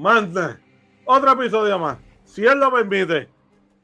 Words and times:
Manda. 0.00 0.58
Otro 1.04 1.32
episodio 1.32 1.78
más. 1.78 1.98
Si 2.24 2.42
él 2.46 2.58
lo 2.58 2.72
permite. 2.72 3.28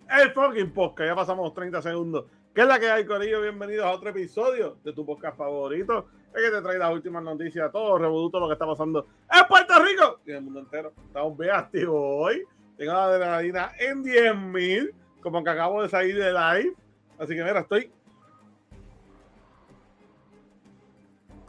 El 0.09 0.30
fucking 0.33 0.73
podcast. 0.73 1.09
Ya 1.11 1.15
pasamos 1.15 1.52
30 1.52 1.83
segundos. 1.83 2.25
¿Qué 2.55 2.62
es 2.62 2.66
la 2.66 2.80
que 2.80 2.91
hay, 2.91 3.05
Corillo? 3.05 3.42
Bienvenidos 3.42 3.84
a 3.84 3.92
otro 3.92 4.09
episodio 4.09 4.79
de 4.83 4.95
tu 4.95 5.05
podcast 5.05 5.37
favorito. 5.37 6.09
Es 6.34 6.42
que 6.42 6.51
te 6.51 6.62
trae 6.62 6.79
las 6.79 6.91
últimas 6.91 7.23
noticias, 7.23 7.70
todo 7.70 7.98
revoluto 7.98 8.41
lo 8.41 8.47
que 8.47 8.55
está 8.55 8.65
pasando 8.65 9.06
en 9.30 9.47
Puerto 9.47 9.75
Rico 9.84 10.20
y 10.25 10.30
en 10.30 10.37
el 10.37 10.42
mundo 10.45 10.61
entero. 10.61 10.95
Estamos 11.06 11.37
bien 11.37 11.51
activos 11.51 12.01
hoy. 12.01 12.45
Tengo 12.78 12.95
la 12.95 13.05
adrenalina 13.05 13.73
en 13.78 14.03
10.000, 14.03 14.95
como 15.20 15.45
que 15.45 15.51
acabo 15.51 15.83
de 15.83 15.91
salir 15.91 16.17
de 16.17 16.33
live. 16.33 16.75
Así 17.19 17.34
que 17.34 17.45
mira, 17.45 17.61
estoy. 17.61 17.92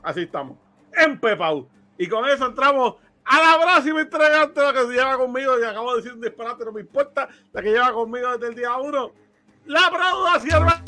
Así 0.04 0.24
estamos. 0.24 0.58
En 0.92 1.18
Pepau. 1.18 1.70
Y 1.98 2.08
con 2.08 2.28
eso 2.28 2.46
entramos 2.46 2.96
a 3.28 3.42
la 3.42 3.60
próxima 3.62 4.02
entregante, 4.02 4.62
la 4.62 4.74
que 4.74 4.80
se 4.80 4.94
lleva 4.94 5.18
conmigo. 5.18 5.60
Y 5.60 5.64
acabo 5.64 5.92
de 5.92 5.98
decir 5.98 6.14
un 6.14 6.22
disparate, 6.22 6.66
no 6.66 6.72
me 6.72 6.82
importa. 6.82 7.28
La 7.52 7.62
que 7.62 7.72
lleva 7.72 7.92
conmigo 7.92 8.32
desde 8.38 8.48
el 8.48 8.56
día 8.56 8.76
1. 8.76 9.12
La 9.66 9.90
Brauda 9.90 10.40
Sierra. 10.40 10.82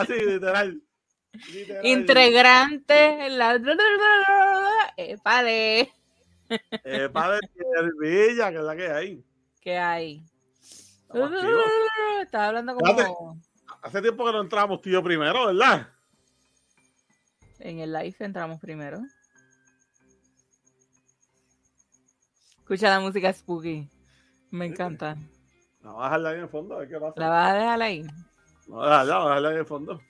Así, 0.00 0.14
literal. 0.14 0.80
Integrante, 1.82 3.28
la... 3.28 3.58
Eh, 6.84 7.08
padre 7.12 7.40
Villa, 8.00 8.50
que 8.50 8.58
es 8.58 8.62
la 8.62 8.76
que 8.76 8.88
hay. 8.88 9.24
¿Qué 9.60 9.78
hay? 9.78 10.24
Estaba 12.22 12.48
hablando 12.48 12.72
Espérate. 12.72 13.04
como 13.04 13.40
Hace 13.82 14.02
tiempo 14.02 14.24
que 14.24 14.32
no 14.32 14.40
entramos 14.40 14.80
tío 14.80 15.02
primero, 15.02 15.46
¿verdad? 15.46 15.88
en 17.58 17.80
el 17.80 17.92
live 17.92 18.16
entramos 18.20 18.60
primero. 18.60 19.00
Escucha 22.58 22.90
la 22.90 23.00
música 23.00 23.32
spooky. 23.32 23.88
Me 24.50 24.66
encanta. 24.66 25.16
No, 25.82 25.96
vas 25.96 26.06
a 26.06 26.18
dejarla 26.18 26.28
ahí 26.30 26.36
en 26.36 26.42
el 26.42 26.48
fondo, 26.48 26.74
a 26.74 26.78
ver 26.78 26.88
qué 26.88 26.98
pasa. 26.98 27.14
¿La 27.16 27.28
vas 27.28 27.50
a 27.50 27.54
dejar 27.54 27.82
ahí? 27.82 28.02
No, 28.66 28.82
déjala, 28.82 29.14
vamos 29.14 29.26
a 29.26 29.28
dejarla 29.28 29.48
ahí 29.48 29.54
en 29.54 29.60
el 29.60 29.66
fondo. 29.66 30.00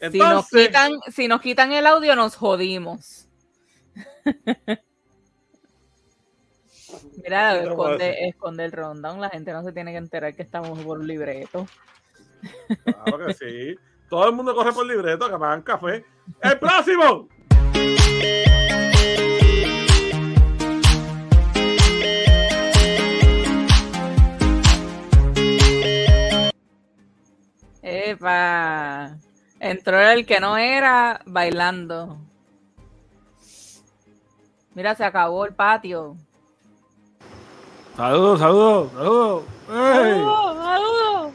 Si 0.00 0.04
nos, 0.04 0.14
Entonces, 0.14 0.66
quitan, 0.66 0.92
si 1.10 1.28
nos 1.28 1.40
quitan 1.40 1.72
el 1.72 1.86
audio, 1.86 2.14
nos 2.14 2.36
jodimos. 2.36 3.28
Mira, 7.22 7.54
¿Qué 7.54 7.68
te 7.68 7.74
puedo 7.74 7.98
esconde, 7.98 8.64
el 8.64 8.72
rundown. 8.72 9.20
La 9.20 9.30
gente 9.30 9.52
no 9.52 9.62
se 9.62 9.72
tiene 9.72 9.92
que 9.92 9.98
enterar 9.98 10.34
que 10.34 10.42
estamos 10.42 10.78
por 10.80 10.98
un 10.98 11.06
libreto. 11.06 11.66
Claro 12.84 13.26
que 13.26 13.34
sí. 13.34 13.78
Todo 14.08 14.28
el 14.28 14.34
mundo 14.34 14.54
corre 14.54 14.72
por 14.72 14.86
libreto, 14.86 15.30
que 15.30 15.36
me 15.36 15.46
hagan 15.46 15.62
café. 15.62 16.04
¡El 16.42 16.58
próximo! 16.58 17.28
Epa. 27.82 29.16
Entró 29.60 30.00
el 30.00 30.24
que 30.24 30.40
no 30.40 30.56
era 30.56 31.20
bailando. 31.26 32.18
Mira, 34.74 34.94
se 34.94 35.04
acabó 35.04 35.44
el 35.44 35.54
patio. 35.54 36.16
Saludos, 37.98 38.38
saludos, 38.38 38.92
saludos. 38.92 39.42
¡Saludos, 39.66 40.56
saludos! 40.56 41.32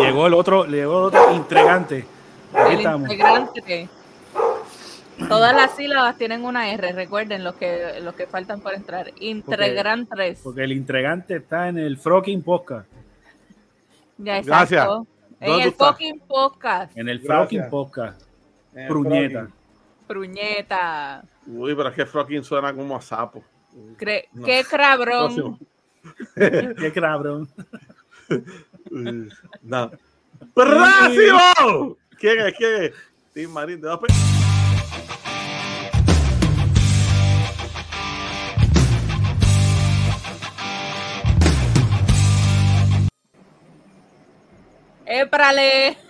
Llegó 0.00 0.26
el 0.26 0.34
otro, 0.34 0.64
llegó 0.64 0.98
el 0.98 1.04
otro 1.04 1.30
entregante. 1.30 2.04
Aquí 2.52 2.72
El 2.72 2.78
estamos. 2.78 3.08
integrante. 3.08 3.88
Todas 5.28 5.54
las 5.54 5.76
sílabas 5.76 6.18
tienen 6.18 6.44
una 6.44 6.72
R, 6.72 6.90
recuerden 6.90 7.44
los 7.44 7.54
que 7.54 8.00
los 8.02 8.16
que 8.16 8.26
faltan 8.26 8.62
por 8.62 8.74
entrar. 8.74 9.12
Integrantes. 9.20 10.40
Porque 10.42 10.64
el 10.64 10.72
entregante 10.72 11.36
está 11.36 11.68
en 11.68 11.78
el 11.78 11.96
Frocking 11.96 12.42
Podcast. 12.42 12.88
Ya, 14.18 14.38
exacto. 14.38 14.46
Gracias. 14.48 14.88
En 15.38 15.50
¿Dónde 15.50 15.64
el 15.66 15.72
fucking 15.72 16.18
podcast. 16.26 16.98
En 16.98 17.08
el. 17.08 17.20
Frocking 17.20 17.70
Podcast. 17.70 18.22
Pruñeta. 18.88 19.48
Pruñeta. 20.08 21.22
Uy, 21.46 21.76
pero 21.76 21.90
es 21.90 21.94
que 21.94 22.06
Frocking 22.06 22.42
suena 22.42 22.74
como 22.74 22.96
a 22.96 23.00
sapo. 23.00 23.44
Cre- 23.96 24.28
No. 24.32 24.44
Qué 24.46 24.64
cabrón. 24.68 25.58
Qué 26.34 26.92
cabrón. 26.94 27.48
No. 29.62 29.90
¡Próximo! 30.54 31.96
¿Quién 32.18 32.40
es? 32.40 32.54
¿Quién 32.56 32.82
es? 32.84 32.92
Tim 33.34 33.50
Marín 33.50 33.80
de 33.80 33.88
dos 33.88 34.00
Éprale. 45.06 45.96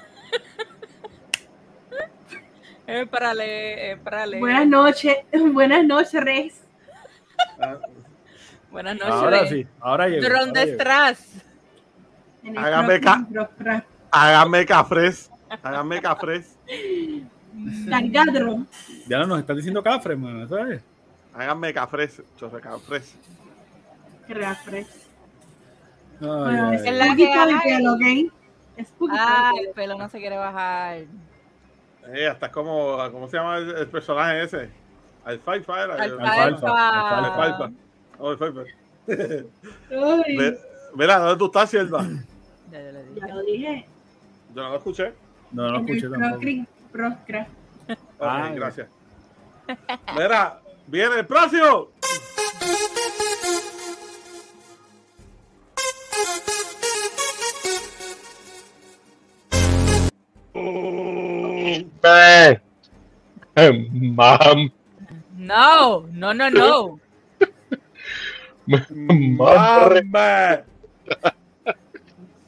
Éprale, 2.87 3.93
éprale. 3.93 4.39
Buenas 4.41 4.67
noches, 4.67 5.17
buenas 5.53 5.85
noches, 5.85 6.25
Rex. 6.25 6.55
Buenas 8.71 8.95
noches. 8.97 9.13
Ahora 9.15 9.47
sí, 9.47 9.67
ahora 9.81 10.09
llegó. 10.09 10.23
¿Dónde 10.29 10.61
ahora 10.61 10.65
llegó. 10.65 10.79
estás? 10.79 11.29
En 12.45 12.57
el 12.57 12.65
Hágame 12.65 13.01
ca-. 13.01 13.27
Háganme 14.11 14.67
cafres. 14.67 15.31
Háganme 15.63 16.01
cafres. 16.01 16.57
Tangadro. 17.89 18.67
Ya 19.09 19.19
no 19.19 19.27
nos 19.27 19.41
están 19.41 19.57
diciendo 19.57 19.83
cafre, 19.83 20.15
mano, 20.17 20.47
¿sabes? 20.49 20.83
Háganme 21.35 21.75
cafres. 21.75 22.23
Chorre 22.39 22.61
cafres. 22.61 23.15
Ay, 26.21 26.27
Bueno, 26.29 26.69
ay, 26.69 26.77
es 26.77 26.93
la 26.93 27.17
que 27.17 27.33
el 27.33 27.61
pelo, 27.63 27.93
¿ok? 27.95 28.33
Ah, 29.11 29.53
el 29.59 29.67
el 29.67 29.73
pelo. 29.75 29.99
no 29.99 30.09
se 30.09 30.19
quiere 30.19 30.37
bajar. 30.37 31.03
Eh, 32.15 32.29
hasta 32.29 32.51
como, 32.51 32.99
¿cómo 33.11 33.29
se 33.29 33.37
llama 33.37 33.59
el, 33.59 33.71
el 33.71 33.89
personaje 33.89 34.43
ese? 34.45 34.71
Alfalfa 35.25 35.85
era. 35.85 35.95
Alfalfa. 35.95 36.45
Alfalfa, 36.45 37.45
Alfalfa. 37.45 37.73
Oh, 38.19 38.31
Alfalfa. 38.31 38.61
Ay, 39.09 40.57
Mira, 40.95 41.19
¿dónde 41.19 41.37
tú 41.39 41.47
estás, 41.47 41.71
Sierva? 41.71 42.03
Ya, 42.71 42.81
ya 42.81 42.93
le 42.93 43.05
dije. 43.05 43.21
ya 43.21 43.35
lo 43.35 43.43
dije. 43.43 43.87
Yo 44.55 44.63
no 44.63 44.69
lo 44.71 44.77
escuché. 44.77 45.13
No, 45.53 45.63
no 45.63 45.71
lo 45.71 45.79
en 45.79 45.85
escuché 45.89 46.07
el 46.07 46.13
tampoco. 46.13 46.43
Procra. 46.93 47.47
Ah, 48.21 48.51
gracias. 48.55 48.89
Mira, 50.17 50.61
viene 50.87 51.21
el 51.21 51.27
próximo. 51.27 51.89
Man. 64.17 64.73
No, 65.51 66.07
no, 66.13 66.33
no, 66.33 66.49
no. 66.49 67.01
¡Mamá! 68.67 70.63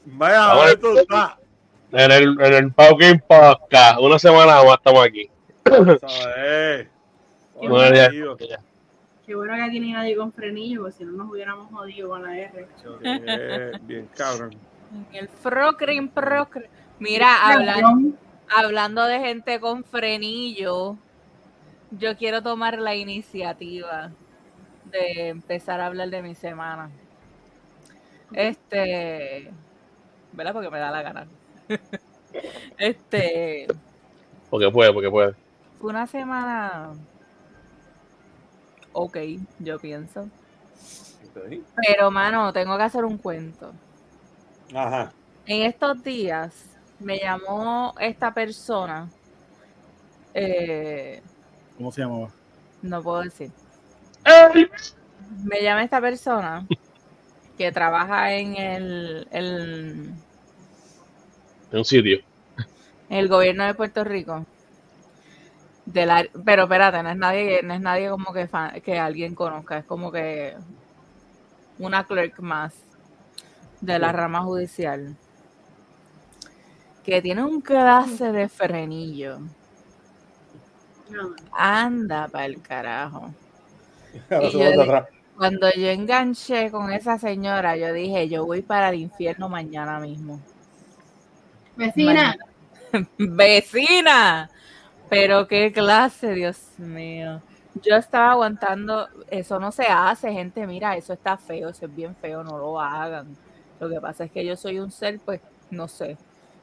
Vaya, 0.04 0.44
Ahora- 0.44 0.66
¿dónde 0.70 0.76
tú 0.76 0.98
estás? 0.98 1.32
En 1.90 2.10
el, 2.12 2.40
en 2.40 2.54
el 2.54 2.72
Pauking 2.72 3.18
Podcast. 3.26 3.98
Una 4.00 4.18
semana 4.20 4.62
más 4.62 4.76
estamos 4.76 5.04
aquí. 5.04 5.28
¿Sabes? 5.64 6.86
Bueno, 7.56 7.94
ya- 7.94 8.10
ya. 8.38 8.60
Qué 9.26 9.34
bueno 9.34 9.54
que 9.56 9.62
aquí 9.62 9.80
ni 9.80 9.92
nadie 9.92 10.16
con 10.16 10.32
frenillo, 10.32 10.82
porque 10.82 10.98
si 10.98 11.04
no 11.04 11.12
nos 11.12 11.28
hubiéramos 11.30 11.72
jodido 11.72 12.08
con 12.10 12.22
la 12.22 12.38
R. 12.38 12.68
eh, 13.04 13.72
Bien, 13.82 14.08
cabrón. 14.16 14.54
El 15.12 15.28
Frocrin, 15.28 16.08
Procrin. 16.08 16.66
Mira, 17.00 17.34
hablan- 17.48 18.16
hablando 18.48 19.04
de 19.06 19.18
gente 19.18 19.58
con 19.58 19.82
frenillo, 19.84 20.96
yo 21.98 22.16
quiero 22.16 22.42
tomar 22.42 22.78
la 22.78 22.94
iniciativa 22.94 24.10
de 24.84 25.28
empezar 25.28 25.80
a 25.80 25.86
hablar 25.86 26.10
de 26.10 26.22
mi 26.22 26.34
semana. 26.34 26.90
Este, 28.32 29.50
¿verdad? 30.32 30.52
Porque 30.52 30.70
me 30.70 30.78
da 30.78 30.90
la 30.90 31.02
gana. 31.02 31.26
Este, 32.78 33.66
Porque 34.50 34.70
puede, 34.70 34.92
porque 34.92 35.10
puede. 35.10 35.34
fue 35.78 35.90
una 35.90 36.06
semana 36.06 36.92
ok, 38.92 39.16
yo 39.58 39.78
pienso. 39.78 40.28
Pero, 41.76 42.10
mano, 42.10 42.52
tengo 42.52 42.76
que 42.76 42.82
hacer 42.82 43.04
un 43.04 43.18
cuento. 43.18 43.72
Ajá. 44.74 45.12
En 45.46 45.62
estos 45.62 46.02
días 46.02 46.78
me 46.98 47.18
llamó 47.18 47.94
esta 48.00 48.32
persona. 48.32 49.10
eh, 50.34 51.22
¿Cómo 51.82 51.90
se 51.90 52.02
llamaba? 52.02 52.28
no 52.82 53.02
puedo 53.02 53.22
decir. 53.22 53.50
me 55.42 55.60
llama 55.60 55.82
esta 55.82 56.00
persona 56.00 56.64
que 57.58 57.72
trabaja 57.72 58.34
en 58.34 58.54
el, 58.54 59.26
el, 59.32 60.14
En 61.72 61.78
un 61.78 61.84
sitio. 61.84 62.20
en 63.08 63.18
el 63.18 63.26
gobierno 63.26 63.64
de 63.64 63.74
Puerto 63.74 64.04
Rico. 64.04 64.46
De 65.84 66.06
la, 66.06 66.24
pero 66.44 66.62
espérate, 66.62 67.02
no 67.02 67.10
es 67.10 67.16
nadie, 67.16 67.62
no 67.64 67.74
es 67.74 67.80
nadie 67.80 68.10
como 68.10 68.32
que, 68.32 68.48
que 68.84 68.96
alguien 69.00 69.34
conozca, 69.34 69.78
es 69.78 69.84
como 69.84 70.12
que 70.12 70.54
una 71.80 72.06
clerk 72.06 72.38
más 72.38 72.74
de 73.80 73.98
la 73.98 74.12
rama 74.12 74.42
judicial. 74.42 75.16
Que 77.02 77.20
tiene 77.20 77.42
un 77.42 77.60
clase 77.60 78.30
de 78.30 78.48
frenillo. 78.48 79.40
Anda 81.52 82.28
para 82.28 82.46
el 82.46 82.60
carajo. 82.62 83.30
Ahora 84.30 84.46
Y 84.46 84.50
se 84.50 84.52
yo 84.52 84.58
vuelve 84.58 84.72
dije- 84.82 84.82
atrás. 84.96 85.08
Cuando 85.36 85.70
yo 85.72 85.88
enganché 85.88 86.70
con 86.70 86.92
esa 86.92 87.18
señora, 87.18 87.76
yo 87.76 87.92
dije, 87.92 88.28
yo 88.28 88.44
voy 88.44 88.60
para 88.62 88.90
el 88.90 88.96
infierno 88.96 89.48
mañana 89.48 89.98
mismo. 89.98 90.38
Vecina, 91.76 92.36
Vecina. 93.18 94.50
Pero 95.08 95.46
qué 95.48 95.72
clase, 95.72 96.34
Dios 96.34 96.58
mío. 96.78 97.40
Yo 97.82 97.96
estaba 97.96 98.32
aguantando, 98.32 99.08
eso 99.30 99.58
no 99.58 99.72
se 99.72 99.84
hace, 99.84 100.30
gente, 100.32 100.66
mira, 100.66 100.96
eso 100.96 101.14
está 101.14 101.38
feo, 101.38 101.70
eso 101.70 101.86
es 101.86 101.94
bien 101.96 102.14
feo, 102.16 102.44
no 102.44 102.58
lo 102.58 102.78
hagan. 102.78 103.34
Lo 103.80 103.88
que 103.88 104.00
pasa 104.00 104.24
es 104.24 104.30
que 104.30 104.44
yo 104.44 104.56
soy 104.56 104.78
un 104.78 104.90
ser, 104.90 105.18
pues, 105.20 105.40
no 105.70 105.88
sé. 105.88 106.16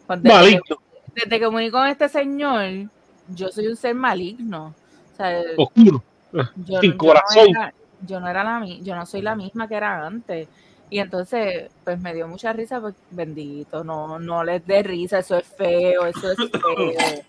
Desde, 0.07 0.61
que, 0.61 0.75
desde 1.15 1.39
que 1.39 1.49
me 1.49 1.55
uní 1.57 1.71
con 1.71 1.87
este 1.87 2.07
señor, 2.09 2.89
yo 3.29 3.49
soy 3.49 3.67
un 3.67 3.75
ser 3.75 3.95
maligno. 3.95 4.73
O 5.13 5.15
sea, 5.15 5.41
oscuro. 5.57 6.03
yo, 6.31 6.81
Sin 6.81 6.91
yo 6.91 6.97
corazón. 6.97 7.51
No 7.51 7.61
era, 7.61 7.73
yo 8.05 8.19
no 8.19 8.27
era 8.29 8.43
la 8.43 8.65
yo 8.65 8.95
no 8.95 9.05
soy 9.05 9.21
la 9.21 9.35
misma 9.35 9.67
que 9.67 9.75
era 9.75 10.05
antes. 10.05 10.47
Y 10.91 10.99
entonces, 10.99 11.69
pues 11.83 11.99
me 11.99 12.13
dio 12.13 12.27
mucha 12.27 12.51
risa, 12.51 12.81
pues 12.81 12.95
bendito, 13.11 13.83
no, 13.83 14.17
no 14.17 14.43
les 14.43 14.65
dé 14.65 14.81
risa, 14.81 15.19
eso 15.19 15.37
es 15.37 15.45
feo, 15.45 16.05
eso 16.07 16.31
es 16.31 16.37
feo. 16.37 17.23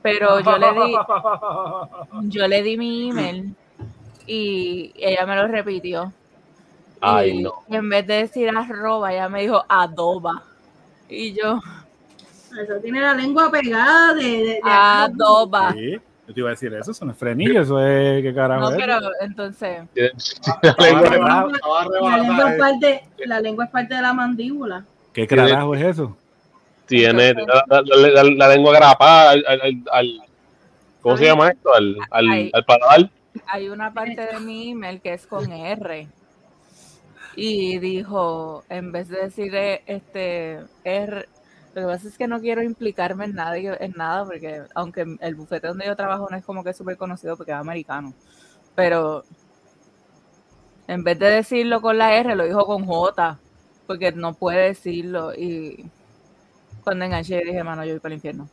Pero 0.00 0.40
yo 0.40 0.58
le 0.58 0.72
di, 0.72 0.96
yo 2.28 2.46
le 2.46 2.62
di 2.62 2.76
mi 2.76 3.10
email 3.10 3.54
y 4.26 4.92
ella 4.96 5.26
me 5.26 5.34
lo 5.34 5.48
repitió. 5.48 6.12
Ay, 7.00 7.30
y, 7.30 7.42
no. 7.42 7.64
y 7.68 7.76
en 7.76 7.88
vez 7.88 8.06
de 8.06 8.14
decir 8.14 8.48
arroba, 8.48 9.12
ella 9.12 9.28
me 9.28 9.42
dijo 9.42 9.64
adoba. 9.68 10.44
Y 11.08 11.32
yo, 11.32 11.60
eso 12.58 12.74
tiene 12.82 13.00
la 13.00 13.14
lengua 13.14 13.50
pegada 13.50 14.14
de. 14.14 14.22
de, 14.22 14.44
de- 14.44 14.60
adoba. 14.64 15.72
Sí, 15.72 15.92
yo 16.28 16.34
te 16.34 16.40
iba 16.40 16.48
a 16.48 16.52
decir 16.52 16.72
eso, 16.74 16.90
eso 16.92 17.04
no 17.04 17.12
es 17.12 17.18
frenillo, 17.18 17.60
eso 17.62 17.84
es 17.84 18.22
qué 18.22 18.32
carajo 18.34 18.70
No, 18.70 18.76
pero 18.76 18.98
entonces, 19.20 19.82
La 20.62 20.74
lengua- 20.78 21.18
Ah, 21.22 21.46
es 21.50 21.62
arrebatada. 22.12 22.58
parte, 22.58 23.04
la 23.26 23.40
lengua 23.40 23.64
es 23.64 23.70
parte 23.70 23.94
de 23.94 24.02
la 24.02 24.12
mandíbula. 24.12 24.84
¿Qué 25.12 25.26
carajo 25.26 25.74
es 25.74 25.82
eso? 25.82 26.16
Tiene 26.86 27.34
la, 27.34 27.64
la- 27.68 27.82
la- 27.82 28.24
la 28.24 28.48
lengua 28.48 28.72
grapada 28.74 29.30
al, 29.30 29.44
al- 29.92 30.22
¿cómo 31.00 31.16
se 31.16 31.24
llama 31.26 31.48
esto? 31.50 31.72
Al, 31.74 31.96
al, 32.10 32.50
al 32.52 32.64
paladar. 32.64 33.10
hay 33.46 33.68
una 33.68 33.92
parte 33.92 34.20
de 34.26 34.40
mi 34.40 34.70
email 34.72 35.00
que 35.00 35.14
es 35.14 35.26
con 35.26 35.50
R. 35.52 36.08
Y 37.36 37.78
dijo, 37.78 38.64
en 38.68 38.90
vez 38.92 39.08
de 39.08 39.22
decir 39.22 39.54
eh, 39.54 39.82
este 39.86 40.58
R, 40.84 41.28
lo 41.80 41.86
que 41.86 41.94
pasa 41.94 42.08
es 42.08 42.18
que 42.18 42.28
no 42.28 42.40
quiero 42.40 42.62
implicarme 42.62 43.24
en 43.24 43.34
nada, 43.34 43.56
en 43.56 43.92
nada, 43.96 44.24
porque 44.24 44.62
aunque 44.74 45.16
el 45.20 45.34
bufete 45.34 45.68
donde 45.68 45.86
yo 45.86 45.96
trabajo 45.96 46.28
no 46.30 46.36
es 46.36 46.44
como 46.44 46.62
que 46.62 46.72
súper 46.72 46.96
conocido 46.96 47.36
porque 47.36 47.52
es 47.52 47.58
americano, 47.58 48.14
pero 48.74 49.24
en 50.90 51.04
vez 51.04 51.18
de 51.18 51.26
decirlo 51.30 51.80
con 51.80 51.98
la 51.98 52.16
R, 52.16 52.34
lo 52.34 52.44
dijo 52.44 52.66
con 52.66 52.84
J, 52.84 53.38
porque 53.86 54.10
no 54.10 54.34
puede 54.34 54.66
decirlo. 54.66 55.32
Y 55.32 55.88
cuando 56.82 57.04
enganché 57.04 57.44
dije, 57.44 57.62
mano, 57.62 57.84
yo 57.84 57.92
voy 57.92 58.00
para 58.00 58.14
el 58.14 58.18
infierno. 58.18 58.48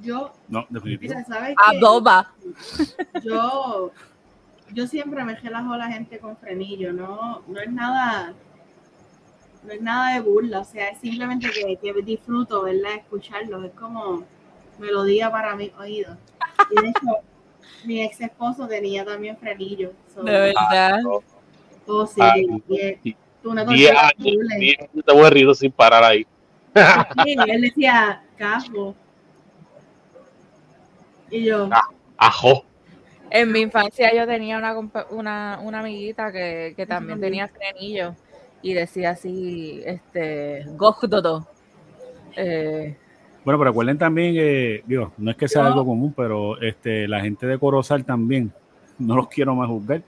Yo, 0.00 0.32
No, 0.48 0.66
mira, 0.70 1.24
¿sabes? 1.24 1.56
Adoba. 1.66 2.32
Yo, 3.24 3.90
yo 4.72 4.86
siempre 4.86 5.24
me 5.24 5.34
relajo 5.34 5.72
a 5.72 5.78
la 5.78 5.88
gente 5.88 6.18
con 6.18 6.36
frenillo, 6.36 6.92
no, 6.92 7.42
no 7.46 7.60
es 7.60 7.70
nada, 7.72 8.34
no 9.64 9.72
es 9.72 9.80
nada 9.80 10.14
de 10.14 10.20
burla, 10.20 10.60
o 10.60 10.64
sea, 10.64 10.88
es 10.90 10.98
simplemente 10.98 11.48
que, 11.50 11.76
que 11.76 12.02
disfruto, 12.02 12.62
¿verdad? 12.62 12.94
Escucharlos, 12.96 13.64
es 13.64 13.72
como 13.72 14.24
melodía 14.78 15.30
para 15.30 15.56
mis 15.56 15.72
oídos. 15.74 16.16
Y 16.70 16.80
de 16.82 16.88
hecho, 16.88 17.06
mi 17.84 18.02
ex 18.02 18.20
esposo 18.20 18.66
tenía 18.68 19.04
también 19.04 19.36
frenillo. 19.36 19.92
so- 20.14 20.22
De 20.22 20.32
verdad. 20.32 21.00
oh, 21.86 22.06
sí, 22.06 22.20
Ay, 22.20 22.46
y 22.68 22.80
es 22.80 22.98
sí. 23.02 23.16
una 23.44 23.64
Diez 23.64 23.90
cosa 23.90 24.02
años, 24.06 24.12
increíble. 24.18 24.56
diez 24.58 24.78
años 24.80 25.04
de 25.06 25.12
aburrido 25.12 25.54
sin 25.54 25.72
parar 25.72 26.04
ahí. 26.04 26.26
Sí, 27.24 27.36
él 27.46 27.60
decía, 27.62 28.22
cajo. 28.36 28.94
Y 31.30 31.44
yo, 31.44 31.68
Ajo. 32.16 32.64
En 33.30 33.50
mi 33.50 33.60
infancia 33.60 34.14
yo 34.14 34.26
tenía 34.26 34.58
una, 34.58 34.78
una, 35.10 35.58
una 35.62 35.80
amiguita 35.80 36.30
que, 36.30 36.74
que 36.76 36.86
también 36.86 37.20
tenía 37.20 37.48
frenillo 37.48 38.14
y 38.64 38.72
decía 38.74 39.10
así, 39.10 39.80
este, 39.84 40.64
Gogdodo. 40.76 41.46
Eh, 42.36 42.96
Bueno, 43.44 43.58
pero 43.58 43.64
recuerden 43.70 43.98
también 43.98 44.34
que, 44.34 44.82
digo, 44.86 45.12
no 45.18 45.30
es 45.30 45.36
que 45.36 45.46
sea 45.48 45.62
Yo- 45.62 45.68
algo 45.68 45.84
común, 45.84 46.14
pero 46.16 46.58
este, 46.62 47.06
la 47.06 47.20
gente 47.20 47.46
de 47.46 47.58
Corozal 47.58 48.04
también, 48.04 48.50
no 48.98 49.16
los 49.16 49.28
quiero 49.28 49.54
más 49.54 49.68
juzgar, 49.68 50.00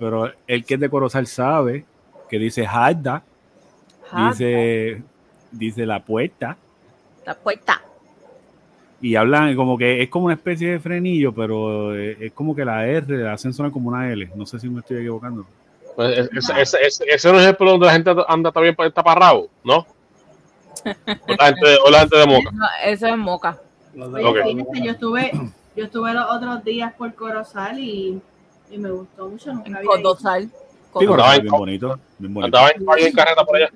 pero 0.00 0.30
el 0.46 0.64
que 0.64 0.74
es 0.74 0.80
de 0.80 0.88
Corozal 0.90 1.26
sabe 1.28 1.84
que 2.28 2.38
dice 2.38 2.66
Jada, 2.66 3.22
dice, 4.28 5.02
dice 5.52 5.86
la 5.86 6.04
puerta, 6.04 6.56
la 7.24 7.34
puerta. 7.34 7.80
y 9.00 9.14
hablan 9.16 9.54
como 9.56 9.78
que 9.78 10.02
es 10.02 10.08
como 10.08 10.24
una 10.26 10.34
especie 10.34 10.72
de 10.72 10.80
frenillo, 10.80 11.32
pero 11.32 11.94
eh, 11.94 12.16
es 12.20 12.32
como 12.32 12.54
que 12.56 12.64
la 12.64 12.86
R 12.88 13.16
la 13.18 13.34
hacen 13.34 13.52
sonar 13.52 13.70
como 13.72 13.88
una 13.88 14.10
L. 14.12 14.30
No 14.34 14.46
sé 14.46 14.58
si 14.58 14.68
me 14.68 14.80
estoy 14.80 14.98
equivocando. 14.98 15.46
Pues 15.96 16.18
es- 16.18 16.28
es- 16.32 16.50
es- 16.50 16.74
es- 16.74 17.00
ese 17.06 17.32
no 17.32 17.38
es 17.40 17.46
el 17.46 17.56
pueblo 17.56 17.72
donde 17.72 17.86
la 17.86 17.92
gente 17.92 18.14
anda 18.28 18.50
también 18.52 18.74
para 18.74 18.90
taparrabo, 18.90 19.48
¿no? 19.62 19.86
O 20.84 21.34
la 21.38 21.46
gente, 21.46 21.76
o 21.86 21.90
la 21.90 22.00
gente 22.00 22.18
de 22.18 22.26
Moca. 22.26 22.50
No, 22.52 22.66
eso 22.84 23.06
es 23.06 23.16
moca. 23.16 23.58
oye, 23.96 24.24
Ok. 24.24 24.36
fíjate, 24.44 24.82
yo 24.84 24.90
estuve, 24.92 25.30
yo 25.76 25.84
estuve 25.84 26.12
los 26.12 26.26
otros 26.30 26.64
días 26.64 26.92
por 26.94 27.14
Corozal 27.14 27.78
y, 27.78 28.20
y 28.70 28.78
me 28.78 28.90
gustó 28.90 29.28
mucho. 29.28 29.52
Nunca 29.52 29.78
había. 29.78 29.80
Sí. 29.82 30.50
Corozal 30.92 31.36
en- 31.36 31.42
bien 31.42 31.52
bonito, 31.52 31.98
bien 32.18 32.34
bonito. 32.34 32.58
Andaba 32.58 32.70
en 32.98 33.06
en 33.06 33.12
carreta 33.14 33.44
por 33.44 33.56
allá. 33.56 33.70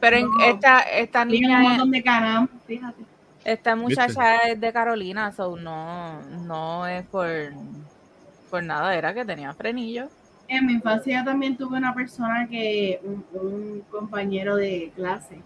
Pero 0.00 0.16
en 0.16 0.24
No. 0.30 0.44
esta, 0.44 0.80
esta 0.80 1.22
un 1.22 1.28
niña, 1.28 1.62
es- 1.62 1.68
montón 1.68 1.90
de 1.90 2.02
canam, 2.02 2.48
fíjate. 2.66 3.02
esta 3.44 3.76
muchacha 3.76 4.36
es 4.48 4.60
de 4.60 4.72
Carolina, 4.72 5.30
so 5.32 5.56
no, 5.56 6.20
no 6.46 6.86
es 6.86 7.04
por, 7.06 7.28
por 8.50 8.62
nada, 8.62 8.94
era 8.96 9.12
que 9.14 9.24
tenía 9.24 9.52
frenillo. 9.54 10.08
En 10.52 10.66
mi 10.66 10.74
infancia 10.74 11.24
también 11.24 11.56
tuve 11.56 11.78
una 11.78 11.94
persona 11.94 12.46
que, 12.46 13.00
un, 13.04 13.24
un 13.32 13.80
compañero 13.90 14.56
de 14.56 14.92
clase, 14.94 15.40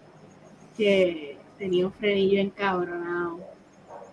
que 0.75 1.37
tenía 1.57 1.85
un 1.85 1.93
frenillo 1.93 2.41
encabronado. 2.41 3.39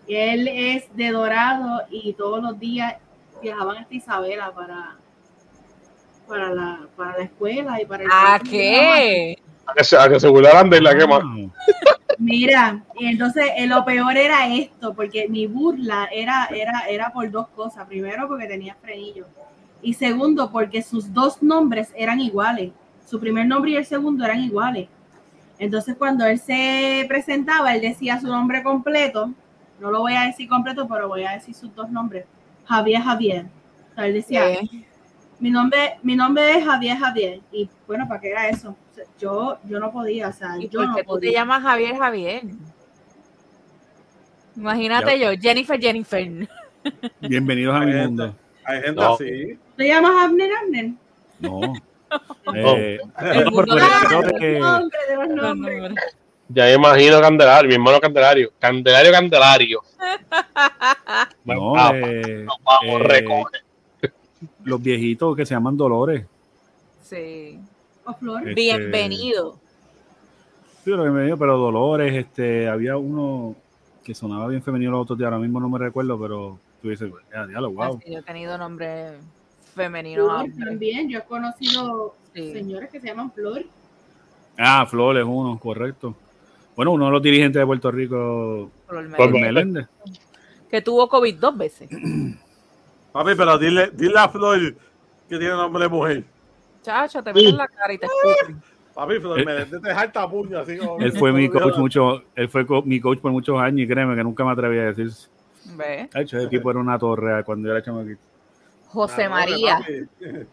Él 0.06 0.46
es 0.46 0.84
de 0.94 1.10
Dorado 1.10 1.82
y 1.90 2.12
todos 2.12 2.40
los 2.40 2.60
días 2.60 2.94
viajaban 3.42 3.78
hasta 3.78 3.92
Isabela 3.92 4.52
para, 4.52 4.96
para, 6.28 6.50
la, 6.50 6.86
para 6.96 7.18
la 7.18 7.24
escuela 7.24 7.82
y 7.82 7.86
para 7.86 8.04
el 8.04 8.10
¿A 8.12 8.38
qué? 8.38 9.36
A 9.66 9.74
que 9.74 9.82
se, 9.82 9.96
a 9.96 10.08
que 10.08 10.20
se 10.20 10.28
burlaran 10.28 10.70
de 10.70 10.80
la 10.80 10.96
quema. 10.96 11.20
Ah, 11.24 11.96
Mira, 12.18 12.84
y 13.00 13.06
entonces 13.06 13.46
eh, 13.56 13.66
lo 13.66 13.84
peor 13.84 14.16
era 14.16 14.46
esto, 14.46 14.94
porque 14.94 15.26
mi 15.28 15.48
burla 15.48 16.08
era, 16.12 16.46
era, 16.52 16.84
era 16.88 17.12
por 17.12 17.28
dos 17.32 17.48
cosas. 17.48 17.84
Primero, 17.88 18.28
porque 18.28 18.46
tenía 18.46 18.76
frenillo. 18.76 19.26
Y 19.84 19.92
segundo, 19.92 20.50
porque 20.50 20.82
sus 20.82 21.12
dos 21.12 21.42
nombres 21.42 21.92
eran 21.94 22.18
iguales. 22.18 22.72
Su 23.06 23.20
primer 23.20 23.46
nombre 23.46 23.72
y 23.72 23.76
el 23.76 23.84
segundo 23.84 24.24
eran 24.24 24.40
iguales. 24.42 24.88
Entonces, 25.58 25.94
cuando 25.96 26.24
él 26.24 26.38
se 26.38 27.04
presentaba, 27.06 27.74
él 27.74 27.82
decía 27.82 28.18
su 28.18 28.26
nombre 28.26 28.62
completo. 28.62 29.30
No 29.78 29.90
lo 29.90 30.00
voy 30.00 30.14
a 30.14 30.22
decir 30.22 30.48
completo, 30.48 30.88
pero 30.88 31.06
voy 31.08 31.24
a 31.24 31.32
decir 31.32 31.54
sus 31.54 31.72
dos 31.74 31.90
nombres. 31.90 32.24
Javier 32.64 33.02
Javier. 33.02 33.46
O 33.92 33.94
sea, 33.94 34.06
él 34.06 34.14
decía, 34.14 34.44
mi 35.38 35.50
nombre, 35.50 35.98
mi 36.02 36.16
nombre 36.16 36.58
es 36.58 36.64
Javier 36.64 36.96
Javier. 36.96 37.40
Y 37.52 37.68
bueno, 37.86 38.08
¿para 38.08 38.20
qué 38.22 38.30
era 38.30 38.48
eso? 38.48 38.70
O 38.70 38.94
sea, 38.94 39.04
yo, 39.18 39.58
yo 39.68 39.78
no 39.80 39.92
podía, 39.92 40.28
o 40.28 40.32
sea, 40.32 40.56
¿Y 40.58 40.68
yo 40.68 40.80
por 40.80 40.88
no 40.88 40.96
qué 40.96 41.04
tú 41.04 41.18
te 41.20 41.30
llamas 41.30 41.62
Javier 41.62 41.96
Javier? 41.98 42.42
Imagínate 44.56 45.18
yo, 45.20 45.30
Jennifer 45.38 45.78
Jennifer. 45.78 46.48
Bienvenidos 47.20 47.76
a 47.76 47.80
mi 47.80 47.92
mundo. 47.92 48.34
Hay 48.64 48.80
gente 48.80 49.00
No. 49.00 49.14
así. 49.14 49.58
¿Te 49.76 49.86
llamas 49.88 50.12
Abner 50.24 50.50
Abner? 50.62 50.90
No. 51.40 51.60
Eh, 52.54 53.00
El 53.22 53.44
no, 53.44 53.50
mundo 53.50 53.74
de- 53.74 54.58
los 55.16 55.28
nombres. 55.34 55.94
Ya 56.48 56.72
imagino 56.72 57.20
Candelario, 57.20 57.68
mi 57.68 57.74
hermano 57.74 58.00
Candelario. 58.00 58.52
Candelario, 58.60 59.10
Candelario. 59.10 59.80
no, 61.44 61.72
Vamos, 61.72 61.92
eh, 61.96 62.46
vamos, 62.46 63.00
eh, 63.00 63.02
recoge. 63.02 63.58
los 64.62 64.80
viejitos 64.80 65.34
que 65.34 65.44
se 65.44 65.54
llaman 65.54 65.76
Dolores. 65.76 66.24
Sí. 67.02 67.58
¿O 68.04 68.12
Flor? 68.14 68.40
Este, 68.48 68.54
Bienvenido. 68.54 69.58
Sí, 70.84 70.92
dio, 70.92 71.36
pero 71.38 71.56
Dolores, 71.56 72.14
este, 72.14 72.68
había 72.68 72.96
uno 72.96 73.56
que 74.04 74.14
sonaba 74.14 74.46
bien 74.48 74.62
femenino 74.62 74.92
los 74.92 75.02
otros 75.02 75.18
días, 75.18 75.28
ahora 75.32 75.38
mismo 75.40 75.58
no 75.58 75.68
me 75.70 75.78
recuerdo, 75.78 76.20
pero 76.20 76.58
tú 76.82 76.90
dices, 76.90 77.10
ya, 77.32 77.46
diablo, 77.46 77.72
wow. 77.72 77.96
Así, 77.96 78.12
yo 78.12 78.18
he 78.18 78.22
tenido 78.22 78.56
nombres 78.58 79.14
femeninos. 79.74 80.26
Flor 80.26 80.50
también. 80.66 81.08
Yo 81.08 81.18
he 81.18 81.22
conocido 81.22 82.14
Sí. 82.34 82.52
señores 82.52 82.90
que 82.90 83.00
se 83.00 83.06
llaman 83.08 83.30
Flor. 83.32 83.64
Ah, 84.58 84.86
Flor 84.86 85.16
es 85.18 85.24
uno, 85.24 85.58
correcto. 85.58 86.14
Bueno, 86.76 86.92
uno 86.92 87.06
de 87.06 87.10
los 87.12 87.22
dirigentes 87.22 87.60
de 87.60 87.66
Puerto 87.66 87.90
Rico, 87.90 88.70
Flor 88.88 89.10
Por 89.16 89.30
Meléndez, 89.30 89.42
Meléndez. 89.42 89.86
Que 90.70 90.82
tuvo 90.82 91.08
COVID 91.08 91.34
dos 91.36 91.56
veces. 91.56 91.88
Papi, 93.12 93.32
pero 93.36 93.58
dile, 93.58 93.90
dile 93.92 94.18
a 94.18 94.28
Flor 94.28 94.74
que 95.28 95.38
tiene 95.38 95.50
nombre 95.54 95.84
de 95.84 95.88
mujer. 95.88 96.24
Chacho, 96.82 97.22
te 97.22 97.32
meten 97.32 97.56
la 97.56 97.68
cara 97.68 97.92
y 97.92 97.98
te 97.98 98.06
escupen. 98.06 98.60
Papi, 98.94 99.18
Flor, 99.20 99.40
Eh, 99.40 99.66
me 99.70 99.78
te 99.80 99.90
harta 99.90 100.28
puño 100.28 100.58
así 100.58 100.76
como. 100.76 100.98
Él 101.00 101.12
fue 101.12 101.32
mi 101.32 101.48
coach 101.48 101.76
mucho, 101.78 102.22
él 102.34 102.48
fue 102.48 102.66
co- 102.66 102.82
mi 102.82 103.00
coach 103.00 103.20
por 103.20 103.30
muchos 103.32 103.58
años 103.60 103.80
y 103.80 103.86
créeme 103.88 104.14
que 104.16 104.24
nunca 104.24 104.44
me 104.44 104.50
atreví 104.52 104.78
a 104.78 104.92
decir. 104.92 105.10
¿Ves? 105.76 106.10
De 106.10 106.20
hecho, 106.20 106.38
ese 106.38 106.48
tipo 106.48 106.70
era 106.70 106.80
una 106.80 106.98
torre 106.98 107.42
cuando 107.44 107.68
yo 107.68 107.74
era 107.74 107.82
chamaquito. 107.84 108.20
José 108.94 109.28
María. 109.28 109.80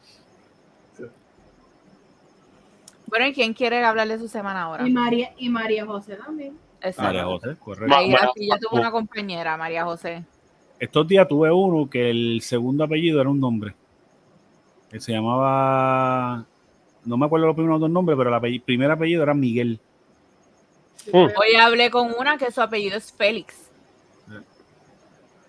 Bueno, 3.07 3.27
¿y 3.27 3.33
quién 3.33 3.53
quiere 3.53 3.83
hablar 3.83 4.07
de 4.07 4.17
su 4.17 4.29
semana 4.29 4.63
ahora? 4.63 4.87
Y 4.87 4.91
María, 4.91 5.33
y 5.37 5.49
María 5.49 5.85
José 5.85 6.15
también. 6.15 6.57
Exacto. 6.77 7.01
María 7.03 7.25
José, 7.25 7.55
correcto. 7.59 7.93
Ahí, 7.93 8.09
yo 8.09 8.57
tuve 8.57 8.79
una 8.79 8.89
compañera, 8.89 9.57
María 9.57 9.83
José. 9.83 10.23
Estos 10.79 11.05
días 11.09 11.27
tuve 11.27 11.51
uno 11.51 11.89
que 11.89 12.09
el 12.09 12.39
segundo 12.41 12.85
apellido 12.85 13.19
era 13.19 13.29
un 13.29 13.37
nombre. 13.39 13.75
Que 14.89 15.01
se 15.01 15.11
llamaba. 15.11 16.45
No 17.03 17.17
me 17.17 17.25
acuerdo 17.25 17.47
los 17.47 17.55
primeros 17.55 17.81
dos 17.81 17.89
nombres, 17.89 18.17
pero 18.17 18.29
el 18.29 18.35
apellido- 18.35 18.63
primer 18.63 18.89
apellido 18.89 19.23
era 19.23 19.33
Miguel. 19.33 19.77
Mm. 21.11 21.17
Hoy 21.17 21.55
hablé 21.59 21.91
con 21.91 22.13
una 22.17 22.37
que 22.37 22.49
su 22.49 22.61
apellido 22.61 22.95
es 22.97 23.11
Félix. 23.11 23.69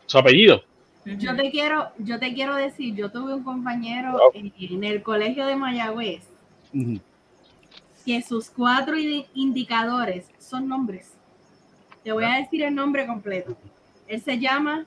Su 0.06 0.18
apellido. 0.18 0.62
Yo 1.04 1.34
te 1.36 1.50
quiero, 1.50 1.88
yo 1.98 2.18
te 2.20 2.32
quiero 2.32 2.54
decir, 2.54 2.94
yo 2.94 3.10
tuve 3.10 3.34
un 3.34 3.42
compañero 3.42 4.16
Oh. 4.20 4.30
en, 4.34 4.52
en 4.58 4.84
el 4.84 5.02
colegio 5.02 5.46
de 5.46 5.56
Mayagüez 5.56 6.28
que 8.04 8.22
sus 8.22 8.50
cuatro 8.50 8.96
indi- 8.96 9.26
indicadores 9.34 10.26
son 10.38 10.68
nombres. 10.68 11.12
Te 12.02 12.12
voy 12.12 12.24
a 12.24 12.36
decir 12.36 12.62
el 12.62 12.74
nombre 12.74 13.06
completo. 13.06 13.56
Él 14.08 14.20
se 14.20 14.38
llama 14.38 14.84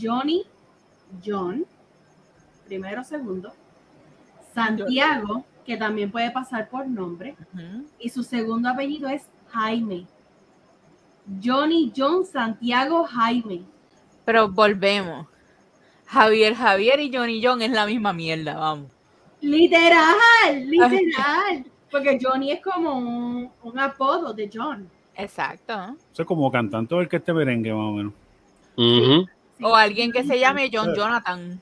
Johnny 0.00 0.44
John, 1.24 1.64
primero, 2.66 3.02
segundo. 3.04 3.52
Santiago, 4.54 5.44
que 5.66 5.76
también 5.76 6.10
puede 6.10 6.30
pasar 6.30 6.68
por 6.68 6.86
nombre. 6.86 7.36
Y 7.98 8.08
su 8.08 8.22
segundo 8.22 8.68
apellido 8.70 9.08
es 9.08 9.26
Jaime. 9.48 10.06
Johnny 11.44 11.92
John 11.94 12.24
Santiago 12.24 13.04
Jaime. 13.04 13.62
Pero 14.24 14.48
volvemos. 14.48 15.26
Javier 16.06 16.54
Javier 16.54 17.00
y 17.00 17.12
Johnny 17.14 17.40
John 17.44 17.62
es 17.62 17.70
la 17.70 17.86
misma 17.86 18.12
mierda, 18.12 18.54
vamos. 18.56 18.90
Literal, 19.40 20.14
literal. 20.66 21.64
Porque 21.90 22.18
Johnny 22.20 22.52
es 22.52 22.60
como 22.62 22.96
un, 22.98 23.50
un 23.62 23.78
apodo 23.78 24.32
de 24.32 24.50
John. 24.52 24.88
Exacto. 25.14 25.96
Eso 26.12 26.22
es 26.22 26.26
como 26.26 26.50
cantante 26.50 26.94
o 26.94 27.00
el 27.00 27.08
que 27.08 27.16
este 27.16 27.32
merengue, 27.32 27.72
más 27.72 27.80
o 27.84 27.92
menos. 27.92 28.12
Sí. 28.76 29.26
O 29.62 29.74
alguien 29.74 30.12
que 30.12 30.22
se 30.24 30.38
llame 30.38 30.68
John 30.72 30.94
Jonathan. 30.94 31.60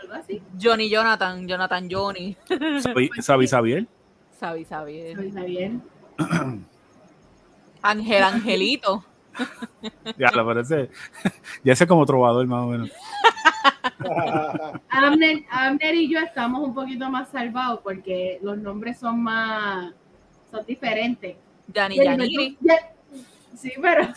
Algo 0.00 0.14
así. 0.14 0.40
Johnny 0.62 0.88
Jonathan, 0.88 1.48
Jonathan 1.48 1.88
Johnny. 1.90 2.36
Sabi- 2.80 3.10
Sabi 3.20 3.46
Sabiel. 3.48 3.88
Sabi, 4.38 4.64
sabi. 4.64 4.98
Está 4.98 5.42
bien. 5.44 5.82
Ángel 7.82 8.22
Angelito. 8.22 9.04
Ya, 10.18 10.30
la 10.30 10.44
parece. 10.44 10.90
Ya 11.62 11.72
es 11.72 11.86
como 11.86 12.06
trovador, 12.06 12.46
más 12.46 12.64
o 12.64 12.66
menos. 12.68 12.90
Abner, 14.88 15.44
Abner 15.50 15.94
y 15.94 16.12
yo 16.12 16.20
estamos 16.20 16.62
un 16.62 16.74
poquito 16.74 17.10
más 17.10 17.28
salvados 17.30 17.80
porque 17.82 18.38
los 18.42 18.56
nombres 18.58 18.98
son 18.98 19.22
más, 19.22 19.92
son 20.50 20.64
diferentes. 20.66 21.36
Yanni 21.72 21.96
Jennifer, 21.96 22.18
Yaniri. 22.18 22.58
Sí, 23.56 23.72
pero 23.80 24.08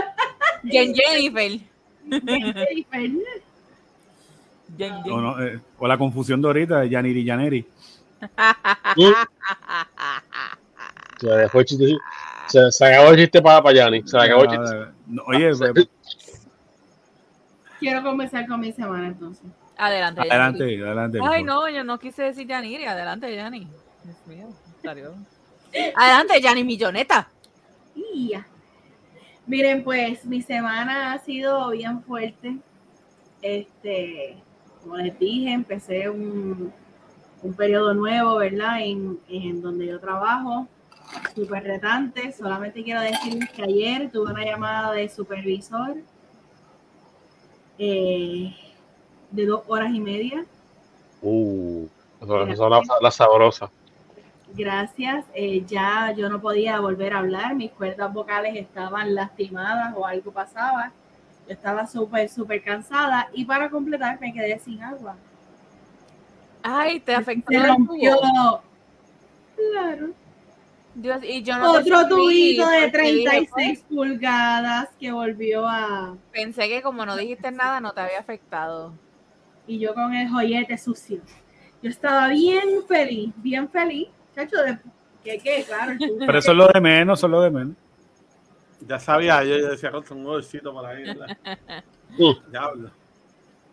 Jen 0.64 0.94
Jennifer. 0.94 1.60
Jennifer, 2.08 3.10
Jen 4.76 4.94
O, 5.10 5.20
no, 5.20 5.42
eh, 5.42 5.60
o 5.78 5.86
la 5.86 5.98
confusión 5.98 6.40
de 6.40 6.48
ahorita 6.48 6.80
de 6.80 6.88
Yaniri 6.88 7.24
Yaneri. 7.24 7.66
Chiste. 11.64 11.96
Se, 12.48 12.70
se 12.70 12.84
acabó 12.84 13.10
el 13.10 13.16
chiste 13.16 13.40
para, 13.40 13.62
para 13.62 13.74
Yanni. 13.74 14.02
Se 14.06 14.18
acabó 14.18 14.44
el 14.44 14.50
chiste. 14.50 14.76
No, 15.06 15.22
oye, 15.26 15.50
eh, 15.50 15.88
quiero 17.78 18.02
comenzar 18.02 18.46
con 18.46 18.60
mi 18.60 18.72
semana 18.72 19.08
entonces. 19.08 19.44
Adelante, 19.76 20.20
adelante, 20.20 20.64
adelante. 20.64 21.18
por 21.18 21.30
Ay, 21.30 21.42
no, 21.42 21.68
yo 21.68 21.82
no 21.82 21.98
quise 21.98 22.22
decir 22.22 22.46
Yaniri. 22.46 22.84
Adelante, 22.84 23.34
Yanni. 23.34 23.66
Dios 24.04 24.16
mío, 24.26 24.48
salió. 24.82 25.14
Adelante, 25.96 26.40
Yanni 26.40 26.64
Milloneta. 26.64 27.28
Miren, 29.46 29.82
pues 29.82 30.24
mi 30.24 30.40
semana 30.40 31.12
ha 31.12 31.18
sido 31.18 31.70
bien 31.70 32.02
fuerte. 32.02 32.58
Este, 33.40 34.36
como 34.80 34.96
les 34.96 35.18
dije, 35.18 35.52
empecé 35.52 36.08
un, 36.08 36.72
un 37.42 37.54
periodo 37.54 37.92
nuevo, 37.92 38.36
¿verdad? 38.36 38.80
En, 38.80 39.18
en 39.28 39.60
donde 39.60 39.86
yo 39.86 39.98
trabajo, 39.98 40.68
súper 41.34 41.64
retante. 41.64 42.32
Solamente 42.32 42.82
quiero 42.82 43.00
decirles 43.00 43.50
que 43.50 43.62
ayer 43.62 44.10
tuve 44.10 44.32
una 44.32 44.44
llamada 44.44 44.92
de 44.92 45.08
supervisor 45.08 45.96
eh, 47.78 48.54
de 49.30 49.46
dos 49.46 49.62
horas 49.66 49.92
y 49.92 50.00
media. 50.00 50.44
Uh, 51.20 51.86
eso, 52.20 52.42
eso 52.46 52.64
es 52.64 52.88
la, 52.88 52.96
la 53.00 53.10
sabrosa. 53.10 53.70
Gracias. 54.54 55.24
eh, 55.34 55.64
ya 55.66 56.12
yo 56.16 56.28
no 56.28 56.40
podía 56.40 56.78
volver 56.80 57.14
a 57.14 57.20
hablar, 57.20 57.54
mis 57.54 57.70
cuerdas 57.70 58.12
vocales 58.12 58.54
estaban 58.56 59.14
lastimadas 59.14 59.94
o 59.96 60.06
algo 60.06 60.30
pasaba. 60.30 60.92
Yo 61.46 61.54
estaba 61.54 61.86
súper, 61.86 62.28
súper 62.28 62.62
cansada 62.62 63.28
y 63.32 63.44
para 63.44 63.70
completar 63.70 64.20
me 64.20 64.32
quedé 64.32 64.58
sin 64.58 64.82
agua. 64.82 65.16
Ay, 66.62 67.00
te 67.00 67.14
afectó. 67.14 67.50
Se 67.50 67.66
rompió. 67.66 68.16
Claro. 69.56 70.10
Dios, 70.94 71.18
y 71.22 71.42
yo 71.42 71.56
no 71.58 71.72
te 71.72 71.78
Otro 71.92 72.08
tubito 72.08 72.68
de 72.68 72.82
porque 72.82 73.12
dije, 73.12 73.24
36 73.24 73.84
pulgadas 73.88 74.90
que 75.00 75.10
volvió 75.10 75.66
a. 75.66 76.16
Pensé 76.32 76.68
que 76.68 76.82
como 76.82 77.06
no 77.06 77.16
dijiste 77.16 77.50
nada, 77.50 77.80
no 77.80 77.92
te 77.92 78.00
había 78.00 78.18
afectado. 78.18 78.92
Y 79.66 79.78
yo 79.78 79.94
con 79.94 80.14
el 80.14 80.28
joyete 80.28 80.76
sucio. 80.76 81.20
Yo 81.82 81.90
estaba 81.90 82.28
bien 82.28 82.84
feliz, 82.86 83.32
bien 83.36 83.68
feliz. 83.68 84.08
Chacho, 84.34 84.56
de. 84.58 84.78
¿Qué, 85.24 85.38
qué? 85.38 85.64
Claro. 85.66 85.96
Pero 85.98 86.38
eso 86.38 86.50
es 86.50 86.56
lo 86.56 86.68
de 86.68 86.80
menos, 86.80 87.18
eso 87.18 87.26
es 87.26 87.30
lo 87.30 87.40
de 87.40 87.50
menos. 87.50 87.76
Ya 88.86 88.98
sabía, 88.98 89.42
yo, 89.44 89.56
yo 89.56 89.70
decía 89.70 89.90
con 89.90 90.04
un 90.10 90.26
olorcito 90.26 90.72
por 90.72 90.84
ahí. 90.84 91.04
¿verdad? 91.04 91.36
Mm. 92.18 92.32
Diablo. 92.50 92.90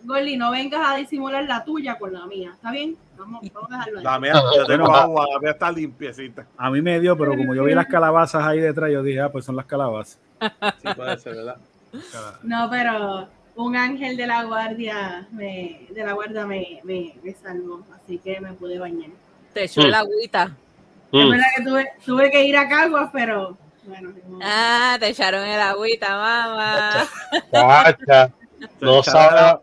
Gordy, 0.03 0.37
no 0.37 0.51
vengas 0.51 0.81
a 0.87 0.95
disimular 0.95 1.43
la 1.43 1.65
tuya 1.65 1.97
con 1.97 2.13
la 2.13 2.25
mía. 2.25 2.51
¿Está 2.53 2.71
bien? 2.71 2.97
Vamos, 3.19 3.41
vamos 3.53 3.71
a 3.71 3.75
dejarlo 3.77 3.97
ahí. 3.99 4.03
La 4.05 4.19
mía, 4.19 4.33
yo 4.55 4.65
tengo 4.65 4.95
agua, 4.95 5.27
la 5.33 5.39
mía 5.39 5.51
está 5.51 5.71
limpiecita. 5.71 6.45
A 6.57 6.69
mí 6.71 6.81
me 6.81 6.99
dio, 6.99 7.17
pero 7.17 7.35
como 7.35 7.53
yo 7.53 7.63
vi 7.65 7.73
las 7.73 7.87
calabazas 7.87 8.43
ahí 8.45 8.59
detrás, 8.59 8.89
yo 8.91 9.03
dije, 9.03 9.21
ah, 9.21 9.29
pues 9.31 9.45
son 9.45 9.55
las 9.55 9.65
calabazas. 9.65 10.17
Sí, 10.81 10.87
puede 10.95 11.17
ser, 11.19 11.35
¿verdad? 11.35 11.57
No, 12.43 12.69
pero 12.69 13.27
un 13.55 13.75
ángel 13.75 14.15
de 14.15 14.25
la 14.27 14.43
guardia 14.45 15.27
me, 15.31 15.85
de 15.89 16.03
la 16.05 16.13
guardia 16.13 16.45
me, 16.45 16.79
me, 16.83 17.13
me 17.21 17.33
salvó, 17.33 17.81
así 17.95 18.17
que 18.19 18.39
me 18.39 18.53
pude 18.53 18.79
bañar. 18.79 19.09
Te 19.53 19.65
echó 19.65 19.81
Mm. 19.81 19.85
el 19.85 19.93
agüita. 19.95 20.43
Es 21.11 21.25
Mm. 21.25 21.29
verdad 21.31 21.45
que 21.57 21.63
tuve, 21.63 21.91
tuve 22.05 22.31
que 22.31 22.43
ir 22.45 22.55
a 22.55 22.69
Caguas, 22.69 23.09
pero 23.11 23.57
bueno. 23.83 24.11
Ah, 24.43 24.95
te 24.99 25.09
echaron 25.09 25.43
el 25.45 25.59
agüita, 25.59 26.07
mamá. 26.09 27.07
Cacha. 27.51 28.31
No 28.79 29.01
Te 29.01 29.09
sabe. 29.11 29.35
echaron- 29.35 29.61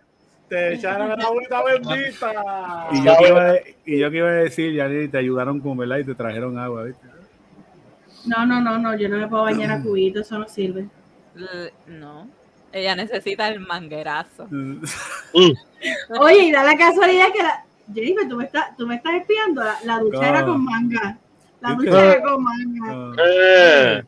Te 0.49 0.75
echaron 0.75 1.09
la 1.09 1.15
agüita 1.27 1.63
bendita. 1.65 2.89
Y 2.93 3.03
yo, 3.05 3.17
que 3.19 3.29
iba, 3.29 3.51
a- 3.51 3.57
y 3.85 3.99
yo 3.99 4.11
que 4.11 4.17
iba 4.19 4.29
a 4.29 4.33
decir, 4.33 4.73
Yaniri, 4.75 5.09
te 5.09 5.19
ayudaron 5.19 5.59
con 5.61 5.77
verdad 5.77 5.99
y 5.99 6.05
te 6.05 6.15
trajeron 6.15 6.59
agua, 6.59 6.85
¿viste? 6.85 7.07
no, 8.27 8.45
no, 8.47 8.61
no, 8.61 8.79
no, 8.79 8.97
yo 8.97 9.09
no 9.09 9.19
me 9.19 9.29
puedo 9.29 9.45
bañar 9.45 9.71
a 9.71 9.81
cubito, 9.83 10.21
eso 10.21 10.39
no 10.39 10.49
sirve. 10.49 10.87
No. 11.87 12.29
Ella 12.73 12.95
necesita 12.97 13.49
el 13.49 13.61
manguerazo. 13.61 14.49
Mm. 15.35 15.53
Oye, 16.21 16.45
y 16.45 16.53
da 16.53 16.63
la 16.65 16.77
casualidad 16.79 17.27
que 17.33 17.43
la. 17.43 17.63
Jennifer, 17.93 18.27
tú 18.27 18.37
me 18.37 18.45
estás, 18.45 18.75
tú 18.77 18.87
me 18.87 18.95
estás 18.95 19.15
espiando. 19.17 19.63
La, 19.63 19.77
la 19.85 19.99
ducha 19.99 20.29
era 20.29 20.39
Ah. 20.41 20.47
con 20.47 20.65
manga. 20.65 21.19
La 21.61 21.71
¿Viste? 21.75 21.87
ducha 21.91 22.05
era 22.15 22.23
con 22.23 22.43
manga. 22.43 23.23
Eh. 23.23 24.03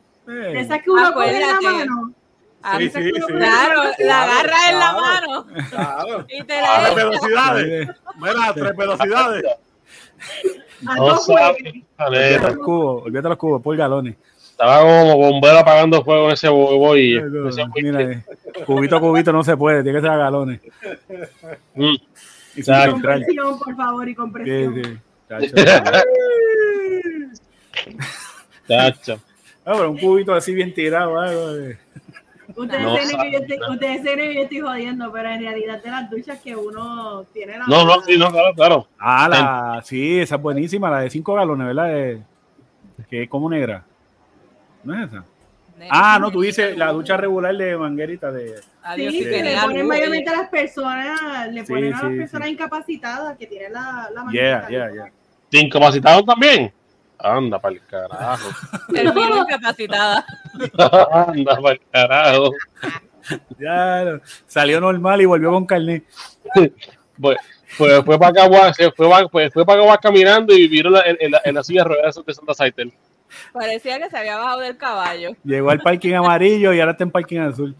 Esa 0.55 0.79
que 0.79 0.89
uno 0.89 1.13
coge 1.13 1.35
en 1.35 1.41
la 1.41 1.51
Acuérdate. 1.55 1.85
mano. 1.85 2.13
Sí, 2.77 2.89
sí, 2.89 3.03
sí. 3.03 3.11
Claro, 3.27 3.83
la 3.83 3.93
Claro, 3.95 4.31
agarras 4.31 4.69
en 4.69 4.79
la 4.79 4.93
mano 4.93 5.45
Claro. 5.69 6.25
y 6.29 6.43
te 6.43 6.59
A 6.59 6.61
la 6.61 6.79
tres 6.79 6.91
echas. 6.91 6.95
velocidades. 7.21 7.89
Mira, 8.17 8.53
tres 8.53 8.75
velocidades. 8.75 9.43
A 10.87 10.95
No. 10.95 11.05
Olvídate 11.15 12.39
los 12.47 12.57
cubos, 12.57 13.03
olvídate 13.05 13.29
los 13.29 13.37
cubos, 13.37 13.61
por 13.61 13.75
galones. 13.77 14.15
Estaba 14.51 14.79
como 14.81 15.15
bombero 15.17 15.57
apagando 15.59 16.03
fuego 16.03 16.27
en 16.27 16.33
ese 16.33 16.49
boy. 16.49 17.13
y 17.13 17.17
ese 17.47 17.65
Mira, 17.75 18.01
eh, 18.01 18.23
cubito 18.65 18.97
a 18.97 18.99
cubito 18.99 19.31
no 19.31 19.41
se 19.43 19.55
puede, 19.55 19.81
tiene 19.83 19.97
que 19.99 20.01
ser 20.01 20.11
a 20.11 20.17
galones. 20.17 20.59
Mm. 21.75 21.95
Y. 22.55 22.63
Compresión, 22.63 23.57
por 23.59 23.75
favor, 23.77 24.09
y 24.09 24.15
compresión. 24.15 24.75
sí. 24.83 24.97
Chacho. 25.29 25.55
Chacho. 28.67 29.19
Ah, 29.65 29.73
pero 29.75 29.91
un 29.91 29.97
cubito 29.97 30.33
así 30.33 30.53
bien 30.53 30.73
tirado, 30.73 31.19
algo 31.19 31.53
de- 31.53 31.77
Ustedes, 32.59 32.81
No 32.83 32.93
creen 32.93 33.19
que 33.19 33.31
yo 33.31 33.39
estoy, 33.39 33.57
no. 33.57 33.71
ustedes 33.71 34.01
creen 34.01 34.17
que 34.17 34.35
yo 34.35 34.41
estoy 34.43 34.59
jodiendo, 34.59 35.11
pero 35.13 35.29
en 35.29 35.39
realidad 35.41 35.81
de 35.81 35.91
las 35.91 36.09
duchas 36.09 36.39
que 36.41 36.55
uno 36.55 37.23
tiene 37.33 37.57
la 37.57 37.65
No, 37.65 37.85
no, 37.85 38.01
sí, 38.01 38.17
no, 38.17 38.29
claro, 38.31 38.53
claro. 38.53 38.87
Ah, 38.99 39.29
la, 39.29 39.81
sí, 39.83 40.19
esa 40.19 40.35
es 40.35 40.41
buenísima, 40.41 40.89
la 40.89 40.99
de 40.99 41.09
5 41.09 41.33
galones, 41.35 41.67
¿verdad? 41.67 41.87
De- 41.87 42.21
que 43.09 43.23
es 43.23 43.29
como 43.29 43.49
negra. 43.49 43.85
¿No 44.83 44.93
es 44.93 45.07
esa? 45.09 45.23
Ah, 45.89 46.17
no, 46.19 46.29
tú 46.31 46.41
dices 46.41 46.77
la 46.77 46.91
ducha 46.91 47.15
regular 47.15 47.55
de 47.55 47.77
manguerita 47.77 48.31
de. 48.31 48.55
Sí, 48.95 49.23
que 49.23 49.41
le 49.43 49.57
ponen 49.61 49.87
mayormente 49.87 50.29
a 50.29 50.37
las 50.41 50.49
personas, 50.49 51.47
le 51.51 51.65
Sí, 51.65 51.71
ponen 51.71 51.93
a 51.93 52.01
las 52.03 52.11
sí, 52.11 52.17
personas 52.17 52.47
sí. 52.47 52.53
incapacitadas 52.53 53.37
que 53.37 53.47
tienen 53.47 53.71
la, 53.73 54.09
la 54.13 54.25
Yeah, 54.31 54.59
manguita. 54.59 54.69
yeah, 54.69 54.91
yeah. 54.93 55.11
¿Te 55.49 55.59
incapacitaron 55.59 56.25
también? 56.25 56.73
Anda 57.19 57.59
para 57.59 57.75
el 57.75 57.85
carajo. 57.85 58.49
termino 58.93 59.37
incapacitada. 59.43 60.25
Anda 61.27 61.55
para 61.61 61.71
el 61.75 61.81
carajo. 61.91 62.51
Ya, 63.59 64.19
salió 64.47 64.79
normal 64.81 65.21
y 65.21 65.25
volvió 65.25 65.51
con 65.51 65.65
carnet. 65.65 66.03
Pues, 67.21 67.37
pues 67.77 68.01
fue 68.05 68.17
para 68.17 68.45
acá, 68.45 68.73
se 68.73 68.89
fue, 68.91 69.09
pa- 69.09 69.27
pues, 69.27 69.51
fue 69.51 69.65
para 69.65 69.83
acá 69.83 69.97
caminando 70.03 70.53
y 70.53 70.69
vieron 70.69 70.95
en, 71.05 71.17
en 71.19 71.31
la, 71.31 71.41
en 71.43 71.53
la 71.53 71.63
silla 71.65 71.83
de 71.83 71.89
ruedas 71.89 72.17
de 72.25 72.33
Santa 72.33 72.53
Saitel. 72.53 72.93
Parecía 73.51 73.99
que 73.99 74.09
se 74.09 74.17
había 74.17 74.37
bajado 74.37 74.61
del 74.61 74.77
caballo. 74.77 75.31
Llegó 75.43 75.69
al 75.69 75.81
parking 75.81 76.13
amarillo 76.13 76.71
y 76.71 76.79
ahora 76.79 76.93
está 76.93 77.03
en 77.03 77.11
parking 77.11 77.39
azul. 77.39 77.75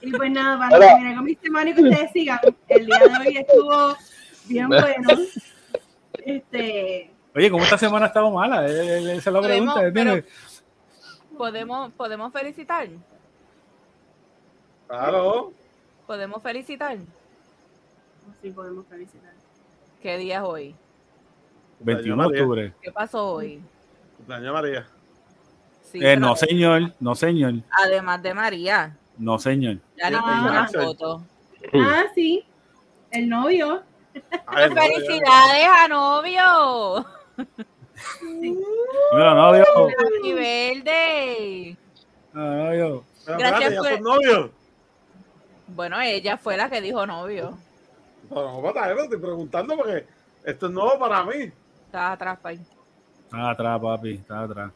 Y 0.00 0.12
pues 0.12 0.30
nada, 0.30 0.58
para 0.58 0.78
terminar 0.78 1.16
con 1.16 1.24
mi 1.24 1.34
semana 1.34 1.70
y 1.70 1.74
que 1.74 1.82
ustedes 1.82 2.12
sigan, 2.12 2.38
el 2.68 2.86
día 2.86 2.98
de 3.00 3.28
hoy 3.28 3.36
estuvo 3.38 3.96
bien 4.48 4.68
bueno. 4.68 5.08
Este, 6.24 7.10
Oye, 7.34 7.50
¿cómo 7.50 7.62
esta 7.64 7.78
semana 7.78 8.06
ha 8.06 8.08
estado 8.08 8.30
mala? 8.30 8.66
Eh, 8.66 8.70
eh, 8.72 9.16
Esa 9.16 9.30
es 9.30 9.34
la 9.34 9.40
Podemos, 9.40 9.74
pregunta. 9.74 10.26
¿Podemos, 11.36 11.92
podemos 11.92 12.32
felicitar? 12.32 12.88
Claro. 14.88 15.52
¿Podemos 16.06 16.42
felicitar? 16.42 16.96
sí 18.42 18.50
podemos 18.50 18.84
felicitar. 18.86 19.32
¿Qué 20.02 20.18
día 20.18 20.38
es 20.38 20.42
hoy? 20.42 20.74
21 21.80 22.28
de 22.28 22.40
octubre. 22.40 22.72
¿Qué 22.80 22.90
pasó 22.92 23.34
hoy? 23.34 23.60
Cumpleaños 24.16 24.52
María. 24.52 24.86
Sí, 25.82 26.00
Eh, 26.04 26.16
no, 26.16 26.34
señor. 26.36 26.92
No, 27.00 27.14
señor. 27.14 27.54
Además 27.70 28.22
de 28.22 28.34
María. 28.34 28.96
No, 29.18 29.38
señor. 29.38 29.78
Ya 29.96 30.08
Ah. 30.12 30.20
puso 30.22 30.50
una 30.50 30.68
foto. 30.68 31.22
Ah, 31.74 32.04
sí, 32.14 32.44
el 33.10 33.28
novio. 33.28 33.82
Ay, 34.46 34.70
no, 34.70 34.76
¡Felicidades 34.76 35.68
a 35.68 35.88
novio! 35.88 37.06
Dímelo, 38.22 39.34
novio. 39.34 39.64
¡Happy 39.64 40.32
birthday! 40.32 41.76
Ah, 42.34 42.38
novio. 42.38 43.04
Pero 43.24 43.38
Gracias 43.38 43.72
espérate, 43.72 43.76
por- 43.78 43.88
son 43.94 44.02
novios. 44.02 44.50
Bueno, 45.68 46.00
ella 46.00 46.36
fue 46.36 46.56
la 46.56 46.70
que 46.70 46.80
dijo 46.80 47.06
novio. 47.06 47.58
No, 48.30 48.60
no, 48.62 48.74
yo 48.74 49.02
estoy 49.02 49.18
preguntando 49.18 49.76
porque 49.76 50.06
esto 50.44 50.66
es 50.66 50.72
nuevo 50.72 50.98
para 50.98 51.24
mí. 51.24 51.52
Estaba 51.86 52.12
atrás, 52.12 52.38
pay. 52.40 52.60
Está 53.24 53.50
atrás, 53.50 53.80
papi. 53.80 54.14
Está 54.14 54.40
atrás. 54.42 54.70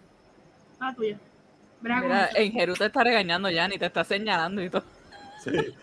Ah, 0.81 0.93
tuya. 0.95 1.19
Bravo. 1.81 2.07
Mira, 2.07 2.29
en 2.35 2.53
Jeru 2.53 2.75
te 2.75 2.87
está 2.87 3.05
regañando 3.05 3.49
ya, 3.51 3.67
ni 3.69 3.79
te 3.79 3.87
está 3.87 4.05
señalando 4.05 4.63
y 4.63 4.71
todo. 4.71 4.83
Sí. 5.45 5.53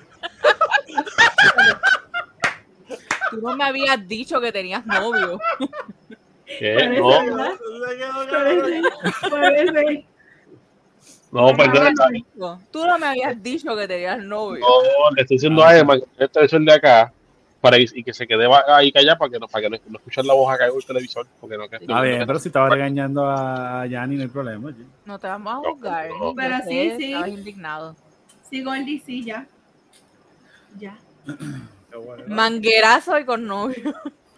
Tú 3.31 3.41
no 3.41 3.55
me 3.55 3.63
habías 3.63 4.07
dicho 4.07 4.39
que 4.39 4.51
tenías 4.51 4.85
novio. 4.85 5.39
¿Qué? 6.45 6.75
Parece, 6.75 7.01
No, 7.01 7.11
Parece, 9.31 10.05
no, 11.31 11.57
perdón. 11.57 12.59
Tú 12.71 12.85
no 12.85 12.97
me 12.97 13.07
habías 13.07 13.43
dicho 13.43 13.75
que 13.75 13.87
tenías 13.87 14.17
novio. 14.19 14.65
No, 14.65 15.11
le 15.15 15.21
estoy 15.21 15.35
diciendo 15.35 15.63
a 15.63 15.77
Emma 15.77 15.97
que 15.99 16.23
el 16.23 16.29
televisor 16.29 16.61
de 16.61 16.73
acá 16.73 17.13
para 17.59 17.79
y, 17.79 17.85
y 17.95 18.03
que 18.03 18.13
se 18.13 18.27
quede 18.27 18.47
ahí 18.67 18.91
callada 18.91 19.17
para 19.17 19.31
que 19.31 19.39
no, 19.39 19.47
para 19.47 19.63
que 19.63 19.69
no, 19.69 19.77
no 19.89 19.97
escuchen 19.97 20.27
la 20.27 20.33
voz 20.33 20.53
acá 20.53 20.67
en 20.67 20.75
el 20.75 20.85
televisor. 20.85 21.27
Porque 21.41 21.57
no, 21.57 21.65
Está 21.65 22.01
bien, 22.01 22.25
pero 22.25 22.39
si 22.39 22.49
estaba 22.49 22.69
regañando 22.69 23.25
a 23.29 23.85
Yanni, 23.87 24.15
no 24.15 24.21
hay 24.21 24.27
problema. 24.29 24.73
No 25.05 25.19
te 25.19 25.27
vamos 25.27 25.53
a 25.53 25.69
juzgar. 25.69 26.09
No, 26.09 26.19
no. 26.19 26.35
Pero 26.35 26.57
sí, 26.67 26.91
sí. 26.97 27.13
Estabas 27.13 27.29
indignado. 27.29 27.95
Sí, 28.49 28.63
Goldie, 28.63 29.01
sí, 29.05 29.23
ya. 29.23 29.45
Ya. 30.77 30.97
Manguerazo 32.27 33.17
y 33.19 33.25
con 33.25 33.45
novio. 33.47 33.93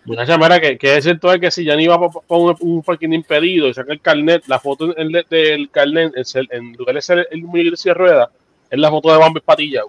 Muchacha, 0.05 0.37
mira, 0.37 0.59
que, 0.59 0.77
que 0.77 0.97
es 0.97 1.03
cierto 1.03 1.31
es 1.33 1.39
que 1.39 1.51
si 1.51 1.63
ya 1.65 1.75
ni 1.75 1.83
iba 1.83 1.99
por 1.99 2.23
un, 2.29 2.55
un 2.61 2.81
parking 2.83 3.09
impedido 3.11 3.67
y 3.67 3.73
saca 3.73 3.91
el 3.93 4.01
carnet, 4.01 4.43
la 4.47 4.59
foto 4.59 4.97
en 4.97 5.15
el- 5.15 5.25
del 5.29 5.69
carnet, 5.69 6.13
en, 6.15 6.47
en 6.51 6.73
lugar 6.73 6.95
de 6.95 7.01
ser 7.01 7.27
el 7.29 7.43
muñequito 7.43 7.75
de 7.83 7.93
ruedas, 7.93 8.29
es 8.69 8.79
la 8.79 8.89
foto 8.89 9.11
de 9.11 9.17
Bambi 9.19 9.39
Patilla. 9.41 9.83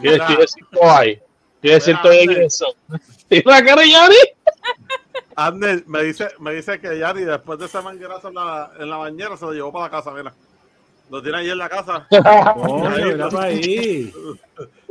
¿Qué 0.00 0.10
Mira, 0.10 0.26
qué 0.26 0.46
cierto 0.46 0.78
hay? 0.90 1.20
¿Qué 1.60 1.74
es 1.76 1.84
cierto 1.84 2.08
Mira, 2.10 2.22
en 2.22 2.30
Andrés. 2.30 2.54
eso? 2.54 2.66
¿Y 3.30 3.48
la 3.48 3.64
cara 3.64 3.82
de 3.82 3.90
Yanni? 3.90 4.14
Abner 5.34 5.82
me 5.86 6.02
dice, 6.04 6.28
me 6.38 6.52
dice 6.54 6.78
que 6.78 6.98
Yari 6.98 7.24
después 7.24 7.58
de 7.58 7.64
ese 7.66 7.80
manguerazo 7.80 8.28
en 8.28 8.34
la, 8.34 8.70
en 8.78 8.90
la 8.90 8.96
bañera 8.98 9.36
se 9.36 9.44
lo 9.46 9.52
llevó 9.52 9.72
para 9.72 9.86
la 9.86 9.90
casa, 9.90 10.10
mira. 10.12 10.32
Lo 11.12 11.22
tiene 11.22 11.36
ahí 11.36 11.50
en 11.50 11.58
la 11.58 11.68
casa. 11.68 12.06
Para 12.22 13.42
ahí. 13.42 14.10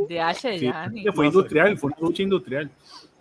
De 0.08 0.22
H, 0.22 0.60
Sí, 0.60 0.66
ya. 0.68 0.88
ni- 0.88 1.04
que 1.04 1.12
fue 1.12 1.26
industrial, 1.26 1.76
fue 1.80 1.88
una 1.88 1.98
lucha 2.00 2.22
industrial. 2.22 2.70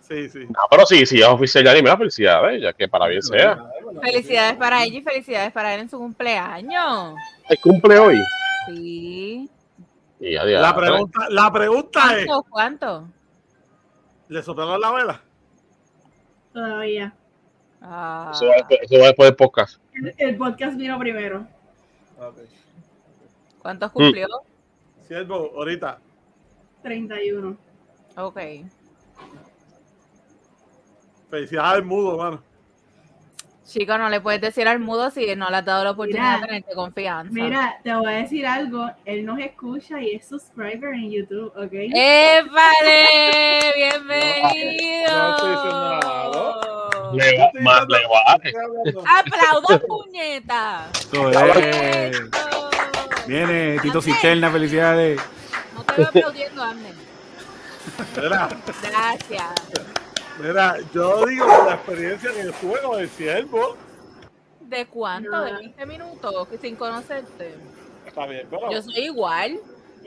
Sí, 0.01 0.29
sí. 0.29 0.39
No, 0.45 0.59
pero 0.69 0.85
sí, 0.85 1.03
sí, 1.07 1.17
ya 1.17 1.25
es 1.25 1.31
oficial 1.33 1.63
Yanni, 1.63 1.81
mira, 1.81 1.97
felicidades, 1.97 2.61
ya 2.61 2.73
que 2.73 2.87
para 2.87 3.07
bien 3.07 3.23
sea. 3.23 3.57
Felicidades 4.03 4.55
para 4.55 4.83
ella 4.83 4.99
y 4.99 5.01
felicidades 5.01 5.51
para 5.51 5.73
él 5.73 5.81
en 5.81 5.89
su 5.89 5.97
cumpleaños. 5.97 7.15
El 7.49 7.57
cumple 7.59 7.97
hoy. 7.97 8.17
Sí. 8.67 9.49
Y 10.19 10.33
ya, 10.33 10.45
ya, 10.45 10.59
La 10.59 10.75
pregunta, 10.75 11.19
la 11.29 11.51
pregunta 11.51 11.99
es, 12.19 12.25
¿Cuánto? 12.27 12.49
¿Cuánto? 12.51 13.07
¿le 14.27 14.43
soplaron 14.43 14.79
la 14.79 14.91
vela? 14.91 15.21
Todavía. 16.53 17.13
Ah, 17.81 18.29
Eso 18.31 18.45
va, 18.47 18.55
después, 18.57 18.79
eso 18.83 18.99
va 18.99 19.07
después 19.07 19.27
del 19.29 19.35
podcast. 19.35 19.81
El, 19.93 20.13
el 20.17 20.37
podcast 20.37 20.77
vino 20.77 20.99
primero. 20.99 21.47
¿Cuántos 23.61 23.91
cumplió? 23.91 24.27
Siervo, 25.07 25.51
ahorita. 25.55 25.99
31. 26.81 27.57
Ok. 28.17 28.39
Felicidades 31.29 31.73
al 31.75 31.85
mudo, 31.85 32.17
mano. 32.17 32.43
Chico, 33.65 33.97
no 33.97 34.09
le 34.09 34.19
puedes 34.19 34.41
decir 34.41 34.67
al 34.67 34.79
mudo 34.79 35.11
si 35.11 35.33
no 35.35 35.49
le 35.49 35.57
has 35.57 35.65
dado 35.65 35.83
la 35.85 35.91
oportunidad 35.91 36.23
Mira. 36.23 36.41
de 36.41 36.47
tenerte 36.47 36.73
confianza. 36.73 37.31
Mira, 37.31 37.79
te 37.83 37.93
voy 37.93 38.07
a 38.07 38.15
decir 38.17 38.45
algo. 38.45 38.89
Él 39.05 39.25
nos 39.25 39.39
escucha 39.39 40.01
y 40.01 40.15
es 40.15 40.27
subscriber 40.27 40.93
en 40.93 41.11
YouTube, 41.11 41.53
¿ok? 41.55 41.71
¡Épale! 41.71 43.07
¡Bienvenido! 43.77 45.11
No 45.11 45.35
estoy 45.35 45.51
diciendo 45.51 45.99
nada, 46.01 47.11
Le 47.13 47.37
va, 47.37 47.51
más 47.61 47.87
le 47.87 47.97
hablando. 47.97 49.03
¡Aplaudan, 49.07 49.81
puñeta! 49.87 50.89
Eso. 50.91 52.70
Viene 53.27 53.79
Tito 53.81 54.01
Cisterna, 54.01 54.49
felicidades. 54.51 55.19
No 55.75 55.83
te 55.83 55.93
veo 55.95 56.07
aplaudiendo, 56.07 56.63
Amner. 56.63 56.93
Mira, 58.15 58.49
Gracias. 58.81 59.53
mira, 60.39 60.77
yo 60.93 61.25
digo 61.25 61.45
por 61.47 61.65
la 61.65 61.73
experiencia 61.75 62.31
que 62.31 62.43
yo 62.45 62.53
tuve 62.53 62.81
con 62.81 62.99
el 62.99 63.09
siervo. 63.09 63.77
¿De 64.59 64.85
cuánto? 64.85 65.41
¿De 65.41 65.53
20 65.53 65.85
minutos? 65.85 66.47
Que 66.47 66.57
sin 66.57 66.75
conocerte. 66.75 67.55
Está 68.05 68.25
bien, 68.25 68.47
pero 68.49 68.71
Yo 68.71 68.81
soy 68.81 69.05
igual. 69.05 69.59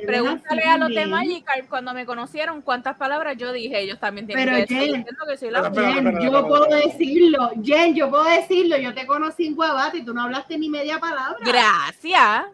Pregúntale 0.07 0.63
a 0.65 0.77
los 0.79 0.89
de. 0.89 1.07
Magikarp 1.07 1.69
cuando 1.69 1.95
me 1.95 2.05
conocieron 2.07 2.63
cuántas 2.63 2.97
palabras 2.97 3.37
yo 3.37 3.53
dije. 3.53 3.79
Ellos 3.81 3.99
también 4.01 4.27
tienen 4.27 4.45
Pero, 4.45 4.57
que 4.57 4.61
decir 4.63 4.77
Jen, 4.79 4.87
diciendo 4.97 5.25
que 5.29 5.37
soy 5.37 5.51
la 5.51 5.61
Espera, 5.61 5.93
Jen, 5.93 6.07
espera, 6.09 6.25
yo 6.25 6.47
puedo 6.49 6.65
decirlo. 6.67 7.51
Jen, 7.63 7.95
yo 7.95 8.11
puedo 8.11 8.25
decirlo. 8.25 8.77
Yo 8.79 8.95
te 8.95 9.07
conocí 9.07 9.47
en 9.47 9.55
Guabate 9.55 9.99
y 9.99 10.05
tú 10.05 10.13
no 10.15 10.23
hablaste 10.23 10.59
ni 10.59 10.69
media 10.69 10.99
palabra. 10.99 11.39
Gracias. 11.45 12.47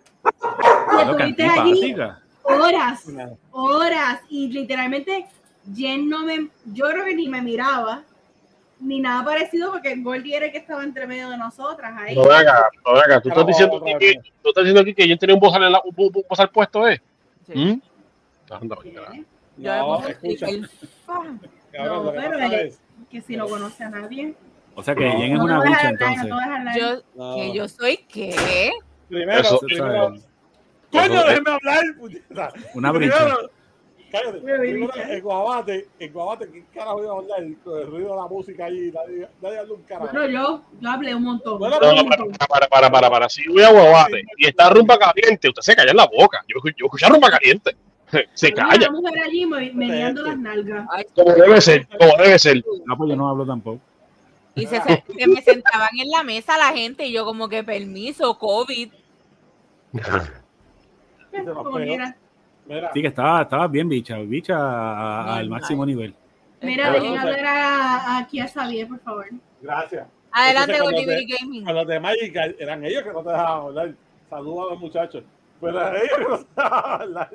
Estuviste 1.01 1.45
allí 1.45 1.95
horas, 2.43 3.07
horas. 3.53 4.21
Y 4.29 4.49
literalmente, 4.53 5.27
Jen 5.75 6.09
no 6.09 6.25
me. 6.25 6.49
Yo 6.67 6.87
creo 6.91 7.05
que 7.05 7.15
ni 7.15 7.29
me 7.29 7.41
miraba. 7.43 8.03
ni 8.81 8.99
nada 9.01 9.23
parecido 9.25 9.73
porque 9.73 9.95
Goldie 9.97 10.37
era 10.37 10.47
el 10.47 10.53
que 10.53 10.59
estaba 10.59 10.83
entre 10.83 11.07
medio 11.07 11.29
de 11.29 11.37
nosotras 11.37 11.93
ahí. 11.99 12.15
No, 12.17 12.23
ven 12.23 12.33
acá, 12.33 12.67
no, 12.87 12.93
ven 12.95 13.03
acá. 13.03 13.21
Tú 13.21 13.29
estás 13.29 13.47
diciendo 13.47 13.77
aquí 13.77 13.95
que, 13.99 14.15
tú 14.43 14.49
estás 14.49 14.65
diciendo 14.65 14.81
aquí 14.81 14.95
que 14.95 15.07
yo 15.09 15.19
tenía 15.19 15.35
un 15.35 15.41
bozal, 15.41 15.63
en 15.65 15.73
la, 15.73 15.83
un, 15.85 15.95
un- 15.97 16.13
un 16.15 16.25
bozal 16.29 16.49
puesto, 16.51 16.89
¿eh? 16.89 17.01
Sí. 17.53 17.59
¿Mm? 17.59 18.53
Anda, 18.53 18.77
venga. 18.83 19.11
¿Qué? 19.13 19.25
Yo 19.57 19.77
No, 19.77 20.07
escucha, 20.07 20.47
cabrón, 21.73 22.05
No, 22.05 22.13
que 22.13 22.19
pero 22.21 22.39
es- 22.39 22.81
Que 23.11 23.21
si 23.23 23.37
no 23.37 23.47
conoce 23.49 23.85
a 23.85 23.91
nadie. 23.91 24.35
O 24.75 24.83
sea 24.83 24.95
que 24.95 25.05
No, 25.05 25.13
Jen 25.19 25.33
es 25.33 25.39
No 25.39 25.45
una 25.45 25.61
te 25.63 25.69
vas 25.69 25.85
a 25.85 25.91
bicha 25.91 26.07
hablar, 26.07 26.27
entonces. 26.27 26.75
no. 26.75 26.79
Yo, 26.79 27.03
no. 27.17 27.37
que 27.37 27.53
yo 27.53 27.69
soy 27.69 27.97
qué? 28.09 28.71
Primero, 29.09 29.41
Eso- 29.41 29.61
primero, 29.61 30.15
coño, 30.93 31.25
déjeme 31.25 31.51
hablar, 31.51 31.85
puñeta. 31.99 32.53
Una 32.75 32.93
Primero. 32.93 33.51
Cállate. 34.11 35.15
En 35.15 35.21
Guabate, 35.23 35.89
en 35.99 36.13
Guabate, 36.13 36.51
¿qué 36.51 36.65
carajo 36.75 37.03
iba 37.03 37.13
a 37.13 37.17
hablar? 37.19 37.41
El 37.43 37.57
ruido 37.87 38.11
de 38.11 38.17
la 38.17 38.27
música 38.29 38.65
ahí, 38.65 38.91
nadie, 38.93 39.29
nadie 39.41 39.59
habla 39.59 39.75
un 39.75 39.83
carajo. 39.83 40.09
Bueno, 40.13 40.27
yo, 40.29 40.63
yo 40.81 40.91
hablé 40.91 41.15
un 41.15 41.23
montón. 41.23 41.59
Bueno, 41.59 41.79
No, 41.81 42.03
un 42.03 42.09
para, 42.09 42.25
para, 42.49 42.69
para, 42.69 42.91
para, 42.91 43.11
para. 43.11 43.29
Si 43.29 43.47
voy 43.49 43.63
a 43.63 43.71
Guabate 43.71 44.23
y 44.37 44.47
está 44.47 44.71
rumba 44.71 44.99
caliente, 44.99 45.49
usted 45.49 45.63
se 45.63 45.77
calla 45.77 45.91
en 45.93 45.97
la 45.97 46.07
boca. 46.07 46.43
Yo, 46.49 46.57
yo 46.77 46.87
escuché 46.87 47.07
rumba 47.09 47.31
caliente. 47.31 47.77
Se 48.35 48.53
calla. 48.53 48.89
Una 48.91 49.01
mujer 49.01 49.23
allí 49.23 49.47
me- 49.47 49.73
meneando 49.73 50.23
las 50.23 50.37
nalgas. 50.37 50.85
Como 51.15 51.33
debe 51.33 51.61
ser, 51.61 51.87
como 51.97 52.17
debe 52.21 52.39
ser. 52.41 52.65
No, 52.85 52.97
pues 52.97 53.11
yo 53.11 53.15
no 53.17 53.29
hablo 53.29 53.47
tampoco. 53.47 53.79
Y 54.57 54.67
se, 54.67 54.81
se- 54.83 55.05
me 55.29 55.41
sentaban 55.43 55.91
en 55.97 56.11
la 56.11 56.25
mesa 56.25 56.59
la 56.59 56.73
gente 56.73 57.07
y 57.07 57.13
yo 57.13 57.25
como 57.25 57.49
que 57.49 57.63
permiso, 57.63 58.37
COVID. 58.37 58.91
Como. 61.55 61.79
Mira, 62.67 62.91
Sí, 62.93 63.03
que 63.03 63.09
estaba, 63.09 63.43
estaba 63.43 63.67
bien 63.69 63.89
bicha, 63.89 64.19
bicha 64.19 64.57
a- 64.57 65.37
al 65.37 65.49
máximo 65.49 65.85
nivel. 65.85 66.15
Mira, 66.63 66.91
dejen 66.93 67.17
hablar 67.17 67.45
a, 67.45 68.19
aquí 68.19 68.39
a 68.41 68.47
Xavier, 68.49 68.87
por 68.89 69.01
favor. 69.01 69.27
gracias. 69.61 70.07
Adelante 70.33 70.73
Entonces, 70.77 70.83
con 70.83 70.93
cuando 70.93 71.01
Liberty 71.11 71.37
Gaming. 71.41 71.65
Con 71.65 71.75
los 71.75 71.87
de 71.89 72.01
Magic 72.01 72.37
eran 72.59 72.85
ellos 72.85 73.03
que 73.03 73.13
no 73.13 73.23
te 73.23 73.31
dejaban 73.31 73.63
hablar. 73.67 73.95
Saludos 74.29 74.67
a 74.67 74.71
los 74.75 74.81
muchachos. 74.81 75.25
Pero 75.61 75.81
eran 75.81 75.97
ellos 75.97 76.17
que 76.19 76.25
no 76.25 76.39
te 76.39 76.45
dejaban 76.57 77.03
hablar. 77.03 77.31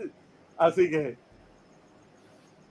Así 0.58 0.90
que, 0.90 1.18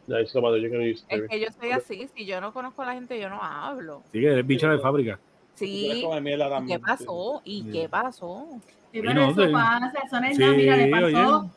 Ya, 0.06 0.18
eso 0.20 0.40
lo 0.40 0.56
yo 0.56 0.70
que 0.70 0.76
no 0.76 0.82
hice. 0.86 1.04
Es 1.08 1.22
que 1.28 1.40
yo 1.40 1.46
soy 1.58 1.70
así, 1.72 2.08
si 2.14 2.24
yo 2.26 2.40
no 2.40 2.52
conozco 2.52 2.82
a 2.82 2.86
la 2.86 2.92
gente, 2.94 3.18
yo 3.20 3.28
no 3.28 3.42
hablo. 3.42 4.02
Sí, 4.12 4.20
que 4.20 4.26
eres 4.28 4.46
bicha 4.46 4.68
de 4.70 4.78
fábrica. 4.78 5.18
Sí, 5.54 6.02
¿y. 6.02 6.66
¿qué 6.66 6.78
pasó? 6.78 7.42
¿Y 7.44 7.70
qué 7.70 7.88
pasó? 7.88 8.46
Sí, 8.92 9.00
pero 9.00 9.14
no, 9.14 9.30
eso 9.30 9.52
pasa, 9.52 9.92
eso 10.04 10.20
no 10.20 10.26
es 10.26 10.38
nada. 10.38 10.52
Mira, 10.52 10.76
le 10.76 10.90
pasó. 10.90 11.50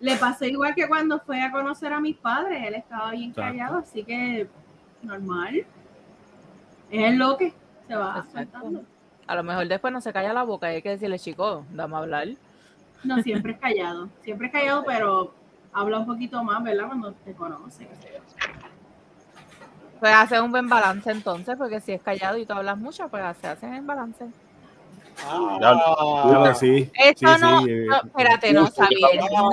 Le 0.00 0.16
pasó 0.16 0.44
igual 0.44 0.74
que 0.74 0.86
cuando 0.88 1.18
fue 1.20 1.42
a 1.42 1.50
conocer 1.50 1.92
a 1.92 2.00
mis 2.00 2.16
padres. 2.16 2.62
Él 2.66 2.74
estaba 2.74 3.12
bien 3.12 3.30
Exacto. 3.30 3.50
callado, 3.50 3.78
así 3.78 4.04
que 4.04 4.48
normal. 5.02 5.56
Es 6.90 7.12
el 7.12 7.18
lo 7.18 7.36
que 7.36 7.52
se 7.86 7.96
va 7.96 8.24
soltando. 8.32 8.82
A 9.26 9.34
lo 9.34 9.42
mejor 9.42 9.66
después 9.66 9.92
no 9.92 10.00
se 10.00 10.12
calla 10.12 10.32
la 10.32 10.44
boca 10.44 10.70
y 10.70 10.76
hay 10.76 10.82
que 10.82 10.90
decirle, 10.90 11.18
chico, 11.18 11.64
dame 11.70 11.96
a 11.96 11.98
hablar. 11.98 12.28
No, 13.02 13.20
siempre 13.22 13.52
es 13.52 13.58
callado. 13.58 14.08
Siempre 14.22 14.46
es 14.46 14.52
callado, 14.52 14.84
pero 14.86 15.34
habla 15.72 15.98
un 15.98 16.06
poquito 16.06 16.42
más, 16.44 16.62
¿verdad? 16.62 16.86
Cuando 16.86 17.12
te 17.12 17.32
conoce. 17.32 17.88
Pues 19.98 20.12
hace 20.14 20.40
un 20.40 20.50
buen 20.50 20.68
balance 20.68 21.10
entonces, 21.10 21.56
porque 21.56 21.80
si 21.80 21.92
es 21.92 22.02
callado 22.02 22.36
y 22.36 22.46
tú 22.46 22.52
hablas 22.52 22.78
mucho, 22.78 23.08
pues 23.08 23.22
se 23.38 23.48
hacen 23.48 23.74
en 23.74 23.86
balance. 23.86 24.26
Ah, 25.24 26.54
sí. 26.54 26.90
No, 27.22 27.38
sí, 27.62 27.70
eh, 27.70 27.86
no, 27.88 27.96
espérate, 27.96 28.52
no. 28.52 28.62
No, 28.62 28.68
no, 28.68 28.76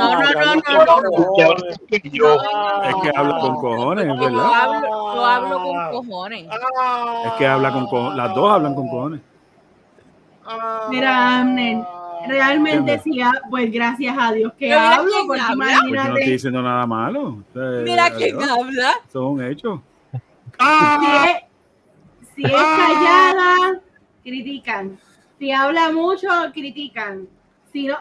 Ah, 0.01 0.55
no, 0.65 1.01
no. 1.01 1.55
Es 1.79 2.95
que 3.01 3.11
habla 3.15 3.39
con 3.39 3.55
cojones, 3.55 4.05
¿verdad? 4.19 4.53
hablo, 4.53 4.87
yo 5.15 5.25
hablo 5.25 5.63
con 5.63 5.91
cojones. 5.91 6.47
Ah. 6.51 7.23
Es 7.27 7.31
que 7.33 7.47
habla 7.47 7.71
con 7.71 7.87
cojones. 7.87 8.17
Las 8.17 8.35
dos 8.35 8.51
hablan 8.51 8.75
con 8.75 8.89
cojones. 8.89 9.21
Ah. 10.45 10.87
Mira, 10.89 11.39
Amner, 11.39 11.83
Realmente 12.27 12.99
sí, 12.99 13.21
ah, 13.21 13.33
pues 13.49 13.69
gracias 13.71 14.15
a 14.17 14.31
Dios 14.31 14.53
que 14.57 14.73
hablo, 14.73 15.11
quién 15.11 15.27
porque 15.27 15.41
habla. 15.41 15.55
Pues 15.57 15.71
yo 15.73 15.75
no 15.75 15.81
estoy 15.81 15.91
imagínate, 15.91 16.31
diciendo 16.31 16.61
nada 16.61 16.85
malo. 16.85 17.37
Mira 17.53 18.09
quién 18.11 18.35
adiós. 18.37 18.49
habla. 18.51 18.89
Eso 19.09 19.09
es 19.09 19.15
un 19.15 19.43
hecho. 19.43 19.81
Ah. 20.59 20.99
si 21.01 21.29
es, 21.29 21.37
si 22.35 22.43
es 22.45 22.51
callada, 22.61 23.79
critican. 24.23 24.97
Si 25.43 25.51
habla 25.51 25.91
mucho, 25.91 26.29
critican. 26.53 27.27
Si 27.73 27.85
no, 27.85 27.97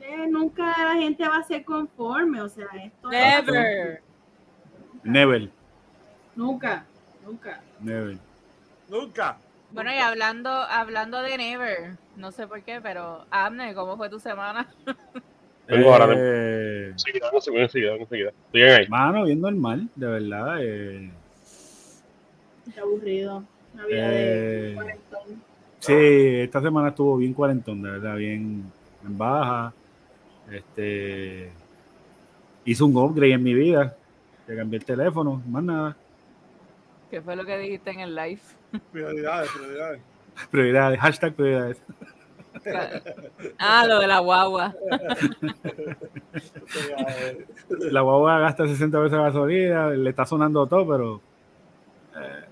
eh, 0.00 0.26
nunca 0.26 0.64
la 0.82 0.94
gente 0.94 1.28
va 1.28 1.36
a 1.36 1.42
ser 1.42 1.66
conforme, 1.66 2.40
o 2.40 2.48
sea, 2.48 2.64
esto 2.82 3.10
es- 3.12 3.44
Never. 3.44 4.02
Never. 5.02 5.50
nunca, 6.34 6.86
nunca. 7.26 7.60
Never. 7.80 8.16
Nunca. 8.88 9.36
Bueno, 9.70 9.92
y 9.92 9.98
hablando, 9.98 10.48
hablando 10.50 11.20
de 11.20 11.36
Never, 11.36 11.98
no 12.16 12.32
sé 12.32 12.46
por 12.46 12.62
qué, 12.62 12.80
pero 12.80 13.26
Abner, 13.30 13.74
¿cómo 13.74 13.98
fue 13.98 14.08
tu 14.08 14.18
semana? 14.18 14.66
Vengo 15.68 15.92
ahora, 15.92 16.14
Eh, 16.16 16.88
Enseguida, 16.92 17.28
enseguida, 17.34 17.92
enseguida, 17.96 18.76
ahí. 18.78 18.88
mano, 18.88 19.24
bien 19.24 19.42
normal, 19.42 19.86
de 19.94 20.06
verdad. 20.06 20.56
eh, 20.62 21.10
Qué 22.72 22.80
aburrido. 22.80 23.44
Una 23.74 23.84
vida 23.84 23.96
Eh, 24.10 24.68
de 24.70 24.74
cuarentón. 24.74 25.47
Sí, 25.88 26.40
esta 26.42 26.60
semana 26.60 26.88
estuvo 26.88 27.16
bien 27.16 27.32
cuarentón, 27.32 27.82
de 27.82 27.90
verdad, 27.90 28.16
bien 28.16 28.70
en 29.04 29.18
baja. 29.18 29.72
Este 30.50 31.50
hice 32.64 32.84
un 32.84 32.96
upgrade 32.96 33.32
en 33.32 33.42
mi 33.42 33.54
vida. 33.54 33.96
Que 34.46 34.56
cambié 34.56 34.78
el 34.78 34.84
teléfono, 34.84 35.42
más 35.46 35.62
nada. 35.62 35.96
¿Qué 37.10 37.20
fue 37.20 37.36
lo 37.36 37.44
que 37.44 37.58
dijiste 37.58 37.90
en 37.90 38.00
el 38.00 38.14
live? 38.14 38.40
Prioridades, 38.92 39.50
prioridades. 39.50 40.00
Prioridades, 40.50 41.00
hashtag 41.00 41.34
prioridades. 41.34 41.82
Ah, 43.58 43.84
lo 43.86 44.00
de 44.00 44.06
la 44.06 44.18
guagua. 44.18 44.74
La 47.68 48.00
guagua 48.00 48.40
gasta 48.40 48.66
60 48.66 48.98
veces 48.98 49.18
gasolina, 49.18 49.90
le 49.90 50.10
está 50.10 50.26
sonando 50.26 50.66
todo, 50.66 50.88
pero. 50.88 51.20
Eh, 52.16 52.44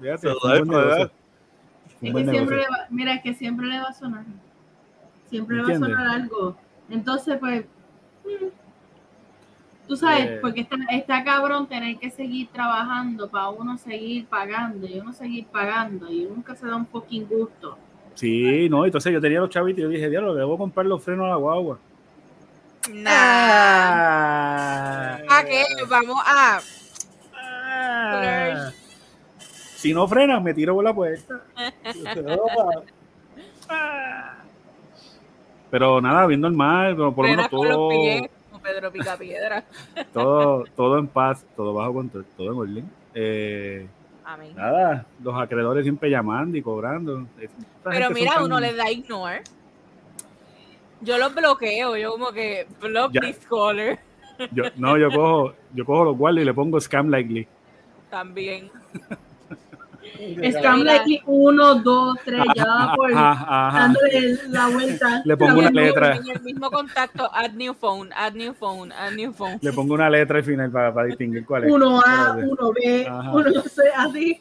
fíjate, 0.00 0.28
que 2.12 2.30
siempre 2.30 2.56
negocio. 2.56 2.56
le 2.56 2.68
va, 2.68 2.86
mira, 2.90 3.14
es 3.14 3.22
que 3.22 3.34
siempre 3.34 3.66
le 3.66 3.78
va 3.80 3.88
a 3.88 3.92
sonar. 3.92 4.24
Siempre 5.30 5.56
le 5.56 5.62
va 5.62 5.68
a 5.74 5.78
sonar 5.78 6.06
algo. 6.06 6.56
Entonces, 6.90 7.38
pues, 7.38 7.64
mm, 8.24 8.46
tú 9.88 9.96
sabes, 9.96 10.26
Eh. 10.26 10.38
porque 10.40 10.60
está, 10.60 10.76
está 10.90 11.24
cabrón 11.24 11.66
tener 11.66 11.96
que 11.98 12.10
seguir 12.10 12.48
trabajando 12.48 13.28
para 13.28 13.48
uno 13.50 13.76
seguir 13.78 14.26
pagando 14.26 14.86
y 14.86 14.98
uno 15.00 15.12
seguir 15.12 15.46
pagando 15.46 16.10
y 16.10 16.24
nunca 16.24 16.54
se 16.54 16.66
da 16.66 16.76
un 16.76 16.86
fucking 16.86 17.26
gusto. 17.26 17.78
Sí, 18.14 18.68
no, 18.68 18.84
entonces 18.84 19.12
yo 19.12 19.20
tenía 19.20 19.40
los 19.40 19.50
chavitos 19.50 19.80
y 19.80 19.82
yo 19.82 19.88
dije, 19.88 20.08
diablo, 20.08 20.32
le 20.34 20.40
debo 20.40 20.56
comprar 20.56 20.86
los 20.86 21.02
frenos 21.02 21.26
a 21.26 21.30
la 21.30 21.36
guagua. 21.36 21.78
Nah. 22.92 23.10
Ah. 23.96 25.18
¿A 25.30 25.44
qué? 25.44 25.64
Vamos 25.88 26.20
a. 26.24 26.60
Ah. 27.34 28.70
Si 29.84 29.92
no 29.92 30.08
frenas, 30.08 30.42
me 30.42 30.54
tiro 30.54 30.74
por 30.74 30.82
la 30.82 30.94
puerta. 30.94 31.42
Pero 35.70 36.00
nada, 36.00 36.26
bien 36.26 36.40
normal, 36.40 36.94
pero 36.96 37.14
por 37.14 37.26
lo 37.26 37.30
menos 37.32 37.50
todo, 37.50 37.88
pies, 37.90 38.22
Pedro 38.62 38.90
Picapiedra. 38.90 39.62
todo, 40.14 40.64
todo 40.74 40.98
en 40.98 41.06
paz, 41.06 41.44
todo 41.54 41.74
bajo 41.74 41.92
control, 41.92 42.24
todo 42.34 42.52
en 42.52 42.58
orden. 42.58 42.90
Eh, 43.14 43.86
Amén. 44.24 44.54
nada, 44.56 45.04
los 45.22 45.38
acreedores 45.38 45.84
siempre 45.84 46.08
llamando 46.08 46.56
y 46.56 46.62
cobrando. 46.62 47.26
Esta 47.38 47.56
Pero 47.90 48.08
mira, 48.10 48.42
uno 48.42 48.54
tan- 48.56 48.62
le 48.62 48.72
da 48.74 48.90
ignore. 48.90 49.42
Yo 51.02 51.18
los 51.18 51.34
bloqueo, 51.34 51.94
yo 51.98 52.12
como 52.12 52.32
que 52.32 52.66
block 52.80 53.12
Ya. 53.12 53.20
this 53.20 53.38
caller 53.46 53.98
yo- 54.52 54.64
no, 54.76 54.96
yo 54.96 55.10
cojo, 55.10 55.52
yo 55.74 55.84
cojo 55.84 56.04
los 56.06 56.16
guardias 56.16 56.42
y 56.44 56.46
le 56.46 56.54
pongo 56.54 56.80
scam 56.80 57.10
likely. 57.10 57.46
también. 58.10 58.70
Scam 60.52 60.82
Likely 60.84 61.20
1, 61.26 61.74
2, 61.82 62.18
3, 62.24 62.42
ya 62.54 62.64
va 62.64 62.92
por 62.94 63.12
Ajá, 63.12 63.68
ajá. 63.68 63.78
dándole 63.78 64.38
la 64.48 64.68
vuelta. 64.68 65.22
Le 65.24 65.36
pongo 65.36 65.58
una 65.58 65.68
En 65.68 65.76
el- 65.78 65.84
letra. 65.86 66.16
En 66.16 66.28
el 66.30 66.40
mismo 66.42 66.70
contacto, 66.70 67.28
add 67.34 67.52
new 67.54 67.74
phone, 67.74 68.10
add 68.14 68.34
new 68.34 68.54
phone, 68.54 68.92
add 68.92 69.12
new 69.14 69.32
phone. 69.32 69.58
Le 69.60 69.72
pongo 69.72 69.94
una 69.94 70.08
letra 70.08 70.38
al 70.38 70.44
final 70.44 70.70
para, 70.70 70.94
para 70.94 71.06
distinguir 71.08 71.44
cuál 71.44 71.64
es. 71.64 71.70
1A, 71.72 72.38
Espérate. 72.38 72.46
1B, 72.46 73.06
Ajá. 73.08 73.32
1C, 73.32 73.80
así. 73.96 74.40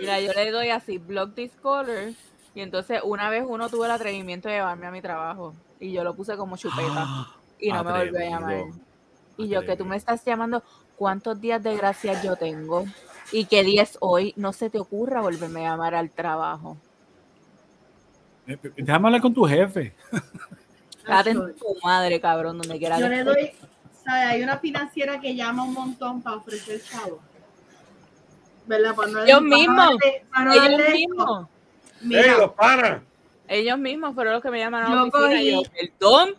Mira, 0.00 0.20
yo 0.20 0.32
le 0.32 0.50
doy 0.50 0.68
así, 0.70 0.98
block 0.98 1.34
this 1.34 1.52
caller. 1.62 2.12
Y 2.54 2.60
entonces 2.60 3.00
una 3.04 3.30
vez 3.30 3.44
uno 3.46 3.68
tuvo 3.68 3.84
el 3.86 3.90
atrevimiento 3.92 4.48
de 4.48 4.56
llevarme 4.56 4.86
a 4.86 4.90
mi 4.90 5.00
trabajo. 5.00 5.54
Y 5.80 5.92
yo 5.92 6.04
lo 6.04 6.14
puse 6.14 6.36
como 6.36 6.56
chupeta. 6.56 7.06
Y 7.64 7.70
no 7.72 7.84
me 7.84 7.92
volvió 7.92 8.18
a 8.18 8.22
llamar. 8.24 8.42
Atrevido. 8.54 8.76
Y 9.36 9.48
yo, 9.48 9.64
que 9.64 9.76
tú 9.76 9.84
me 9.84 9.94
estás 9.96 10.24
llamando, 10.24 10.64
¿cuántos 10.96 11.40
días 11.40 11.62
de 11.62 11.76
gracia 11.76 12.20
yo 12.20 12.34
tengo? 12.34 12.84
Y 13.32 13.46
día 13.64 13.82
es 13.82 13.96
hoy, 14.00 14.34
no 14.36 14.52
se 14.52 14.68
te 14.70 14.78
ocurra 14.78 15.20
volverme 15.22 15.66
a 15.66 15.70
llamar 15.70 15.94
al 15.94 16.10
trabajo. 16.10 16.76
Eh, 18.46 18.58
Déjame 18.76 19.08
hablar 19.08 19.20
con 19.22 19.32
tu 19.34 19.44
jefe. 19.44 19.94
Quédate 21.04 21.30
en 21.30 21.56
tu 21.56 21.66
madre, 21.82 22.20
cabrón, 22.20 22.58
donde 22.58 22.78
quiera. 22.78 22.98
Yo 22.98 23.08
que 23.08 23.16
le 23.16 23.24
doy, 23.24 23.50
¿sabes? 24.04 24.24
Hay 24.26 24.42
una 24.42 24.58
financiera 24.58 25.20
que 25.20 25.34
llama 25.34 25.64
un 25.64 25.72
montón 25.72 26.22
para 26.22 26.36
ofrecer 26.36 26.80
chavo. 26.82 27.18
¿verdad? 28.66 28.94
Para 28.94 29.08
no 29.10 29.22
Ellos 29.24 29.38
para 29.40 29.42
mismos. 29.56 29.96
para 30.32 30.54
Ellos 30.54 30.90
mismos. 30.92 31.48
Mira, 32.02 32.22
¡Ey, 32.22 32.30
los 32.38 32.52
panas! 32.52 33.02
Ellos 33.48 33.78
mismos 33.78 34.14
fueron 34.14 34.34
los 34.34 34.42
que 34.42 34.50
me 34.50 34.58
la 34.58 34.88
Yo 34.88 35.06
y 35.40 35.50
yo, 35.50 35.60
cogí- 35.62 35.70
perdón. 35.98 36.34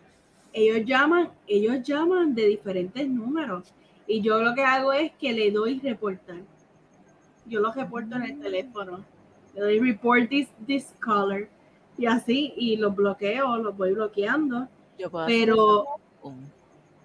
ellos 0.52 0.86
llaman, 0.86 1.30
ellos 1.46 1.82
llaman 1.82 2.34
de 2.34 2.46
diferentes 2.46 3.06
números. 3.08 3.64
Y 4.06 4.20
yo 4.20 4.40
lo 4.42 4.54
que 4.54 4.62
hago 4.64 4.92
es 4.92 5.12
que 5.20 5.32
le 5.32 5.50
doy 5.50 5.80
reportar. 5.80 6.36
Yo 7.46 7.60
lo 7.60 7.72
reporto 7.72 8.16
en 8.16 8.22
el 8.22 8.40
teléfono. 8.40 9.04
Le 9.54 9.60
doy 9.60 9.78
report 9.78 10.28
this, 10.28 10.48
this 10.66 10.92
caller. 10.98 11.48
Y 11.96 12.06
así, 12.06 12.52
y 12.56 12.76
los 12.76 12.94
bloqueo, 12.94 13.56
los 13.58 13.76
voy 13.76 13.92
bloqueando. 13.92 14.68
Yo 14.98 15.10
puedo 15.10 15.24
hacer 15.24 15.46
Pero 15.46 15.86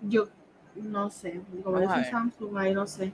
yo 0.02 0.28
no 0.75 1.10
sé, 1.10 1.41
como 1.63 1.82
yo 1.82 1.89
soy. 1.89 2.06
Samsung, 2.06 2.58
ahí 2.58 2.73
no 2.73 2.88
sé. 2.88 3.12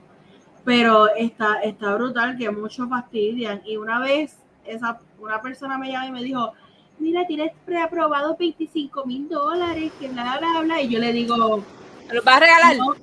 Pero 0.64 1.08
está, 1.14 1.60
está 1.62 1.94
brutal 1.94 2.36
que 2.36 2.50
muchos 2.50 2.88
fastidian. 2.88 3.62
Y 3.64 3.76
una 3.76 4.00
vez 4.00 4.38
esa, 4.64 5.00
una 5.18 5.40
persona 5.40 5.78
me 5.78 5.90
llama 5.90 6.06
y 6.06 6.12
me 6.12 6.22
dijo, 6.22 6.52
mira, 6.98 7.26
tienes 7.26 7.52
preaprobado 7.64 8.36
25 8.36 9.04
mil 9.04 9.28
dólares, 9.28 9.92
que 10.00 10.08
bla, 10.08 10.38
bla, 10.38 10.62
bla. 10.62 10.82
Y 10.82 10.88
yo 10.88 10.98
le 10.98 11.12
digo, 11.12 11.62
¿Me 12.08 12.14
los 12.14 12.24
vas 12.24 12.36
a 12.36 12.40
regalar? 12.40 12.76
no. 12.76 12.94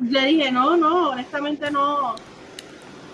le 0.00 0.26
dije, 0.26 0.50
no, 0.50 0.76
no, 0.76 1.10
honestamente 1.10 1.70
no. 1.70 2.14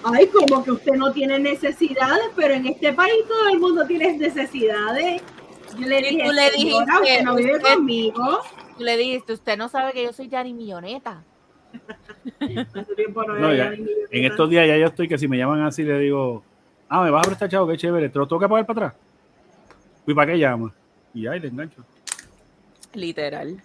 Ay, 0.04 0.26
como 0.28 0.64
que 0.64 0.70
usted 0.72 0.92
no 0.94 1.12
tiene 1.12 1.38
necesidades, 1.38 2.24
pero 2.36 2.54
en 2.54 2.66
este 2.66 2.92
país 2.92 3.14
todo 3.26 3.48
el 3.48 3.58
mundo 3.58 3.84
tiene 3.86 4.16
necesidades. 4.16 5.22
Yo 5.78 5.86
le 5.86 5.96
dije, 5.98 6.24
tú 6.24 6.32
le 6.32 6.50
"Señora, 6.50 6.50
dijiste, 6.56 6.94
usted 6.94 7.22
no 7.24 7.34
vive 7.36 7.56
usted- 7.56 7.74
conmigo. 7.74 8.40
Tú 8.76 8.84
le 8.84 8.96
dijiste, 8.96 9.32
usted 9.32 9.56
no 9.58 9.68
sabe 9.68 9.92
que 9.92 10.04
yo 10.04 10.12
soy 10.12 10.28
Yanni 10.28 10.54
Milloneta. 10.54 11.22
No, 12.40 13.24
No, 13.38 13.54
ya, 13.54 13.72
En 13.72 14.24
estos 14.24 14.48
días 14.48 14.66
ya 14.66 14.76
yo 14.78 14.86
estoy 14.86 15.08
que 15.08 15.18
si 15.18 15.28
me 15.28 15.36
llaman 15.36 15.60
así 15.62 15.82
le 15.82 15.98
digo, 15.98 16.42
ah, 16.88 17.02
me 17.02 17.10
vas 17.10 17.26
a 17.26 17.28
prestar 17.28 17.48
chavo, 17.50 17.66
qué 17.68 17.76
chévere, 17.76 18.08
te 18.08 18.18
lo 18.18 18.26
tengo 18.28 18.40
que 18.40 18.48
pagar 18.48 18.66
para 18.66 18.86
atrás. 18.86 19.00
¿Y 20.06 20.14
para 20.14 20.32
qué 20.32 20.38
llama? 20.38 20.72
Y 21.12 21.26
ahí 21.26 21.40
te 21.40 21.48
engancho. 21.48 21.84
Literal. 22.94 23.60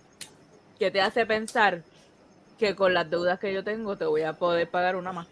¿Qué 0.80 0.92
te 0.92 1.00
hace 1.00 1.26
pensar 1.26 1.84
que 2.58 2.76
con 2.76 2.94
las 2.94 3.10
deudas 3.10 3.40
que 3.40 3.54
yo 3.54 3.64
tengo 3.64 3.96
te 3.96 4.06
voy 4.06 4.24
a 4.24 4.34
poder 4.34 4.68
pagar 4.70 4.96
una 4.96 5.14
más? 5.14 5.28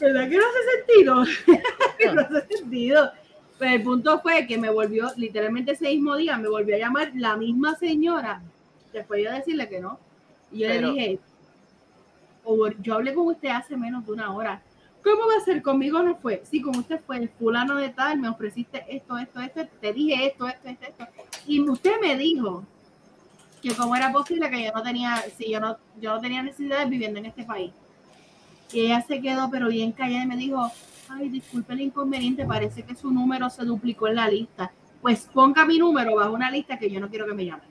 ¿Verdad 0.00 0.28
que 0.28 0.36
no 0.36 0.42
hace 0.46 1.24
sentido? 1.24 1.24
no 2.14 2.20
hace 2.38 2.56
sentido. 2.58 3.10
Pero 3.58 3.72
el 3.74 3.82
punto 3.82 4.20
fue 4.20 4.46
que 4.46 4.58
me 4.58 4.68
volvió, 4.70 5.10
literalmente 5.16 5.72
ese 5.72 5.86
mismo 5.88 6.14
día, 6.16 6.36
me 6.36 6.48
volvió 6.48 6.74
a 6.76 6.78
llamar 6.78 7.12
la 7.14 7.36
misma 7.36 7.74
señora. 7.76 8.42
Después 8.92 9.24
yo 9.24 9.32
decirle 9.32 9.68
que 9.68 9.80
no. 9.80 9.98
Y 10.52 10.60
yo 10.60 10.68
Pero- 10.68 10.88
le 10.88 10.92
dije, 10.92 11.18
"O- 12.44 12.68
yo 12.82 12.94
hablé 12.94 13.14
con 13.14 13.26
usted 13.28 13.48
hace 13.48 13.76
menos 13.76 14.04
de 14.06 14.12
una 14.12 14.34
hora. 14.34 14.62
¿Cómo 15.02 15.26
va 15.28 15.36
a 15.40 15.44
ser? 15.44 15.62
Conmigo 15.62 16.02
no 16.02 16.16
fue. 16.16 16.42
Sí, 16.50 16.60
con 16.60 16.76
usted 16.76 17.00
fue 17.06 17.16
el 17.18 17.28
fulano 17.28 17.76
de 17.76 17.88
tal, 17.90 18.18
me 18.18 18.28
ofreciste 18.28 18.84
esto, 18.88 19.16
esto, 19.16 19.40
esto, 19.40 19.66
te 19.80 19.92
dije 19.92 20.26
esto, 20.26 20.46
esto, 20.48 20.68
esto, 20.68 20.84
esto. 20.88 21.06
Y 21.46 21.60
usted 21.60 21.92
me 22.00 22.16
dijo 22.16 22.64
que 23.62 23.74
cómo 23.74 23.94
era 23.96 24.12
posible 24.12 24.50
que 24.50 24.64
yo 24.64 24.72
no 24.74 24.82
tenía, 24.82 25.22
si 25.36 25.50
yo 25.50 25.60
no, 25.60 25.78
yo 26.00 26.14
no 26.14 26.20
tenía 26.20 26.42
necesidades 26.42 26.88
viviendo 26.90 27.18
en 27.20 27.26
este 27.26 27.44
país. 27.44 27.72
Y 28.72 28.80
ella 28.86 29.00
se 29.02 29.20
quedó, 29.20 29.48
pero 29.50 29.68
bien 29.68 29.92
callada 29.92 30.24
y 30.24 30.26
me 30.26 30.36
dijo, 30.36 30.70
ay, 31.08 31.28
disculpe 31.28 31.72
el 31.74 31.80
inconveniente, 31.82 32.44
parece 32.44 32.82
que 32.82 32.94
su 32.96 33.10
número 33.10 33.48
se 33.50 33.64
duplicó 33.64 34.08
en 34.08 34.16
la 34.16 34.28
lista. 34.28 34.72
Pues 35.00 35.28
ponga 35.32 35.64
mi 35.64 35.78
número 35.78 36.16
bajo 36.16 36.32
una 36.32 36.50
lista 36.50 36.78
que 36.78 36.90
yo 36.90 36.98
no 37.00 37.08
quiero 37.08 37.26
que 37.26 37.34
me 37.34 37.44
llamen. 37.44 37.68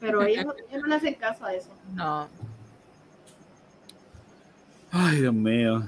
Pero 0.00 0.22
ellos, 0.26 0.46
no- 0.46 0.54
ellos 0.68 0.82
no 0.82 0.86
le 0.88 0.94
hacen 0.94 1.14
caso 1.14 1.44
a 1.44 1.52
eso. 1.54 1.70
No. 1.94 2.28
Ay, 4.92 5.20
Dios 5.20 5.34
mío. 5.34 5.82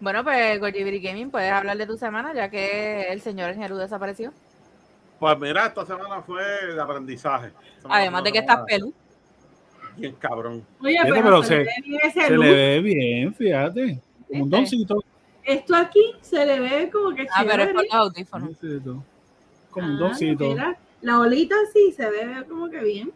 Bueno, 0.00 0.24
pues 0.24 0.58
Gojibri 0.58 1.00
Gaming, 1.00 1.30
puedes 1.30 1.52
hablar 1.52 1.76
de 1.76 1.86
tu 1.86 1.96
semana, 1.96 2.32
ya 2.34 2.48
que 2.48 3.02
el 3.10 3.20
señor 3.20 3.50
Engeru 3.50 3.76
desapareció. 3.76 4.32
Pues 5.20 5.38
mira, 5.38 5.66
esta 5.66 5.86
semana 5.86 6.22
fue 6.22 6.42
de 6.74 6.80
aprendizaje. 6.80 7.52
Semana 7.80 8.00
Además 8.00 8.24
de 8.24 8.32
que 8.32 8.38
estás 8.38 8.60
pelú. 8.66 8.92
Bien 9.96 10.14
cabrón. 10.18 10.64
Oye, 10.80 10.96
pero, 11.02 11.14
pero 11.22 11.42
se, 11.42 11.48
se- 11.48 11.54
le 11.56 11.64
ve 11.64 11.72
bien 11.84 12.00
ese 12.04 12.20
Se 12.26 12.30
look. 12.32 12.44
le 12.44 12.52
ve 12.54 12.80
bien, 12.80 13.34
fíjate. 13.34 14.00
Como 14.28 14.44
un 14.44 14.50
doncito. 14.50 15.04
Esto 15.44 15.74
aquí 15.76 16.14
se 16.20 16.46
le 16.46 16.60
ve 16.60 16.90
como 16.90 17.14
que 17.14 17.26
Ah, 17.32 17.44
pero 17.46 17.62
es 17.64 17.68
chévere. 17.68 18.24
por 18.30 18.40
doncito. 18.40 19.04
Como 19.70 19.86
un 19.88 19.96
Ah, 19.96 19.98
doncito. 19.98 20.48
mira, 20.48 20.76
la 21.02 21.18
olita 21.20 21.56
sí 21.72 21.92
se 21.92 22.08
ve 22.10 22.44
como 22.48 22.68
que 22.70 22.78
bien. 22.80 23.12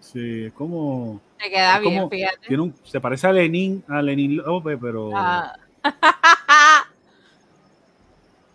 Sí, 0.00 0.44
es 0.46 0.52
como. 0.52 1.20
Te 1.38 1.50
queda 1.50 1.78
bien, 1.80 1.94
como- 1.94 2.10
fíjate. 2.10 2.46
Tiene 2.48 2.62
un, 2.62 2.74
se 2.84 3.00
parece 3.00 3.26
a 3.26 3.32
Lenin, 3.32 3.84
a 3.88 4.00
Lenin 4.02 4.36
López, 4.38 4.78
pero, 4.80 5.10
Ah. 5.14 5.54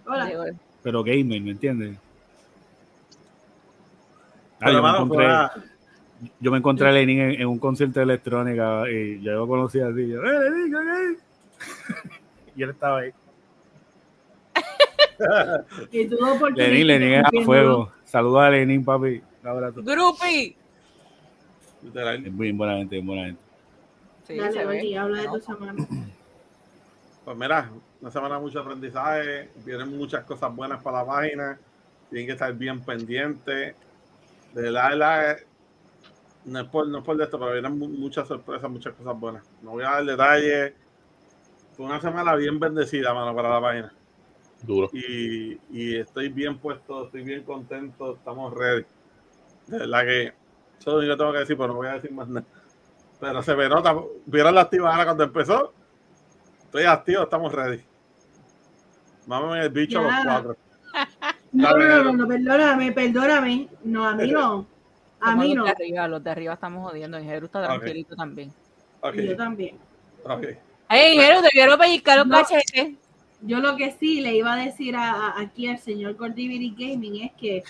Hola. 0.06 0.54
Pero 0.84 1.04
gamer, 1.04 1.42
¿me 1.42 1.52
entiendes? 1.52 1.98
Ah, 4.60 4.72
yo, 4.72 4.82
me 4.84 4.90
encontré, 4.90 5.26
yo 6.40 6.52
me 6.52 6.58
encontré 6.58 6.88
a 6.88 6.92
Lenin 6.92 7.20
en, 7.20 7.42
en 7.42 7.48
un 7.48 7.60
concierto 7.60 8.00
de 8.00 8.04
electrónica 8.04 8.90
y 8.90 9.22
yo 9.22 9.34
lo 9.34 9.48
conocí 9.48 9.80
así. 9.80 10.08
Yo, 10.08 10.22
¡Eh, 10.24 10.50
Lenin, 10.50 10.76
ok". 10.76 10.84
y 12.56 12.64
él 12.64 12.70
estaba 12.70 13.00
ahí. 13.00 13.12
Y 15.92 16.08
tú 16.08 16.18
Lenin, 16.56 16.88
Lenin 16.88 17.14
es 17.14 17.24
a 17.26 17.46
fuego. 17.46 17.92
Saluda 18.04 18.48
a 18.48 18.50
Lenin, 18.50 18.84
papi. 18.84 19.22
Un 19.44 19.48
abrazo. 19.50 19.82
Grupi. 19.84 20.56
Es 21.84 22.32
muy 22.32 22.52
buena 22.52 22.78
gente, 22.78 22.96
bien 22.96 23.08
buena 23.08 23.26
gente. 23.26 23.42
Sí, 24.28 24.38
Dale, 24.38 24.66
oye, 24.66 24.98
habla 24.98 25.22
de 25.22 25.28
No. 25.28 25.34
tu 25.34 25.40
semana. 25.42 25.88
Pues 27.26 27.38
mira, 27.38 27.70
una 28.02 28.12
semana 28.12 28.36
de 28.36 28.42
mucho 28.42 28.60
aprendizaje, 28.60 29.50
vienen 29.66 29.96
muchas 29.98 30.24
cosas 30.26 30.56
buenas 30.56 30.82
para 30.82 31.00
la 31.00 31.06
página, 31.06 31.60
tienen 32.10 32.28
que 32.28 32.34
estar 32.34 32.54
bien 32.54 32.82
pendientes. 32.82 33.76
De 34.54 34.62
verdad, 34.62 34.90
de 34.90 34.96
verdad, 34.98 35.38
no 36.46 36.60
es 36.60 36.68
por, 36.68 36.88
no 36.88 37.00
es 37.00 37.04
por 37.04 37.18
de 37.18 37.24
esto, 37.26 37.40
pero 37.40 37.54
vienen 37.54 37.78
mu- 37.78 37.88
muchas 37.90 38.28
sorpresas, 38.28 38.70
muchas 38.70 38.94
cosas 38.96 39.20
buenas. 39.20 39.44
No 39.62 39.72
voy 39.72 39.84
a 39.84 39.92
dar 39.92 40.06
detalles. 40.06 40.74
Fue 41.76 41.86
una 41.86 42.02
semana 42.02 42.36
bien 42.36 42.60
bendecida, 42.60 43.14
mano, 43.14 43.36
para 43.36 43.50
la 43.50 43.62
página. 43.62 43.94
Duro. 44.64 44.90
Y, 44.94 45.60
y 45.72 45.96
estoy 45.98 46.30
bien 46.30 46.58
puesto, 46.60 47.06
estoy 47.06 47.24
bien 47.24 47.44
contento, 47.44 48.16
estamos 48.16 48.54
ready. 48.54 48.86
De 49.68 49.78
verdad 49.80 50.02
que 50.04 50.24
eso 50.28 50.34
es 50.80 50.86
lo 50.88 50.98
único 50.98 51.14
que 51.14 51.18
tengo 51.18 51.34
que 51.34 51.40
decir, 51.40 51.58
pero 51.58 51.68
no 51.70 51.76
voy 51.76 51.88
a 51.88 51.94
decir 51.94 52.12
más 52.12 52.28
nada. 52.28 52.46
Pero 53.20 53.42
se 53.44 53.56
me 53.56 53.70
nota, 53.70 53.96
vieron 54.26 54.56
la 54.56 54.62
activada 54.62 55.04
cuando 55.06 55.24
empezó. 55.24 55.74
Estoy 56.64 56.84
activo, 56.84 57.24
estamos 57.24 57.54
ready. 57.54 57.84
Mámame 59.28 59.62
el 59.62 59.70
bicho 59.70 60.00
a 60.00 60.04
los 60.04 60.12
cuatro. 60.24 60.58
No, 61.54 61.70
no, 61.78 62.04
no, 62.04 62.14
no, 62.14 62.28
perdóname, 62.28 62.92
perdóname. 62.94 63.68
No, 63.84 64.08
a 64.08 64.14
mí 64.16 64.32
no. 64.32 64.68
A 65.22 65.36
mí 65.36 65.48
los 65.50 65.58
no. 65.58 65.64
de 65.66 65.70
arriba, 65.72 66.08
los 66.08 66.24
de 66.24 66.32
arriba 66.32 66.54
estamos 66.54 66.90
jodiendo. 66.90 67.18
Engeru 67.18 67.46
está 67.46 67.64
tranquilito 67.64 68.16
también. 68.16 68.52
Ok, 69.02 69.16
Y 69.16 69.28
Yo 69.28 69.36
también. 69.38 69.78
ok. 70.24 70.44
Ey, 70.90 71.18
Engeru, 71.18 71.42
te 71.42 71.50
vieron 71.54 71.80
pellizcar 71.80 72.18
los 72.18 72.28
No. 72.28 72.36
cachetes. 72.38 72.94
Yo 73.44 73.60
lo 73.60 73.76
que 73.76 73.92
sí 73.94 74.22
le 74.22 74.36
iba 74.36 74.54
a 74.54 74.58
decir 74.58 74.96
a, 74.96 75.12
a- 75.12 75.42
aquí 75.42 75.68
al 75.68 75.80
señor 75.80 76.16
Gordivity 76.16 76.76
Gaming 76.78 77.24
es 77.24 77.32
que 77.34 77.64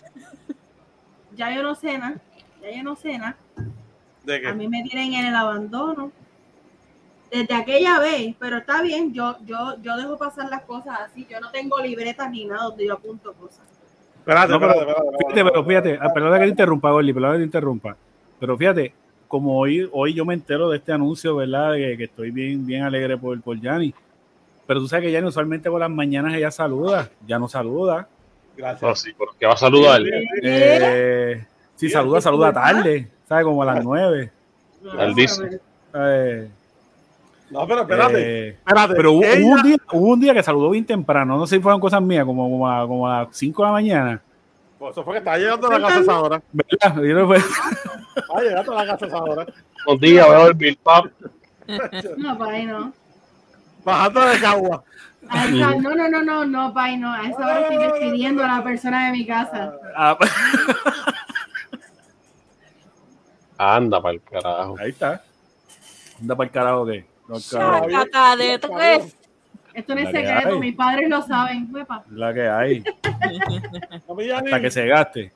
ya 1.35 1.53
yo 1.55 1.63
no 1.63 1.77
nada, 1.81 2.19
ya 2.61 2.71
yo 2.75 2.83
no 2.83 2.97
nada. 3.03 3.37
¿De 4.23 4.35
A 4.35 4.39
qué? 4.41 4.53
mí 4.53 4.67
me 4.67 4.83
tienen 4.83 5.13
en 5.13 5.25
el 5.27 5.35
abandono 5.35 6.11
desde 7.31 7.53
aquella 7.53 7.99
vez, 7.99 8.35
pero 8.37 8.57
está 8.57 8.81
bien, 8.81 9.13
yo, 9.13 9.37
yo, 9.45 9.81
yo 9.81 9.95
dejo 9.95 10.17
pasar 10.17 10.49
las 10.49 10.63
cosas 10.63 10.99
así, 10.99 11.25
yo 11.29 11.39
no 11.39 11.49
tengo 11.51 11.79
libretas 11.79 12.29
ni 12.29 12.43
nada 12.45 12.65
donde 12.65 12.85
yo 12.87 12.93
apunto 12.95 13.31
cosas. 13.33 13.61
Espérate, 14.21 14.51
No, 14.53 14.59
pero 14.59 14.71
espérate, 14.71 14.91
espérate, 14.91 15.17
Fíjate, 15.17 15.39
espérate, 15.39 15.51
pero 15.51 15.65
fíjate, 15.65 15.89
espérate. 15.91 16.09
ah, 16.09 16.13
perdona 16.13 16.37
que 16.39 16.43
te 16.45 16.49
interrumpa, 16.49 16.91
Gordy, 16.91 17.13
perdona 17.13 17.33
que 17.33 17.39
te 17.39 17.45
interrumpa. 17.45 17.97
Pero 18.39 18.57
fíjate, 18.57 18.93
como 19.27 19.57
hoy, 19.57 19.89
hoy 19.91 20.13
yo 20.13 20.25
me 20.25 20.33
entero 20.33 20.69
de 20.69 20.77
este 20.77 20.91
anuncio, 20.93 21.35
¿verdad? 21.35 21.73
De 21.73 21.79
que, 21.79 21.97
que 21.97 22.03
estoy 22.05 22.31
bien, 22.31 22.65
bien 22.65 22.83
alegre 22.83 23.17
por, 23.17 23.39
por 23.41 23.59
Yanni. 23.59 23.93
Pero 24.67 24.79
tú 24.79 24.87
sabes 24.87 25.05
que 25.05 25.11
Yanni 25.11 25.27
usualmente 25.27 25.69
por 25.69 25.79
las 25.79 25.89
mañanas 25.89 26.33
ella 26.35 26.51
saluda, 26.51 27.09
ya 27.27 27.39
no 27.39 27.47
saluda. 27.47 28.07
Gracias. 28.55 28.81
No, 28.81 28.95
sí, 28.95 29.11
porque 29.17 29.45
va 29.45 29.53
a 29.53 29.57
saludar. 29.57 30.01
Eh, 30.43 31.45
si 31.75 31.87
Sí, 31.87 31.93
saluda, 31.93 32.21
saluda 32.21 32.53
tarde, 32.53 33.07
¿sabes? 33.27 33.43
Como 33.45 33.63
a 33.63 33.65
las 33.65 33.83
nueve. 33.83 34.31
Dice. 35.15 35.59
Eh, 35.93 36.47
No, 37.51 37.67
pero 37.67 37.81
espérate, 37.81 38.47
eh, 38.47 38.49
espérate. 38.65 38.93
pero 38.95 39.11
hubo, 39.11 39.23
Ella- 39.25 39.41
hubo 39.45 39.51
un 39.55 39.61
día, 39.63 39.77
hubo 39.91 40.07
un 40.13 40.19
día 40.21 40.33
que 40.33 40.41
saludó 40.43 40.69
bien 40.69 40.85
temprano, 40.85 41.37
no 41.37 41.45
sé 41.45 41.57
si 41.57 41.61
fueron 41.61 41.81
cosas 41.81 42.01
mías, 42.01 42.25
como, 42.25 42.49
como, 42.49 42.69
a, 42.69 42.87
como 42.87 43.07
a 43.07 43.23
las 43.23 43.35
5 43.37 43.61
de 43.61 43.67
la 43.67 43.73
mañana. 43.73 44.21
Pues 44.79 44.91
eso 44.93 45.03
fue 45.03 45.13
que 45.13 45.17
estaba 45.19 45.37
llegando 45.37 45.67
a 45.67 45.77
la 45.77 45.87
casa 45.87 45.99
a 45.99 46.01
esa 46.01 46.19
hora. 46.21 46.41
¿Verdad? 46.51 46.95
Yo 47.03 47.13
no 47.15 47.27
fue- 47.27 47.37
Estaba 48.15 48.41
llegando 48.41 48.71
a 48.77 48.85
la 48.85 48.91
casa 48.93 49.05
a 49.05 49.07
esa 49.09 49.23
hora. 49.23 49.45
Un 49.85 49.99
día 49.99 50.27
veo 50.27 50.47
el 50.47 50.53
Bill 50.53 50.77
Pop. 50.81 51.05
No, 52.17 52.37
Pai, 52.37 52.65
no. 52.65 52.93
Bajando 53.83 54.21
de 54.21 54.39
Cagua. 54.39 54.83
A 55.29 55.45
esa- 55.45 55.55
no, 55.75 55.95
no, 55.95 56.07
no, 56.09 56.21
no, 56.23 56.45
no, 56.45 56.73
Pai, 56.73 56.97
no. 56.97 57.11
A 57.13 57.27
esa 57.27 57.37
hora 57.45 57.61
estoy 57.61 57.77
despidiendo 57.77 58.43
a 58.43 58.47
la 58.47 58.63
persona 58.63 59.05
de 59.07 59.11
mi 59.11 59.25
casa. 59.27 59.73
Ah, 59.95 60.17
Anda 63.57 64.01
para 64.01 64.13
el 64.15 64.21
carajo. 64.23 64.75
Ahí 64.79 64.89
está. 64.89 65.21
Anda 66.19 66.35
para 66.35 66.47
el 66.47 66.51
carajo 66.51 66.85
que. 66.85 67.05
Cabros. 67.39 67.91
Chácata 67.91 68.35
de 68.35 68.59
tres. 68.59 69.17
Esto 69.73 69.95
no 69.95 70.01
es 70.01 70.05
La 70.05 70.11
que 70.11 70.27
secreto, 70.27 70.49
hay. 70.55 70.59
mis 70.59 70.75
padres 70.75 71.09
lo 71.09 71.21
saben. 71.21 71.67
Huepa, 71.73 72.03
La 72.11 72.33
que 72.33 72.47
hay. 72.49 72.83
Hasta 74.35 74.61
que 74.61 74.71
se 74.71 74.85
gaste. 74.87 75.31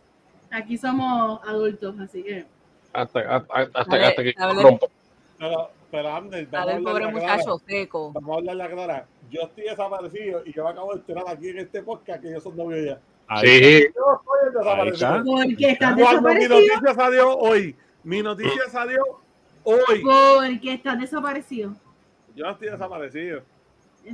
aquí 0.51 0.77
somos 0.77 1.39
adultos, 1.47 1.95
así 1.99 2.23
que. 2.23 2.45
Hasta, 2.93 3.19
hasta, 3.19 3.53
hasta, 3.73 3.83
Dale, 3.85 4.05
hasta 4.05 4.23
que 4.23 4.33
rompa. 4.61 4.87
Pero, 5.37 5.69
pero 5.91 6.03
vamos 6.09 6.33
a 6.33 6.37
pobre 6.37 7.05
la 7.05 7.11
clara. 7.11 7.11
muchacho 7.11 7.61
seco. 7.67 8.11
Vamos 8.13 8.35
a 8.35 8.39
hablar 8.39 8.55
la 8.55 8.69
clara. 8.69 9.05
Yo 9.29 9.41
estoy 9.41 9.63
desaparecido 9.65 10.43
y 10.45 10.53
yo 10.53 10.63
me 10.63 10.69
acabo 10.69 10.93
de 10.93 10.99
enterar 10.99 11.23
aquí 11.27 11.49
en 11.49 11.59
este 11.59 11.81
podcast 11.83 12.21
que 12.21 12.31
yo 12.31 12.39
soy 12.39 12.53
novio 12.53 12.83
ya. 12.85 12.99
Ahí 13.27 13.47
Sí, 13.47 13.85
Yo 13.95 14.21
soy 14.23 14.47
el 14.47 14.53
desaparecido. 14.53 14.93
está. 14.93 15.23
Porque 15.23 15.69
estás 15.71 15.95
Cuando 15.95 16.29
mi 16.29 16.45
noticia 16.47 16.93
salió 16.95 17.37
hoy, 17.37 17.75
mi 18.03 18.21
noticia 18.21 18.69
salió 18.71 19.01
hoy. 19.63 20.01
Porque 20.03 20.73
estás 20.73 20.99
desaparecido. 20.99 21.73
Yo 22.35 22.45
no 22.45 22.51
estoy 22.51 22.69
desaparecido. 22.69 23.41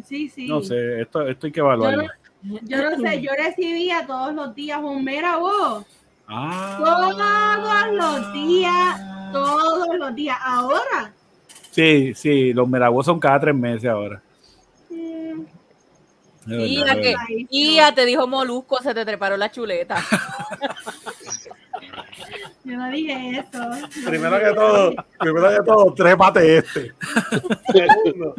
Sí, 0.05 0.29
sí. 0.29 0.47
No 0.47 0.61
sé, 0.61 1.01
esto, 1.01 1.27
esto 1.27 1.47
hay 1.47 1.51
que 1.51 1.57
Yo 1.59 1.65
evaluarlo. 1.65 2.03
no, 2.43 2.59
yo 2.63 2.89
no 2.89 2.97
sé, 2.97 3.21
yo 3.21 3.31
recibía 3.37 4.05
todos 4.07 4.33
los 4.33 4.55
días 4.55 4.79
un 4.81 5.03
mera 5.03 5.37
voz. 5.37 5.85
Ah. 6.27 6.77
Todos 6.79 7.93
los 7.93 8.33
días, 8.33 9.31
todos 9.33 9.97
los 9.97 10.15
días. 10.15 10.37
Ahora, 10.41 11.13
Sí, 11.71 12.13
sí, 12.15 12.53
los 12.53 12.67
melagos 12.67 13.05
son 13.05 13.19
cada 13.19 13.39
tres 13.39 13.55
meses 13.55 13.89
ahora. 13.89 14.21
mm, 14.89 15.41
verdad, 16.45 16.65
Y 16.65 16.75
de 16.79 16.85
ya 16.85 16.95
que, 17.01 17.15
y 17.49 17.75
ya 17.75 17.93
te 17.93 18.05
dijo 18.05 18.27
Molusco, 18.27 18.81
se 18.81 18.93
te 18.93 19.05
treparon 19.05 19.39
la 19.39 19.49
chuleta. 19.51 19.95
yo 22.63 22.77
no 22.77 22.89
dije 22.89 23.39
eso. 23.39 23.59
Primero 24.05 24.39
que 24.39 24.53
todo, 24.53 24.95
primero 25.19 25.49
que 25.49 25.63
todo, 25.65 25.93
trépate 25.93 26.57
este. 26.57 26.93
Segundo, 27.71 28.35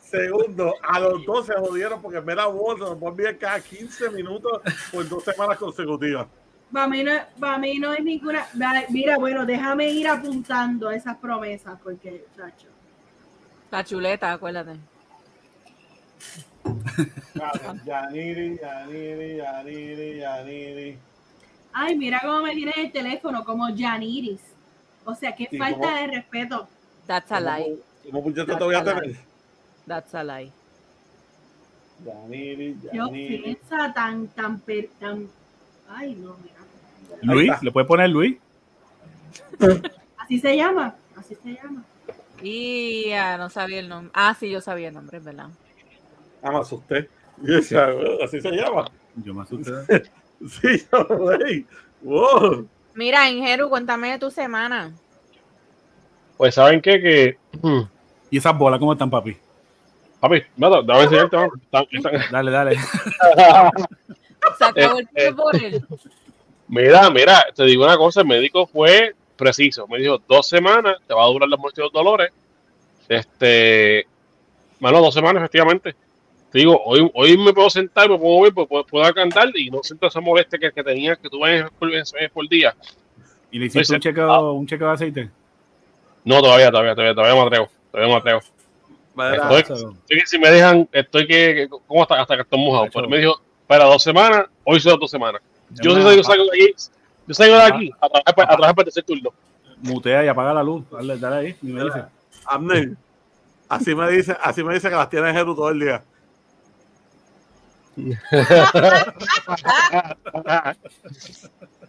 segundo, 0.00 0.74
a 0.82 1.00
los 1.00 1.24
dos 1.24 1.46
se 1.46 1.54
jodieron 1.54 2.02
porque 2.02 2.20
Mera 2.20 2.46
Wolf 2.46 2.80
nos 2.80 3.02
va 3.02 3.08
a 3.08 3.10
enviar 3.10 3.38
cada 3.38 3.60
15 3.60 4.10
minutos 4.10 4.60
por 4.92 5.08
dos 5.08 5.24
semanas 5.24 5.56
consecutivas. 5.56 6.26
Para 6.72 6.86
mí, 6.88 7.04
no, 7.04 7.12
para 7.38 7.58
mí 7.58 7.78
no 7.78 7.92
es 7.92 8.02
ninguna. 8.02 8.46
Mira, 8.88 9.18
bueno, 9.18 9.44
déjame 9.44 9.90
ir 9.90 10.08
apuntando 10.08 10.88
a 10.88 10.94
esas 10.94 11.16
promesas 11.18 11.78
porque, 11.82 12.24
chacho. 12.36 12.68
La 13.70 13.84
chuleta, 13.84 14.32
acuérdate. 14.32 14.78
Yaniri, 17.84 18.58
Yaniri, 18.58 19.36
Yaniri, 19.36 20.18
Yaniri. 20.20 20.98
Ay, 21.72 21.96
mira 21.96 22.20
cómo 22.22 22.40
me 22.42 22.54
tienes 22.54 22.76
el 22.76 22.92
teléfono, 22.92 23.44
como 23.44 23.66
Janiris. 23.76 24.40
O 25.04 25.14
sea, 25.14 25.34
qué 25.34 25.48
Sí, 25.50 25.58
falta 25.58 25.94
de 26.00 26.06
respeto. 26.08 26.68
That's 27.06 27.32
a 27.32 27.40
lie. 27.40 27.78
¿Cómo 28.04 28.22
puñeta 28.22 28.56
te 28.58 28.64
voy 28.64 28.74
a 28.74 28.84
tener? 28.84 29.16
That's 29.86 30.14
a 30.14 30.22
lie. 30.22 30.52
Yaniri, 32.04 32.76
Yo 32.92 33.06
Yaniri. 33.06 33.38
piensa 33.42 33.92
tan, 33.92 34.28
tan, 34.28 34.60
per- 34.60 34.90
tan. 34.98 35.28
Ay, 35.88 36.14
no, 36.14 36.36
mira. 36.42 36.56
Luis. 37.22 37.62
¿le 37.62 37.70
puedes 37.70 37.86
poner 37.88 38.10
Luis? 38.10 38.36
Así 40.18 40.38
se 40.38 40.56
llama, 40.56 40.94
así 41.16 41.34
se 41.42 41.54
llama. 41.54 41.82
Y 42.42 43.08
ya 43.08 43.36
no 43.36 43.50
sabía 43.50 43.80
el 43.80 43.88
nombre. 43.88 44.10
Ah, 44.14 44.34
sí, 44.38 44.48
yo 44.50 44.60
sabía 44.60 44.88
el 44.88 44.94
nombre, 44.94 45.18
es 45.18 45.24
verdad. 45.24 45.48
Ah, 46.42 46.52
me 46.52 46.58
asusté. 46.58 47.08
Yo 47.42 47.54
decía, 47.56 47.88
así 48.24 48.40
se 48.40 48.50
llama. 48.52 48.90
Yo 49.16 49.34
me 49.34 49.42
asusté. 49.42 49.72
Sí, 50.60 50.82
yo, 50.92 51.04
güey. 51.06 51.66
Wow. 52.02 52.66
Mira, 52.94 53.30
Ingeru, 53.30 53.68
cuéntame 53.68 54.10
de 54.12 54.18
tu 54.18 54.30
semana. 54.30 54.92
Pues, 56.36 56.54
¿saben 56.54 56.80
qué? 56.80 57.00
Que. 57.00 57.38
hmm, 57.62 57.82
¿Y 58.30 58.38
esas 58.38 58.56
bolas 58.58 58.80
cómo 58.80 58.92
están, 58.92 59.08
papi? 59.10 59.36
Papi, 60.20 60.42
no, 60.56 60.80
enseñarte. 61.02 61.36
están- 61.36 61.86
Dale, 62.32 62.50
dale. 62.50 62.76
Se 64.58 64.64
acabó 64.64 64.98
el 64.98 65.04
Eh, 65.06 65.26
eh. 65.26 65.30
fútbol. 65.30 65.86
Mira, 66.68 67.10
mira, 67.10 67.44
te 67.54 67.64
digo 67.64 67.84
una 67.84 67.96
cosa, 67.96 68.20
el 68.22 68.26
médico 68.26 68.66
fue 68.66 69.14
preciso. 69.36 69.86
Me 69.88 69.98
dijo, 69.98 70.18
dos 70.28 70.48
semanas, 70.48 70.96
te 71.06 71.14
va 71.14 71.22
a 71.24 71.26
durar 71.28 71.48
la 71.48 71.56
muerte 71.56 71.80
de 71.80 71.84
los 71.86 71.92
dolores. 71.92 72.30
Este, 73.08 74.06
bueno, 74.80 75.00
dos 75.00 75.14
semanas, 75.14 75.40
efectivamente. 75.42 75.94
Te 76.52 76.58
digo, 76.58 76.80
hoy, 76.84 77.10
hoy 77.14 77.38
me 77.38 77.52
puedo 77.52 77.70
sentar, 77.70 78.10
me 78.10 78.18
puedo 78.18 78.34
mover, 78.38 78.52
puedo, 78.52 78.84
puedo 78.84 79.14
cantar 79.14 79.48
y 79.56 79.70
no 79.70 79.82
siento 79.82 80.06
esa 80.06 80.20
molestia 80.20 80.58
que, 80.58 80.70
que 80.70 80.84
tenía, 80.84 81.16
que 81.16 81.28
tuve 81.30 81.64
por, 81.78 81.90
en- 81.94 82.04
por 82.32 82.48
día. 82.48 82.74
¿Y 83.50 83.58
le 83.58 83.66
hiciste 83.66 83.78
Pues, 83.80 83.90
un 83.90 84.00
chequeo, 84.00 84.52
un 84.52 84.66
chequeo 84.66 84.88
de 84.88 84.92
aceite? 84.92 85.30
No, 86.24 86.40
todavía, 86.42 86.70
todavía, 86.70 86.94
todavía, 86.94 87.14
todavía 87.14 87.40
me 87.40 87.46
atrevo. 87.46 87.68
Todavía 87.90 88.14
me 88.14 88.18
atrevo. 88.20 88.40
Mira, 89.14 89.34
Estoy- 89.58 89.76
Estoy 89.76 90.18
que 90.20 90.26
si 90.26 90.38
me 90.38 90.50
dejan, 90.50 90.88
estoy 90.92 91.26
que, 91.26 91.54
que- 91.54 91.68
¿cómo 91.86 92.02
hasta, 92.02 92.20
hasta 92.20 92.36
que 92.36 92.42
estoy 92.42 92.58
mojado? 92.58 92.88
Pero 92.92 93.08
me 93.08 93.18
dijo, 93.18 93.40
para 93.66 93.84
dos 93.86 94.02
semanas, 94.02 94.46
hoy 94.64 94.78
son 94.80 94.98
dos 95.00 95.10
semanas. 95.10 95.40
Yo 95.70 95.90
Es 95.90 95.96
sí 95.96 96.00
una- 96.02 96.02
salgo, 96.10 96.22
salgo 96.22 96.44
de 96.44 96.50
aquí, 96.50 96.74
yo 97.26 97.34
salgo 97.34 97.56
de 97.56 97.62
aquí 97.62 97.90
a 98.00 98.08
trabajar, 98.08 98.34
pa- 98.34 98.42
a 98.42 98.46
trabajar 98.46 98.74
para 98.74 98.88
el 98.88 98.92
tercer 98.94 99.04
turno. 99.04 99.30
Mutea 99.78 100.24
y 100.24 100.28
apaga 100.28 100.52
la 100.54 100.62
luz. 100.62 100.84
Dale, 100.90 101.16
dale 101.18 101.36
ahí. 101.48 101.56
Y 101.62 101.66
me 101.68 101.82
dice. 101.84 102.02
Abner, 102.46 102.90
así 103.68 103.94
me 103.94 104.10
dice, 104.10 104.36
así 104.42 104.62
me 104.62 104.74
dice 104.74 104.88
que 104.90 104.96
las 104.96 105.08
tiene 105.10 105.30
en 105.30 105.34
Jeru 105.34 105.54
todo 105.54 105.70
el 105.70 105.80
día. 105.80 106.02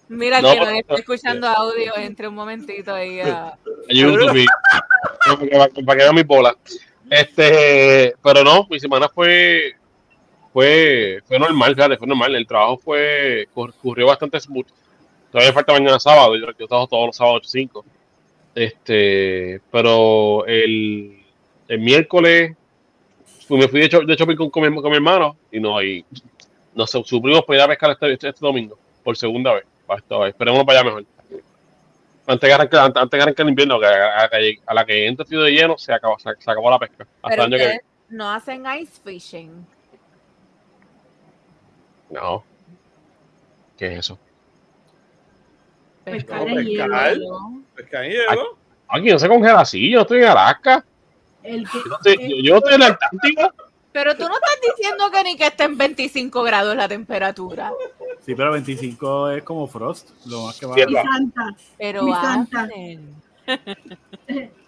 Mira, 0.09 0.41
No, 0.41 0.51
que 0.53 0.59
nos 0.59 0.69
está 0.73 0.95
escuchando 0.95 1.47
audio, 1.47 1.95
entre 1.97 2.27
un 2.27 2.35
momentito 2.35 2.93
ahí 2.93 3.19
a... 3.21 3.57
Para 5.85 5.97
que, 5.97 6.03
vean 6.03 6.15
mis 6.15 6.27
bolas. 6.27 6.55
Este, 7.09 8.13
pero 8.23 8.43
no, 8.43 8.67
mi 8.69 8.79
semana 8.79 9.07
fue 9.09 9.73
fue 10.51 11.19
fue 11.25 11.39
normal, 11.39 11.75
fíjate, 11.75 11.97
fue 11.97 12.07
normal. 12.07 12.35
El 12.35 12.47
trabajo 12.47 12.77
fue 12.77 13.47
cor- 13.53 13.73
corrió 13.81 14.07
bastante 14.07 14.39
smooth. 14.39 14.67
Todavía 15.31 15.53
falta 15.53 15.73
mañana 15.73 15.99
sábado, 15.99 16.35
yo, 16.35 16.47
yo 16.57 16.67
trabajo 16.67 16.87
todos 16.87 17.07
los 17.07 17.15
sábados 17.15 17.37
8 17.43 17.49
5. 17.49 17.85
Este, 18.55 19.61
pero 19.71 20.45
el, 20.45 21.23
el 21.67 21.79
miércoles 21.79 22.55
me 23.49 23.67
fui 23.67 23.81
de, 23.81 23.87
shopping 23.89 24.35
con, 24.35 24.49
con 24.49 24.63
mi, 24.73 24.81
con 24.81 24.89
mi 24.89 24.95
hermano 24.95 25.35
y 25.51 25.59
no 25.59 25.77
hay 25.77 26.05
nos 26.75 26.89
supimos 26.89 27.43
para 27.45 27.57
ir 27.59 27.63
a 27.63 27.67
pescar 27.67 27.91
este, 27.91 28.13
este, 28.13 28.29
este 28.29 28.39
domingo 28.45 28.77
por 29.03 29.15
segunda 29.15 29.53
vez. 29.53 29.65
Para 29.85 29.99
esta 29.99 30.17
vez. 30.17 30.29
Esperemos 30.29 30.63
para 30.65 30.79
allá 30.79 30.85
mejor 30.89 31.05
antes 32.25 32.47
que 32.47 32.53
arranque, 32.53 32.77
antes, 32.77 33.01
antes 33.01 33.17
que 33.17 33.21
arranque 33.21 33.41
el 33.41 33.49
invierno, 33.49 33.79
que 33.81 33.85
a, 33.85 34.21
a- 34.23 34.29
a 34.67 34.73
la 34.73 34.85
que 34.85 35.05
entre 35.07 35.25
frío 35.25 35.41
de 35.41 35.51
lleno, 35.51 35.77
se 35.77 35.91
acabó, 35.93 36.17
se, 36.19 36.29
se 36.39 36.49
acabó 36.51 36.69
la 36.71 36.79
pesca. 36.79 37.05
Hasta 37.21 37.27
Pero 37.29 37.43
el 37.43 37.47
año 37.53 37.57
que 37.57 37.63
ustedes 37.65 37.81
no 38.09 38.31
hacen 38.31 38.63
ice 38.79 39.01
fishing. 39.03 39.67
No. 42.09 42.43
¿Qué 43.77 43.87
es 43.87 43.99
eso? 43.99 44.17
Pescar 46.05 46.47
No, 46.47 46.59
en 46.59 46.65
hielo. 46.65 46.87
pescar. 47.75 47.75
Pues 47.75 47.93
ahí 47.93 48.09
llegó. 48.11 48.57
Aquí 48.87 49.09
no 49.09 49.19
se 49.19 49.27
congela 49.27 49.59
así, 49.61 49.89
yo 49.89 49.97
no 49.97 50.01
estoy 50.03 50.19
en 50.19 50.25
Alaska. 50.29 50.85
El 51.43 51.69
que, 51.69 51.77
Yo, 51.77 51.85
no 51.89 51.95
estoy- 51.95 52.29
yo- 52.29 52.35
yo 52.43 52.51
no 52.53 52.57
estoy 52.59 52.73
en 52.75 52.79
la 52.79 52.87
Antártica. 52.87 53.53
Pero 53.91 54.15
tú 54.15 54.23
no 54.23 54.33
estás 54.33 54.59
diciendo 54.75 55.11
que 55.11 55.23
ni 55.23 55.35
que 55.37 55.45
esté 55.45 55.63
en 55.65 55.77
25 55.77 56.41
grados 56.43 56.75
la 56.75 56.87
temperatura. 56.87 57.71
Sí, 58.25 58.33
pero 58.33 58.51
25 58.53 59.29
es 59.31 59.43
como 59.43 59.67
Frost. 59.67 60.09
Lo 60.25 60.43
más 60.47 60.59
que 60.59 60.65
va. 60.65 60.73
Sí, 60.73 60.81
mi 60.87 60.93
santa. 60.95 61.55
Pero 61.77 62.03
Mi 62.03 62.11
santa. 62.13 62.67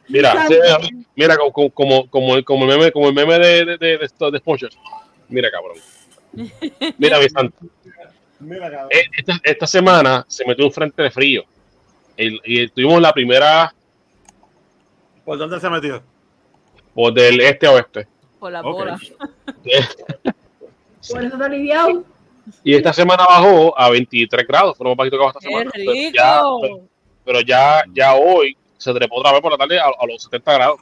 Mira, 0.07 0.33
santa. 0.33 0.87
mira 1.15 1.37
como, 1.37 1.71
como, 1.71 2.07
como, 2.09 2.35
el, 2.35 2.45
como 2.45 2.65
el 2.65 2.77
meme, 2.77 2.91
como 2.91 3.07
el 3.07 3.15
meme 3.15 3.39
de, 3.39 3.65
de, 3.65 3.77
de, 3.77 3.97
de, 3.97 4.05
esto- 4.05 4.29
de 4.29 4.37
SpongeBob. 4.39 4.73
Mira, 5.29 5.49
cabrón. 5.49 5.77
Mira, 6.99 7.17
mi 7.19 7.27
santo. 7.29 7.57
Mira, 8.39 8.69
cabrón. 8.69 8.89
Eh, 8.91 9.05
Esta, 9.17 9.39
esta 9.43 9.65
semana 9.65 10.23
se 10.27 10.45
metió 10.45 10.65
un 10.65 10.71
frente 10.71 11.01
de 11.01 11.09
frío. 11.09 11.43
El- 12.15 12.39
y 12.45 12.67
tuvimos 12.69 13.01
la 13.01 13.11
primera 13.11 13.73
¿Por 15.25 15.39
dónde 15.39 15.59
se 15.59 15.69
metió? 15.71 16.03
Por 16.95 17.13
del 17.13 17.39
este 17.41 17.67
a 17.67 17.71
oeste. 17.73 18.07
Por 18.39 18.51
la 18.51 18.63
bola. 18.63 18.99
Por 21.07 21.23
eso 21.23 21.37
te 21.37 21.43
aliviado. 21.43 22.03
Y 22.63 22.73
esta 22.73 22.91
semana 22.91 23.25
bajó 23.27 23.77
a 23.79 23.91
23 23.91 24.47
grados, 24.47 24.75
fue 24.75 24.85
lo 24.85 24.91
más 24.91 24.97
bajito 24.97 25.17
que 25.17 25.23
bajó 25.23 25.37
esta 25.37 25.47
¡Qué 25.47 25.53
semana. 25.53 25.71
Pero 25.75 25.93
ya, 26.11 26.41
pero, 26.41 26.75
rico! 26.75 26.87
pero 27.23 27.41
ya, 27.41 27.83
ya 27.93 28.15
hoy 28.15 28.57
se 28.77 28.91
trepó 28.93 29.17
otra 29.17 29.31
vez 29.33 29.41
por 29.41 29.51
la 29.51 29.57
tarde 29.57 29.79
a, 29.79 29.85
a 29.85 30.07
los 30.07 30.23
70 30.23 30.53
grados. 30.53 30.79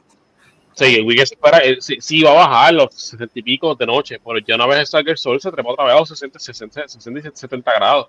Sí, 0.74 0.96
el 0.96 1.04
weekend 1.04 1.28
se 1.28 1.34
espera, 1.34 1.58
eh, 1.58 1.76
sí, 1.80 1.98
sí 2.00 2.22
va 2.22 2.30
a 2.30 2.46
bajar 2.48 2.74
los 2.74 2.94
60 2.94 3.38
y 3.38 3.42
pico 3.42 3.74
de 3.74 3.86
noche, 3.86 4.18
pero 4.24 4.38
ya 4.38 4.54
una 4.56 4.66
vez 4.66 4.90
salga 4.90 5.12
el 5.12 5.18
sol 5.18 5.40
se 5.40 5.50
trepó 5.52 5.72
otra 5.72 5.84
vez 5.84 5.94
a 5.94 5.98
los 6.00 6.08
60, 6.08 6.38
60, 6.38 6.88
60 6.88 7.28
y 7.28 7.32
70 7.32 7.72
grados. 7.74 8.08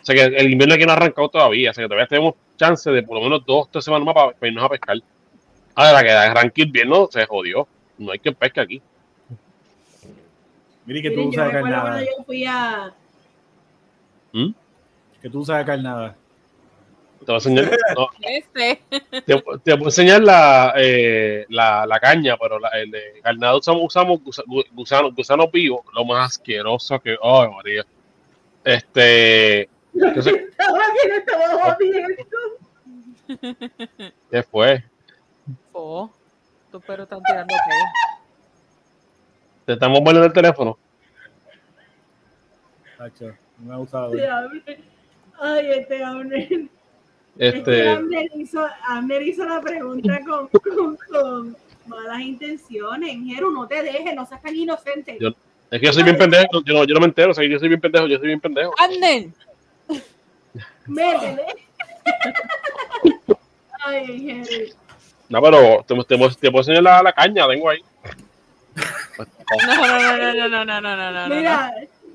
O 0.00 0.04
sea 0.04 0.14
que 0.14 0.36
el 0.36 0.50
invierno 0.50 0.74
aquí 0.74 0.84
no 0.84 0.92
ha 0.92 0.96
arrancado 0.96 1.28
todavía, 1.28 1.70
o 1.70 1.74
sea 1.74 1.84
que 1.84 1.88
todavía 1.88 2.06
tenemos 2.06 2.34
chance 2.56 2.90
de 2.90 3.02
por 3.02 3.16
lo 3.16 3.22
menos 3.24 3.44
dos, 3.44 3.70
tres 3.70 3.84
semanas 3.84 4.06
más 4.06 4.14
para, 4.14 4.32
para 4.32 4.48
irnos 4.48 4.64
a 4.64 4.68
pescar. 4.68 4.96
Ahora 5.74 6.02
que 6.02 6.10
arranque 6.10 6.62
el 6.62 6.68
invierno 6.68 7.08
se 7.10 7.24
jodió, 7.26 7.66
no 7.98 8.12
hay 8.12 8.18
que 8.18 8.32
pescar 8.32 8.64
aquí. 8.64 8.82
Mire 10.84 11.02
que 11.02 11.10
tú 11.10 11.22
yo 11.22 11.28
usas 11.28 11.46
de 11.46 11.52
recuerdo 11.52 11.76
carnada. 11.76 11.90
cuando 11.92 12.10
yo 12.18 12.24
fui 12.24 12.44
a. 12.46 12.94
Que 15.22 15.30
tú 15.30 15.40
usas 15.40 15.58
de 15.58 15.64
carnada. 15.64 16.16
Te 17.20 17.26
voy 17.26 17.34
a 17.34 17.36
enseñar, 17.36 17.70
no, 17.96 18.08
Este. 18.20 18.82
te, 18.90 19.20
te 19.22 19.74
voy 19.74 19.82
a 19.82 19.84
enseñar 19.84 20.22
la, 20.22 20.74
eh, 20.76 21.46
la, 21.50 21.86
la 21.86 22.00
caña, 22.00 22.36
pero 22.36 22.58
la, 22.58 22.68
el 22.70 22.90
de 22.90 23.20
carnado 23.22 23.58
usamos, 23.58 23.84
usamos 24.74 25.14
gusano 25.14 25.48
vivo, 25.48 25.84
lo 25.94 26.04
más 26.04 26.32
asqueroso 26.32 26.98
que. 27.00 27.16
¡Ay, 27.22 27.48
María! 27.54 27.86
Este. 28.64 29.68
Entonces. 29.94 30.34
¿qué 34.30 34.42
fue? 34.42 34.84
Oh, 35.72 36.10
tú 36.70 36.80
pero 36.86 37.04
están 37.04 37.22
tirando. 37.22 37.54
¿Te 39.66 39.72
estamos 39.74 40.00
volviendo 40.00 40.26
el 40.26 40.32
teléfono? 40.32 40.76
Tacho, 42.98 43.26
no 43.58 43.68
me 43.68 43.74
ha 43.74 43.76
gustado. 43.78 44.12
Abner- 44.12 44.78
Ay, 45.40 45.70
este 45.78 46.04
Abner. 46.04 46.48
Este. 47.38 47.58
Este 47.58 47.88
Abner 47.88 48.26
hizo, 48.36 48.66
Abner 48.86 49.22
hizo 49.22 49.44
la 49.44 49.60
pregunta 49.60 50.20
con, 50.26 50.48
con, 50.48 50.96
con 51.10 51.56
malas 51.86 52.20
intenciones. 52.20 53.16
Jero, 53.24 53.50
no 53.50 53.66
te 53.66 53.82
dejes, 53.82 54.14
no 54.14 54.26
seas 54.26 54.42
tan 54.42 54.54
inocente. 54.54 55.16
Yo- 55.20 55.30
Es 55.70 55.80
que 55.80 55.86
yo 55.86 55.92
soy 55.94 56.02
bien 56.02 56.18
pendejo, 56.18 56.62
yo 56.64 56.74
no, 56.74 56.84
yo 56.84 56.94
no 56.94 57.00
me 57.00 57.06
entero, 57.06 57.30
o 57.30 57.34
sea, 57.34 57.44
yo 57.48 57.58
soy 57.58 57.68
bien 57.68 57.80
pendejo, 57.80 58.06
yo 58.06 58.18
soy 58.18 58.26
bien 58.26 58.40
pendejo. 58.40 58.72
¡Anden! 58.78 59.34
Métele. 60.86 61.46
Ay, 63.84 64.20
Jero. 64.46 64.74
No, 65.32 65.40
pero 65.40 65.82
te, 66.04 66.18
puedo 66.18 66.58
enseñar 66.58 66.82
la, 66.82 67.12
caña, 67.14 67.48
tengo 67.48 67.70
ahí. 67.70 67.82
No, 69.66 69.76
no, 69.76 70.34
no, 70.34 70.48
no, 70.48 70.64
no, 70.64 70.80
no, 70.80 70.96
no, 70.96 71.28
no. 71.28 71.42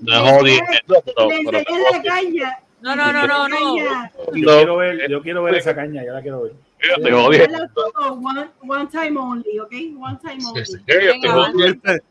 No, 0.01 0.23
no, 0.23 0.37
jodí, 0.37 0.59
no, 0.85 1.01
no, 1.17 1.51
no, 1.51 1.91
la 1.91 2.03
caña. 2.03 2.59
No, 2.79 2.95
no, 2.95 3.11
no, 3.11 3.25
no, 3.25 3.47
no. 3.47 3.75
Yo 4.35 4.57
quiero 4.57 4.77
ver, 4.77 5.09
yo 5.09 5.21
quiero 5.23 5.41
ver 5.41 5.55
esa 5.55 5.73
caña, 5.73 6.05
yo 6.05 6.13
la 6.13 6.21
quiero 6.21 6.43
ver. 6.43 6.53
Yo 6.79 7.01
te. 7.01 7.11
One, 7.11 8.49
one 8.61 8.87
time 8.87 9.19
only, 9.19 9.59
¿ok? 9.61 9.71
One 9.99 10.19
time 10.21 10.45
only. 10.47 10.63
Sí, 10.63 10.73
sí, 10.73 10.83
Venga, 10.85 11.51
te. 11.83 12.03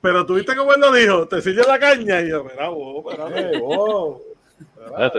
Pero 0.00 0.24
tuviste 0.24 0.56
como 0.56 0.72
él 0.72 0.80
lo 0.80 0.90
dijo, 0.90 1.28
te 1.28 1.42
sirve 1.42 1.64
la 1.68 1.78
caña 1.78 2.22
y 2.22 2.30
yo, 2.30 2.44
mira, 2.44 2.70
vos, 2.70 3.04
espérate, 3.12 3.58
vos. 3.58 4.22
Mira, 4.88 5.12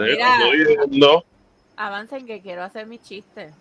no. 0.89 1.23
Avancen 1.75 2.25
que 2.25 2.41
quiero 2.41 2.63
hacer 2.63 2.87
mi 2.87 2.97
chiste. 2.97 3.53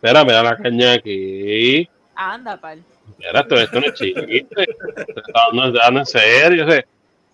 Espera, 0.00 0.24
me 0.24 0.32
da 0.32 0.44
la 0.44 0.56
caña 0.56 0.92
aquí. 0.92 1.88
Anda, 2.14 2.56
pal. 2.56 2.80
Mira, 3.18 3.40
esto, 3.40 3.56
esto 3.56 3.80
no 3.80 3.86
es 3.86 3.94
chiste. 3.94 4.46
No, 5.52 5.98
en 5.98 6.06
serio. 6.06 6.64
o 6.64 6.70
sea, 6.70 6.84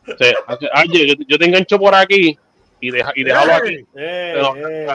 o 0.07 0.57
sea, 0.57 0.71
oye, 0.83 1.09
yo, 1.09 1.15
yo 1.29 1.39
te 1.39 1.45
engancho 1.45 1.79
por 1.79 1.95
aquí 1.95 2.39
y, 2.81 2.91
deja, 2.91 3.13
y 3.15 3.23
déjalo 3.23 3.53
aquí. 3.53 3.85
Eh, 3.95 4.39
No, 4.41 4.57
eh, 4.57 4.87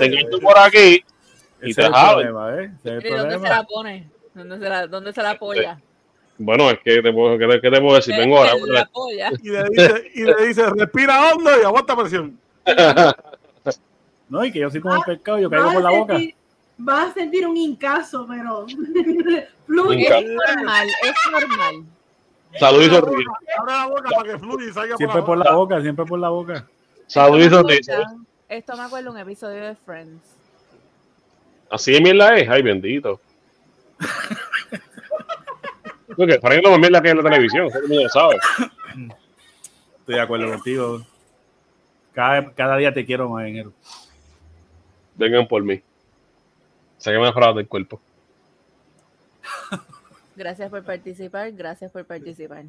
Te 0.00 0.04
engancho 0.06 0.40
por 0.40 0.58
aquí 0.58 1.04
y 1.62 1.70
ese 1.70 1.82
te 1.82 1.88
jalo. 1.90 2.22
problema, 2.22 2.60
¿eh? 2.60 2.70
¿dónde 2.82 3.38
se 3.38 3.48
la 3.48 3.62
pone? 3.62 4.10
¿Dónde 4.34 4.58
se 4.58 4.68
la, 4.68 4.86
dónde 4.88 5.12
se 5.12 5.22
la 5.22 5.30
apoya? 5.30 5.80
Bueno, 6.38 6.70
es 6.70 6.80
que 6.80 7.02
te 7.02 7.12
puedo, 7.12 7.38
¿qué 7.38 7.46
te, 7.46 7.80
puedo 7.80 7.94
decir? 7.94 8.16
Vengo 8.16 8.38
ahora. 8.38 8.52
Se 8.52 8.66
la 8.66 8.80
apoya. 8.80 9.30
Y 9.40 9.48
le 9.48 9.64
dice, 9.70 10.10
y 10.14 10.22
le 10.24 10.46
dice, 10.48 10.62
respira 10.76 11.32
hondo 11.32 11.50
y 11.60 11.64
aguanta 11.64 11.94
presión. 11.94 12.36
No, 14.32 14.42
y 14.42 14.50
que 14.50 14.60
yo 14.60 14.70
soy 14.70 14.80
como 14.80 14.94
Ah, 14.94 15.02
el 15.06 15.14
pescado, 15.14 15.38
yo 15.38 15.50
caigo 15.50 15.72
por 15.74 15.82
la 15.82 15.90
a 15.90 15.92
boca. 15.92 16.14
sentir- 16.16 16.34
Vas 16.78 17.10
a 17.10 17.12
sentir 17.12 17.46
un 17.46 17.54
incaso, 17.54 18.26
pero 18.26 18.64
fluye. 19.66 20.06
Es 20.06 20.24
normal, 20.26 20.88
es 21.02 21.14
normal. 21.30 21.84
Salud 22.58 22.82
y 22.82 22.88
sonríe. 22.88 23.26
Abre 23.58 23.72
la 23.74 23.86
boca 23.88 24.08
para 24.16 24.32
que 24.32 24.38
fluya 24.38 24.70
y 24.70 24.72
salga 24.72 24.96
Siempre 24.96 25.20
por 25.22 25.36
la 25.36 25.52
boca, 25.52 25.82
siempre 25.82 26.06
por 26.06 26.18
la 26.18 26.30
boca. 26.30 26.66
Salud 27.06 27.40
y 27.40 27.42
Esto 27.42 27.56
me 27.56 27.60
sonríe. 27.74 27.80
acuerda- 27.94 28.16
Esto 28.48 28.76
me 28.78 28.82
acuerda 28.84 29.10
un 29.10 29.18
episodio 29.18 29.62
de 29.64 29.74
Friends. 29.76 30.22
Así 31.70 31.92
de 31.92 32.00
mierda 32.00 32.34
es. 32.36 32.48
Ay, 32.48 32.62
bendito. 32.62 33.20
Porque 36.16 36.38
para 36.38 36.56
mí 36.56 36.62
no 36.64 36.72
es 36.72 36.78
mierda 36.78 37.02
que 37.02 37.08
es 37.10 37.14
la 37.16 37.22
televisión. 37.22 37.68
Todo 37.68 37.82
el 37.82 37.88
mundo 37.88 38.02
lo 38.04 38.08
sabe. 38.08 38.36
Estoy 40.00 40.14
de 40.14 40.20
acuerdo 40.20 40.48
contigo. 40.50 41.02
Cada, 42.14 42.50
cada 42.52 42.76
día 42.78 42.92
te 42.94 43.04
quiero 43.04 43.28
más, 43.28 43.46
enero. 43.46 43.72
Vengan 45.14 45.46
por 45.46 45.62
mí. 45.62 45.82
Sáquenme 46.98 47.24
las 47.24 47.34
palabras 47.34 47.56
del 47.56 47.68
cuerpo. 47.68 48.00
Gracias 50.36 50.70
por 50.70 50.82
participar, 50.84 51.52
gracias 51.52 51.92
por 51.92 52.06
participar. 52.06 52.64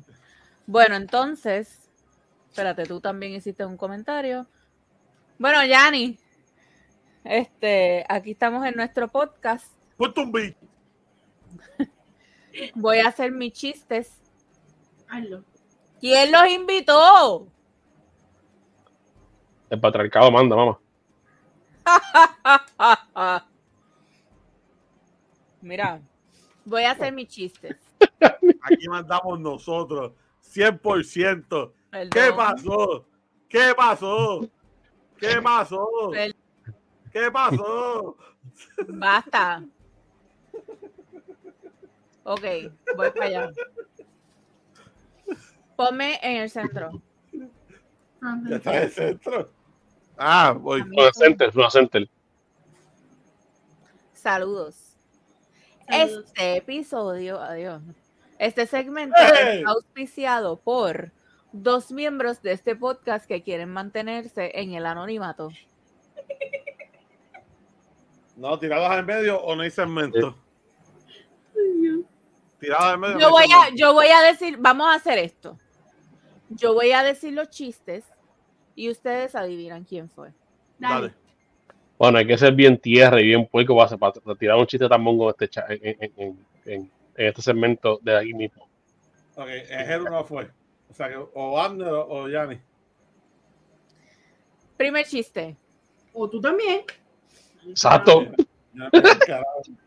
Bueno, 0.65 0.95
entonces, 0.95 1.89
espérate, 2.49 2.83
tú 2.85 2.99
también 2.99 3.33
hiciste 3.33 3.65
un 3.65 3.77
comentario. 3.77 4.47
Bueno, 5.37 5.65
Yanni, 5.65 6.17
este, 7.23 8.05
aquí 8.09 8.31
estamos 8.31 8.65
en 8.65 8.75
nuestro 8.75 9.07
podcast. 9.07 9.71
Ponte 9.97 10.21
un 10.21 10.31
beat. 10.31 10.55
Voy 12.75 12.99
a 12.99 13.07
hacer 13.07 13.31
mis 13.31 13.53
chistes. 13.53 14.19
Hazlo. 15.07 15.43
¿Quién 15.99 16.31
los 16.31 16.47
invitó? 16.47 17.47
El 19.69 19.79
patriarcado 19.79 20.31
manda, 20.31 20.55
mamá. 20.55 20.79
Mira, 25.61 26.01
voy 26.65 26.83
a 26.83 26.91
hacer 26.91 27.13
mis 27.13 27.27
chistes. 27.27 27.77
Aquí 28.61 28.87
mandamos 28.87 29.39
nosotros, 29.39 30.13
100%. 30.53 31.71
¿Qué 31.91 32.09
Perdón. 32.09 32.35
pasó? 32.35 33.05
¿Qué 33.47 33.73
pasó? 33.75 34.49
¿Qué 35.17 35.41
pasó? 35.41 36.11
Perdón. 36.11 36.37
¿Qué 37.11 37.31
pasó? 37.31 38.17
Basta. 38.87 39.63
Ok, 42.23 42.41
voy 42.95 43.11
para 43.11 43.25
allá. 43.25 43.51
Ponme 45.75 46.19
en 46.21 46.37
el 46.43 46.49
centro. 46.49 47.01
Ya 48.49 48.55
está 48.55 48.77
en 48.77 48.83
el 48.83 48.91
centro. 48.91 49.49
Ah, 50.17 50.55
voy. 50.57 50.81
Una 50.81 51.11
center. 51.13 51.51
Saludos. 51.51 52.09
Saludos. 54.13 54.75
Este 55.87 56.57
episodio, 56.57 57.41
adiós. 57.41 57.81
Este 58.39 58.65
segmento 58.67 59.15
está 59.21 59.69
auspiciado 59.69 60.57
por 60.57 61.11
dos 61.51 61.91
miembros 61.91 62.41
de 62.41 62.51
este 62.51 62.75
podcast 62.75 63.25
que 63.25 63.43
quieren 63.43 63.69
mantenerse 63.69 64.51
en 64.55 64.73
el 64.73 64.85
anonimato. 64.85 65.49
No, 68.35 68.57
tirados 68.57 68.97
en 68.97 69.05
medio 69.05 69.41
o 69.41 69.55
no 69.55 69.61
hay 69.61 69.71
segmento. 69.71 70.35
Tirados 72.59 72.93
en 72.93 72.99
medio. 72.99 73.19
Yo 73.19 73.27
no 73.27 73.31
voy 73.31 73.43
a, 73.43 73.47
segmento. 73.47 73.75
yo 73.75 73.93
voy 73.93 74.07
a 74.07 74.21
decir, 74.21 74.57
vamos 74.57 74.87
a 74.87 74.95
hacer 74.95 75.19
esto. 75.19 75.57
Yo 76.49 76.73
voy 76.73 76.91
a 76.91 77.03
decir 77.03 77.33
los 77.33 77.49
chistes 77.49 78.03
y 78.75 78.89
ustedes 78.89 79.35
adivinan 79.35 79.83
quién 79.83 80.09
fue. 80.09 80.31
Dale. 80.79 80.95
Dale. 81.07 81.13
Bueno, 81.97 82.17
hay 82.17 82.27
que 82.27 82.37
ser 82.37 82.53
bien 82.53 82.77
tierra 82.77 83.21
y 83.21 83.25
bien 83.25 83.45
puerco 83.47 83.75
para, 83.75 84.13
tirar 84.37 84.57
un 84.57 84.65
chiste 84.67 84.89
tan 84.89 85.01
mongo 85.01 85.25
en 85.25 85.29
este, 85.29 85.47
cha- 85.47 85.65
en, 85.69 85.79
en- 85.83 86.13
en- 86.17 86.45
en- 86.65 86.91
en 87.15 87.27
este 87.27 87.41
segmento 87.41 87.99
de 88.01 88.17
ahí 88.17 88.33
mismo. 88.33 88.67
Ok, 89.35 89.47
Ejero 89.47 90.05
no 90.09 90.23
fue. 90.25 90.49
O 90.89 90.93
sea, 90.93 91.07
que 91.09 91.15
o 91.15 91.59
Abner 91.59 91.87
o, 91.87 92.27
Yanni. 92.27 92.59
Primer 94.77 95.05
chiste. 95.05 95.55
O 96.13 96.29
tú 96.29 96.41
también. 96.41 96.81
Exacto. 97.67 98.25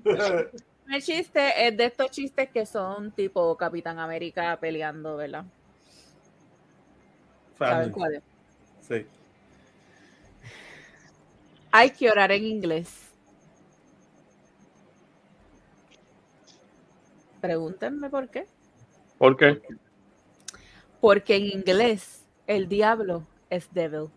Primer 0.03 1.03
chiste 1.03 1.67
es 1.69 1.77
de 1.77 1.85
estos 1.85 2.11
chistes 2.11 2.49
que 2.51 2.65
son 2.65 3.11
tipo 3.13 3.57
Capitán 3.57 3.99
América 3.99 4.57
peleando, 4.61 5.17
¿verdad? 5.17 5.45
¿Saben 7.59 7.75
Family. 7.77 7.91
cuál 7.93 8.15
es? 8.15 8.23
Sí. 8.89 9.07
Hay 11.73 11.91
que 11.91 12.11
orar 12.11 12.33
en 12.33 12.45
inglés. 12.45 13.07
Pregúntenme 17.41 18.09
por 18.11 18.29
qué. 18.29 18.47
¿Por 19.19 19.37
qué? 19.37 19.61
Porque 21.01 21.37
en 21.37 21.45
inglés 21.47 22.25
el 22.47 22.69
diablo 22.69 23.27
es 23.51 23.73
devil. 23.73 24.11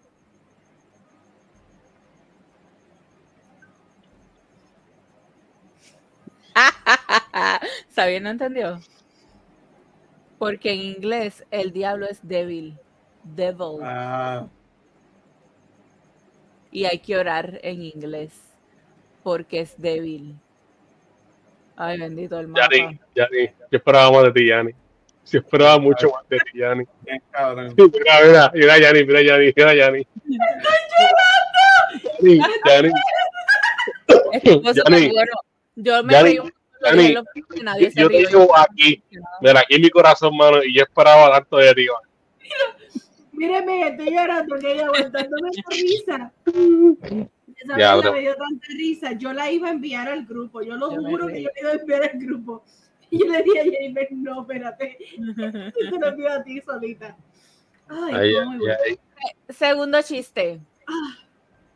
¿Sabía? 7.89 8.19
¿No 8.19 8.29
entendió? 8.29 8.79
Porque 10.37 10.71
en 10.71 10.79
inglés 10.79 11.45
el 11.51 11.71
diablo 11.73 12.07
es 12.07 12.19
débil. 12.25 12.77
Devil. 13.23 13.79
Ah, 13.83 14.47
Y 16.71 16.85
hay 16.85 16.99
que 16.99 17.17
orar 17.17 17.59
en 17.63 17.83
inglés. 17.83 18.31
Porque 19.23 19.61
es 19.61 19.79
débil. 19.79 20.35
Ay, 21.75 21.97
bendito 21.97 22.37
el 22.39 22.47
mapa. 22.47 22.67
Yanni, 22.71 22.99
Yanni, 23.15 23.47
yo 23.71 23.77
esperaba 23.77 24.11
más 24.11 24.23
de 24.23 24.31
ti, 24.33 24.47
Yanni. 24.47 24.71
Yo 25.31 25.39
esperaba 25.39 25.79
mucho 25.79 26.09
más 26.09 26.27
de 26.27 26.37
ti, 26.39 26.59
cabrón. 27.31 27.73
Mira, 27.77 28.19
mira, 28.25 28.51
mira, 28.53 28.79
Yanni, 28.79 29.05
mira, 29.05 29.21
Yanni, 29.21 29.53
mira, 29.55 29.75
Yanni, 29.75 30.07
Estuvo 34.33 34.73
súper 34.73 34.93
Yanni, 34.93 35.09
bueno. 35.09 35.31
Yo 35.75 36.03
me 36.03 36.39
un 36.41 36.51
que 37.55 37.63
nadie 37.63 37.91
se 37.91 38.01
yo 38.01 38.09
te 38.09 38.17
digo 38.17 38.57
aquí, 38.57 39.01
mira, 39.41 39.61
aquí 39.61 39.75
en 39.75 39.81
mi 39.81 39.89
corazón, 39.89 40.35
mano, 40.35 40.61
y 40.63 40.75
yo 40.75 40.83
esperaba 40.83 41.31
tanto 41.31 41.57
de 41.57 41.73
ti, 41.73 41.85
mano. 41.87 42.09
Míreme, 43.39 43.87
estoy 43.87 44.11
llorando, 44.13 44.59
que 44.59 44.73
ella 44.73 44.85
aguantándome 44.87 45.49
la 45.53 45.63
risa. 45.69 46.33
Esa 47.55 47.77
vaina 47.77 48.11
me 48.11 48.19
dio 48.19 48.35
tanta 48.35 48.67
risa. 48.67 49.11
Yo 49.13 49.31
la 49.31 49.49
iba 49.49 49.69
a 49.69 49.71
enviar 49.71 50.09
al 50.09 50.25
grupo. 50.25 50.61
Yo 50.61 50.75
lo 50.75 50.93
Yo 50.93 51.01
juro 51.01 51.27
que 51.27 51.43
yo 51.43 51.49
la 51.55 51.61
iba 51.61 51.69
a 51.69 51.73
enviar 51.75 52.03
al 52.03 52.19
grupo. 52.19 52.63
Y 53.09 53.19
yo 53.19 53.31
le 53.31 53.41
dije 53.43 53.59
a 53.61 53.63
Jamer, 53.63 54.07
no, 54.11 54.41
espérate. 54.41 54.97
Te 55.79 55.99
lo 55.99 56.07
envío 56.07 56.31
a 56.33 56.43
ti 56.43 56.59
solita. 56.59 57.15
Ay, 57.87 58.13
Ay, 58.13 58.45
muy 58.45 58.69
ay, 58.69 58.75
ay. 58.87 58.99
Segundo 59.47 60.01
chiste. 60.01 60.59
Ah. 60.85 61.17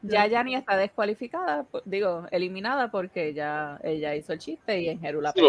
Ya 0.05 0.27
Yani 0.27 0.55
está 0.55 0.75
descualificada, 0.75 1.65
digo, 1.85 2.27
eliminada 2.29 2.91
porque 2.91 3.33
ya 3.33 3.79
ella 3.81 4.13
hizo 4.13 4.33
el 4.33 4.39
chiste 4.39 4.81
y 4.81 4.89
en 4.89 4.99
Jeru 4.99 5.21
la 5.21 5.31
Sí, 5.31 5.41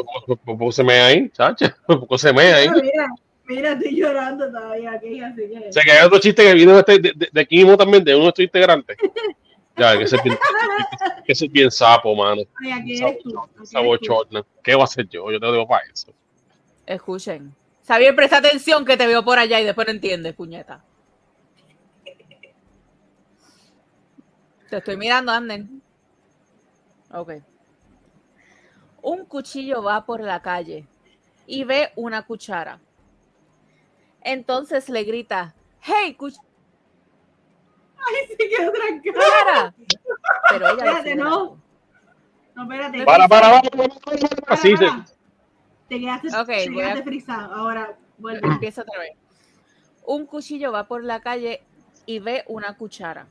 Púseme 0.45 1.01
ahí, 1.01 1.29
chacha. 1.31 1.77
Púseme 2.09 2.43
ahí. 2.43 2.69
Pero 2.69 2.81
Mira, 2.81 3.09
mira, 3.47 3.73
estoy 3.73 3.97
llorando 3.97 4.47
todavía 4.51 4.93
aquí, 4.93 5.21
así 5.21 5.43
que. 5.49 5.69
O 5.69 5.73
sea, 5.73 5.83
que 5.83 5.93
hay 5.93 6.07
otro 6.07 6.19
chiste 6.19 6.43
que 6.43 6.55
vino 6.55 6.73
de, 6.73 6.79
este- 6.81 6.99
de, 6.99 7.13
de, 7.15 7.29
de 7.33 7.41
aquí 7.41 7.57
mismo 7.57 7.77
también, 7.77 8.03
de 8.05 8.13
uno 8.13 8.19
de 8.21 8.25
nuestros 8.25 8.45
integrantes. 8.45 8.97
Ya, 9.77 9.99
que 9.99 10.05
ese 10.05 10.17
que 10.19 11.33
ese 11.33 11.47
es 11.47 11.53
bien 11.53 11.71
sapo, 11.71 12.15
mano. 12.15 12.43
Ay, 12.63 12.71
aquí 12.73 12.97
eres 13.03 13.19
tú. 13.23 13.35
¿Qué 14.63 14.75
va 14.77 14.83
a 14.83 14.85
hacer 14.85 15.09
yo? 15.09 15.31
Yo 15.33 15.41
te 15.41 15.47
lo 15.47 15.53
digo 15.53 15.67
para 15.67 15.85
eso. 15.93 16.13
Escuchen. 16.87 17.55
Xavier, 17.87 18.15
presta 18.15 18.37
atención 18.39 18.85
que 18.85 18.97
te 18.97 19.07
veo 19.07 19.25
por 19.25 19.39
allá 19.39 19.61
y 19.61 19.65
después 19.65 19.87
no 19.89 19.93
entiendes, 19.93 20.33
puñeta. 20.35 20.85
Te 24.71 24.77
estoy 24.79 24.97
mirando, 24.97 25.33
Anden. 25.33 25.83
Ok. 27.13 27.33
Un 29.03 29.25
cuchillo 29.27 29.83
va 29.83 30.05
por 30.07 30.21
la 30.21 30.41
calle 30.41 30.87
y 31.47 31.65
ve 31.65 31.91
una 31.97 32.23
cuchara. 32.23 32.81
Entonces 34.25 34.89
le 34.89 35.05
grita, 35.05 35.55
hey, 35.81 36.15
cuchara. 36.15 36.45
Ay, 37.97 38.27
se 38.29 38.37
quedó 38.37 38.73
trancada. 38.73 39.75
Pero 40.51 40.67
ella 40.67 40.73
Espérate, 40.73 41.03
sigue 41.11 41.17
no. 41.17 41.59
No, 42.55 42.63
espérate. 42.63 43.05
Para, 43.05 43.29
para, 43.29 43.51
para, 43.51 43.71
para, 43.71 43.89
para, 43.89 44.01
para. 44.19 44.29
Para, 44.29 44.55
Así 44.55 44.77
se. 44.77 44.87
Te 45.89 46.01
quedaste, 46.01 46.29
Ok, 46.37 46.47
te 46.47 46.83
a- 46.85 47.03
frisado. 47.03 47.55
Ahora 47.55 47.97
vuelve. 48.19 48.47
Empieza 48.47 48.83
otra 48.83 48.99
vez. 48.99 49.13
Un 50.07 50.27
cuchillo 50.27 50.73
va 50.73 50.87
por 50.87 51.05
la 51.05 51.21
calle 51.21 51.63
y 52.07 52.19
ve 52.19 52.45
una 52.47 52.77
cuchara. 52.77 53.27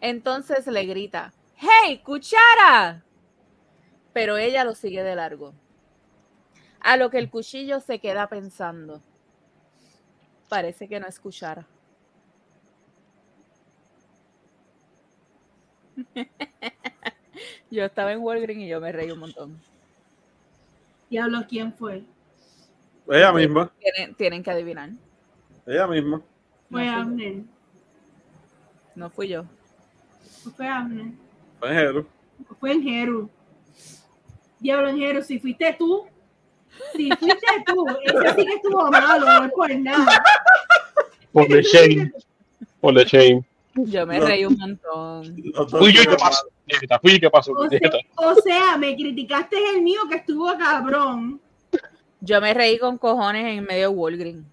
Entonces 0.00 0.66
le 0.66 0.84
grita, 0.84 1.32
¡Hey, 1.56 2.02
cuchara! 2.04 3.02
Pero 4.12 4.36
ella 4.36 4.64
lo 4.64 4.74
sigue 4.74 5.02
de 5.02 5.16
largo. 5.16 5.54
A 6.80 6.96
lo 6.96 7.10
que 7.10 7.18
el 7.18 7.30
cuchillo 7.30 7.80
se 7.80 7.98
queda 7.98 8.28
pensando. 8.28 9.02
Parece 10.48 10.88
que 10.88 11.00
no 11.00 11.06
es 11.06 11.18
cuchara. 11.18 11.66
yo 17.70 17.84
estaba 17.84 18.12
en 18.12 18.20
Walgreens 18.20 18.62
y 18.62 18.68
yo 18.68 18.80
me 18.80 18.92
reí 18.92 19.10
un 19.10 19.18
montón. 19.18 19.58
Diablo, 21.10 21.44
¿quién 21.48 21.72
fue? 21.72 22.04
Ella 23.08 23.32
misma, 23.32 23.72
Tienen, 23.78 24.14
tienen 24.16 24.42
que 24.42 24.50
adivinar. 24.50 24.90
ella 25.66 25.86
misma. 25.86 26.20
Fue 26.70 26.84
No. 26.84 26.92
Abner. 26.92 27.42
No 28.96 29.10
fui 29.10 29.28
yo. 29.28 29.44
Fue 30.56 30.66
Abner. 30.66 31.12
Fue 31.60 31.68
Jero. 31.72 32.06
Fue 32.58 32.72
en 32.72 32.82
Jeru. 32.82 33.30
Diablo 34.58 34.88
en 34.88 34.98
Jeru, 34.98 35.22
si 35.22 35.38
fuiste 35.38 35.74
tú, 35.78 36.06
si 36.96 37.10
fuiste 37.10 37.46
tú, 37.66 37.86
ese 38.04 38.34
sí 38.34 38.46
que 38.46 38.54
estuvo 38.54 38.90
malo, 38.90 39.24
no 39.26 39.44
es 39.46 39.52
por 39.52 39.74
nada. 39.78 40.22
Por 41.32 41.46
the 41.48 41.62
shame. 41.62 42.12
Por 42.80 42.94
the 42.94 43.04
shame. 43.04 43.44
Yo 43.74 44.06
me 44.06 44.18
No. 44.18 44.26
reí 44.26 44.44
un 44.46 44.56
montón. 44.56 45.36
Los 45.54 45.70
dos 45.70 45.80
Fui 45.80 45.92
yo 45.92 46.02
y 46.02 46.06
qué 46.06 46.16
pasó. 46.16 46.46
Nieta, 46.66 46.98
Fui 46.98 47.12
y 47.12 47.20
qué 47.20 47.30
pasó. 47.30 47.52
O 47.52 47.68
sea, 47.68 47.78
Nieta. 47.78 47.98
o 48.16 48.34
sea, 48.36 48.76
me 48.78 48.94
criticaste 48.96 49.56
el 49.74 49.82
mío 49.82 50.00
que 50.08 50.16
estuvo 50.16 50.46
cabrón. 50.56 51.40
Yo 52.20 52.40
me 52.40 52.54
reí 52.54 52.78
con 52.78 52.96
cojones 52.96 53.44
en 53.58 53.64
medio 53.64 53.90
de 53.90 53.94
Walgreens. 53.94 54.46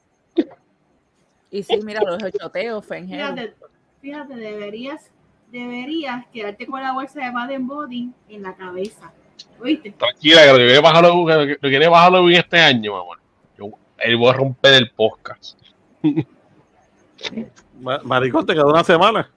Y 1.49 1.63
sí, 1.63 1.79
mira, 1.83 2.01
los 2.03 2.19
choteos, 2.33 2.85
fue 2.85 2.97
en. 2.97 3.07
Fíjate, 3.09 3.53
fíjate, 4.01 4.35
deberías, 4.35 5.09
deberías 5.51 6.25
quedarte 6.33 6.65
con 6.67 6.81
la 6.81 6.91
bolsa 6.93 7.23
de 7.23 7.31
Baden 7.31 7.65
Body 7.67 8.11
en 8.27 8.41
la 8.43 8.55
cabeza. 8.55 9.13
¿Oíste? 9.59 9.91
Tranquila, 9.91 10.41
que 10.43 10.51
lo 10.51 10.57
que 10.57 10.63
viene 10.65 10.81
para 10.81 10.95
Halloween, 10.95 11.49
lo 11.49 11.55
que 11.61 11.69
viene 11.69 11.85
para 11.89 12.03
Halloween 12.03 12.35
este 12.37 12.59
año, 12.59 12.93
mamá. 12.93 13.21
Yo 13.57 13.69
él 13.99 14.17
voy 14.17 14.29
a 14.29 14.33
romper 14.33 14.73
el 14.75 14.91
podcast. 14.91 15.57
Ma- 17.79 18.01
Maricón, 18.03 18.45
te 18.45 18.53
quedó 18.53 18.67
una 18.69 18.83
semana. 18.83 19.29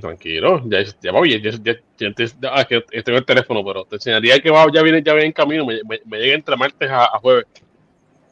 Tranquilo, 0.00 0.62
ya, 0.66 0.78
ya 1.02 1.12
va 1.12 1.20
bien. 1.20 1.42
Ya, 1.42 1.50
ya, 1.50 1.74
ya 1.98 2.14
te- 2.14 2.48
ah, 2.50 2.64
que 2.64 2.76
estoy 2.92 3.14
en 3.14 3.18
el 3.18 3.24
teléfono, 3.26 3.62
pero 3.64 3.84
te 3.84 3.96
enseñaría 3.96 4.40
que 4.40 4.50
va, 4.50 4.66
ya 4.72 4.82
viene, 4.82 5.02
ya 5.02 5.12
viene 5.12 5.26
en 5.26 5.32
camino. 5.32 5.66
Me, 5.66 5.80
me, 5.88 6.00
me 6.04 6.18
llega 6.18 6.34
entre 6.34 6.56
martes 6.56 6.90
a, 6.90 7.04
a 7.04 7.18
jueves. 7.18 7.46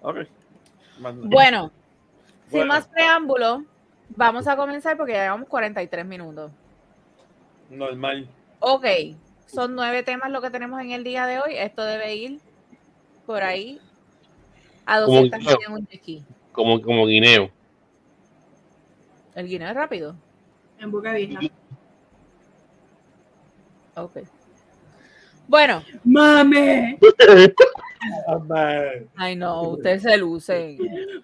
Ok. 0.02 0.18
Manda. 1.00 1.26
Bueno, 1.28 1.70
sin 2.44 2.50
Bueno. 2.50 2.66
más 2.74 2.86
preámbulo, 2.88 3.64
vamos 4.16 4.46
a 4.46 4.56
comenzar 4.56 4.96
porque 4.96 5.12
ya 5.12 5.24
llevamos 5.24 5.48
43 5.48 6.04
minutos. 6.06 6.50
Normal. 7.70 8.26
Ok, 8.60 8.84
son 9.52 9.74
nueve 9.74 10.02
temas 10.02 10.30
lo 10.30 10.40
que 10.40 10.50
tenemos 10.50 10.80
en 10.80 10.92
el 10.92 11.04
día 11.04 11.26
de 11.26 11.40
hoy. 11.40 11.56
Esto 11.56 11.84
debe 11.84 12.14
ir 12.14 12.40
por 13.26 13.42
ahí 13.42 13.80
a 14.86 15.00
Como 15.00 15.22
200 15.22 15.40
guineo. 15.40 15.58
en 15.66 15.72
un. 15.72 15.88
Como, 16.52 16.82
como 16.82 17.06
guineo. 17.06 17.50
El 19.34 19.48
guineo 19.48 19.68
es 19.68 19.74
rápido. 19.74 20.14
En 20.78 20.90
Boca 20.90 21.12
Vieja. 21.12 21.40
Ok. 23.94 24.18
Bueno, 25.46 25.82
¡Mame! 26.04 26.98
ay 29.16 29.36
no, 29.36 29.62
ustedes 29.70 30.02
se 30.02 30.16
lucen. 30.16 30.78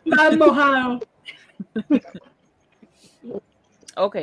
¡Más 0.04 0.36
mojado! 0.36 1.00
Ok. 3.96 4.16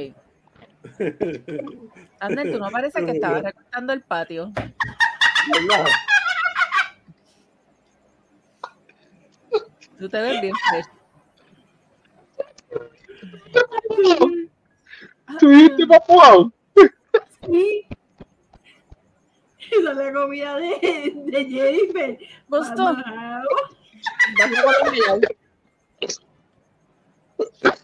Ander, 2.19 2.51
tú 2.51 2.59
no 2.59 2.69
parece 2.69 3.05
que 3.05 3.11
estabas 3.11 3.43
recortando 3.43 3.93
el 3.93 4.01
patio. 4.01 4.51
Tú 9.99 10.09
te 10.09 10.21
ves 10.21 10.41
bien 10.41 10.53
fresh. 10.69 10.85
¿Tuviste, 15.39 15.87
papuao? 15.87 16.51
Sí. 17.45 17.87
Esa 19.71 19.91
es 19.91 19.97
la 19.97 20.13
comida 20.13 20.57
de, 20.57 21.13
de 21.25 21.45
Jennifer. 21.45 22.19
Mojado. 22.47 22.97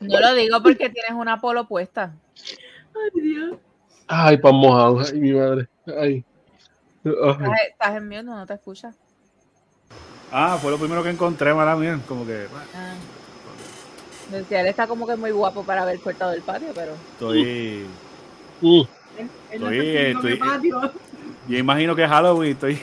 No 0.02 0.20
lo 0.20 0.34
digo 0.34 0.62
porque 0.62 0.90
tienes 0.90 1.12
una 1.14 1.40
polo 1.40 1.68
puesta. 1.68 2.14
Ay, 3.04 3.22
Dios. 3.22 3.58
Ay, 4.08 4.38
pan 4.38 4.56
mojado. 4.56 5.00
Ay, 5.00 5.20
mi 5.20 5.34
madre. 5.34 5.68
Ay. 5.88 6.24
Ay. 7.06 7.46
Estás, 7.72 7.96
en 7.96 8.08
mute, 8.08 8.24
no 8.24 8.46
te 8.46 8.54
escuchas. 8.54 8.96
Ah, 10.32 10.58
fue 10.62 10.70
lo 10.72 10.78
primero 10.78 11.02
que 11.04 11.10
encontré, 11.10 11.54
mala 11.54 11.76
mía. 11.76 12.00
Como 12.08 12.26
que 12.26 12.48
Ah. 12.76 12.94
Decía, 14.32 14.62
él 14.62 14.68
está 14.68 14.86
como 14.86 15.08
que 15.08 15.16
muy 15.16 15.32
guapo 15.32 15.64
para 15.64 15.82
haber 15.82 16.00
cortado 16.00 16.34
el 16.34 16.42
patio, 16.44 16.68
pero. 16.76 16.94
estoy. 17.14 17.42
Él- 18.62 18.88
él 19.52 19.62
no 19.62 19.70
Estoy- 19.72 19.96
estoy- 19.98 20.38
patio. 20.38 20.92
Yo 21.48 21.58
imagino 21.58 21.96
que 21.96 22.04
es 22.04 22.10
Halloween. 22.10 22.52
Estoy. 22.52 22.80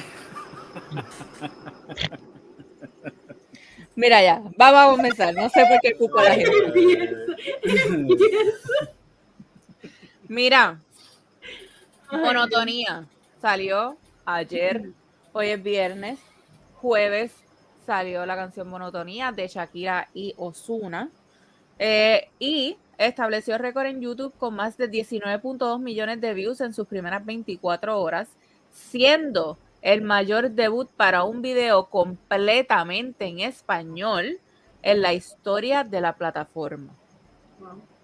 Mira 3.94 4.22
ya, 4.22 4.42
vamos 4.58 4.80
a 4.82 4.96
comenzar. 4.96 5.34
No 5.34 5.48
sé 5.48 5.64
por 5.68 5.80
qué 5.80 5.96
culpo 5.96 6.18
a 6.18 6.24
la 6.24 6.34
gente. 6.34 7.14
Mira, 10.28 10.80
monotonía. 12.10 13.06
Salió 13.40 13.96
ayer, 14.24 14.90
hoy 15.32 15.48
es 15.48 15.62
viernes, 15.62 16.18
jueves 16.74 17.32
salió 17.86 18.26
la 18.26 18.34
canción 18.34 18.68
Monotonía 18.68 19.30
de 19.30 19.46
Shakira 19.46 20.08
y 20.12 20.34
Osuna. 20.36 21.10
y 21.78 22.76
estableció 22.98 23.58
récord 23.58 23.86
en 23.86 24.00
YouTube 24.00 24.34
con 24.38 24.56
más 24.56 24.76
de 24.76 24.90
19.2 24.90 25.78
millones 25.78 26.20
de 26.20 26.34
views 26.34 26.60
en 26.60 26.74
sus 26.74 26.88
primeras 26.88 27.24
24 27.24 28.00
horas, 28.00 28.28
siendo 28.72 29.58
el 29.82 30.02
mayor 30.02 30.50
debut 30.50 30.90
para 30.90 31.22
un 31.22 31.42
video 31.42 31.86
completamente 31.86 33.26
en 33.26 33.40
español 33.40 34.40
en 34.82 35.02
la 35.02 35.12
historia 35.12 35.84
de 35.84 36.00
la 36.00 36.14
plataforma. 36.14 36.92
Wow. 37.60 37.95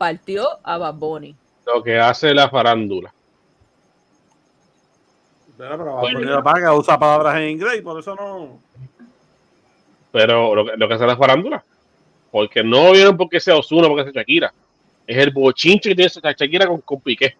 Partió 0.00 0.48
a 0.62 0.78
Bad 0.78 0.94
Bunny. 0.94 1.36
lo 1.66 1.82
que 1.82 1.98
hace 1.98 2.32
la 2.32 2.48
farándula. 2.48 3.12
Pero, 5.58 6.00
pero 6.00 6.20
la 6.20 6.42
paga, 6.42 6.72
usa 6.72 6.98
palabras 6.98 7.36
en 7.36 7.50
inglés 7.50 7.80
y 7.80 7.82
por 7.82 8.00
eso 8.00 8.14
no. 8.14 8.58
Pero 10.10 10.54
lo 10.54 10.64
que, 10.64 10.72
lo 10.78 10.88
que 10.88 10.94
hace 10.94 11.06
la 11.06 11.18
farándula. 11.18 11.62
Porque 12.30 12.64
no 12.64 12.84
lo 12.86 12.92
vieron 12.92 13.14
porque 13.18 13.40
sea 13.40 13.58
Osuna, 13.58 13.88
porque 13.88 14.04
sea 14.04 14.12
Shakira. 14.22 14.54
Es 15.06 15.18
el 15.18 15.32
bochinche 15.32 15.90
que 15.90 15.94
tiene 15.94 16.06
esa 16.06 16.32
Shakira 16.32 16.66
con, 16.66 16.80
con 16.80 16.98
Piqué. 17.02 17.36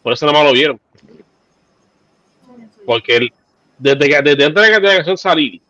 Por 0.00 0.12
eso 0.12 0.24
nada 0.24 0.38
más 0.38 0.46
lo 0.46 0.52
vieron. 0.52 0.80
Porque 2.86 3.16
él, 3.16 3.32
desde, 3.76 4.08
que, 4.08 4.22
desde 4.22 4.44
antes 4.44 4.62
de 4.62 4.70
que 4.70 4.86
la 4.86 4.94
canción 4.94 5.18
salir, 5.18 5.60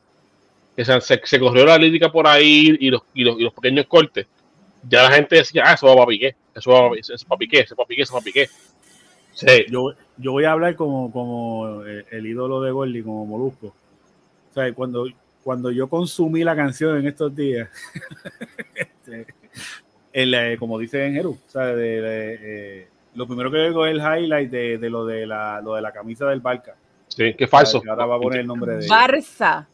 que 0.76 0.84
se, 0.84 1.00
se, 1.00 1.22
se 1.24 1.40
corrió 1.40 1.64
la 1.64 1.78
lírica 1.78 2.12
por 2.12 2.26
ahí 2.26 2.76
y 2.78 2.90
los, 2.90 3.00
y, 3.14 3.24
los, 3.24 3.40
y 3.40 3.44
los 3.44 3.54
pequeños 3.54 3.86
cortes, 3.86 4.26
ya 4.88 5.04
la 5.04 5.10
gente 5.12 5.36
decía, 5.36 5.62
ah, 5.66 5.74
eso 5.74 5.86
va 5.86 5.94
para 5.94 6.06
Piqué, 6.06 6.36
eso 6.54 6.70
va 6.70 6.88
para, 6.88 7.00
eso 7.00 7.14
es 7.14 7.24
para 7.24 7.38
Piqué, 7.38 7.60
eso 7.60 7.74
es 7.74 7.76
para 7.76 7.86
Piqué, 7.86 8.02
eso 8.02 8.16
es 8.16 8.22
para 8.22 8.24
Piqué. 8.24 8.48
Sí, 9.32 9.66
Yo, 9.70 9.92
yo 10.16 10.32
voy 10.32 10.44
a 10.44 10.52
hablar 10.52 10.74
como, 10.76 11.12
como 11.12 11.82
el, 11.84 12.04
el 12.10 12.26
ídolo 12.26 12.60
de 12.60 12.70
Gordy, 12.72 13.02
como 13.02 13.24
Molusco. 13.24 13.68
O 13.68 14.52
sea, 14.54 14.72
cuando, 14.74 15.06
cuando 15.44 15.70
yo 15.70 15.88
consumí 15.88 16.42
la 16.42 16.56
canción 16.56 16.98
en 16.98 17.06
estos 17.06 17.34
días, 17.36 17.68
este, 18.74 19.26
el, 20.12 20.34
eh, 20.34 20.56
como 20.58 20.78
dice 20.78 21.06
en 21.06 21.14
Jeru, 21.14 21.38
o 21.46 21.50
sea, 21.50 21.66
de- 21.66 22.00
de, 22.00 22.38
eh, 22.80 22.88
lo 23.14 23.26
primero 23.26 23.50
que 23.50 23.58
veo 23.58 23.86
es 23.86 23.92
el 23.94 24.00
highlight 24.00 24.50
de, 24.50 24.78
de 24.78 24.90
lo, 24.90 25.04
de 25.06 25.26
la, 25.26 25.60
lo 25.60 25.74
de 25.74 25.82
la 25.82 25.92
camisa 25.92 26.26
del 26.26 26.40
Barca. 26.40 26.74
sí, 27.08 27.34
qué 27.34 27.46
falso. 27.46 27.80
Que 27.80 27.90
ahora 27.90 28.06
va 28.06 28.16
a 28.16 28.20
poner 28.20 28.40
el 28.40 28.46
nombre 28.46 28.76
de 28.76 28.86
Barça. 28.86 29.66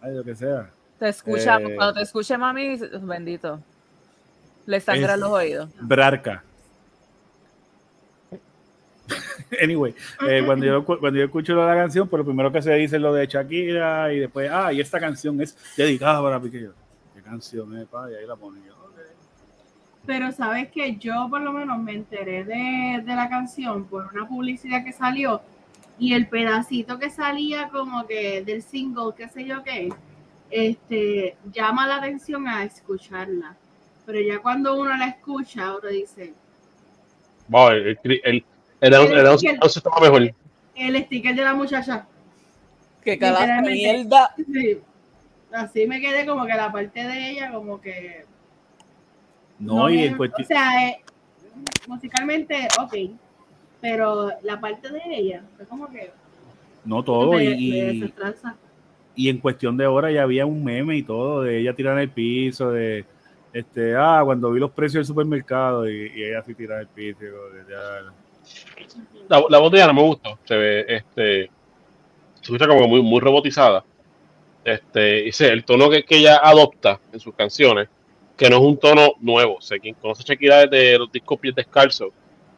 Ay, 0.00 0.14
lo 0.14 0.22
que 0.24 0.34
sea. 0.34 0.70
Te 0.98 1.08
escucha, 1.08 1.58
Eh. 1.60 1.74
cuando 1.76 1.94
te 1.94 2.02
escuche 2.02 2.36
mami, 2.38 2.76
bendito. 3.02 3.60
Le 4.68 4.80
sangran 4.80 5.14
Es- 5.14 5.20
los 5.20 5.30
oídos. 5.30 5.70
Brarca. 5.80 6.44
Anyway, 9.62 9.94
eh, 10.28 10.42
cuando, 10.44 10.66
yo, 10.66 10.84
cuando 10.84 11.18
yo 11.18 11.24
escucho 11.24 11.54
lo 11.54 11.62
de 11.62 11.68
la 11.68 11.74
canción, 11.80 12.06
pues 12.06 12.18
lo 12.18 12.24
primero 12.26 12.52
que 12.52 12.60
se 12.60 12.74
dice 12.74 12.96
es 12.96 13.02
lo 13.02 13.14
de 13.14 13.26
Shakira 13.26 14.12
y 14.12 14.18
después, 14.18 14.50
ah, 14.52 14.70
y 14.74 14.80
esta 14.82 15.00
canción 15.00 15.40
es 15.40 15.56
dedicada 15.74 16.20
para 16.22 16.38
Piqué. 16.38 16.64
Yo, 16.64 16.72
¿Qué 17.14 17.22
canción 17.22 17.74
es, 17.78 17.86
pa? 17.88 18.10
Y 18.10 18.14
ahí 18.14 18.26
la 18.26 18.36
ponen. 18.36 18.62
Yo. 18.66 18.74
Pero 20.04 20.30
sabes 20.32 20.70
que 20.70 20.96
yo 20.96 21.28
por 21.30 21.40
lo 21.40 21.52
menos 21.54 21.78
me 21.78 21.94
enteré 21.94 22.44
de, 22.44 23.02
de 23.02 23.14
la 23.16 23.30
canción 23.30 23.86
por 23.86 24.10
una 24.12 24.28
publicidad 24.28 24.84
que 24.84 24.92
salió 24.92 25.40
y 25.98 26.12
el 26.12 26.28
pedacito 26.28 26.98
que 26.98 27.08
salía 27.08 27.68
como 27.70 28.06
que 28.06 28.42
del 28.44 28.62
single, 28.62 29.12
qué 29.16 29.28
sé 29.30 29.46
yo 29.46 29.62
qué, 29.62 29.88
este, 30.50 31.36
llama 31.50 31.86
la 31.86 31.96
atención 31.96 32.46
a 32.46 32.64
escucharla. 32.64 33.56
Pero 34.08 34.22
ya 34.22 34.38
cuando 34.38 34.74
uno 34.80 34.96
la 34.96 35.08
escucha, 35.08 35.76
uno 35.76 35.86
dice, 35.90 36.32
Wow, 37.48 37.68
el, 37.72 37.98
el, 38.04 38.20
el, 38.24 38.44
el 38.80 38.94
mejor. 40.00 40.34
sticker 41.04 41.34
de 41.36 41.42
la 41.42 41.52
muchacha. 41.52 42.06
Que 43.04 43.18
cada 43.18 43.60
mierda. 43.60 44.34
Sí. 44.36 44.78
Así 45.52 45.86
me 45.86 46.00
quedé 46.00 46.24
como 46.24 46.46
que 46.46 46.54
la 46.54 46.72
parte 46.72 47.04
de 47.06 47.30
ella 47.32 47.52
como 47.52 47.78
que... 47.82 48.24
No, 49.58 49.90
y 49.90 49.96
me- 49.96 50.06
en 50.06 50.16
cuestión. 50.16 50.42
O 50.42 50.46
sea, 50.46 50.88
eh, 50.88 51.02
musicalmente, 51.86 52.66
ok. 52.80 52.94
Pero 53.82 54.30
la 54.42 54.58
parte 54.58 54.88
de 54.90 55.00
ella 55.06 55.42
fue 55.58 55.66
como 55.66 55.86
que... 55.90 56.12
No 56.82 57.04
todo. 57.04 57.32
me- 57.32 57.44
Y, 57.44 57.70
me 57.72 57.92
y, 57.92 58.14
y 59.16 59.28
en 59.28 59.36
cuestión 59.38 59.76
de 59.76 59.86
horas 59.86 60.14
ya 60.14 60.22
había 60.22 60.46
un 60.46 60.64
meme 60.64 60.96
y 60.96 61.02
todo 61.02 61.42
de 61.42 61.58
ella 61.60 61.74
tirando 61.74 62.00
el 62.00 62.08
piso, 62.08 62.70
de 62.70 63.04
este, 63.58 63.94
ah, 63.96 64.22
cuando 64.24 64.50
vi 64.52 64.60
los 64.60 64.70
precios 64.70 64.94
del 64.94 65.06
supermercado 65.06 65.88
y, 65.88 66.12
y 66.14 66.24
ella 66.24 66.40
así 66.40 66.54
tirando 66.54 66.82
el 66.82 66.88
piso. 66.88 67.26
La, 69.28 69.42
la 69.48 69.58
voz 69.58 69.70
de 69.72 69.78
ella 69.78 69.86
no 69.88 69.94
me 69.94 70.02
gustó. 70.02 70.38
Se 70.44 70.56
ve, 70.56 70.84
este, 70.88 71.50
se 72.34 72.42
escucha 72.42 72.66
como 72.66 72.86
muy, 72.88 73.02
muy 73.02 73.20
robotizada. 73.20 73.84
Este, 74.64 75.26
y 75.26 75.32
sé, 75.32 75.48
el 75.48 75.64
tono 75.64 75.88
que, 75.88 76.04
que 76.04 76.16
ella 76.18 76.40
adopta 76.42 77.00
en 77.12 77.20
sus 77.20 77.34
canciones, 77.34 77.88
que 78.36 78.48
no 78.50 78.56
es 78.56 78.62
un 78.62 78.78
tono 78.78 79.14
nuevo. 79.20 79.56
O 79.56 79.60
sea, 79.60 79.78
quien 79.78 79.94
conoce 79.94 80.22
a 80.22 80.26
Shakira 80.26 80.66
desde 80.66 80.98
los 80.98 81.10
discos 81.10 81.38
Pies 81.38 81.54
Descalzo, 81.54 82.12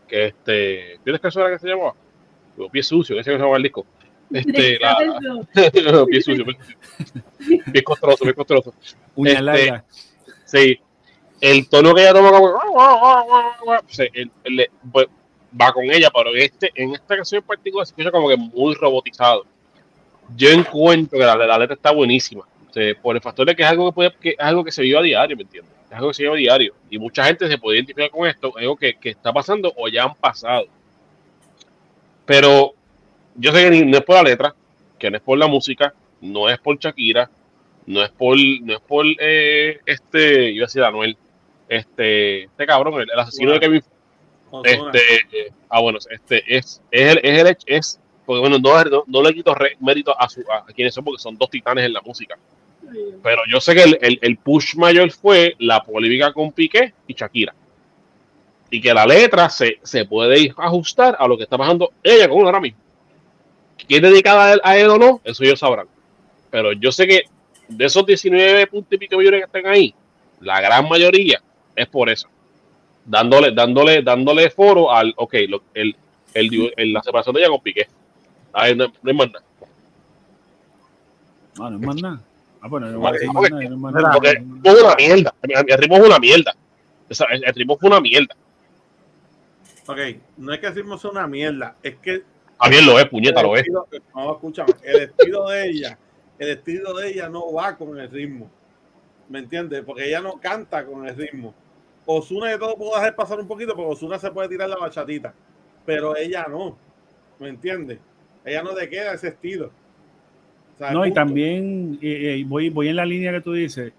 que 0.08 0.26
este, 0.26 0.98
Pies 1.04 1.14
Descalzo 1.14 1.40
era 1.40 1.50
que 1.50 1.58
se 1.58 1.68
llamaba, 1.68 1.94
o 2.58 2.68
Pie 2.68 2.82
Sucio, 2.82 3.16
que 3.16 3.24
se 3.24 3.32
llamaba 3.32 3.56
el 3.56 3.62
disco. 3.62 3.86
Este, 4.32 4.78
la, 4.78 4.96
pie 5.54 5.70
sucio, 5.72 6.06
pie 6.06 6.22
sucio. 6.22 6.44
Pie 7.72 7.82
costroso, 7.82 8.24
pie 8.24 8.34
costroso. 8.34 8.74
Uñas 9.16 9.34
Este, 9.34 9.42
largas. 9.42 9.84
Sí. 10.44 10.80
El 11.40 11.68
tono 11.68 11.94
que 11.94 12.02
ella 12.02 12.12
toma 12.12 12.30
como. 12.30 12.54
Sí, 13.88 14.04
el- 14.12 14.30
el- 14.44 14.70
pues, 14.92 15.06
va 15.58 15.72
con 15.72 15.84
ella, 15.90 16.10
pero 16.14 16.34
este, 16.34 16.70
en 16.74 16.94
esta 16.94 17.16
canción 17.16 17.40
en 17.42 17.46
particular 17.46 17.86
se 17.86 17.92
escucha 17.92 18.10
como 18.10 18.28
que 18.28 18.36
muy 18.36 18.74
robotizado. 18.74 19.44
Yo 20.36 20.50
encuentro 20.50 21.18
que 21.18 21.24
la, 21.24 21.58
letra 21.58 21.74
está 21.74 21.90
buenísima. 21.90 22.44
Por 23.02 23.16
el 23.16 23.22
factor 23.22 23.46
de 23.46 23.56
que 23.56 23.62
es 23.62 23.68
algo 23.68 23.90
que, 23.90 23.94
puede, 23.94 24.14
es 24.22 24.36
algo 24.38 24.62
que 24.62 24.70
se 24.70 24.82
vive 24.82 24.96
a 24.98 25.02
diario, 25.02 25.36
¿me 25.36 25.42
entiendes? 25.42 25.72
Es 25.90 25.96
algo 25.96 26.08
que 26.08 26.14
se 26.14 26.22
vive 26.22 26.34
a 26.34 26.38
diario. 26.38 26.74
Y 26.88 26.98
mucha 26.98 27.24
gente 27.24 27.48
se 27.48 27.58
puede 27.58 27.78
identificar 27.78 28.10
con 28.10 28.28
esto, 28.28 28.48
es 28.56 28.62
algo 28.62 28.76
que, 28.76 28.94
que 28.94 29.10
está 29.10 29.32
pasando 29.32 29.72
o 29.76 29.88
ya 29.88 30.04
han 30.04 30.14
pasado. 30.14 30.66
Pero 32.26 32.74
yo 33.34 33.52
sé 33.52 33.70
que 33.70 33.84
no 33.84 33.96
es 33.98 34.04
por 34.04 34.16
la 34.16 34.22
letra, 34.22 34.54
que 34.98 35.10
no 35.10 35.16
es 35.16 35.22
por 35.22 35.38
la 35.38 35.48
música, 35.48 35.92
no 36.20 36.48
es 36.48 36.58
por 36.60 36.78
Shakira, 36.78 37.28
no 37.86 38.02
es 38.04 38.10
por, 38.10 38.36
no 38.62 38.74
es 38.74 38.80
por 38.80 39.04
eh, 39.18 39.80
este, 39.84 40.50
iba 40.52 40.64
a 40.64 40.68
decir 40.68 40.82
Anuel, 40.84 41.16
este, 41.70 42.42
este 42.44 42.66
cabrón, 42.66 43.00
el, 43.00 43.08
el 43.10 43.18
asesino 43.18 43.52
de 43.52 43.60
Kevin, 43.60 43.82
este, 44.64 45.52
ah 45.68 45.80
bueno, 45.80 45.98
este 46.10 46.42
es, 46.56 46.82
es 46.90 47.12
el, 47.12 47.20
es 47.22 47.38
el 47.38 47.56
es, 47.66 48.00
porque 48.26 48.40
bueno, 48.40 48.58
no, 48.58 48.84
no, 48.84 49.04
no 49.06 49.22
le 49.22 49.32
quito 49.32 49.54
re- 49.54 49.76
mérito 49.80 50.14
a, 50.20 50.28
su, 50.28 50.40
a, 50.50 50.58
a 50.58 50.72
quienes 50.74 50.92
son, 50.92 51.04
porque 51.04 51.22
son 51.22 51.36
dos 51.38 51.48
titanes 51.48 51.84
en 51.86 51.92
la 51.92 52.00
música. 52.02 52.36
Pero 53.22 53.42
yo 53.48 53.60
sé 53.60 53.74
que 53.74 53.82
el, 53.84 53.98
el, 54.00 54.18
el 54.20 54.36
push 54.38 54.74
mayor 54.74 55.10
fue 55.12 55.54
la 55.60 55.80
polémica 55.82 56.32
con 56.32 56.50
Piqué 56.50 56.92
y 57.06 57.14
Shakira. 57.14 57.54
Y 58.68 58.80
que 58.80 58.92
la 58.92 59.06
letra 59.06 59.48
se, 59.48 59.78
se 59.82 60.04
puede 60.06 60.52
ajustar 60.56 61.16
a 61.18 61.28
lo 61.28 61.36
que 61.36 61.44
está 61.44 61.56
pasando 61.56 61.92
ella 62.02 62.28
con 62.28 62.40
él 62.40 62.46
ahora 62.46 62.60
mismo. 62.60 62.78
¿Quién 63.86 64.04
es 64.04 64.10
dedicada 64.10 64.44
a 64.44 64.52
él, 64.54 64.60
a 64.64 64.78
él 64.78 64.90
o 64.90 64.98
no? 64.98 65.20
Eso 65.24 65.44
ellos 65.44 65.58
sabrán. 65.60 65.86
Pero 66.50 66.72
yo 66.72 66.90
sé 66.90 67.06
que 67.06 67.22
de 67.68 67.84
esos 67.84 68.04
19 68.04 68.66
puntos 68.66 68.92
y 68.92 68.98
pico 68.98 69.16
millones 69.18 69.40
que 69.40 69.46
están 69.58 69.72
ahí, 69.72 69.94
la 70.40 70.60
gran 70.60 70.88
mayoría 70.88 71.40
es 71.76 71.86
por 71.88 72.08
eso. 72.10 72.28
Dándole, 73.04 73.52
dándole, 73.52 74.02
dándole 74.02 74.50
foro 74.50 74.90
al, 74.92 75.12
ok, 75.16 75.34
lo- 75.48 75.62
el, 75.74 75.96
el, 76.34 76.72
el- 76.76 76.92
la 76.92 77.02
separación 77.02 77.34
de 77.34 77.40
ella 77.40 77.50
con 77.50 77.60
Piqué. 77.60 77.88
Ahí 78.52 78.74
no, 78.76 78.86
no 79.02 79.10
hay 79.10 79.14
más 79.16 79.28
nada. 79.32 79.44
Ah, 81.58 81.70
no 81.70 81.76
es 81.76 81.86
más 81.86 81.96
nada. 82.02 82.20
Ah, 82.62 82.68
bueno, 82.68 82.86
no 82.88 83.00
más 83.00 83.12
nada, 83.12 83.32
no 83.32 84.72
es 84.72 84.82
una 84.82 84.94
mierda. 84.96 85.34
El, 85.42 85.50
el 85.70 85.78
ritmo 85.78 85.96
es 85.96 86.02
una 86.04 86.18
mierda. 86.18 86.54
Sea, 87.10 87.26
el, 87.32 87.44
el 87.44 87.54
ritmo 87.54 87.76
fue 87.78 87.88
una 87.88 88.00
mierda. 88.00 88.36
Ok, 89.86 89.98
no 90.36 90.52
es 90.52 90.60
que 90.60 90.70
decimos 90.70 91.04
una 91.04 91.26
mierda, 91.26 91.74
es 91.82 91.96
que 91.96 92.22
También 92.60 92.86
lo 92.86 92.98
es, 92.98 93.06
puñeta, 93.08 93.40
el 93.40 93.46
lo 93.46 93.56
es. 93.56 93.64
No, 94.14 94.32
escúchame, 94.32 94.72
el 94.84 95.00
estilo 95.02 95.48
de 95.48 95.68
ella, 95.68 95.98
el 96.38 96.50
estilo 96.50 96.94
de 96.94 97.08
ella 97.10 97.28
no 97.28 97.52
va 97.52 97.76
con 97.76 97.98
el 97.98 98.08
ritmo. 98.08 98.48
¿Me 99.28 99.40
entiendes? 99.40 99.82
Porque 99.84 100.06
ella 100.06 100.20
no 100.20 100.38
canta 100.40 100.84
con 100.84 101.06
el 101.08 101.16
ritmo. 101.16 101.54
Osuna 102.18 102.48
de 102.50 102.58
todo 102.58 102.76
puedo 102.76 102.94
dejar 102.94 103.14
pasar 103.14 103.38
un 103.40 103.46
poquito, 103.46 103.74
porque 103.74 103.92
Osuna 103.92 104.18
se 104.18 104.30
puede 104.30 104.48
tirar 104.48 104.68
la 104.68 104.76
bachatita, 104.76 105.32
pero 105.86 106.16
ella 106.16 106.46
no. 106.48 106.76
¿Me 107.38 107.48
entiendes? 107.48 107.98
Ella 108.44 108.62
no 108.62 108.74
le 108.74 108.88
queda 108.88 109.14
ese 109.14 109.28
estilo. 109.28 109.70
O 110.74 110.78
sea, 110.78 110.90
No, 110.92 111.04
y 111.06 111.12
también 111.12 111.98
eh, 112.02 112.38
eh, 112.40 112.44
voy, 112.46 112.70
voy 112.70 112.88
en 112.88 112.96
la 112.96 113.04
línea 113.06 113.32
que 113.32 113.40
tú 113.40 113.52
dices. 113.52 113.92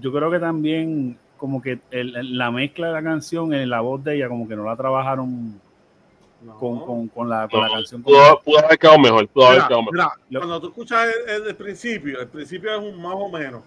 Yo 0.00 0.12
creo 0.12 0.30
que 0.30 0.38
también 0.38 1.18
como 1.36 1.60
que 1.60 1.78
el- 1.90 2.36
la 2.38 2.50
mezcla 2.50 2.86
de 2.88 2.92
la 2.94 3.02
canción 3.02 3.52
en 3.52 3.68
la 3.68 3.80
voz 3.80 4.02
de 4.04 4.16
ella 4.16 4.28
como 4.28 4.48
que 4.48 4.56
no 4.56 4.64
la 4.64 4.76
trabajaron 4.76 5.60
No. 6.42 6.58
con, 6.58 6.80
con, 6.80 7.08
con 7.08 7.28
la, 7.28 7.48
con 7.48 7.60
la 7.60 7.68
No, 7.68 7.72
canción. 7.74 8.02
Pudo, 8.02 8.40
pudo 8.44 8.58
haber 8.64 8.78
quedado 8.78 8.98
mejor. 8.98 9.28
Pudo 9.28 9.46
haber 9.46 9.62
quedado 9.62 9.82
mejor. 9.82 9.94
mira, 10.28 10.40
cuando 10.40 10.60
tú 10.60 10.66
escuchas 10.68 11.08
el, 11.28 11.46
el 11.48 11.56
principio, 11.56 12.20
el 12.20 12.28
principio 12.28 12.70
es 12.72 12.78
un 12.78 13.00
más 13.00 13.14
o 13.16 13.28
menos, 13.30 13.62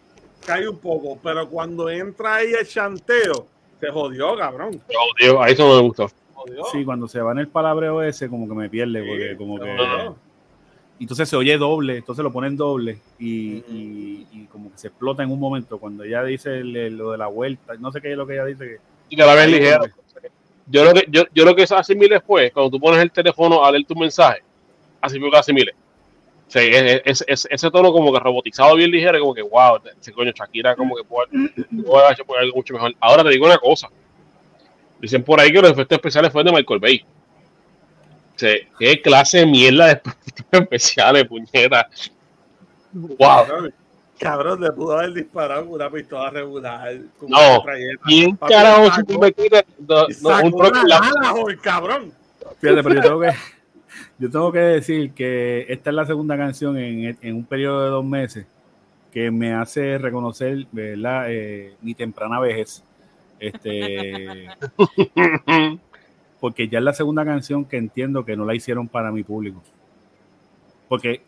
cae 0.46 0.68
un 0.68 0.78
poco, 0.80 1.18
pero 1.22 1.48
cuando 1.50 1.90
entra 1.90 2.36
ahí 2.36 2.52
el 2.60 2.68
chanteo, 2.68 3.48
se 3.80 3.88
jodió, 3.92 4.36
cabrón. 4.38 4.82
Tío, 5.20 5.42
ahí 5.42 5.54
eso 5.54 5.68
no 5.68 5.76
me 5.76 5.82
gustó. 5.82 6.10
jodió. 6.34 6.64
Sí, 6.72 6.84
cuando 6.86 7.08
se 7.08 7.20
va 7.22 7.32
en 7.34 7.40
el 7.40 7.48
palabreo 7.48 8.02
ese 8.02 8.30
como 8.30 8.48
que 8.48 8.54
me 8.56 8.70
pierde 8.70 9.04
porque 9.04 9.36
como 9.38 9.60
que... 9.60 9.76
jodió. 9.78 10.16
Entonces 11.00 11.30
se 11.30 11.36
oye 11.36 11.56
doble, 11.60 11.98
entonces 11.98 12.24
lo 12.24 12.32
ponen 12.34 12.58
doble 12.58 13.00
y, 13.20 13.60
Ujú. 13.60 13.72
y- 13.72 14.28
y 14.32 14.46
como 14.52 14.72
que 14.72 14.80
se 14.80 14.88
explota 14.88 15.22
en 15.22 15.32
un 15.32 15.40
momento 15.40 15.78
cuando 15.78 16.04
ella 16.04 16.24
dice 16.24 16.58
el- 16.58 16.98
lo 16.98 17.12
de 17.12 17.20
la 17.20 17.28
vuelta, 17.28 17.76
no 17.76 17.92
sé 17.92 18.02
qué 18.02 18.12
es 18.12 18.18
lo 18.18 18.26
que 18.26 18.34
ella 18.34 18.46
dice. 18.46 18.66
Que, 18.66 18.78
Y 19.10 19.16
que 19.16 19.24
la 19.24 19.36
ves 19.36 19.48
ligera. 19.48 19.82
Yo 20.70 20.84
lo 20.84 20.94
que, 20.94 21.06
yo, 21.10 21.24
yo 21.34 21.46
lo 21.46 21.56
que 21.56 21.64
asimile 21.64 22.20
fue 22.20 22.52
cuando 22.52 22.72
tú 22.72 22.80
pones 22.80 23.00
el 23.02 23.12
teléfono 23.12 23.64
a 23.64 23.72
leer 23.72 23.86
tu 23.86 23.96
mensaje, 23.96 24.42
así 25.00 25.16
mismo 25.20 25.32
que 25.32 25.38
asimile. 25.38 25.74
O 26.48 26.50
sea, 26.52 26.62
es- 26.64 27.02
es- 27.06 27.26
es- 27.28 27.48
ese 27.52 27.70
tono 27.72 27.92
como 27.92 28.14
que 28.14 28.20
robotizado 28.20 28.76
bien 28.76 28.90
ligero, 28.90 29.20
como 29.20 29.34
que 29.34 29.42
wow, 29.42 29.80
ese 30.00 30.14
coño 30.14 30.32
Shakira 30.34 30.76
como 30.76 30.96
que 30.96 31.04
puede, 31.04 31.28
puede 31.86 32.06
haber 32.06 32.14
hecho 32.14 32.24
algo 32.40 32.56
mucho 32.56 32.74
mejor. 32.74 32.94
Ahora 33.02 33.24
te 33.24 33.30
digo 33.32 33.46
una 33.46 33.58
cosa. 33.58 33.90
Dicen 35.00 35.24
por 35.24 35.40
ahí 35.42 35.52
que 35.52 35.62
los 35.62 35.72
efectos 35.72 35.98
especiales 35.98 36.32
fueron 36.32 36.54
de 36.54 36.60
Michael 36.60 36.80
Bay. 36.80 37.06
O 38.36 38.40
sea, 38.40 38.56
qué 38.80 39.02
clase 39.02 39.40
de 39.40 39.46
mierda 39.46 39.86
de 39.88 39.92
efectos 40.06 40.62
especiales, 40.62 41.26
puñeta. 41.28 41.90
Wow. 42.94 43.18
Cabrón, 43.20 43.74
cabrón, 44.18 44.62
le 44.62 44.72
pudo 44.72 44.98
haber 44.98 45.14
disparado 45.14 45.66
con 45.66 45.74
una 45.74 45.90
pistola 45.90 46.30
regular. 46.30 46.98
con 47.20 47.30
No. 47.30 47.64
¿Quién 48.06 48.36
carajo 48.38 48.86
sacó- 48.92 49.12
se 49.14 49.18
me 49.20 49.34
quita 49.34 49.66
no, 49.80 50.08
no, 50.22 50.42
un 50.44 50.52
trozo 50.58 51.62
cabrón. 51.62 52.14
Fíjate, 52.62 52.84
pero 52.84 52.96
yo 52.96 53.02
tengo 53.02 53.20
que, 53.20 53.32
yo 54.20 54.30
tengo 54.30 54.52
que 54.52 54.60
decir 54.60 55.12
que 55.12 55.66
esta 55.70 55.90
es 55.90 55.96
la 55.96 56.06
segunda 56.06 56.38
canción 56.38 56.78
en, 56.78 57.18
en 57.22 57.36
un 57.36 57.46
periodo 57.46 57.84
de 57.84 57.90
dos 57.90 58.06
meses 58.06 58.46
que 59.12 59.32
me 59.32 59.54
hace 59.54 59.98
reconocer 59.98 60.68
¿verdad? 60.72 61.26
Eh, 61.30 61.76
mi 61.82 61.94
temprana 61.94 62.40
vejez. 62.40 62.84
Este, 63.40 64.48
porque 66.40 66.68
ya 66.68 66.80
es 66.80 66.84
la 66.84 66.94
segunda 66.94 67.24
canción 67.26 67.66
que 67.66 67.78
entiendo 67.78 68.26
que 68.26 68.36
no 68.36 68.46
la 68.46 68.56
hicieron 68.56 68.88
para 68.88 69.12
mi 69.12 69.24
público. 69.24 69.62
Porque 70.88 71.22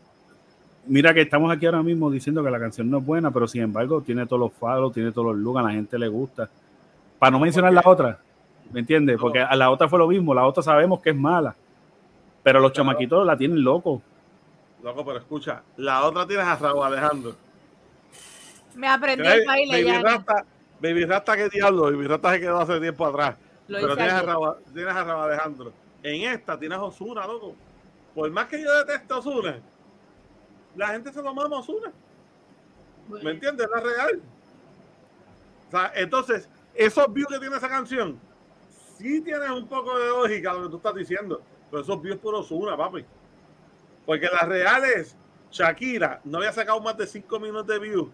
mira 0.88 1.14
que 1.14 1.22
estamos 1.22 1.52
aquí 1.52 1.66
ahora 1.66 1.84
mismo 1.84 2.10
diciendo 2.10 2.44
que 2.44 2.50
la 2.50 2.60
canción 2.60 2.90
no 2.90 3.00
es 3.00 3.06
buena, 3.06 3.32
pero 3.32 3.48
sin 3.48 3.62
embargo 3.62 4.02
tiene 4.02 4.26
todos 4.26 4.40
los 4.40 4.54
faros, 4.54 4.94
tiene 4.94 5.12
todos 5.12 5.28
los 5.28 5.38
looks, 5.38 5.60
a 5.60 5.64
la 5.64 5.72
gente 5.72 5.98
le 6.00 6.08
gusta. 6.08 6.50
Para 7.18 7.32
no 7.32 7.40
mencionar 7.40 7.74
la 7.74 7.84
otra, 7.86 8.20
¿me 8.72 8.80
entiendes? 8.80 9.18
Porque 9.20 9.40
a 9.40 9.56
la 9.56 9.70
otra 9.70 9.90
fue 9.90 10.00
lo 10.00 10.08
mismo, 10.08 10.34
la 10.34 10.46
otra 10.46 10.64
sabemos 10.64 11.02
que 11.02 11.10
es 11.10 11.16
mala, 11.16 11.56
pero 12.44 12.60
los 12.60 12.72
Claro. 12.72 12.90
chamaquitos 12.90 13.26
la 13.26 13.38
tienen 13.38 13.64
loco. 13.64 14.02
Loco, 14.84 15.06
pero 15.06 15.18
escucha, 15.20 15.62
la 15.78 16.06
otra 16.06 16.26
tienes 16.26 16.46
a 16.46 16.56
Raúl 16.56 16.86
Alejandro. 16.86 17.36
Me 18.76 18.88
aprendí 18.88 19.24
Tienes 19.24 19.42
el 19.42 19.48
baile 19.48 19.84
Baby 19.84 19.88
ya. 19.88 20.02
Rasta, 20.02 20.46
Baby 20.82 21.06
Rasta, 21.06 21.36
qué 21.36 21.50
diablo, 21.50 21.84
Baby 21.84 22.08
Rasta 22.08 22.32
se 22.34 22.40
quedó 22.40 22.60
hace 22.60 22.80
tiempo 22.80 23.06
atrás. 23.06 23.38
Lo 23.68 23.80
pero 23.82 23.96
tienes 23.96 24.14
a. 24.14 24.22
Raúl, 24.22 24.56
tienes 24.74 24.96
a 24.96 25.04
Raúl 25.04 25.24
Alejandro. 25.32 25.74
En 26.02 26.22
esta 26.32 26.58
tienes 26.58 26.78
a 26.78 26.84
Osuna, 26.84 27.28
loco. 27.28 27.56
Por 28.16 28.32
más 28.32 28.48
que 28.48 28.62
yo 28.62 28.74
deteste 28.86 29.14
a 29.14 29.18
Osuna, 29.18 29.60
la 30.76 30.88
gente 30.88 31.12
se 31.12 31.22
lo 31.22 31.34
mama 31.34 31.58
a 31.58 31.60
Osuna. 31.60 31.92
¿Me 33.22 33.32
entiendes? 33.32 33.66
Es 33.66 33.72
la 33.72 33.82
real. 33.82 34.22
O 35.68 35.72
sea, 35.72 35.92
entonces, 35.96 36.50
esos 36.74 37.12
views 37.14 37.28
que 37.30 37.40
tiene 37.40 37.58
esa 37.58 37.68
canción, 37.70 38.20
sí 38.98 39.22
tienen 39.22 39.52
un 39.52 39.68
poco 39.68 39.98
de 40.00 40.08
lógica 40.08 40.54
lo 40.54 40.64
que 40.64 40.70
tú 40.70 40.78
estás 40.78 40.96
diciendo. 40.96 41.42
Pero 41.70 41.84
esos 41.84 42.02
views 42.02 42.18
por 42.20 42.36
Osuna, 42.36 42.76
papi. 42.76 43.06
Porque 44.06 44.28
la 44.28 44.46
real 44.48 44.84
es, 44.86 45.16
Shakira 45.52 46.20
no 46.24 46.40
había 46.40 46.52
sacado 46.52 46.80
más 46.82 46.98
de 46.98 47.06
5 47.08 47.40
minutos 47.40 47.68
de 47.68 47.80
views 47.80 48.08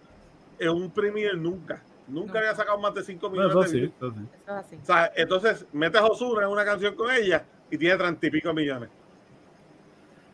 en 0.59 0.69
un 0.69 0.89
premier 0.91 1.37
nunca. 1.37 1.81
Nunca 2.07 2.33
No. 2.33 2.39
había 2.39 2.55
sacado 2.55 2.77
más 2.79 2.93
de 2.93 3.03
5 3.03 3.29
Bueno, 3.29 3.43
minutos 3.47 3.65
eso 3.65 3.73
de 3.73 3.79
sí, 3.79 3.79
views. 3.79 3.93
eso 3.97 4.11
sí. 4.19 4.27
Eso 4.43 4.53
así. 4.55 4.75
O 4.81 4.85
sea, 4.85 5.11
entonces 5.15 5.65
metes 5.73 6.01
a 6.01 6.05
Osuna 6.05 6.43
en 6.43 6.49
una 6.49 6.65
canción 6.65 6.95
con 6.95 7.11
ella 7.13 7.43
y 7.71 7.77
tiene 7.77 7.97
30 7.97 8.27
y 8.27 8.29
pico 8.29 8.53
millones. 8.53 8.89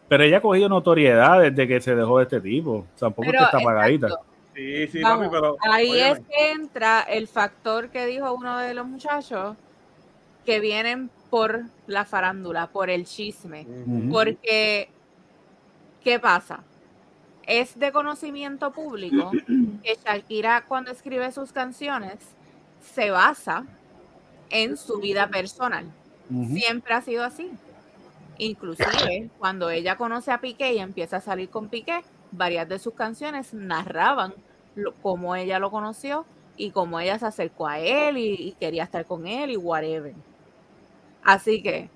Pero 0.07 0.23
ella 0.23 0.37
ha 0.39 0.41
cogido 0.41 0.67
notoriedad 0.67 1.39
desde 1.41 1.67
que 1.67 1.79
se 1.79 1.95
dejó 1.95 2.17
de 2.17 2.23
este 2.23 2.41
tipo. 2.41 2.85
Tampoco 2.99 3.31
que 3.31 3.37
está 3.37 3.57
apagadita. 3.57 4.07
exacto. 4.07 4.25
Sí, 4.53 4.87
sí, 4.87 5.01
Vamos, 5.01 5.27
papi, 5.27 5.37
pero. 5.39 5.55
ahí 5.61 5.91
óyeme, 5.91 6.09
es 6.11 6.19
que 6.27 6.51
entra 6.51 7.01
el 7.03 7.27
factor 7.29 7.87
que 7.89 8.05
dijo 8.05 8.33
uno 8.33 8.57
de 8.59 8.73
los 8.73 8.85
muchachos 8.85 9.55
que 10.45 10.59
vienen 10.59 11.09
por 11.29 11.63
la 11.87 12.05
farándula, 12.05 12.67
por 12.71 12.89
el 12.89 13.05
chisme. 13.05 13.65
Porque, 14.11 14.89
¿qué 16.03 16.19
pasa? 16.19 16.63
Es 17.43 17.77
de 17.77 17.91
conocimiento 17.91 18.71
público 18.71 19.31
que 19.83 19.95
Shakira 20.03 20.65
cuando 20.67 20.91
escribe 20.91 21.31
sus 21.31 21.51
canciones 21.51 22.15
se 22.79 23.11
basa 23.11 23.65
en 24.49 24.77
su 24.77 24.99
vida 24.99 25.29
personal. 25.29 25.85
Siempre 26.57 26.93
ha 26.93 27.01
sido 27.01 27.23
así. 27.23 27.51
Inclusive 28.37 29.29
cuando 29.37 29.69
ella 29.69 29.97
conoce 29.97 30.31
a 30.31 30.41
Piqué 30.41 30.73
y 30.73 30.79
empieza 30.79 31.17
a 31.17 31.21
salir 31.21 31.49
con 31.49 31.69
Piqué, 31.69 32.01
varias 32.31 32.67
de 32.67 32.79
sus 32.79 32.93
canciones 32.93 33.53
narraban 33.53 34.33
lo- 34.75 34.93
cómo 35.01 35.35
ella 35.35 35.59
lo 35.59 35.69
conoció 35.69 36.25
y 36.57 36.71
cómo 36.71 36.99
ella 36.99 37.19
se 37.19 37.25
acercó 37.27 37.67
a 37.67 37.79
él 37.79 38.17
y, 38.17 38.33
y 38.35 38.51
quería 38.59 38.83
estar 38.83 39.05
con 39.05 39.27
él 39.27 39.51
y 39.51 39.57
whatever. 39.57 40.15
Así 41.23 41.61
que 41.61 41.89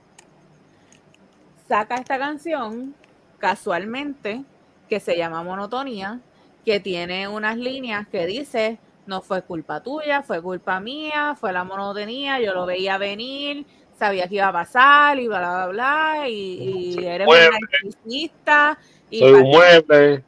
saca 1.68 1.96
esta 1.96 2.18
canción 2.18 2.94
casualmente 3.40 4.44
que 4.90 5.00
se 5.00 5.18
llama 5.18 5.44
Monotonía, 5.44 6.20
que 6.64 6.80
tiene 6.80 7.28
unas 7.28 7.58
líneas 7.58 8.08
que 8.08 8.26
dice 8.26 8.80
no 9.08 9.22
fue 9.22 9.44
culpa 9.44 9.82
tuya, 9.82 10.24
fue 10.24 10.42
culpa 10.42 10.80
mía, 10.80 11.36
fue 11.40 11.54
la 11.54 11.64
monotonía, 11.64 12.40
yo 12.40 12.54
lo 12.54 12.66
veía 12.66 12.98
venir, 12.98 13.66
sabía 13.98 14.28
que 14.28 14.36
iba 14.36 14.48
a 14.48 14.54
pasar 14.54 15.20
y 15.20 15.28
bla, 15.28 15.40
bla, 15.40 15.68
bla, 15.68 16.30
y, 16.30 16.96
y 16.98 17.06
eres 17.06 17.28
Mueble. 17.28 17.50
una 17.50 17.60
narcisista. 17.60 18.78
Y 19.10 19.20
Soy 19.20 19.34
un 19.34 19.44
mueble. 19.44 20.24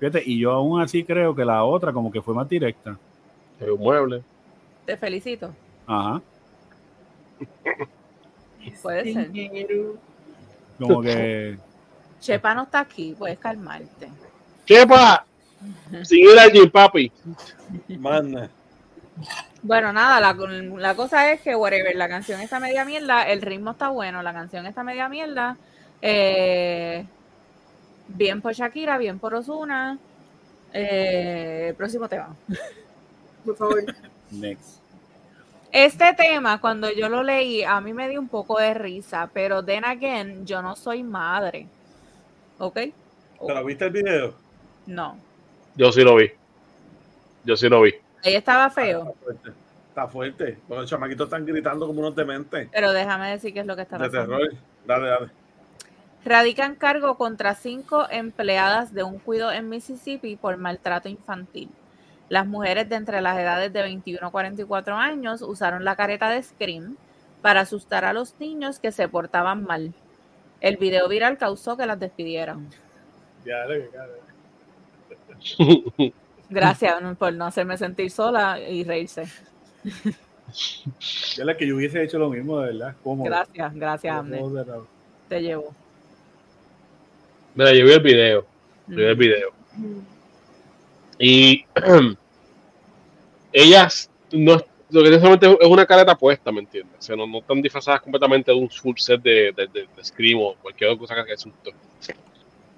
Fíjate, 0.00 0.22
y 0.26 0.40
yo 0.40 0.50
aún 0.50 0.80
así 0.80 1.04
creo 1.04 1.34
que 1.34 1.44
la 1.44 1.62
otra 1.64 1.92
como 1.92 2.10
que 2.10 2.20
fue 2.20 2.34
más 2.34 2.48
directa. 2.48 2.98
Soy 3.58 3.70
un 3.70 3.80
mueble. 3.80 4.22
te 4.84 4.96
felicito. 4.96 5.54
Ajá. 5.86 6.20
Puede 8.82 9.12
ser. 9.12 9.30
Como 10.78 11.02
que 11.02 11.58
Chepa 12.20 12.54
no 12.54 12.62
está 12.64 12.80
aquí, 12.80 13.14
puedes 13.18 13.38
calmarte. 13.38 14.08
¡Chepa! 14.64 15.24
Sin 16.02 16.18
ir 16.20 16.38
allí, 16.38 16.68
papi. 16.68 17.10
Manda. 17.98 18.48
Bueno, 19.62 19.92
nada, 19.92 20.20
la, 20.20 20.32
la 20.78 20.94
cosa 20.94 21.30
es 21.32 21.40
que, 21.40 21.54
whatever, 21.54 21.94
la 21.94 22.08
canción 22.08 22.40
está 22.40 22.58
media 22.58 22.84
mierda, 22.84 23.28
el 23.28 23.42
ritmo 23.42 23.72
está 23.72 23.88
bueno, 23.88 24.22
la 24.22 24.32
canción 24.32 24.66
está 24.66 24.82
media 24.82 25.08
mierda. 25.08 25.56
eh, 26.00 27.04
bien 28.08 28.40
por 28.40 28.52
Shakira, 28.54 28.98
bien 28.98 29.18
por 29.18 29.34
Osuna. 29.34 29.98
Eh, 30.72 31.74
próximo 31.76 32.08
tema. 32.08 32.34
Por 33.44 33.56
favor. 33.56 33.84
next. 34.30 34.81
Este 35.72 36.12
tema, 36.14 36.60
cuando 36.60 36.90
yo 36.92 37.08
lo 37.08 37.22
leí, 37.22 37.62
a 37.64 37.80
mí 37.80 37.94
me 37.94 38.08
dio 38.08 38.20
un 38.20 38.28
poco 38.28 38.58
de 38.58 38.74
risa, 38.74 39.30
pero 39.32 39.64
then 39.64 39.84
again, 39.86 40.44
yo 40.46 40.60
no 40.60 40.76
soy 40.76 41.02
madre. 41.02 41.66
¿Ok? 42.58 42.78
¿Pero 43.46 43.64
viste 43.64 43.86
el 43.86 43.90
video? 43.90 44.34
No. 44.86 45.16
Yo 45.74 45.90
sí 45.90 46.02
lo 46.02 46.16
vi. 46.16 46.30
Yo 47.44 47.56
sí 47.56 47.68
lo 47.68 47.80
vi. 47.80 47.94
Ella 48.22 48.38
estaba 48.38 48.68
feo, 48.70 49.00
Está 49.00 49.24
fuerte. 49.24 49.50
Está 49.88 50.08
fuerte. 50.08 50.58
Porque 50.68 50.80
los 50.82 50.90
chamaquitos 50.90 51.26
están 51.26 51.46
gritando 51.46 51.86
como 51.86 52.00
unos 52.00 52.14
dementes. 52.14 52.68
pero 52.70 52.92
déjame 52.92 53.30
decir 53.30 53.52
qué 53.54 53.60
es 53.60 53.66
lo 53.66 53.74
que 53.74 53.82
está 53.82 53.96
De 53.98 54.10
pasando. 54.10 54.36
terror. 54.36 54.54
Dale, 54.86 55.08
dale. 55.08 55.30
Radican 56.24 56.76
cargo 56.76 57.16
contra 57.16 57.54
cinco 57.54 58.06
empleadas 58.10 58.92
de 58.94 59.02
un 59.02 59.18
cuido 59.18 59.50
en 59.50 59.68
Mississippi 59.70 60.36
por 60.36 60.56
maltrato 60.58 61.08
infantil. 61.08 61.68
Las 62.32 62.46
mujeres 62.46 62.88
de 62.88 62.96
entre 62.96 63.20
las 63.20 63.38
edades 63.38 63.70
de 63.74 63.82
21 63.82 64.26
a 64.26 64.30
44 64.30 64.96
años 64.96 65.42
usaron 65.42 65.84
la 65.84 65.96
careta 65.96 66.30
de 66.30 66.42
Scream 66.42 66.96
para 67.42 67.60
asustar 67.60 68.06
a 68.06 68.14
los 68.14 68.40
niños 68.40 68.78
que 68.78 68.90
se 68.90 69.06
portaban 69.06 69.64
mal. 69.64 69.92
El 70.62 70.78
video 70.78 71.10
viral 71.10 71.36
causó 71.36 71.76
que 71.76 71.84
las 71.84 72.00
despidieran. 72.00 72.70
Gracias 76.48 76.94
por 77.18 77.34
no 77.34 77.44
hacerme 77.44 77.76
sentir 77.76 78.10
sola 78.10 78.58
y 78.58 78.82
reírse. 78.82 79.24
Ya 81.36 81.44
la 81.44 81.54
que 81.54 81.66
yo 81.66 81.76
hubiese 81.76 82.02
hecho 82.02 82.18
lo 82.18 82.30
mismo, 82.30 82.60
de 82.60 82.68
verdad. 82.68 82.96
¿Cómo? 83.04 83.24
Gracias, 83.24 83.74
gracias, 83.74 84.16
Amner. 84.16 84.42
Te 85.28 85.42
llevo. 85.42 85.74
Mira, 87.54 87.74
yo 87.74 87.84
vi 87.84 87.92
el 87.92 88.00
video. 88.00 88.46
Yo 88.86 88.96
vi 88.96 89.04
el 89.04 89.16
video. 89.16 89.50
Y 91.18 91.66
ellas 93.52 94.10
no 94.32 94.56
lo 94.90 95.00
que 95.00 95.08
tienen 95.08 95.20
solamente 95.20 95.56
es 95.58 95.68
una 95.70 95.86
careta 95.86 96.14
puesta, 96.16 96.52
¿me 96.52 96.60
entiendes? 96.60 96.96
O 96.98 97.02
sea, 97.02 97.16
no, 97.16 97.26
no 97.26 97.38
están 97.38 97.62
disfrazadas 97.62 98.02
completamente 98.02 98.50
de 98.52 98.58
un 98.58 98.68
full 98.68 98.94
set 98.98 99.22
de, 99.22 99.52
de, 99.56 99.66
de, 99.68 99.88
de 99.96 100.04
Scream 100.04 100.38
o 100.40 100.54
cualquier 100.56 100.90
otra 100.90 100.98
cosa 101.00 101.24
que 101.24 101.32
asusto. 101.32 101.70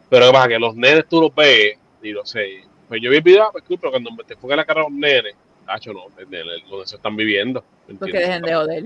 Pero 0.09 0.27
¿qué 0.27 0.33
pasa? 0.33 0.49
Que 0.49 0.59
los 0.61 0.77
nenes 0.77 1.09
tú 1.09 1.21
los 1.21 1.35
ves 1.35 1.77
y 2.03 2.11
lo 2.13 2.25
sé. 2.25 2.63
Pues 2.89 3.01
yo 3.03 3.11
vi 3.11 3.17
el 3.17 3.23
video, 3.23 3.49
pues, 3.51 3.65
pero 3.67 3.91
cuando 3.91 4.13
me 4.13 4.23
te 4.23 4.35
enfoca 4.35 4.55
la 4.55 4.65
cara 4.65 4.83
a 4.83 4.85
los 4.85 4.93
nenes, 4.93 5.35
Tacho, 5.67 5.93
no, 5.93 6.05
donde 6.17 6.87
se 6.87 6.97
están 6.97 7.17
viviendo. 7.17 7.65
¿me 7.89 7.95
Porque 7.97 8.19
dejen 8.19 8.43
de 8.43 8.55
joder. 8.55 8.85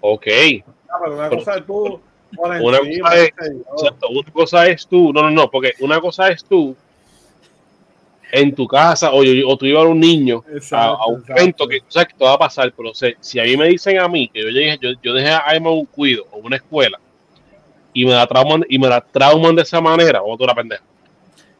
Ok, 0.00 0.26
Ah, 0.90 0.98
pero 1.02 1.16
una 1.16 1.28
cosa 1.30 1.56
es 1.56 1.66
tú 1.66 2.00
Una 2.36 2.78
encima, 2.78 3.10
cosa 3.10 3.22
es- 3.24 3.32
yo. 3.38 3.72
exacto. 3.72 4.08
Una 4.10 4.32
cosa 4.32 4.66
es 4.68 4.86
tú, 4.86 5.12
no, 5.12 5.22
no, 5.22 5.30
no, 5.30 5.50
porque 5.50 5.72
una 5.80 6.00
cosa 6.00 6.28
es 6.28 6.44
tú 6.44 6.76
en 8.32 8.54
tu 8.54 8.66
casa 8.66 9.12
o, 9.12 9.22
yo- 9.24 9.48
o 9.48 9.56
tú 9.56 9.66
llevar 9.66 9.86
a 9.86 9.88
un 9.88 10.00
niño 10.00 10.44
a, 10.48 10.56
Exacto, 10.56 11.02
a 11.02 11.06
un 11.08 11.24
evento 11.28 11.66
que 11.66 11.80
tú 11.80 11.86
sabes 11.88 12.08
que 12.08 12.14
todo 12.14 12.28
va 12.28 12.34
a 12.34 12.38
pasar, 12.38 12.72
pero 12.76 12.90
o 12.90 12.94
sea, 12.94 13.12
si 13.20 13.38
a 13.40 13.44
mí 13.44 13.56
me 13.56 13.66
dicen 13.68 13.98
a 13.98 14.08
mí 14.08 14.28
que 14.28 14.42
yo 14.42 14.48
llegué, 14.48 14.78
yo, 14.80 14.90
yo 15.02 15.14
dejé 15.14 15.30
a 15.30 15.44
Emma 15.54 15.70
un 15.70 15.86
cuido 15.86 16.26
o 16.32 16.38
una 16.38 16.56
escuela 16.56 16.98
y 17.92 18.04
me 18.04 18.12
la 18.12 18.26
trauman, 18.26 18.64
y 18.68 18.78
me 18.78 18.88
la 18.88 19.00
trauman 19.00 19.56
de 19.56 19.62
esa 19.62 19.80
manera, 19.80 20.22
o 20.22 20.36
tú 20.36 20.44
la 20.46 20.54
pendeja. 20.54 20.82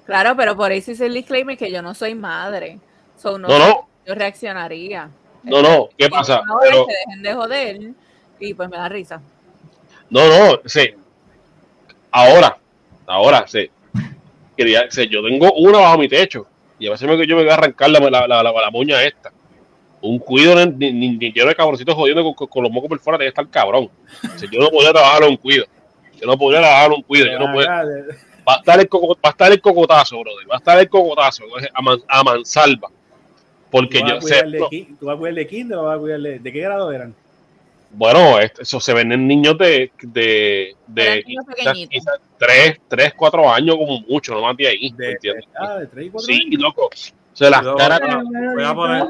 Claro, 0.04 0.34
pero 0.36 0.56
por 0.56 0.72
eso 0.72 0.92
hice 0.92 1.06
el 1.06 1.14
disclaimer 1.14 1.56
que 1.56 1.70
yo 1.70 1.82
no 1.82 1.94
soy 1.94 2.14
madre. 2.14 2.78
So, 3.16 3.38
no, 3.38 3.48
No, 3.48 3.58
no, 3.58 3.88
Yo 4.06 4.14
reaccionaría. 4.14 5.10
No, 5.42 5.62
no, 5.62 5.88
¿qué 5.96 6.08
pasa? 6.08 6.42
Pero, 6.62 6.86
que 6.86 6.92
dejen 6.92 7.22
de 7.22 7.34
joder 7.34 7.78
y 8.40 8.54
pues 8.54 8.68
me 8.68 8.76
da 8.76 8.88
risa. 8.88 9.20
no, 10.10 10.26
no, 10.28 10.60
sí. 10.64 10.94
Ahora, 12.10 12.56
ahora, 13.06 13.46
sí. 13.46 13.70
Quería, 14.56 14.90
sí, 14.90 15.08
yo 15.08 15.22
tengo 15.22 15.52
una 15.52 15.78
bajo 15.78 15.98
mi 15.98 16.08
techo 16.08 16.46
y 16.78 16.86
a 16.86 16.90
veces 16.90 17.08
me, 17.08 17.26
yo 17.26 17.36
me 17.36 17.42
voy 17.42 17.50
a 17.50 17.54
arrancar 17.54 17.90
la, 17.90 18.00
la, 18.00 18.26
la, 18.26 18.42
la, 18.42 18.52
la 18.52 18.70
moña 18.70 19.02
esta. 19.02 19.32
Un 20.00 20.18
cuido 20.20 20.54
ni, 20.66 20.92
ni, 20.92 21.16
ni 21.16 21.32
lleno 21.32 21.48
de 21.48 21.54
cabroncitos 21.56 21.94
jodiendo 21.94 22.22
con, 22.22 22.34
con, 22.34 22.46
con 22.46 22.62
los 22.62 22.70
mocos 22.72 22.88
por 22.88 23.00
fuera, 23.00 23.18
que 23.18 23.26
estar 23.26 23.48
cabrón. 23.48 23.90
O 24.34 24.38
sea, 24.38 24.48
yo 24.50 24.60
no 24.60 24.68
podía 24.70 24.92
trabajar 24.92 25.24
en 25.24 25.30
un 25.30 25.36
cuido. 25.36 25.64
Yo 26.20 26.26
no 26.26 26.38
podía 26.38 26.60
trabajar 26.60 26.86
en 26.86 26.92
un 26.92 27.02
cuido. 27.02 27.26
Yo 27.26 27.38
no 27.38 27.52
podía, 27.52 27.68
va, 28.48 28.54
a 28.54 28.56
estar 28.58 28.78
el 28.80 28.88
coco- 28.88 29.14
va 29.16 29.28
a 29.28 29.30
estar 29.30 29.50
el 29.52 29.60
cocotazo, 29.60 30.20
brother. 30.20 30.48
Va 30.50 30.54
a 30.54 30.58
estar 30.58 30.78
el 30.78 30.88
cocotazo 30.88 31.44
a, 31.74 31.82
man, 31.82 31.98
a 32.06 32.22
mansalva. 32.22 32.90
Porque 33.70 33.98
¿Tú 33.98 34.04
vas, 34.04 34.12
yo 34.12 34.18
a 34.18 34.20
sé. 34.22 34.44
¿Tú 35.00 35.06
vas 35.06 35.16
a 35.16 35.18
cuidar 35.18 35.34
de 35.34 35.46
kinder 35.46 35.78
o 35.78 35.82
vas 35.84 35.96
a 35.96 36.00
cuidar 36.00 36.20
de, 36.20 36.38
de 36.38 36.52
qué 36.52 36.60
grado 36.60 36.92
eran? 36.92 37.14
Bueno, 37.90 38.38
eso 38.38 38.80
se 38.80 38.92
ven 38.92 39.10
en 39.12 39.26
niños 39.26 39.56
de, 39.58 39.90
de, 40.02 40.76
de 40.86 41.22
quizás, 41.26 41.44
pequeñitos. 41.46 41.88
quizás 41.90 42.20
tres, 42.38 42.80
tres, 42.86 43.14
cuatro 43.14 43.50
años 43.50 43.76
como 43.76 44.00
mucho, 44.02 44.34
no 44.34 44.42
más 44.42 44.56
de 44.56 44.68
ahí. 44.68 44.92
¿me 44.92 45.06
De, 45.06 45.12
entiendes? 45.12 45.44
ah, 45.58 45.76
de 45.78 45.86
3 45.86 46.06
y 46.06 46.10
4 46.10 46.26
Sí, 46.26 46.50
loco. 46.58 46.90
Se 47.32 47.48
las 47.48 47.62
caras 47.76 48.00
Voy 48.00 48.62
a 48.64 48.68
de 48.68 48.74
poner, 48.74 49.04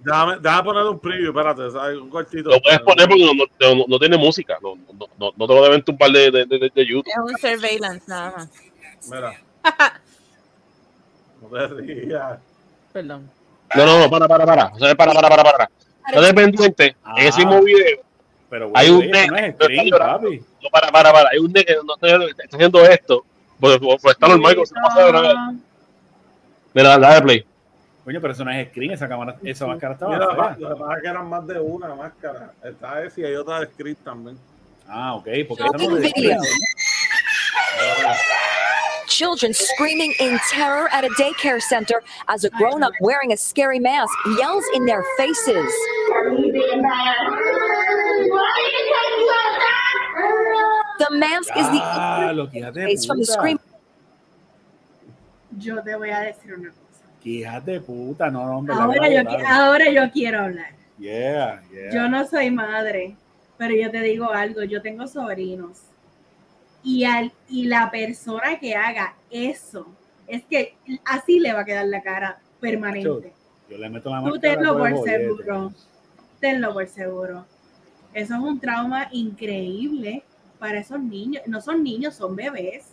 déjame, 0.00 0.36
déjame 0.40 0.62
poner 0.64 0.82
un 0.86 0.98
preview, 0.98 1.28
espérate, 1.30 1.70
¿sabes? 1.70 1.98
un 1.98 2.10
cortito. 2.10 2.50
lo 2.50 2.60
puedes 2.60 2.80
poner 2.80 3.08
porque 3.08 3.24
no, 3.24 3.32
no, 3.34 3.74
no- 3.76 3.84
no 3.86 3.98
tiene 3.98 4.16
música. 4.16 4.58
No, 4.62 4.74
no, 4.74 5.06
no, 5.18 5.32
no 5.36 5.46
te 5.46 5.54
lo 5.54 5.62
deben 5.62 5.82
tumbar 5.82 6.10
de, 6.10 6.30
de, 6.30 6.46
de, 6.46 6.70
de 6.74 6.86
YouTube. 6.86 7.06
Es 7.06 7.16
un 7.18 7.38
surveillance 7.38 8.04
nada 8.08 8.32
más. 8.36 8.50
Mira. 9.08 9.40
No 11.42 11.48
te 11.48 11.66
rías. 11.68 12.38
Perdón. 12.92 13.30
No, 13.74 13.86
no, 13.86 13.98
no, 14.00 14.10
para, 14.10 14.26
para, 14.26 14.46
para. 14.46 14.66
O 14.74 14.78
sea, 14.78 14.94
para, 14.94 15.12
para, 15.12 15.28
para, 15.28 15.42
para. 15.44 15.70
No 16.14 16.22
te 16.22 16.34
pendiente. 16.34 16.96
Ah. 17.04 17.14
En 17.18 17.26
ese 17.26 17.44
mismo 17.44 17.62
video, 17.62 17.98
Pero 18.48 18.70
Hay 18.74 18.90
bueno, 18.90 19.08
un 19.08 19.14
eso 19.16 19.30
no 19.32 19.36
es 19.38 19.54
pero 19.58 19.74
está 19.74 19.98
papi. 19.98 20.42
no, 20.62 20.70
para, 20.70 20.92
para, 20.92 21.12
para. 21.12 21.30
Hay 21.32 21.38
un 21.38 21.52
nene 21.52 21.64
que 21.66 21.74
no 21.84 21.94
está, 21.94 22.42
está 22.42 22.56
haciendo 22.56 22.80
esto. 22.84 23.24
Pues, 23.58 23.78
pues 23.78 24.04
está 24.04 24.28
normal, 24.28 24.54
como 24.54 24.66
se 24.66 24.74
pasa 24.74 25.04
de 25.04 25.10
una. 25.10 25.54
Mira, 26.74 26.98
dale 26.98 27.22
play. 27.22 27.46
Coño, 28.04 28.20
pero 28.20 28.32
eso 28.34 28.44
no 28.44 28.52
es 28.52 28.68
screen, 28.68 28.92
esa 28.92 29.08
cámara, 29.08 29.36
esa 29.42 29.66
máscara 29.66 29.94
estaba 29.94 30.12
Mira, 30.14 30.26
fea. 30.28 30.56
lo 30.60 30.68
que 30.76 30.80
pasa 30.80 30.94
es 30.96 31.02
que 31.02 31.08
eran 31.08 31.28
más 31.28 31.46
de 31.46 31.58
una 31.58 31.94
máscara. 31.96 32.52
Está 32.62 33.02
esa 33.02 33.20
y 33.20 33.24
hay 33.24 33.34
otra 33.34 33.60
de 33.60 33.66
script 33.66 34.04
también. 34.04 34.38
Ah, 34.86 35.14
ok, 35.16 35.26
porque 35.48 35.64
esa 35.64 35.76
no 35.88 35.96
es 35.96 36.10
screen. 36.10 36.38
Children 39.08 39.54
screaming 39.54 40.12
in 40.20 40.38
terror 40.50 40.88
at 40.92 41.04
a 41.04 41.08
daycare 41.18 41.60
center 41.60 42.02
as 42.28 42.44
a 42.44 42.50
grown 42.50 42.82
up 42.82 42.92
wearing 43.00 43.32
a 43.32 43.36
scary 43.36 43.78
mask 43.78 44.12
yells 44.38 44.64
in 44.74 44.84
their 44.84 45.02
faces. 45.16 45.72
The 50.98 51.16
mask 51.16 51.50
is 51.56 51.68
the 51.70 52.72
face 52.74 53.06
from 53.06 53.18
the 53.18 53.26
scream. 53.26 53.58
Yo 55.58 55.82
te 55.82 55.94
voy 55.96 56.10
a 56.10 56.20
decir 56.20 56.54
una 56.54 56.70
cosa. 56.70 57.04
Que 57.22 57.30
hija 57.30 57.60
de 57.60 57.80
puta, 57.80 58.30
no, 58.30 58.58
hombre. 58.58 58.74
Ahora 58.74 59.08
yo, 59.08 59.22
ahora 59.46 59.90
yo 59.90 60.10
quiero 60.10 60.40
hablar. 60.40 60.74
Yeah, 60.98 61.62
yeah. 61.70 61.92
Yo 61.92 62.08
no 62.08 62.26
soy 62.26 62.50
madre, 62.50 63.16
pero 63.56 63.74
yo 63.74 63.90
te 63.90 64.00
digo 64.00 64.32
algo, 64.32 64.62
yo 64.64 64.80
tengo 64.82 65.06
sobrinos. 65.06 65.82
Y, 66.82 67.04
al, 67.04 67.32
y 67.48 67.64
la 67.66 67.90
persona 67.90 68.58
que 68.60 68.74
haga 68.74 69.14
eso, 69.30 69.86
es 70.26 70.44
que 70.44 70.76
así 71.04 71.40
le 71.40 71.52
va 71.52 71.60
a 71.60 71.64
quedar 71.64 71.86
la 71.86 72.02
cara 72.02 72.38
permanente. 72.60 73.32
Yo 73.68 73.78
le 73.78 73.88
meto 73.90 74.10
la 74.10 74.20
Tú 74.20 74.26
máscara. 74.26 74.54
tenlo 74.54 74.78
por 74.78 75.04
seguro. 75.04 75.72
Tenlo 76.40 76.72
por 76.72 76.86
seguro. 76.86 77.46
Eso 78.14 78.34
es 78.34 78.40
un 78.40 78.60
trauma 78.60 79.08
increíble 79.10 80.22
para 80.58 80.78
esos 80.80 81.00
niños. 81.00 81.42
No 81.46 81.60
son 81.60 81.82
niños, 81.82 82.14
son 82.14 82.34
bebés. 82.36 82.84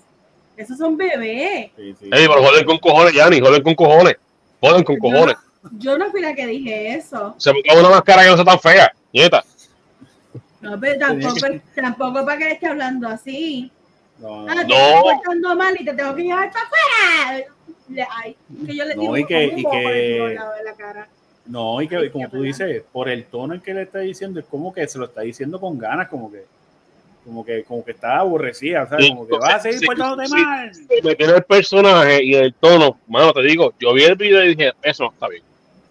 Esos 0.55 0.77
son 0.77 0.95
bebés. 0.97 1.71
Sí, 1.75 1.95
sí. 1.99 2.05
Ey, 2.11 2.27
pero 2.27 2.43
joden 2.43 2.65
con 2.65 2.77
cojones, 2.77 3.13
Yanni, 3.13 3.39
joden 3.39 3.63
con 3.63 3.75
cojones. 3.75 4.15
Joden 4.61 4.83
con 4.83 4.97
cojones. 4.97 5.35
Yo 5.79 5.97
no 5.97 6.11
fui 6.11 6.21
la 6.21 6.35
que 6.35 6.45
dije 6.45 6.93
eso. 6.95 7.35
Se 7.37 7.51
busca 7.51 7.73
una 7.79 7.89
máscara 7.89 8.23
que 8.23 8.29
no 8.29 8.35
sea 8.35 8.45
tan 8.45 8.59
fea, 8.59 8.93
nieta. 9.13 9.43
No, 10.61 10.79
pero 10.79 10.97
tampoco, 10.99 11.35
tampoco 11.75 12.25
para 12.25 12.37
que 12.37 12.43
le 12.45 12.51
esté 12.53 12.67
hablando 12.67 13.07
así. 13.07 13.71
No, 14.19 14.45
Ah, 14.47 14.55
te 14.55 14.67
No. 14.67 14.75
estoy 14.75 15.01
portando 15.15 15.55
mal 15.55 15.75
y 15.79 15.83
te 15.85 15.93
tengo 15.93 16.15
que 16.15 16.21
llevar 16.23 16.51
para 16.51 16.65
afuera. 16.65 17.45
Le- 17.89 18.07
ay, 18.09 18.35
que 18.65 18.75
yo 18.75 18.85
le 18.85 18.95
No, 18.95 19.17
y 19.17 19.25
que- 19.25 19.45
y 19.45 19.63
que- 19.63 20.39
la 20.63 20.73
cara. 20.75 21.07
No, 21.45 21.81
y 21.81 21.87
que 21.89 22.09
como 22.11 22.29
tú 22.29 22.41
dices, 22.43 22.83
por 22.93 23.09
el 23.09 23.25
tono 23.25 23.53
en 23.55 23.59
que 23.61 23.73
le 23.73 23.81
está 23.81 23.99
diciendo, 23.99 24.39
es 24.39 24.45
como 24.45 24.73
que 24.73 24.87
se 24.87 24.97
lo 24.97 25.05
está 25.05 25.21
diciendo 25.21 25.59
con 25.59 25.77
ganas, 25.77 26.07
como 26.07 26.31
que, 26.31 26.45
como 27.23 27.45
que, 27.45 27.63
como 27.63 27.83
que 27.85 27.91
está 27.91 28.17
aburrecida, 28.19 28.87
¿sabes? 28.87 29.09
Como 29.09 29.27
que 29.27 29.37
va 29.37 29.55
a 29.55 29.59
seguir 29.59 29.79
sí, 29.79 29.85
portándote 29.85 30.27
sí. 30.27 30.33
mal. 30.35 30.71
Me 31.03 31.15
tiene 31.15 31.33
el 31.33 31.43
personaje 31.43 32.23
y 32.23 32.35
el 32.35 32.53
tono. 32.53 32.97
Mano, 33.07 33.33
te 33.33 33.41
digo, 33.41 33.73
yo 33.79 33.93
vi 33.93 34.03
el 34.03 34.15
video 34.15 34.43
y 34.43 34.55
dije, 34.55 34.73
eso 34.81 35.03
no 35.05 35.11
está 35.11 35.27
bien. 35.27 35.43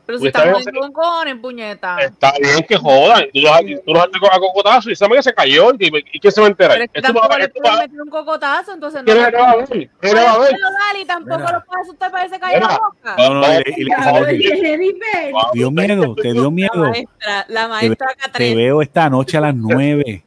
Pero 0.04 0.18
si 0.18 0.22
Pues 0.24 0.28
está 0.34 0.40
estamos 0.40 0.64
bien, 0.64 0.74
en 0.74 0.80
con 0.82 0.92
cojones, 0.92 1.36
puñeta. 1.36 1.96
Está 2.00 2.32
bien 2.40 2.64
que 2.68 2.76
jodan. 2.76 3.22
Tú 3.32 3.40
los 3.40 3.60
tú 3.84 3.92
los 3.92 4.02
haces 4.02 4.16
a 4.32 4.38
cocotazo 4.40 4.90
y 4.90 4.96
sabe 4.96 5.14
que 5.14 5.22
se 5.22 5.32
cayó. 5.32 5.70
¿Y, 5.78 5.92
y 6.12 6.18
quién 6.18 6.32
se 6.32 6.40
va 6.40 6.48
a 6.48 6.50
enterar? 6.50 6.72
Pero 6.72 6.84
es 6.86 6.90
que 6.90 6.98
Esto 6.98 7.06
tampoco 7.12 7.28
va- 7.28 7.38
le 7.38 7.44
esto 7.44 7.60
puedes 7.62 7.78
va- 7.78 7.82
meter 7.82 8.02
un 8.02 8.10
cocotazo, 8.10 8.72
entonces 8.72 9.00
no. 9.00 9.04
¿Quién 9.04 9.18
le 9.18 9.30
le 9.30 9.38
va 9.38 9.50
a 9.52 9.56
ver? 9.56 9.68
¿Quién 9.68 10.14
le 10.16 10.22
va 10.24 10.32
a 10.32 10.38
ver? 10.40 10.48
Pero 10.50 10.66
dale, 10.86 11.00
y 11.00 11.04
tampoco 11.04 11.38
Mira. 11.38 11.52
lo 11.52 11.64
puedes 11.64 11.82
asustar 11.86 12.10
para 12.10 12.24
que 12.24 12.30
se 12.30 12.40
caiga 12.40 12.60
la 12.60 12.66
Mira. 12.66 12.78
boca. 12.80 13.16
No, 13.16 13.34
no, 13.34 13.46
y 13.46 13.56
le- 13.64 13.74
y 13.76 13.84
le- 13.84 13.90
Ya, 13.90 14.12
oye, 14.12 14.24
oye, 14.26 14.56
Jennifer, 14.60 15.32
Wow. 15.32 15.42
¿Te 15.52 15.58
dio 15.58 15.70
miedo? 15.70 16.14
¿Te 16.16 16.32
dio 16.32 16.42
La 16.42 16.50
miedo? 16.50 16.74
maestra, 16.74 17.44
la 17.48 17.68
maestra 17.68 18.06
Te 18.36 18.54
veo 18.56 18.82
esta 18.82 19.08
noche 19.08 19.36
a 19.36 19.40
las 19.40 19.54
nueve. 19.54 20.24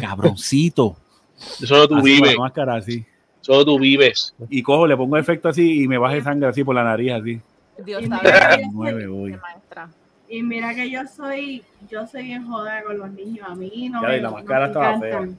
Cabroncito. 0.00 0.96
Solo 1.36 1.88
tú 1.88 1.96
Así, 1.96 2.04
vives. 2.04 2.32
la 2.34 2.40
máscara 2.40 2.74
así. 2.76 3.04
Solo 3.40 3.64
tú 3.64 3.78
vives. 3.78 4.34
Y 4.50 4.62
cojo, 4.62 4.86
le 4.86 4.96
pongo 4.96 5.16
efecto 5.16 5.48
así 5.48 5.82
y 5.84 5.88
me 5.88 5.96
baje 5.98 6.20
sangre 6.22 6.48
así 6.48 6.64
por 6.64 6.74
la 6.74 6.84
nariz 6.84 7.12
así. 7.12 7.40
Dios 7.84 8.02
Y 8.02 8.06
sabe. 8.08 8.20
mira 8.24 8.48
que 8.56 8.62
las 8.62 8.72
nueve 8.72 9.06
hoy. 9.06 9.36
maestra. 9.36 9.88
Y 10.28 10.42
mira 10.42 10.74
que 10.74 10.90
yo 10.90 11.00
soy, 11.06 11.62
yo 11.88 12.06
soy 12.06 12.24
bien 12.24 12.46
joda 12.46 12.82
con 12.82 12.98
los 12.98 13.10
niños. 13.12 13.46
A 13.48 13.54
mí 13.54 13.88
no 13.88 14.02
Ya, 14.02 14.08
me, 14.08 14.16
y 14.16 14.20
la 14.20 14.28
no 14.30 14.34
máscara 14.36 14.66
estaba 14.66 14.94
encantan. 14.94 15.38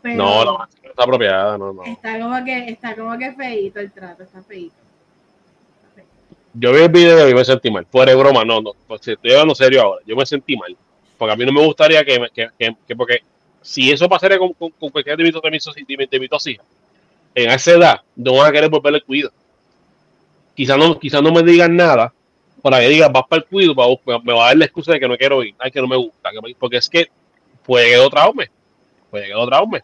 Pero 0.00 0.16
No, 0.16 0.44
no, 0.44 0.58
no 0.58 0.66
está 0.82 1.02
apropiada. 1.02 1.58
No, 1.58 1.72
no. 1.72 1.84
está 1.84 2.18
como 2.20 2.44
que, 2.44 2.68
está 2.70 2.96
como 2.96 3.18
que 3.18 3.32
feíto 3.32 3.80
el 3.80 3.92
trato, 3.92 4.22
está 4.22 4.42
feíto. 4.42 4.74
Yo 6.54 6.72
vi 6.72 6.80
el 6.82 6.88
video 6.90 7.28
y 7.28 7.34
me 7.34 7.44
sentí 7.44 7.70
mal. 7.70 7.86
Fuera 7.90 8.12
de 8.12 8.18
broma, 8.18 8.44
no, 8.44 8.60
no. 8.60 8.72
Pues, 8.86 9.06
estoy 9.08 9.30
hablando 9.32 9.54
serio 9.54 9.82
ahora. 9.82 10.02
Yo 10.06 10.14
me 10.16 10.26
sentí 10.26 10.56
mal. 10.56 10.76
Porque 11.16 11.32
a 11.32 11.36
mí 11.36 11.46
no 11.46 11.52
me 11.52 11.64
gustaría 11.64 12.04
que, 12.04 12.20
me- 12.20 12.30
que, 12.30 12.48
que- 12.58 12.76
que- 12.86 12.96
porque 12.96 13.20
si 13.62 13.90
eso 13.90 14.08
pasaría 14.08 14.38
con, 14.38 14.52
con, 14.52 14.70
con 14.70 14.90
cualquier 14.90 15.16
de 15.16 15.24
mis, 15.24 15.32
de 15.32 16.26
hijas, 16.50 16.66
en 17.34 17.50
esa 17.50 17.70
edad 17.72 18.00
no 18.16 18.34
van 18.36 18.48
a 18.48 18.52
querer 18.52 18.68
volverle 18.68 18.98
el 18.98 19.04
cuido. 19.04 19.30
Quizás 20.54 20.76
no, 20.76 20.98
quizás 20.98 21.22
no 21.22 21.32
me 21.32 21.42
digan 21.42 21.74
nada 21.74 22.12
para 22.60 22.80
que 22.80 22.88
digan, 22.88 23.12
vas 23.12 23.24
para 23.28 23.42
el 23.42 23.48
cuido, 23.48 23.74
va- 23.74 23.86
me, 24.06 24.18
me 24.24 24.32
va 24.32 24.44
a 24.44 24.46
dar 24.48 24.56
la 24.56 24.64
excusa 24.66 24.92
de 24.92 25.00
que 25.00 25.08
no 25.08 25.16
quiero 25.16 25.42
ir, 25.42 25.54
ay, 25.58 25.70
que 25.70 25.80
no 25.80 25.88
me 25.88 25.96
gusta. 25.96 26.30
que 26.30 26.54
porque 26.58 26.76
es 26.76 26.88
que 26.88 27.06
puede 27.64 27.90
que 27.90 27.98
otro 27.98 28.10
traume. 28.10 28.50
Puede 29.10 29.26
que 29.26 29.34
otro 29.34 29.48
traume. 29.48 29.82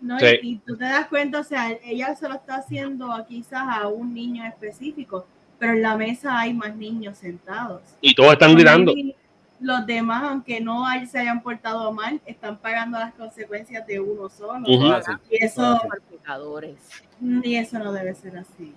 ¿no? 0.00 0.18
Sí. 0.18 0.26
Y, 0.42 0.48
y 0.52 0.56
tú 0.58 0.76
te 0.76 0.84
das 0.84 1.08
cuenta, 1.08 1.40
o 1.40 1.44
sea, 1.44 1.76
ella 1.84 2.14
se 2.14 2.28
lo 2.28 2.34
está 2.34 2.56
haciendo 2.56 3.10
a 3.10 3.26
quizás 3.26 3.62
a 3.66 3.88
un 3.88 4.12
niño 4.12 4.44
específico, 4.44 5.26
pero 5.58 5.72
en 5.72 5.82
la 5.82 5.96
mesa 5.96 6.38
hay 6.38 6.52
más 6.52 6.76
niños 6.76 7.16
sentados. 7.18 7.80
Y 8.00 8.14
todos 8.14 8.32
están. 8.34 8.54
Maybe 8.54 9.16
Los 9.64 9.86
demás, 9.86 10.22
aunque 10.24 10.60
no 10.60 10.86
hay- 10.86 11.06
se 11.06 11.18
hayan 11.20 11.42
portado 11.42 11.90
mal, 11.90 12.20
están 12.26 12.58
pagando 12.58 12.98
las 12.98 13.14
consecuencias 13.14 13.86
de 13.86 13.98
uno 13.98 14.28
solo. 14.28 14.60
Ujú. 14.68 14.86
Ah, 14.92 15.00
sí. 15.02 15.12
Y 15.30 15.42
eso, 15.42 15.80
y 17.42 17.54
eso 17.56 17.78
no 17.78 17.90
debe 17.92 18.14
ser 18.14 18.36
así. 18.36 18.74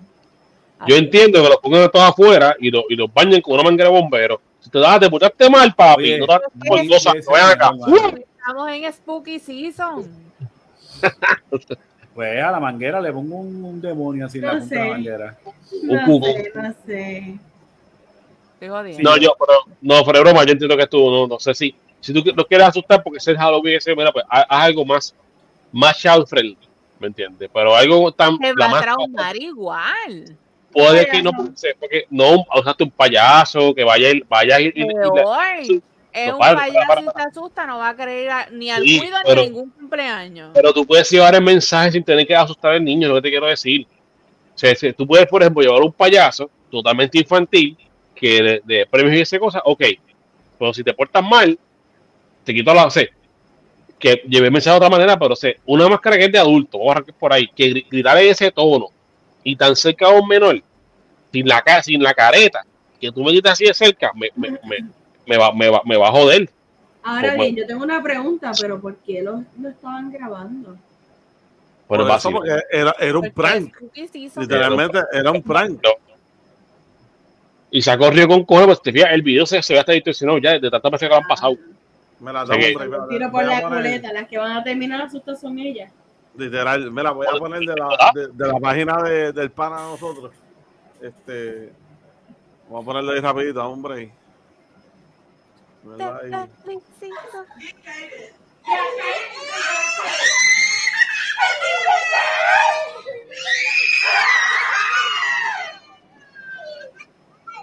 Yo 0.88 0.96
entiendo 0.96 1.44
que 1.44 1.50
los 1.50 1.58
pongan 1.58 1.92
todos 1.92 2.10
afuera 2.10 2.56
y, 2.60 2.72
lo- 2.72 2.86
y 2.88 2.96
los 2.96 3.14
bañen 3.14 3.42
con 3.42 3.56
una 3.56 3.64
manguera 3.64 3.90
de 3.90 4.00
bomberos. 4.00 4.40
Si 4.62 4.70
te 4.70 4.80
das, 4.80 4.98
te 5.00 5.10
portaste 5.10 5.50
mal, 5.50 5.74
papi. 5.76 6.04
Oye, 6.04 6.20
no 6.20 6.28
te 6.28 6.44
por 6.66 6.80
sí, 6.80 7.44
acá. 7.52 7.72
no, 7.72 7.86
¡Uh! 7.86 8.16
Estamos 8.38 8.70
en 8.70 8.94
Spooky 8.94 9.40
Season. 9.40 10.08
Pues 12.16 12.42
a 12.44 12.50
la 12.50 12.60
manguera 12.60 13.00
le 13.00 13.14
pongo 13.14 13.36
un, 13.36 13.64
un 13.64 13.80
demonio 13.80 14.26
así 14.26 14.40
en 14.40 14.46
la 14.46 14.54
No 14.54 14.60
punta 14.62 14.74
de 14.76 14.80
la 14.82 14.86
sé. 14.86 14.92
manguera. 14.92 15.38
Un 15.84 15.88
No 15.88 16.06
cubo. 16.08 16.26
sé, 16.26 16.52
no 16.56 16.74
sé. 16.84 17.40
No, 18.60 19.18
yo, 19.18 19.36
pero, 19.40 19.60
no, 19.82 20.04
fuera 20.04 20.20
broma, 20.22 20.44
yo 20.46 20.52
entiendo 20.54 20.76
que 20.78 20.88
tú, 20.88 21.10
no, 21.12 21.28
no 21.28 21.40
sé 21.40 21.54
si, 21.54 21.76
si 22.02 22.14
tú 22.14 22.24
lo 22.36 22.46
quieres 22.46 22.68
asustar 22.68 23.04
porque 23.04 23.18
es 23.18 23.28
el 23.28 23.38
Halloween, 23.38 23.76
ese, 23.78 23.96
mira, 23.96 24.12
pues 24.12 24.26
haz, 24.30 24.46
algo 24.50 24.84
más, 24.86 25.14
más 25.72 25.98
child 25.98 26.26
friendly, 26.28 26.58
¿me 27.00 27.08
entiendes? 27.08 27.50
Pero 27.54 27.76
algo 27.76 28.12
tan, 28.12 28.38
Te 28.40 28.54
va 28.54 28.78
a 28.80 28.82
traumar 28.82 29.36
igual. 29.38 30.36
puede 30.72 30.88
Vaya, 31.02 31.12
que 31.12 31.22
no 31.24 31.32
no. 31.32 31.54
porque 31.80 32.06
no 32.10 32.46
usaste 32.56 32.84
un 32.84 32.92
payaso, 32.92 33.74
que 33.76 33.84
vaya, 33.84 34.10
vaya 34.28 34.56
a 34.56 34.62
ir, 34.62 34.74
y- 34.76 34.82
y- 34.82 34.86
y-. 35.74 35.82
Es 36.14 36.30
No, 36.30 36.34
un 36.34 36.40
para, 36.40 36.56
payaso 36.58 36.88
para, 36.88 37.02
y 37.02 37.04
se 37.04 37.22
asusta, 37.30 37.68
no 37.68 37.78
va 37.78 37.90
a 37.90 38.14
ir 38.14 38.30
a- 38.32 38.50
ni 38.50 38.72
al 38.72 38.82
Sí, 38.82 38.98
cuido 39.00 39.18
pero- 39.24 39.42
ni 39.42 39.48
ningún 39.50 39.70
cumpleaños. 39.70 40.50
pero 40.54 40.74
tú 40.74 40.84
puedes 40.84 41.08
llevar 41.12 41.36
el 41.36 41.44
mensaje 41.44 41.92
sin 41.92 42.04
tener 42.04 42.26
que 42.26 42.36
asustar 42.36 42.72
al 42.74 42.84
niño, 42.84 43.04
es 43.04 43.10
lo 43.10 43.16
que 43.16 43.22
te 43.22 43.30
quiero 43.30 43.46
decir. 43.46 43.86
O 44.56 44.58
sea, 44.58 44.74
si 44.74 44.92
tú 44.94 45.06
puedes, 45.06 45.28
por 45.28 45.44
ejemplo, 45.44 45.62
llevar 45.62 45.82
un 45.84 45.92
payaso 45.94 46.50
totalmente 46.72 47.20
infantil, 47.20 47.78
que 48.20 48.42
de, 48.44 48.62
de 48.66 48.86
premios 48.86 49.16
y 49.16 49.22
esa 49.22 49.40
cosa, 49.40 49.62
ok, 49.64 49.84
pero 50.60 50.74
si 50.74 50.84
te 50.84 50.94
portas 50.94 51.24
mal, 51.24 51.58
te 52.44 52.54
quito 52.54 52.74
la. 52.74 52.90
sé, 52.90 53.10
que 54.00 54.22
llevé 54.28 54.52
mensaje 54.52 54.74
de 54.74 54.86
otra 54.86 54.90
manera, 54.96 55.18
pero 55.18 55.36
sé, 55.36 55.58
una 55.66 55.88
máscara 55.88 56.18
que 56.18 56.26
es 56.26 56.32
de 56.32 56.38
adulto, 56.40 56.80
arrancar 56.92 57.16
por 57.16 57.34
ahí, 57.34 57.48
que 57.48 57.70
gri- 57.72 57.86
gritar 57.90 58.18
en 58.18 58.30
ese 58.30 58.52
tono 58.52 58.88
y 59.44 59.56
tan 59.56 59.76
cerca 59.76 60.08
a 60.08 60.10
un 60.20 60.28
menor, 60.28 60.62
sin 61.32 61.48
la, 61.48 61.62
ca- 61.62 61.82
sin 61.84 62.02
la 62.04 62.14
careta, 62.14 62.64
que 63.00 63.12
tú 63.12 63.24
me 63.24 63.32
gritas 63.32 63.54
así 63.54 63.66
de 63.66 63.74
cerca, 63.74 64.12
me, 64.16 64.30
me, 64.36 64.52
me, 64.52 64.78
me 65.26 65.38
va, 65.38 65.52
me, 65.54 65.70
va, 65.70 65.82
me 65.86 65.98
va 65.98 66.10
a 66.10 66.12
joder. 66.12 66.50
Ahora 67.04 67.32
Como- 67.32 67.44
bien, 67.44 67.56
yo 67.56 67.66
tengo 67.68 67.84
una 67.84 68.02
pregunta, 68.04 68.52
pero 68.60 68.80
¿por 68.82 68.98
qué 68.98 69.22
lo, 69.22 69.44
lo 69.62 69.70
estaban 69.70 70.12
grabando? 70.12 70.78
Porque 71.88 72.04
era, 72.72 72.94
era 73.00 73.18
un 73.18 73.32
prank. 73.32 73.74
Literalmente 74.36 75.00
era 75.14 75.32
un 75.32 75.42
prank. 75.42 75.82
Y 77.70 77.82
se 77.82 77.92
ha 77.92 77.98
corrido 77.98 78.28
con 78.30 78.46
cojones, 78.46 78.68
pues 78.68 78.82
te 78.82 78.92
fijas, 78.94 79.10
el 79.12 79.22
video 79.22 79.46
se, 79.46 79.62
se 79.62 79.74
ve 79.74 79.80
hasta 79.80 79.92
distorsionado 79.92 80.38
ya 80.40 80.58
de 80.58 80.70
tantas 80.70 80.92
veces 80.92 81.08
que 81.08 81.14
lo 81.14 81.18
han 81.22 81.28
pasado. 81.28 81.56
Sí. 82.20 82.48
dame 82.48 82.56
un 82.56 82.72
Un 82.72 82.74
break, 82.74 82.90
espérate. 82.90 83.10
Tiro 83.10 83.32
por 83.32 83.44
a 83.44 83.48
la 83.48 83.62
las 84.14 84.28
que 84.28 84.38
van 84.38 84.52
a 84.58 84.64
terminar 84.64 85.02
son 85.40 85.60
ellas. 85.60 85.92
Literal, 86.38 86.92
mira, 86.92 87.12
voy 87.12 87.28
a 87.28 87.38
poner 87.38 87.60
de 87.60 87.76
la, 87.76 88.12
de, 88.14 88.28
de 88.28 88.48
la 88.48 88.60
página 88.60 89.02
de- 89.04 89.32
del 89.34 89.52
pana 89.52 89.78
de 89.78 89.84
nosotros. 89.92 90.32
Este. 91.02 91.72
Vamos 92.70 92.84
a 92.84 92.86
ponerlo 92.86 93.12
ahí 93.12 93.20
rapidito, 93.20 93.68
hombre. 93.68 94.12
¿Verdad? 95.84 96.22
Ahí. 96.24 96.32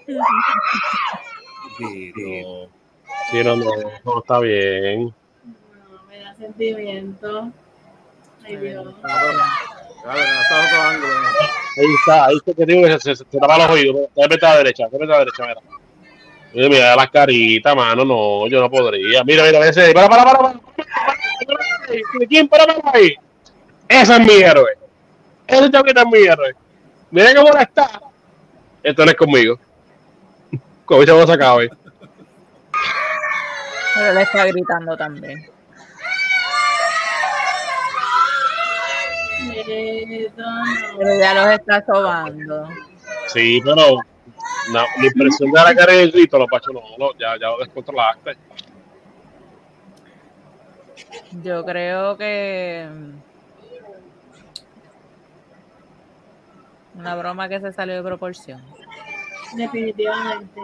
Pero- 0.06 0.18
Sí, 3.30 3.42
no, 3.44 3.56
no, 3.56 3.64
no 4.04 4.18
está 4.18 4.38
bien. 4.40 5.04
No, 5.04 5.12
me 6.08 6.18
da 6.18 6.34
sentimiento. 6.34 7.50
Ay, 8.44 8.56
Dios. 8.56 8.94
Ahí 11.76 11.86
está, 11.98 12.26
ahí 12.26 12.36
está 12.36 12.54
que 12.54 12.66
digo 12.66 12.86
que 12.86 12.92
se, 13.00 13.16
se, 13.16 13.18
se 13.24 13.24
tapa 13.38 13.58
los 13.58 13.70
oídos. 13.70 14.08
Déjame 14.14 14.36
a 14.40 14.48
la 14.50 14.56
derecha, 14.58 14.84
déjame 14.90 15.04
a 15.04 15.08
la 15.08 15.18
derecha, 15.24 15.42
mira. 15.46 15.60
Mira, 16.52 16.68
mira 16.68 16.96
las 16.96 17.10
caritas, 17.10 17.74
mano, 17.74 18.04
no, 18.04 18.46
yo 18.46 18.60
no 18.60 18.70
podría. 18.70 19.24
Mira, 19.24 19.44
mira, 19.44 19.66
ese, 19.68 19.92
para, 19.92 20.08
para, 20.08 20.24
para, 20.24 20.38
para, 20.38 20.52
para. 20.52 22.26
¿Quién 22.28 22.48
para, 22.48 22.66
para 22.66 22.98
ahí? 22.98 23.14
Ese 23.88 24.12
es 24.12 24.20
mi 24.20 24.34
héroe. 24.34 24.70
Ese 25.46 25.70
chaqueta 25.70 26.02
es 26.02 26.06
mi 26.06 26.18
héroe. 26.18 26.54
Mira 27.10 27.34
cómo 27.34 27.48
está. 27.58 28.00
Esto 28.82 29.04
no 29.04 29.10
es 29.10 29.16
conmigo. 29.16 29.58
Como 30.84 31.02
se 31.02 31.32
acabe. 31.32 31.70
Pero 33.94 34.12
le 34.12 34.22
está 34.22 34.44
gritando 34.46 34.96
también. 34.96 35.46
Pero 39.66 41.18
ya 41.18 41.34
los 41.34 41.46
está 41.54 41.84
sobando. 41.86 42.68
Sí, 43.28 43.60
pero 43.62 43.76
no, 43.76 43.98
la 44.72 45.06
impresión 45.06 45.50
de 45.50 45.60
la 45.60 45.74
cara 45.74 45.92
del 45.92 46.10
grito, 46.10 46.38
los 46.38 46.48
pachos 46.48 46.74
no, 46.74 46.80
no, 46.98 47.12
ya, 47.18 47.38
ya 47.40 47.48
lo 47.48 47.58
descontrolaste. 47.58 48.36
Yo 51.42 51.64
creo 51.64 52.16
que 52.16 52.88
una 56.94 57.14
broma 57.16 57.48
que 57.48 57.60
se 57.60 57.72
salió 57.72 57.96
de 57.96 58.02
proporción. 58.02 58.62
Definitivamente. 59.56 60.60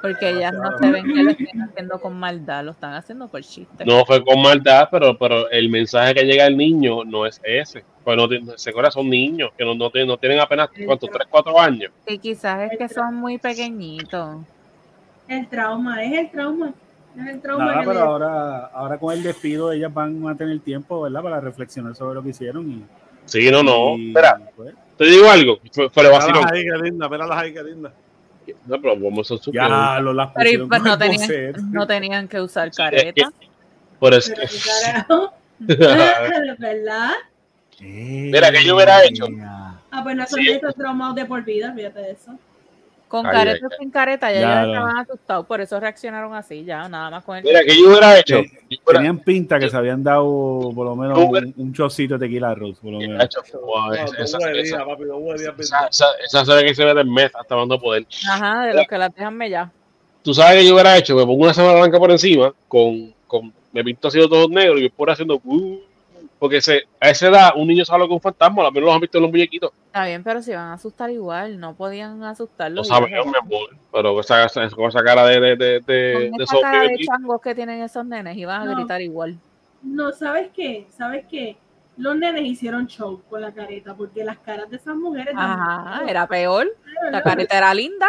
Porque 0.00 0.30
ellas 0.30 0.52
no 0.54 0.78
se 0.78 0.90
ven 0.90 1.04
que 1.06 1.22
lo 1.24 1.30
estén 1.30 1.60
haciendo 1.62 2.00
con 2.00 2.16
maldad, 2.18 2.64
lo 2.64 2.70
están 2.70 2.94
haciendo 2.94 3.26
por 3.26 3.40
chiste. 3.42 3.84
No 3.84 4.04
fue 4.04 4.24
con 4.24 4.40
maldad, 4.40 4.88
pero, 4.92 5.18
pero 5.18 5.50
el 5.50 5.68
mensaje 5.68 6.14
que 6.14 6.24
llega 6.24 6.44
al 6.46 6.56
niño 6.56 7.04
no 7.04 7.26
es 7.26 7.40
ese. 7.42 7.84
Pues 8.04 8.16
no, 8.16 8.28
se 8.56 8.70
acuerda, 8.70 8.92
son 8.92 9.10
niños 9.10 9.50
que 9.58 9.64
no, 9.64 9.74
no, 9.74 9.90
tienen, 9.90 10.06
no 10.08 10.16
tienen 10.16 10.38
apenas, 10.38 10.68
¿cuántos? 10.86 11.10
3, 11.10 11.26
4 11.28 11.58
años. 11.60 11.90
Y 12.06 12.16
quizás 12.18 12.70
es 12.70 12.78
que 12.78 12.88
son 12.88 13.16
muy 13.16 13.38
pequeñitos. 13.38 14.36
El 15.26 15.48
trauma, 15.48 16.02
es 16.04 16.12
el 16.12 16.30
trauma. 16.30 16.72
Es 17.18 17.26
el 17.26 17.40
trauma 17.42 17.64
Nada, 17.64 17.80
pero 17.80 17.92
le- 17.94 18.00
ahora, 18.00 18.66
ahora 18.66 18.98
con 18.98 19.12
el 19.12 19.22
despido 19.24 19.72
ellas 19.72 19.92
van 19.92 20.26
a 20.28 20.36
tener 20.36 20.60
tiempo, 20.60 21.02
¿verdad? 21.02 21.22
Para 21.22 21.40
reflexionar 21.40 21.96
sobre 21.96 22.14
lo 22.14 22.22
que 22.22 22.28
hicieron 22.30 22.70
y... 22.70 22.84
Sí, 23.24 23.50
no, 23.50 23.62
no. 23.64 23.96
y, 23.98 24.08
Espera, 24.08 24.40
pues, 24.54 24.74
te 24.98 25.04
digo 25.06 25.30
algo. 25.30 25.58
Fue, 25.72 25.88
fue 25.88 26.02
de 26.02 26.10
vacilón. 26.10 26.44
Ahí, 26.52 26.64
qué 26.64 26.76
linda, 26.82 27.08
míralas 27.08 27.38
ahí, 27.38 27.52
qué 27.54 27.62
linda. 27.62 27.92
No, 28.66 28.80
pero 28.80 28.98
vamos 28.98 29.30
a 29.30 29.36
su 29.38 29.52
ya 29.52 30.00
lo 30.00 30.12
las 30.12 30.28
Pero 30.28 30.44
pusieron 30.44 30.68
pues, 30.68 30.82
no, 30.82 30.98
tenían, 30.98 31.72
no 31.72 31.86
tenían 31.86 32.28
que 32.28 32.40
usar 32.40 32.68
Sí, 32.68 32.70
es 32.70 32.76
careta. 32.90 33.32
Por 33.98 34.14
eso. 34.14 34.32
Pero 35.06 35.32
¿verdad? 36.58 37.10
Mira, 37.80 38.50
¿qué 38.50 38.64
yo 38.64 38.74
hubiera 38.76 39.04
hecho? 39.04 39.26
Ah, 39.90 40.00
pues 40.02 40.16
no 40.16 40.26
son 40.26 40.40
Sí. 40.40 40.60
traumados 40.76 41.16
de 41.16 41.24
por 41.26 41.44
vida, 41.44 41.72
fíjate 41.74 42.00
de 42.00 42.10
eso. 42.12 42.38
Con 43.08 43.26
Ay, 43.26 43.32
careta 43.32 43.66
o 43.66 43.70
sin 43.78 43.90
careta, 43.90 44.30
ya, 44.30 44.40
Ya, 44.40 44.62
no. 44.62 44.72
estaban 44.74 44.96
asustados, 44.98 45.46
por 45.46 45.60
eso 45.62 45.80
reaccionaron 45.80 46.34
así, 46.34 46.62
ya, 46.64 46.88
nada 46.90 47.08
más 47.10 47.24
con 47.24 47.38
el... 47.38 47.44
Mira, 47.44 47.60
¿qué 47.66 47.74
yo 47.74 47.88
hubiera 47.88 48.18
hecho? 48.18 48.40
Sí. 48.42 48.50
Yo 48.68 48.78
hubiera- 48.84 48.98
Tenían 49.00 49.18
pinta 49.20 49.58
que 49.58 49.70
se 49.70 49.76
habían 49.78 50.04
dado 50.04 50.70
por 50.74 50.84
lo 50.86 50.94
menos 50.94 51.18
un, 51.18 51.54
un 51.56 51.72
chocito 51.72 52.18
de 52.18 52.26
tequila 52.26 52.54
rose, 52.54 52.78
por 52.82 52.92
lo 52.92 52.98
menos. 52.98 53.24
hecho, 53.24 53.40
wow, 53.60 53.86
No, 53.86 53.94
esa- 53.94 54.18
esa- 54.52 54.84
papi, 54.84 55.04
que 56.66 56.74
se 56.74 56.84
ve 56.84 56.94
del 56.94 57.06
mes 57.06 57.30
hasta 57.34 57.54
dando 57.56 57.80
poder. 57.80 58.06
Ajá, 58.30 58.66
de 58.66 58.74
los 58.74 58.86
que 58.86 58.98
las 58.98 59.14
dejan 59.14 59.34
mellar. 59.36 59.70
Tú 60.22 60.34
sabes 60.34 60.60
que 60.60 60.66
yo 60.68 60.74
hubiera 60.74 60.96
hecho, 60.98 61.16
me 61.16 61.22
pongo 61.24 61.44
una 61.44 61.54
semana 61.54 61.78
blanca 61.80 61.98
por 61.98 62.10
encima, 62.10 62.52
con, 62.68 63.14
con 63.26 63.52
me 63.72 63.82
pinto 63.84 64.08
así 64.08 64.18
de 64.18 64.28
todos 64.28 64.50
negros 64.50 64.80
y 64.80 64.82
yo 64.84 64.90
por 64.90 65.10
haciendo 65.10 65.40
uh, 65.42 65.78
porque 66.38 66.60
se, 66.60 66.82
a 67.00 67.10
esa 67.10 67.28
edad 67.28 67.50
un 67.56 67.66
niño 67.68 67.84
sabe 67.84 68.00
lo 68.00 68.06
que 68.08 68.14
es 68.14 68.16
un 68.16 68.20
fantasma, 68.22 68.66
al 68.66 68.72
menos 68.72 68.86
los 68.86 68.94
han 68.94 69.00
visto 69.00 69.18
en 69.18 69.22
los 69.22 69.30
muñequitos. 69.30 69.72
Está 69.86 70.06
bien, 70.06 70.22
pero 70.22 70.40
si 70.42 70.52
van 70.52 70.68
a 70.68 70.72
asustar 70.74 71.10
igual, 71.10 71.58
no 71.58 71.74
podían 71.74 72.18
Lo 72.20 72.26
asustarlos. 72.26 72.86
sabemos, 72.88 73.26
mi 73.26 73.32
amor, 73.36 73.70
pero 73.92 74.12
con 74.12 74.20
esa, 74.20 74.44
esa- 74.44 74.70
con 74.70 74.88
esa 74.88 75.02
cara 75.02 75.26
de, 75.26 75.40
de, 75.40 75.56
de, 75.56 75.80
de, 75.80 75.80
Con 75.80 76.38
de 76.38 76.44
esa 76.44 76.54
esos 76.54 76.60
cara 76.60 76.82
de 76.88 76.98
changos 77.04 77.40
que 77.40 77.54
tienen 77.54 77.82
esos 77.82 78.04
nenes 78.06 78.36
iban 78.36 78.62
a 78.62 78.64
No. 78.64 78.76
gritar 78.76 79.00
igual. 79.02 79.36
No, 79.82 80.12
¿sabes 80.12 80.48
qué? 80.54 80.86
¿Sabes 80.96 81.24
qué? 81.30 81.56
Los 81.96 82.16
nenes 82.16 82.42
hicieron 82.44 82.86
show 82.86 83.20
con 83.28 83.40
la 83.40 83.52
careta, 83.52 83.94
porque 83.94 84.22
las 84.24 84.38
caras 84.38 84.70
de 84.70 84.76
esas 84.76 84.94
mujeres. 84.94 85.34
Ajá, 85.36 86.02
era 86.08 86.26
peor. 86.28 86.68
La 87.10 87.22
careta 87.22 87.58
era 87.58 87.74
linda. 87.74 88.06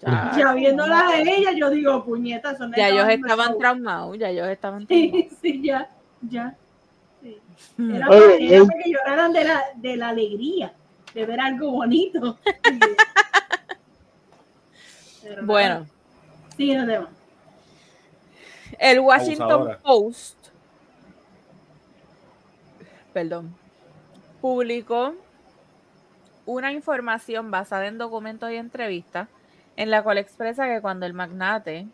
Ya, 0.00 0.32
Ya 0.36 0.52
viéndolas 0.54 1.02
a 1.12 1.20
ellas, 1.20 1.54
yo 1.56 1.70
digo, 1.70 2.04
puñetas, 2.04 2.58
son 2.58 2.72
ya 2.74 2.88
ellos 2.88 3.08
estaban 3.08 3.56
traumados, 3.56 4.18
ya 4.18 4.30
ellos 4.30 4.48
estaban 4.48 4.84
traumados. 4.86 5.12
Sí, 5.12 5.28
sí, 5.40 5.62
ya, 5.62 5.88
ya. 6.22 6.56
Sí. 7.20 7.40
Era, 7.78 8.08
Oye, 8.08 8.20
para, 8.20 8.34
era 8.34 8.56
eh. 8.56 8.66
para 8.66 8.82
que 8.82 8.90
lloraran 8.90 9.32
de 9.32 9.44
la, 9.44 9.64
de 9.76 9.96
la 9.96 10.08
alegría, 10.08 10.72
de 11.14 11.26
ver 11.26 11.40
algo 11.40 11.70
bonito. 11.70 12.38
Pero 15.22 15.46
Bueno, 15.46 15.74
nada, 15.74 15.86
Sigue 16.56 16.76
el 18.78 19.00
Washington 19.00 19.50
Abusadora. 19.50 19.78
Post, 19.78 20.48
perdón, 23.12 23.54
publicó 24.40 25.14
una 26.46 26.72
información 26.72 27.50
basada 27.50 27.86
en 27.86 27.98
documentos 27.98 28.50
y 28.50 28.56
entrevistas 28.56 29.28
en 29.76 29.90
la 29.90 30.02
cual 30.02 30.18
expresa 30.18 30.66
que 30.66 30.80
cuando 30.80 31.06
el 31.06 31.14
magnate 31.14 31.86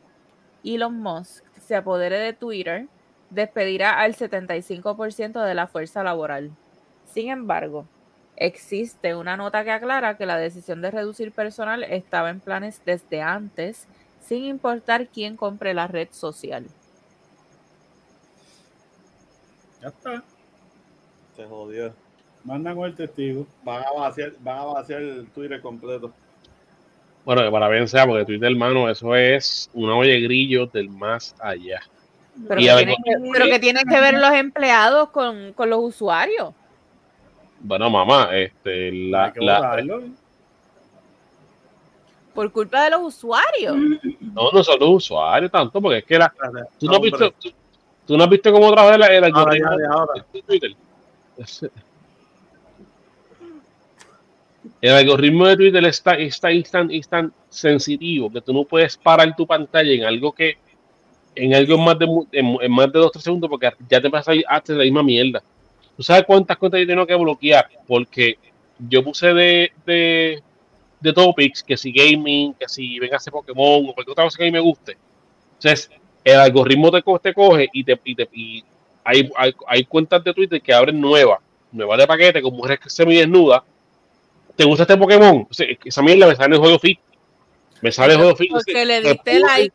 Elon 0.64 0.99
Musk 0.99 1.45
se 1.61 1.76
apodere 1.76 2.18
de 2.18 2.33
Twitter, 2.33 2.89
despedirá 3.31 4.01
al 4.01 4.14
75% 4.14 5.45
de 5.45 5.55
la 5.55 5.66
fuerza 5.66 6.03
laboral. 6.03 6.51
Sin 7.07 7.31
embargo, 7.31 7.87
existe 8.37 9.14
una 9.14 9.37
nota 9.37 9.64
que 9.64 9.70
aclara 9.70 10.16
que 10.16 10.26
la 10.26 10.39
decisión 10.39 10.81
de 10.81 10.91
reducir 10.91 11.33
personal 11.33 11.85
estaba 11.85 12.31
en 12.31 12.41
planes 12.41 12.81
desde 12.85 13.22
antes, 13.22 13.87
sin 14.20 14.45
importar 14.45 15.09
quién 15.09 15.37
compre 15.37 15.74
la 15.74 15.87
red 15.87 16.09
social. 16.11 16.66
Ya 19.81 19.89
está. 19.89 20.22
Se 21.37 21.45
jodió. 21.45 21.93
Mandan 22.45 22.76
con 22.76 22.87
el 22.87 22.95
testigo. 22.95 23.47
Van 23.62 23.85
a 23.85 23.93
vaciar, 23.93 24.33
van 24.41 24.59
a 24.59 24.64
vaciar 24.64 25.03
el 25.03 25.26
Twitter 25.29 25.61
completo. 25.61 26.12
Bueno, 27.24 27.43
que 27.43 27.51
para 27.51 27.68
bien 27.68 27.87
sea, 27.87 28.07
porque 28.07 28.24
Twitter, 28.24 28.51
hermano, 28.51 28.89
eso 28.89 29.14
es 29.14 29.70
una 29.74 29.95
olla 29.95 30.12
de 30.12 30.20
grillo 30.22 30.66
del 30.66 30.89
más 30.89 31.37
allá. 31.39 31.81
Pero, 32.47 32.61
Y 32.61 32.66
que 32.66 32.74
tienen, 32.76 32.97
que, 33.05 33.30
pero 33.32 33.45
que 33.47 33.59
tienen 33.59 33.89
que 33.89 34.01
ver 34.01 34.14
los 34.14 34.32
empleados 34.32 35.09
con, 35.11 35.53
con 35.55 35.70
los 35.70 35.80
usuarios. 35.80 36.55
Bueno, 37.61 37.91
mamá, 37.91 38.30
este, 38.36 38.93
la, 38.93 39.32
la-. 39.36 39.82
Por 42.34 42.53
culpa 42.53 42.84
de 42.84 42.91
los 42.91 43.01
usuarios. 43.03 43.76
no, 44.20 44.53
no 44.53 44.62
son 44.62 44.78
los 44.78 44.89
usuarios 44.91 45.51
tanto, 45.51 45.80
porque 45.80 45.99
es 45.99 46.05
que 46.05 46.18
la, 46.18 46.32
tú, 46.78 46.86
no 46.86 46.93
has 46.93 46.97
Hombre. 46.99 47.11
visto, 47.11 47.30
tú, 47.32 47.51
tú 48.07 48.16
no 48.16 48.24
has 48.24 48.30
visto 48.30 48.53
cómo 48.53 48.70
trabaja 48.72 48.95
el, 48.95 49.03
el 49.03 49.24
algoritmo 49.24 49.70
de 50.32 50.43
Twitter. 50.43 50.76
El 54.80 54.93
algoritmo 54.93 55.47
de 55.47 55.57
Twitter 55.57 55.84
está, 55.86 56.14
está, 56.14 56.51
es 56.51 56.70
tan, 56.70 56.91
es 56.91 57.09
tan 57.09 57.32
sensitivo 57.49 58.30
que 58.30 58.41
tú 58.41 58.53
no 58.53 58.64
puedes 58.64 58.97
parar 58.97 59.34
tu 59.34 59.47
pantalla 59.47 59.91
en 59.93 60.05
algo 60.05 60.32
que 60.32 60.59
en 61.45 61.55
algo 61.55 61.78
más 61.78 61.99
de, 61.99 62.07
en, 62.32 62.57
en 62.61 62.72
más 62.72 62.93
de 62.93 62.99
2 62.99 63.12
3 63.12 63.24
segundos 63.24 63.49
porque 63.51 63.70
ya 63.89 64.01
te 64.01 64.11
pasa 64.11 64.32
hasta 64.49 64.72
la 64.74 64.84
misma 64.84 65.03
mierda. 65.03 65.43
¿Tú 65.97 66.03
sabes 66.03 66.24
cuántas 66.24 66.57
cuentas 66.57 66.80
yo 66.80 66.86
tengo 66.86 67.07
que 67.07 67.14
bloquear? 67.14 67.68
Porque 67.86 68.39
yo 68.78 69.03
puse 69.03 69.32
de, 69.34 69.72
de, 69.84 70.43
de 71.01 71.12
topics, 71.12 71.62
que 71.62 71.76
si 71.76 71.91
gaming, 71.93 72.55
que 72.55 72.68
si 72.68 72.99
venga 72.99 73.16
ese 73.16 73.30
Pokémon 73.30 73.89
o 73.89 73.95
cualquier 73.95 74.12
otra 74.12 74.24
cosa 74.24 74.36
que 74.39 74.45
a 74.45 74.47
mí 74.47 74.53
me 74.53 74.61
guste. 74.61 74.97
Entonces, 75.55 75.91
el 76.22 76.36
algoritmo 76.39 76.91
te, 76.91 77.03
co- 77.03 77.18
te 77.18 77.34
coge 77.34 77.68
y 77.72 77.82
te, 77.82 77.99
y 78.05 78.14
te 78.14 78.28
y 78.32 78.64
hay, 79.05 79.28
hay, 79.36 79.55
hay 79.66 79.84
cuentas 79.84 80.22
de 80.22 80.32
Twitter 80.34 80.61
que 80.61 80.72
abren 80.72 81.01
nuevas, 81.01 81.41
nuevas 81.72 81.99
de 81.99 82.07
paquete 82.07 82.43
con 82.43 82.55
mujeres 82.55 82.78
que 82.80 82.91
semidesnudas. 82.91 83.62
¿Te 84.55 84.64
gusta 84.64 84.82
este 84.82 84.97
Pokémon? 84.97 85.47
O 85.51 85.55
sea, 85.55 85.66
esa 85.84 86.03
mierda 86.03 86.26
me 86.28 86.34
sale 86.36 86.47
en 86.47 86.53
el 86.55 86.59
juego 86.59 86.78
fit. 86.78 86.99
Me 87.80 87.91
sale 87.93 88.12
el 88.14 88.18
juego 88.18 88.36
fit. 88.36 88.51
Porque 88.51 88.84
le 88.84 89.01
Me 89.01 89.09
diste 89.12 89.41
like, 89.41 89.72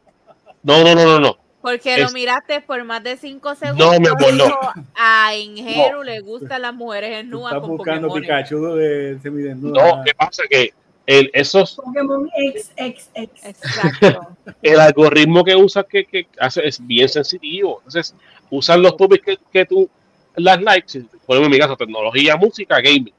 No, 0.62 0.84
no, 0.84 0.94
no, 0.96 1.04
no, 1.06 1.20
no. 1.20 1.38
Porque 1.64 1.98
lo 1.98 2.12
miraste 2.12 2.60
por 2.60 2.84
más 2.84 3.02
de 3.02 3.16
5 3.16 3.56
segundos. 3.56 3.94
No, 3.94 3.98
mi 3.98 4.08
amor, 4.08 4.34
no. 4.34 4.60
A 4.96 5.34
Ingeru 5.34 6.04
le 6.04 6.20
gustan 6.20 6.62
las 6.62 6.74
mujeres 6.74 7.10
Tú 7.10 7.16
desnudas 7.16 7.54
estás 7.54 7.70
buscando 7.70 8.08
Pokémon. 8.10 8.22
Pikachu 8.22 8.76
de 8.76 9.20
semidesnudo. 9.24 9.74
No, 9.74 10.04
¿qué 10.04 10.14
pasa? 10.14 10.44
Que 10.50 10.74
el, 11.08 11.32
esos, 11.34 11.76
Pokémon 11.76 12.30
XXX. 12.54 13.10
Exacto. 13.16 14.28
el 14.62 14.78
algoritmo 14.78 15.42
que 15.46 15.56
usas 15.56 15.86
que, 15.86 16.04
que 16.04 16.28
hace 16.38 16.68
es 16.68 16.86
bien 16.86 17.08
sensitivo. 17.08 17.78
Entonces, 17.78 18.14
usan 18.50 18.82
los 18.82 18.98
topics 18.98 19.24
que, 19.26 19.40
que 19.50 19.66
tú 19.66 19.90
las 20.36 20.62
likes, 20.62 21.00
por 21.26 21.38
ejemplo, 21.38 21.46
en 21.46 21.52
mi 21.52 21.60
caso, 21.60 21.78
tecnología, 21.78 22.36
música, 22.36 22.82
gaming. 22.82 23.14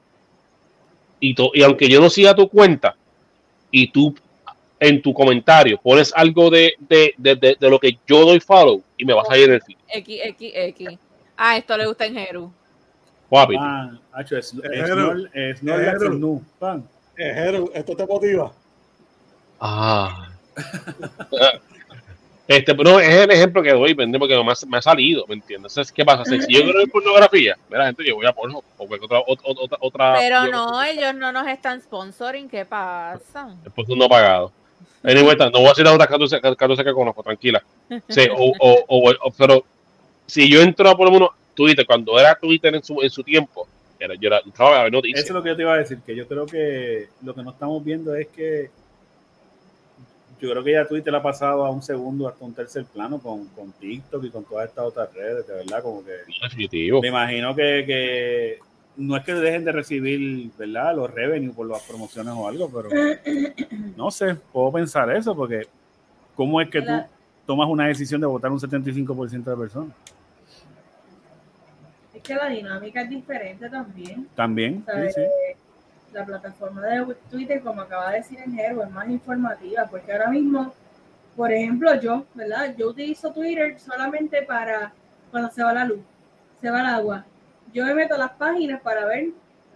Y, 1.19 1.33
to- 1.33 1.49
y 1.51 1.63
aunque 1.63 1.89
yo 1.89 1.99
no 1.99 2.11
siga 2.11 2.35
tu 2.35 2.47
cuenta 2.47 2.95
y 3.71 3.87
tú 3.87 4.13
en 4.79 5.01
tu 5.01 5.13
comentario 5.13 5.79
pones 5.81 6.11
algo 6.15 6.49
de, 6.49 6.73
de, 6.79 7.13
de, 7.17 7.35
de- 7.35 7.57
de 7.59 7.69
lo 7.69 7.79
que 7.79 7.97
yo 8.05 8.25
doy 8.25 8.39
follow 8.39 8.81
y 8.97 9.05
me 9.05 9.13
vas 9.13 9.29
a 9.29 9.37
ir 9.37 9.49
en 9.49 9.53
el 9.55 9.61
feed. 9.61 9.77
XXX. 9.93 10.99
Ah, 11.37 11.57
esto 11.57 11.77
le 11.77 11.85
gusta 11.87 12.03
a 12.03 12.07
Ingeru. 12.07 12.51
Guapi. 13.29 13.55
Pan, 13.57 13.99
hacho, 14.13 14.37
es, 14.37 14.53
es, 14.53 15.59
pan. 16.59 16.87
Eh, 17.17 17.33
Jero, 17.33 17.71
¿esto 17.73 17.95
te 17.95 18.05
motiva? 18.05 18.51
Ah. 19.59 20.29
Este, 22.47 22.75
pero 22.75 22.91
no, 22.91 22.99
es 22.99 23.09
el 23.09 23.31
ejemplo 23.31 23.63
que 23.63 23.71
doy. 23.71 23.95
Porque 23.95 24.43
me 24.43 24.51
ha, 24.51 24.55
me 24.67 24.77
ha 24.77 24.81
salido, 24.81 25.25
¿me 25.27 25.33
entiendes? 25.33 25.71
Entonces, 25.73 25.91
¿qué 25.91 26.05
pasa? 26.05 26.23
Si 26.25 26.37
yo 26.53 26.61
quiero 26.61 26.77
ver 26.77 26.87
pornografía, 26.91 27.57
mira, 27.69 27.87
gente, 27.87 28.05
yo 28.05 28.15
voy 28.15 28.25
a 28.27 28.33
porno 28.33 28.61
o 28.77 28.83
otra, 28.83 29.19
otra, 29.25 29.47
otra, 29.63 29.77
otra 29.81 30.13
Pero 30.19 30.45
no, 30.51 30.83
ellos 30.83 31.15
no 31.15 31.31
nos 31.31 31.47
están 31.47 31.81
sponsoring. 31.81 32.47
¿Qué 32.47 32.63
pasa? 32.65 33.55
Después 33.63 33.87
no 33.89 34.07
pagado. 34.07 34.51
Anyway, 35.07 35.35
no 35.37 35.51
voy 35.51 35.65
a 35.65 35.69
decir 35.69 35.87
otras 35.87 36.07
14, 36.07 36.41
14 36.41 36.83
que 36.83 36.93
conozco, 36.93 37.23
tranquila. 37.23 37.63
Sí, 38.09 38.21
o, 38.35 38.53
o, 38.59 38.85
o- 38.87 39.31
pero 39.37 39.63
si 40.25 40.49
yo 40.49 40.61
entro 40.61 40.89
a 40.89 40.97
por 40.97 41.05
lo 41.07 41.11
menos 41.11 41.29
Twitter, 41.53 41.85
cuando 41.85 42.19
era 42.19 42.35
Twitter 42.35 42.73
en 42.75 42.83
su, 42.83 43.01
en 43.01 43.09
su 43.09 43.23
tiempo, 43.23 43.67
era, 43.99 44.15
yo 44.15 44.27
era, 44.27 44.39
entraba 44.45 44.79
a 44.79 44.83
ver 44.83 44.91
noticias. 44.91 45.23
Eso 45.23 45.33
es 45.33 45.35
lo 45.35 45.43
que 45.43 45.49
yo 45.49 45.55
te 45.55 45.61
iba 45.61 45.73
a 45.73 45.77
decir, 45.77 45.99
que 46.05 46.15
yo 46.15 46.27
creo 46.27 46.45
que 46.45 47.07
lo 47.23 47.33
que 47.33 47.43
no 47.43 47.51
estamos 47.51 47.83
viendo 47.83 48.15
es 48.15 48.27
que 48.27 48.69
yo 50.41 50.51
creo 50.51 50.63
que 50.63 50.73
ya 50.73 50.85
Twitter 50.87 51.15
ha 51.15 51.23
pasado 51.23 51.65
a 51.65 51.69
un 51.69 51.81
segundo, 51.81 52.27
hasta 52.27 52.43
un 52.43 52.53
tercer 52.53 52.83
plano 52.85 53.19
con, 53.19 53.45
con 53.49 53.71
TikTok 53.71 54.23
y 54.25 54.29
con 54.29 54.43
todas 54.43 54.67
estas 54.69 54.85
otras 54.85 55.13
redes, 55.13 55.47
de 55.47 55.53
verdad, 55.55 55.81
como 55.81 56.03
que 56.03 56.11
Definitivo. 56.41 57.01
me 57.01 57.07
imagino 57.07 57.55
que, 57.55 57.83
que 57.87 58.59
no 58.97 59.17
es 59.17 59.23
que 59.23 59.33
dejen 59.33 59.65
de 59.65 59.71
recibir, 59.71 60.51
¿verdad? 60.57 60.95
Los 60.95 61.13
revenues 61.13 61.55
por 61.55 61.67
las 61.67 61.81
promociones 61.83 62.33
o 62.35 62.47
algo, 62.47 62.69
pero 62.69 62.89
no 63.97 64.11
sé, 64.11 64.35
puedo 64.35 64.71
pensar 64.71 65.09
eso, 65.15 65.35
porque 65.35 65.67
¿cómo 66.35 66.61
es 66.61 66.69
que 66.69 66.81
tú 66.81 66.93
tomas 67.45 67.69
una 67.69 67.87
decisión 67.87 68.21
de 68.21 68.27
votar 68.27 68.51
un 68.51 68.59
75% 68.59 69.43
de 69.43 69.55
personas? 69.55 69.93
Es 72.13 72.21
que 72.21 72.35
la 72.35 72.49
dinámica 72.49 73.01
es 73.01 73.09
diferente 73.09 73.69
también. 73.69 74.27
También, 74.35 74.85
sí, 74.85 75.13
sí. 75.15 75.21
La 76.13 76.25
plataforma 76.25 76.81
de 76.81 77.15
Twitter, 77.29 77.61
como 77.61 77.81
acaba 77.81 78.11
de 78.11 78.17
decir 78.19 78.39
Enjero, 78.39 78.83
es 78.83 78.89
más 78.89 79.09
informativa, 79.09 79.85
porque 79.89 80.13
ahora 80.13 80.29
mismo, 80.29 80.73
por 81.35 81.51
ejemplo, 81.51 81.93
yo, 81.99 82.25
¿verdad? 82.33 82.73
Yo 82.77 82.89
utilizo 82.89 83.33
Twitter 83.33 83.77
solamente 83.77 84.41
para 84.43 84.93
cuando 85.29 85.51
se 85.51 85.61
va 85.61 85.73
la 85.73 85.83
luz, 85.83 85.99
se 86.61 86.69
va 86.69 86.79
el 86.79 86.85
agua. 86.85 87.25
Yo 87.75 87.83
me 87.83 87.93
meto 87.93 88.15
a 88.15 88.17
las 88.17 88.31
páginas 88.31 88.79
para 88.81 89.05
ver, 89.05 89.31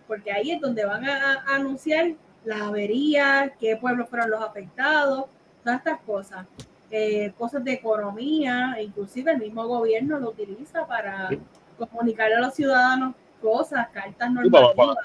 porque 0.08 0.32
ahí 0.32 0.52
es 0.52 0.62
donde 0.62 0.86
van 0.86 1.04
a, 1.04 1.43
a 1.45 1.56
anunciar 1.56 2.14
las 2.45 2.62
averías, 2.62 3.52
qué 3.60 3.76
pueblos 3.76 4.08
fueron 4.08 4.30
los 4.30 4.41
afectados, 4.41 5.26
todas 5.66 5.80
estas 5.80 6.00
cosas. 6.06 6.45
Eh, 6.89 7.34
cosas 7.38 7.62
de 7.62 7.74
economía, 7.74 8.78
inclusive 8.82 9.34
el 9.34 9.39
mismo 9.39 9.68
gobierno 9.68 10.18
lo 10.18 10.30
utiliza 10.30 10.88
para 10.88 11.30
comunicarle 11.78 12.36
a 12.36 12.39
los 12.39 12.54
ciudadanos 12.56 13.16
cosas, 13.41 13.89
cartas 13.89 14.32
normativas. 14.32 14.95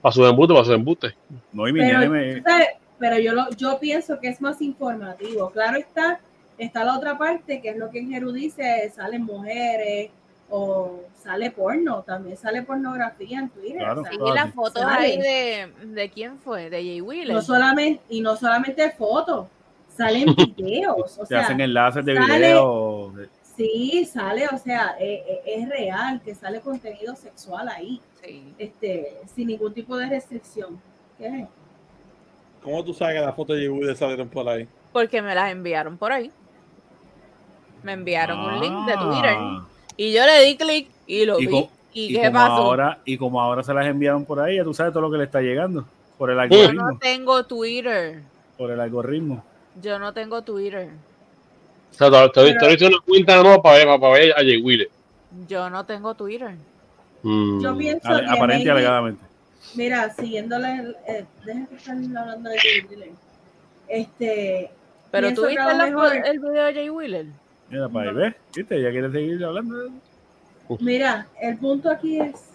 Para 0.00 0.12
su 0.14 0.24
embuste, 0.24 0.54
para 0.54 0.64
su 0.64 0.72
embuste. 0.72 1.14
No, 1.52 1.68
y 1.68 1.72
mi 1.74 1.80
Pero, 1.80 2.10
me- 2.10 2.42
sabes, 2.42 2.68
pero 2.98 3.18
yo, 3.18 3.34
lo, 3.34 3.50
yo 3.50 3.78
pienso 3.78 4.18
que 4.18 4.28
es 4.28 4.40
más 4.40 4.62
informativo. 4.62 5.50
Claro 5.50 5.76
está, 5.76 6.18
está 6.56 6.82
la 6.82 6.96
otra 6.96 7.18
parte, 7.18 7.60
que 7.60 7.68
es 7.68 7.76
lo 7.76 7.90
que 7.90 7.98
en 7.98 8.32
dice, 8.32 8.90
salen 8.96 9.24
mujeres 9.24 10.10
o 10.50 11.00
sale 11.22 11.50
porno, 11.50 12.02
también 12.02 12.36
sale 12.36 12.62
pornografía 12.62 13.40
en 13.40 13.48
Twitter. 13.50 13.78
Claro, 13.78 14.00
o 14.00 14.04
sea, 14.04 14.12
Sí, 14.12 14.18
claro. 14.18 14.34
las 14.34 14.54
fotos 14.54 14.82
Sale. 14.82 15.06
ahí 15.06 15.18
de, 15.18 15.72
de 15.94 16.10
quién 16.10 16.38
fue, 16.38 16.70
de 16.70 16.76
Jay 16.78 17.00
Wheeler. 17.00 17.34
no 17.34 17.42
solamente, 17.42 18.02
y 18.08 18.20
no 18.20 18.36
solamente 18.36 18.90
fotos, 18.92 19.46
salen 19.94 20.26
videos. 20.56 21.18
O 21.18 21.26
sea, 21.26 21.40
hacen 21.40 21.60
enlaces 21.60 22.04
de 22.04 22.16
sale- 22.16 22.36
video. 22.38 23.12
de- 23.14 23.28
sí, 23.56 24.04
sale, 24.06 24.46
o 24.52 24.56
sea, 24.58 24.96
eh, 25.00 25.22
eh, 25.28 25.42
es 25.56 25.68
real 25.68 26.20
que 26.24 26.34
sale 26.34 26.60
contenido 26.60 27.14
sexual 27.16 27.68
ahí, 27.68 28.00
Sí. 28.22 28.54
este, 28.58 29.18
sin 29.34 29.48
ningún 29.48 29.74
tipo 29.74 29.96
de 29.96 30.08
restricción. 30.08 30.80
¿Qué 31.18 31.26
es? 31.26 31.46
¿Cómo 32.62 32.82
tú 32.84 32.94
sabes 32.94 33.16
que 33.16 33.20
las 33.26 33.34
fotos 33.34 33.56
de 33.56 33.62
Yehude 33.62 33.94
salieron 33.96 34.28
por 34.28 34.48
ahí? 34.48 34.66
Porque 34.92 35.20
me 35.22 35.34
las 35.34 35.50
enviaron 35.50 35.96
por 35.98 36.12
ahí. 36.12 36.30
Me 37.82 37.92
enviaron 37.92 38.38
un 38.40 38.60
link 38.60 38.86
de 38.86 38.92
Ah. 38.96 39.02
Twitter 39.02 39.36
y 39.98 40.12
yo 40.14 40.24
le 40.24 40.44
di 40.44 40.56
clic 40.56 40.88
y 41.06 41.26
lo 41.26 41.38
Y 41.38 41.46
vi. 41.46 41.68
¿Y, 41.92 42.04
Y 42.04 42.12
qué 42.14 42.20
como, 42.28 42.32
pasó? 42.32 42.52
ahora, 42.54 42.98
y 43.04 43.18
como 43.18 43.40
ahora 43.42 43.62
se 43.62 43.74
las 43.74 43.86
enviaron 43.86 44.24
por 44.24 44.40
ahí, 44.40 44.56
ya 44.56 44.64
tú 44.64 44.72
sabes 44.72 44.92
todo 44.94 45.02
lo 45.02 45.10
que 45.10 45.18
le 45.18 45.24
está 45.24 45.40
llegando. 45.42 45.84
Por 46.16 46.30
el 46.30 46.36
Yo 46.36 46.42
algoritmo. 46.42 46.90
no 46.92 46.98
tengo 46.98 47.44
Twitter. 47.44 48.22
Por 48.56 48.70
el 48.70 48.80
algoritmo. 48.80 49.44
Yo 49.82 49.98
no 49.98 50.12
tengo 50.14 50.40
Twitter. 50.42 50.88
O 51.90 51.94
sea, 51.94 52.10
te, 52.30 52.52
te, 52.52 52.54
te 52.54 52.72
hice 52.74 52.86
una 52.86 52.98
cuenta 53.04 53.42
nueva 53.42 53.60
para 53.62 53.76
ver, 53.84 54.00
para 54.00 54.12
ver 54.14 54.32
a 54.32 54.36
Jay 54.36 54.60
Wheeler. 54.62 54.88
Yo 55.48 55.68
no 55.70 55.84
tengo 55.84 56.14
Twitter. 56.14 56.54
Mm. 57.22 57.60
Yo 57.60 57.76
pienso 57.76 58.08
Ale- 58.08 58.24
que 58.24 58.30
aparente 58.30 58.66
y 58.66 58.70
alegadamente. 58.70 59.22
Mira, 59.74 60.10
siguiéndole, 60.14 60.94
eh, 61.08 61.24
deja 61.44 61.66
que 61.66 61.74
están 61.76 62.16
hablando 62.16 62.50
de 62.50 62.58
Jay 62.58 62.80
Wheeler. 62.88 63.10
Este, 63.88 64.70
Pero 65.10 65.34
tú 65.34 65.46
viste 65.46 65.62
la- 65.64 65.86
el 66.26 66.38
video 66.38 66.64
de 66.64 66.74
Jay 66.74 66.90
Wheeler. 66.90 67.26
Mira, 67.70 67.88
para 67.88 68.10
ahí, 68.10 68.16
¿ves? 68.16 68.34
¿Viste? 68.54 68.82
Ya 68.82 68.90
quiere 68.90 69.10
seguir 69.10 69.44
hablando. 69.44 69.90
mira, 70.80 71.26
el 71.40 71.56
punto 71.58 71.90
aquí 71.90 72.20
es 72.20 72.50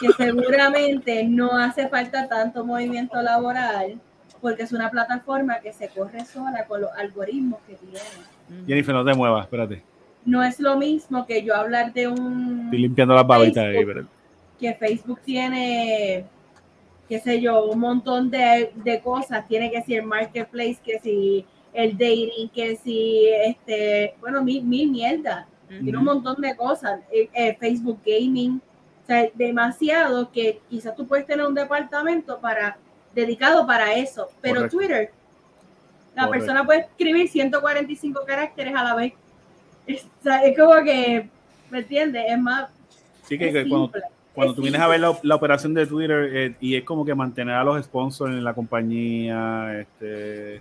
que 0.00 0.08
seguramente 0.16 1.24
no 1.24 1.56
hace 1.56 1.88
falta 1.88 2.28
tanto 2.28 2.64
movimiento 2.64 3.20
laboral 3.22 3.98
porque 4.40 4.62
es 4.62 4.72
una 4.72 4.90
plataforma 4.90 5.60
que 5.60 5.72
se 5.72 5.88
corre 5.88 6.24
sola 6.24 6.64
con 6.66 6.80
los 6.80 6.90
algoritmos 6.92 7.60
que 7.66 7.74
tiene. 7.74 7.98
Ujú. 8.48 8.66
Jennifer, 8.66 8.94
no 8.94 9.04
te 9.04 9.14
muevas, 9.14 9.44
espérate. 9.44 9.82
No 10.24 10.42
es 10.42 10.60
lo 10.60 10.76
mismo 10.76 11.26
que 11.26 11.42
yo 11.42 11.54
hablar 11.54 11.92
de 11.92 12.08
un 12.08 12.64
Estoy 12.64 12.78
limpiando 12.78 13.14
las 13.14 13.26
babitas 13.26 13.64
ahí, 13.64 13.84
pero 13.84 14.06
que 14.60 14.74
Facebook 14.74 15.20
tiene, 15.24 16.26
qué 17.08 17.18
sé 17.18 17.40
yo, 17.40 17.64
un 17.64 17.80
montón 17.80 18.30
de, 18.30 18.72
de 18.74 19.00
cosas. 19.00 19.48
Tiene 19.48 19.70
que 19.70 19.82
si 19.82 19.94
el 19.94 20.04
marketplace, 20.04 20.78
que 20.84 21.00
si 21.00 21.46
el 21.72 21.92
dating, 21.92 22.48
que 22.48 22.76
si 22.76 23.28
este, 23.44 24.14
bueno, 24.20 24.42
mil, 24.42 24.62
mil 24.64 24.90
mierda. 24.90 25.46
Tiene 25.68 25.98
un 25.98 26.04
montón 26.04 26.40
de 26.40 26.56
cosas. 26.56 27.00
Eh, 27.12 27.28
eh, 27.32 27.56
Facebook 27.60 28.00
Gaming, 28.04 28.60
o 29.04 29.06
sea, 29.06 29.28
demasiado 29.34 30.32
que 30.32 30.60
quizás 30.68 30.96
tú 30.96 31.06
puedes 31.06 31.26
tener 31.26 31.46
un 31.46 31.54
departamento 31.54 32.40
para 32.40 32.76
dedicado 33.14 33.64
para 33.66 33.94
eso. 33.94 34.28
Pero 34.40 34.56
Correcto. 34.56 34.76
Twitter, 34.76 35.12
la 36.16 36.26
Correcto. 36.26 36.46
persona 36.46 36.66
puede 36.66 36.80
escribir 36.80 37.28
145 37.28 38.24
caracteres 38.26 38.74
a 38.74 38.82
la 38.82 38.94
vez. 38.96 39.12
Es, 39.86 40.04
o 40.20 40.22
sea, 40.24 40.38
es 40.38 40.58
como 40.58 40.82
que, 40.82 41.28
¿me 41.70 41.78
entiendes? 41.78 42.24
Es 42.28 42.38
más 42.38 42.68
sí 43.30 43.38
que, 43.38 43.68
cuando, 43.68 43.92
cuando 44.34 44.54
tú 44.54 44.62
vienes 44.62 44.80
a 44.80 44.88
ver 44.88 45.00
la, 45.00 45.16
la 45.22 45.36
operación 45.36 45.72
de 45.72 45.86
Twitter 45.86 46.30
eh, 46.32 46.54
y 46.60 46.74
es 46.74 46.84
como 46.84 47.04
que 47.04 47.14
mantener 47.14 47.54
a 47.54 47.62
los 47.62 47.82
sponsors 47.84 48.32
en 48.32 48.42
la 48.42 48.54
compañía, 48.54 49.80
este, 49.80 50.60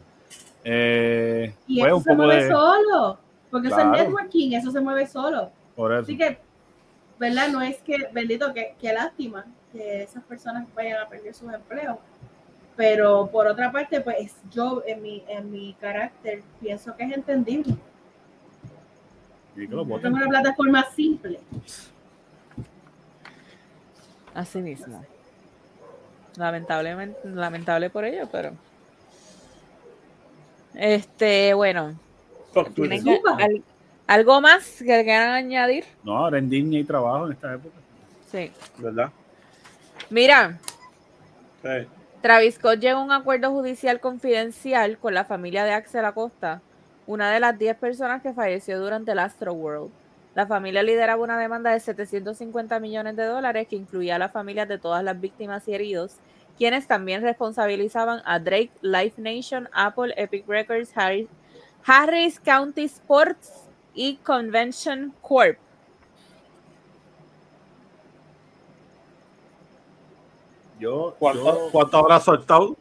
eh, 0.64 1.53
Y 1.68 1.80
pues, 1.80 1.88
eso 1.90 1.98
un 1.98 2.03
se 2.03 2.10
poco 2.11 2.23
mueve 2.23 2.44
de... 2.44 2.52
solo, 2.52 3.18
porque 3.52 3.68
eso 3.68 3.76
Claro. 3.77 3.94
es 3.95 4.02
networking, 4.03 4.52
eso 4.53 4.72
se 4.72 4.80
mueve 4.81 5.07
solo. 5.07 5.52
Por 5.76 5.91
eso. 5.94 6.02
Así 6.03 6.18
que, 6.18 6.38
¿verdad? 7.19 7.48
No 7.49 7.61
es 7.61 7.77
que, 7.81 8.10
bendito, 8.11 8.53
que, 8.53 8.76
que 8.80 8.94
lástima 8.94 9.45
que 9.72 10.03
esas 10.03 10.23
personas 10.23 10.68
vayan 10.76 11.02
a 11.02 11.07
perder 11.07 11.34
sus 11.34 11.52
empleos. 11.53 11.98
Pero 12.76 13.27
por 13.31 13.45
otra 13.48 13.72
parte, 13.72 13.99
pues 14.02 14.36
yo 14.52 14.81
en 14.88 15.02
mi, 15.02 15.23
en 15.27 15.52
mi 15.52 15.73
carácter 15.81 16.44
pienso 16.61 16.95
que 16.95 17.03
es 17.03 17.11
entendible. 17.14 17.76
Y 19.56 19.68
que 19.68 19.76
lo 19.76 19.84
Yo 19.84 19.86
voten. 19.86 20.03
tengo 20.03 20.18
una 20.18 20.27
plataforma 20.27 20.84
simple. 20.95 21.40
Así 24.34 24.60
mismo. 24.61 25.03
Lamentablemente, 26.38 27.19
lamentable 27.26 27.90
por 27.90 28.06
ello, 28.06 28.27
pero. 28.31 28.52
Este, 30.73 31.53
bueno. 31.53 31.99
Fuck 32.53 32.73
¿tienen 32.73 33.03
Twitter. 33.03 33.21
que- 33.37 33.43
al- 33.43 33.63
¿Algo 34.07 34.41
más 34.41 34.65
que 34.79 35.03
quieran 35.03 35.29
añadir? 35.29 35.85
No, 36.03 36.17
ahora 36.17 36.39
en 36.39 36.49
Disney 36.49 36.79
hay 36.79 36.83
trabajo 36.83 37.27
en 37.27 37.33
esta 37.33 37.53
época. 37.53 37.75
Sí. 38.31 38.51
¿Verdad? 38.79 39.09
Mira, 40.09 40.57
Sí. 41.61 41.87
Travis 42.21 42.55
Scott 42.55 42.79
llegó 42.79 42.99
a 42.99 43.03
un 43.03 43.11
acuerdo 43.11 43.51
judicial 43.51 43.99
confidencial 43.99 44.97
con 44.97 45.13
la 45.13 45.25
familia 45.25 45.63
de 45.65 45.73
Axel 45.73 46.05
Acosta, 46.05 46.61
una 47.05 47.31
de 47.31 47.39
las 47.39 47.57
10 47.59 47.75
personas 47.77 48.21
que 48.21 48.33
falleció 48.33 48.79
durante 48.79 49.11
el 49.11 49.19
Astro 49.19 49.53
World. 49.53 49.91
La 50.35 50.45
familia 50.47 50.83
lideraba 50.83 51.21
una 51.21 51.37
demanda 51.39 51.71
de 51.71 51.79
750 51.79 52.79
millones 52.79 53.15
de 53.15 53.25
dólares 53.25 53.67
que 53.67 53.75
incluía 53.75 54.15
a 54.15 54.19
las 54.19 54.31
familias 54.31 54.67
de 54.67 54.77
todas 54.77 55.03
las 55.03 55.19
víctimas 55.19 55.67
y 55.67 55.73
heridos, 55.73 56.15
quienes 56.60 56.86
también 56.88 57.22
responsabilizaban 57.23 58.22
a 58.26 58.38
Drake, 58.38 58.69
Life 58.81 59.19
Nation, 59.19 59.68
Apple, 59.73 60.14
Epic 60.18 60.45
Records, 60.48 60.91
Harris, 60.95 61.27
Harris 61.86 62.40
County 62.40 62.84
Sports 62.84 63.64
y 63.95 64.18
Convention 64.18 65.14
Corp. 65.22 65.57
Yo, 70.80 71.15
¿Cuánto, 71.18 71.44
yo- 71.45 71.72
cuánto 71.72 71.98
habrá 71.98 72.19
soltado? 72.19 72.76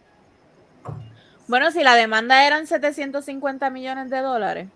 Bueno, 1.46 1.70
si 1.70 1.82
la 1.82 1.94
demanda 1.94 2.46
eran 2.46 2.66
750 2.66 3.70
millones 3.70 4.10
de 4.10 4.18
dólares 4.20 4.68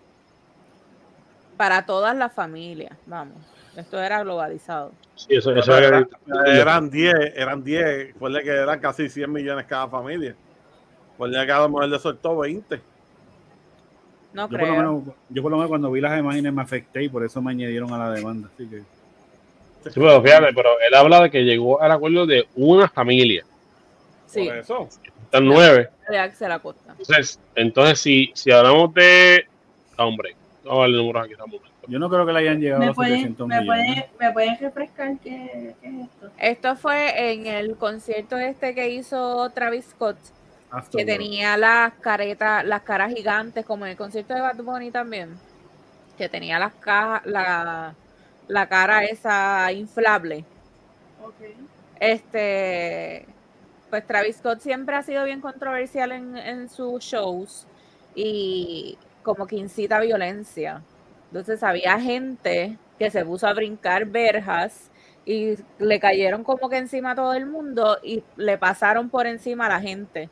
para 1.56 1.84
todas 1.86 2.16
las 2.16 2.32
familias, 2.32 2.96
vamos, 3.06 3.36
esto 3.76 4.00
era 4.02 4.22
globalizado. 4.22 4.92
Sí, 5.14 5.26
eso, 5.36 5.54
eso 5.54 5.76
Eran, 5.76 6.08
era- 6.26 6.60
eran 6.60 6.90
10, 6.90 7.14
eran 7.36 7.62
10, 7.64 8.14
ponle 8.18 8.42
que 8.42 8.50
eran 8.50 8.80
casi 8.80 9.08
100 9.08 9.30
millones 9.32 9.66
cada 9.66 9.88
familia. 9.88 10.34
Ponle 11.16 11.44
que 11.46 11.52
a 11.52 11.58
lo 11.60 11.68
mejor 11.68 11.88
le 11.88 11.98
soltó 11.98 12.38
20. 12.38 12.80
No 14.32 14.42
yo, 14.44 14.48
por 14.48 14.58
creo. 14.58 14.70
lo 14.70 14.76
menos, 14.76 15.14
yo 15.28 15.42
por 15.42 15.50
lo 15.50 15.56
menos 15.58 15.68
cuando 15.68 15.90
vi 15.90 16.00
las 16.00 16.18
imágenes 16.18 16.52
me 16.52 16.62
afecté 16.62 17.02
y 17.04 17.08
por 17.08 17.22
eso 17.24 17.42
me 17.42 17.50
añadieron 17.50 17.92
a 17.92 17.98
la 17.98 18.10
demanda. 18.12 18.48
Así 18.54 18.66
que 18.66 18.78
Sí, 19.90 19.90
pero 19.98 20.22
fíjate, 20.22 20.52
pero 20.54 20.70
él 20.86 20.94
habla 20.94 21.22
de 21.22 21.30
que 21.30 21.42
llegó 21.42 21.82
al 21.82 21.90
acuerdo 21.90 22.24
de 22.24 22.46
una 22.54 22.88
familia. 22.88 23.44
sí, 24.26 24.44
Por 24.46 24.56
eso. 24.56 24.88
Están 25.24 25.44
nueve. 25.46 25.88
de 26.08 26.18
Axel 26.18 26.52
Acosta. 26.52 26.94
Entonces, 26.98 27.40
entonces 27.56 27.98
si, 27.98 28.30
si 28.34 28.50
hablamos 28.52 28.94
de. 28.94 29.44
ah, 29.96 30.04
Hombre, 30.06 30.36
vamos 30.64 30.78
a 30.78 30.80
ver 30.82 30.90
el 30.90 30.96
número 30.98 31.20
aquí. 31.20 31.32
un 31.34 31.50
momento. 31.50 31.71
Yo 31.88 31.98
no 31.98 32.08
creo 32.08 32.24
que 32.24 32.32
le 32.32 32.38
hayan 32.40 32.60
llegado 32.60 32.78
a 32.78 32.80
¿Me 32.80 32.86
los 32.86 32.96
pueden, 32.96 33.14
700 33.14 33.48
me, 33.48 33.60
millones. 33.60 34.04
¿Me 34.18 34.32
pueden 34.32 34.58
refrescar 34.58 35.18
qué, 35.18 35.74
qué 35.80 35.88
es 35.88 35.94
esto? 36.04 36.30
Esto 36.38 36.76
fue 36.76 37.32
en 37.32 37.46
el 37.46 37.76
concierto 37.76 38.36
este 38.36 38.74
que 38.74 38.88
hizo 38.90 39.50
Travis 39.50 39.86
Scott, 39.86 40.18
que 40.90 41.04
tenía 41.04 41.56
las 41.56 41.94
caretas, 41.94 42.64
las 42.64 42.82
caras 42.82 43.12
gigantes, 43.12 43.64
como 43.66 43.84
en 43.84 43.92
el 43.92 43.96
concierto 43.96 44.34
de 44.34 44.40
Bad 44.40 44.62
Bunny 44.62 44.90
también, 44.90 45.30
que 46.16 46.28
tenía 46.28 46.58
las 46.58 46.74
cajas, 46.74 47.26
la, 47.26 47.94
la 48.48 48.68
cara 48.68 49.04
esa 49.04 49.72
inflable. 49.72 50.44
Ok. 51.22 51.34
Este, 52.00 53.26
pues 53.90 54.06
Travis 54.06 54.36
Scott 54.36 54.60
siempre 54.60 54.96
ha 54.96 55.02
sido 55.02 55.24
bien 55.24 55.40
controversial 55.40 56.12
en, 56.12 56.36
en 56.36 56.68
sus 56.68 57.04
shows 57.04 57.66
y 58.14 58.96
como 59.22 59.46
que 59.46 59.56
incita 59.56 59.98
a 59.98 60.00
violencia. 60.00 60.82
Entonces 61.32 61.62
había 61.62 62.00
gente 62.00 62.80
que 62.98 63.10
se 63.10 63.24
puso 63.24 63.46
a 63.48 63.54
brincar 63.54 64.06
verjas 64.06 64.92
y 65.24 65.54
le 65.78 66.00
cayeron 66.00 66.44
como 66.44 66.68
que 66.68 66.78
encima 66.78 67.12
a 67.12 67.14
todo 67.16 67.34
el 67.34 67.46
mundo 67.46 67.98
y 68.02 68.24
le 68.36 68.58
pasaron 68.58 69.10
por 69.10 69.26
encima 69.26 69.66
a 69.66 69.70
la 69.70 69.80
gente. 69.80 70.30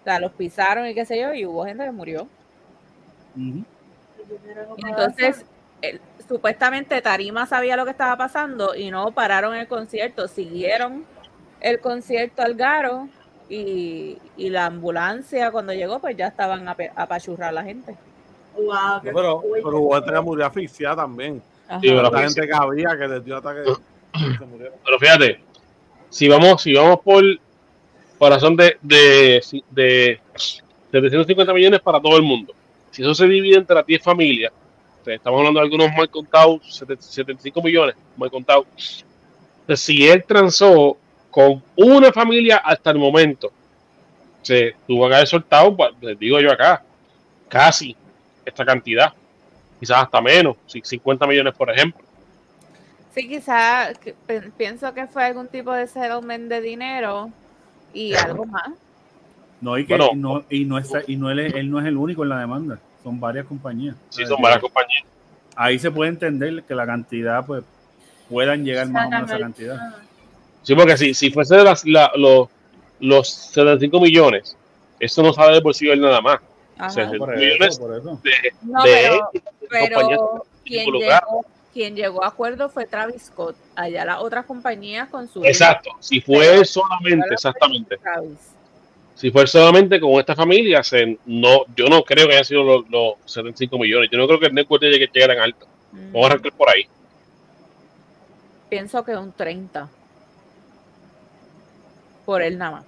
O 0.00 0.02
sea, 0.04 0.18
los 0.20 0.32
pisaron 0.34 0.86
y 0.88 0.94
qué 0.94 1.04
sé 1.06 1.20
yo, 1.20 1.32
y 1.34 1.46
hubo 1.46 1.64
gente 1.64 1.84
que 1.84 1.92
murió. 1.92 2.32
Entonces, 4.76 5.44
el- 5.80 6.02
supuestamente 6.28 7.00
Tarima 7.02 7.46
sabía 7.46 7.76
lo 7.76 7.84
que 7.84 7.90
estaba 7.92 8.16
pasando 8.16 8.74
y 8.74 8.90
no 8.90 9.12
pararon 9.14 9.54
el 9.56 9.68
concierto, 9.68 10.28
siguieron 10.28 11.08
el 11.60 11.80
concierto 11.80 12.42
al 12.42 12.54
Garo 12.56 13.10
y, 13.48 14.22
y 14.36 14.50
la 14.50 14.66
ambulancia 14.66 15.50
cuando 15.52 15.72
llegó, 15.74 16.00
pues 16.00 16.16
ya 16.16 16.28
estaban 16.28 16.68
a 16.68 16.72
a 16.96 17.02
apachurrar 17.02 17.50
a 17.50 17.52
la 17.52 17.64
gente. 17.64 18.00
Wow, 18.58 19.00
Pero, 19.02 19.42
pero 19.62 19.78
hubo 19.80 19.94
gente 19.94 20.12
que 20.12 20.20
murió 20.20 20.46
asfixiada 20.46 20.96
también. 20.96 21.42
Sí, 21.80 21.88
pero- 21.88 22.10
La 22.10 22.20
gente 22.20 22.46
que 22.46 22.52
había 22.54 22.96
que 22.98 23.08
les 23.08 23.24
dio 23.24 23.36
ataque. 23.36 23.60
se 24.38 24.44
murieron. 24.44 24.74
Pero 24.84 24.98
fíjate, 24.98 25.40
si 26.08 26.28
vamos, 26.28 26.62
si 26.62 26.72
vamos 26.74 27.00
por 27.00 27.22
corazón 28.18 28.56
de, 28.56 28.76
de, 28.82 29.40
de 29.70 30.20
750 30.34 31.52
millones 31.52 31.80
para 31.80 32.00
todo 32.00 32.16
el 32.16 32.22
mundo, 32.22 32.52
si 32.90 33.02
eso 33.02 33.14
se 33.14 33.26
divide 33.28 33.58
entre 33.58 33.76
las 33.76 33.86
10 33.86 34.02
familias, 34.02 34.52
o 35.00 35.04
sea, 35.04 35.14
estamos 35.14 35.38
hablando 35.38 35.60
de 35.60 35.64
algunos 35.64 35.88
mal 35.96 36.08
contados, 36.10 36.60
70 36.74 37.02
75 37.02 37.62
millones 37.62 37.94
mal 38.16 38.30
contados. 38.30 38.66
Entonces, 39.60 39.84
si 39.84 40.08
él 40.08 40.24
transó 40.26 40.96
con 41.30 41.62
una 41.76 42.10
familia 42.12 42.56
hasta 42.56 42.90
el 42.90 42.98
momento, 42.98 43.52
se 44.42 44.74
tuvo 44.86 45.06
que 45.08 45.14
haber 45.14 45.28
soltado, 45.28 45.76
pues, 45.76 45.90
les 46.00 46.18
digo 46.18 46.40
yo 46.40 46.50
acá, 46.50 46.82
casi 47.48 47.94
esta 48.48 48.64
cantidad, 48.64 49.12
quizás 49.78 50.02
hasta 50.02 50.20
menos, 50.20 50.56
si 50.66 50.80
50 50.82 51.26
millones 51.26 51.54
por 51.54 51.70
ejemplo. 51.70 52.02
Sí, 53.14 53.28
quizá 53.28 53.92
que- 53.94 54.14
pe- 54.26 54.50
pienso 54.56 54.92
que 54.94 55.06
fue 55.06 55.24
algún 55.24 55.48
tipo 55.48 55.72
de 55.72 55.86
settlement 55.86 56.48
de 56.48 56.60
dinero 56.60 57.30
y 57.92 58.14
algo 58.14 58.44
más. 58.46 58.70
No, 59.60 59.76
y 59.76 59.86
que 59.86 59.96
Bueno. 59.96 60.10
no, 60.14 60.44
y 60.50 60.64
no 60.64 60.78
está, 60.78 61.02
y 61.06 61.16
no 61.16 61.30
él, 61.30 61.40
es- 61.40 61.54
él 61.54 61.70
no 61.70 61.80
es 61.80 61.86
el 61.86 61.96
único 61.96 62.22
en 62.22 62.28
la 62.28 62.38
demanda, 62.40 62.78
son 63.02 63.18
varias 63.18 63.46
compañías. 63.46 63.96
Si 64.10 64.24
son 64.24 64.40
varias 64.40 64.60
compañías. 64.60 65.04
Ahí 65.56 65.78
se 65.78 65.90
puede 65.90 66.10
entender 66.10 66.62
que 66.62 66.74
la 66.74 66.86
cantidad, 66.86 67.44
pues, 67.44 67.64
puedan 68.28 68.64
llegar 68.64 68.88
más 68.88 69.06
o 69.06 69.10
menos 69.10 69.30
a 69.30 69.34
esa 69.34 69.42
cantidad. 69.42 69.96
Sí, 70.62 70.74
porque 70.74 70.96
si, 70.96 71.14
si 71.14 71.30
fuese 71.30 71.56
de 71.56 71.64
las, 71.64 71.84
la- 71.84 72.12
los, 72.14 72.48
los 73.00 73.28
75 73.28 74.00
millones, 74.00 74.56
eso 75.00 75.22
no 75.22 75.32
sale 75.32 75.54
del 75.54 75.62
bolsillo 75.62 75.90
de 75.90 75.96
él 75.96 76.02
nada 76.02 76.20
más. 76.20 76.38
Ajá. 76.78 76.86
O 76.86 76.90
sea, 76.90 77.10
Por 77.18 77.36
millones 77.36 77.68
eso, 77.74 77.80
por 77.80 77.96
eso. 77.96 78.20
de, 78.22 78.32
No, 78.62 78.82
de 78.82 79.20
pero, 79.68 79.98
de 79.98 80.40
quien 80.64 80.92
llegó, 80.92 81.44
quien 81.72 81.96
llegó 81.96 82.24
a 82.24 82.28
acuerdo 82.28 82.68
fue 82.68 82.86
Travis 82.86 83.24
Scott. 83.24 83.56
Allá 83.74 84.04
las 84.04 84.20
otras 84.20 84.46
compañías 84.46 85.08
con 85.08 85.28
su 85.28 85.44
Exacto. 85.44 85.90
Si 86.00 86.20
fue 86.20 86.64
solamente, 86.64 87.34
exactamente. 87.34 87.96
Travis. 87.98 88.38
Si 89.14 89.32
fue 89.32 89.46
solamente 89.48 89.98
con 89.98 90.12
esta 90.20 90.36
familia, 90.36 90.82
se, 90.84 91.18
no, 91.26 91.64
yo 91.74 91.88
no 91.88 92.04
creo 92.04 92.28
que 92.28 92.34
hayan 92.34 92.44
sido 92.44 92.62
los, 92.62 92.88
los 92.88 93.14
75 93.26 93.76
millones. 93.76 94.08
Yo 94.12 94.18
no 94.18 94.28
creo 94.28 94.38
que 94.38 94.46
el 94.46 94.54
network 94.54 94.82
llegue 94.82 95.06
a 95.06 95.12
llegar 95.12 95.30
tan 95.30 95.40
alto. 95.40 95.66
Mm, 95.90 96.12
Vamos 96.12 96.22
a 96.22 96.32
arrancar 96.32 96.52
por 96.52 96.70
ahí. 96.70 96.86
Pienso 98.68 99.04
que 99.04 99.16
un 99.16 99.32
30. 99.32 99.88
Por 102.24 102.42
él 102.42 102.58
nada 102.58 102.70
más. 102.70 102.84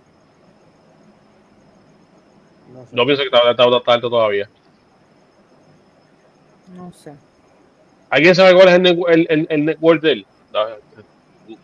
No 2.72 2.82
sé. 2.86 2.88
No 2.96 3.04
pienso 3.04 3.22
que 3.22 3.26
está, 3.28 3.50
está- 3.50 3.76
está 3.76 3.92
alto 3.92 4.10
todavía. 4.10 4.48
No 6.76 6.92
sé. 6.92 7.12
¿Alguien 8.10 8.34
sabe 8.34 8.54
cuál 8.54 8.68
es 8.68 8.74
el, 8.74 8.82
network- 8.82 9.12
el, 9.12 9.26
el, 9.30 9.46
el 9.50 9.64
network 9.64 10.00
de 10.02 10.12
él? 10.12 10.26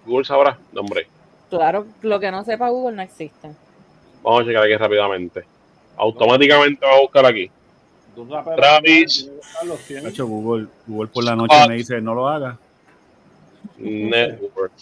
Google 0.05 0.25
sabrá. 0.25 0.59
No, 0.73 0.81
hombre. 0.81 1.07
Claro, 1.51 1.87
lo 2.03 2.19
que 2.21 2.31
no 2.31 2.45
sepa 2.45 2.69
Google 2.69 2.97
no 2.97 3.03
existe. 3.03 3.51
Vamos 4.23 4.43
a 4.43 4.45
checar 4.45 4.65
aquí 4.65 4.75
rápidamente. 4.77 5.45
Automáticamente 5.97 6.85
va 6.85 6.97
a 6.97 7.01
buscar 7.01 7.27
aquí. 7.27 7.51
Travis. 8.57 9.31
a 9.61 9.65
los 9.65 9.79
100. 9.81 10.05
De 10.05 10.11
hecho, 10.11 10.27
Google, 10.27 10.67
Google 10.87 11.09
por 11.09 11.23
la 11.25 11.37
noche 11.37 11.55
Ah. 11.57 11.67
me 11.69 11.75
dice, 11.77 12.01
no 12.01 12.15
lo 12.15 12.27
hagas. 12.29 12.57
Network. 13.79 14.73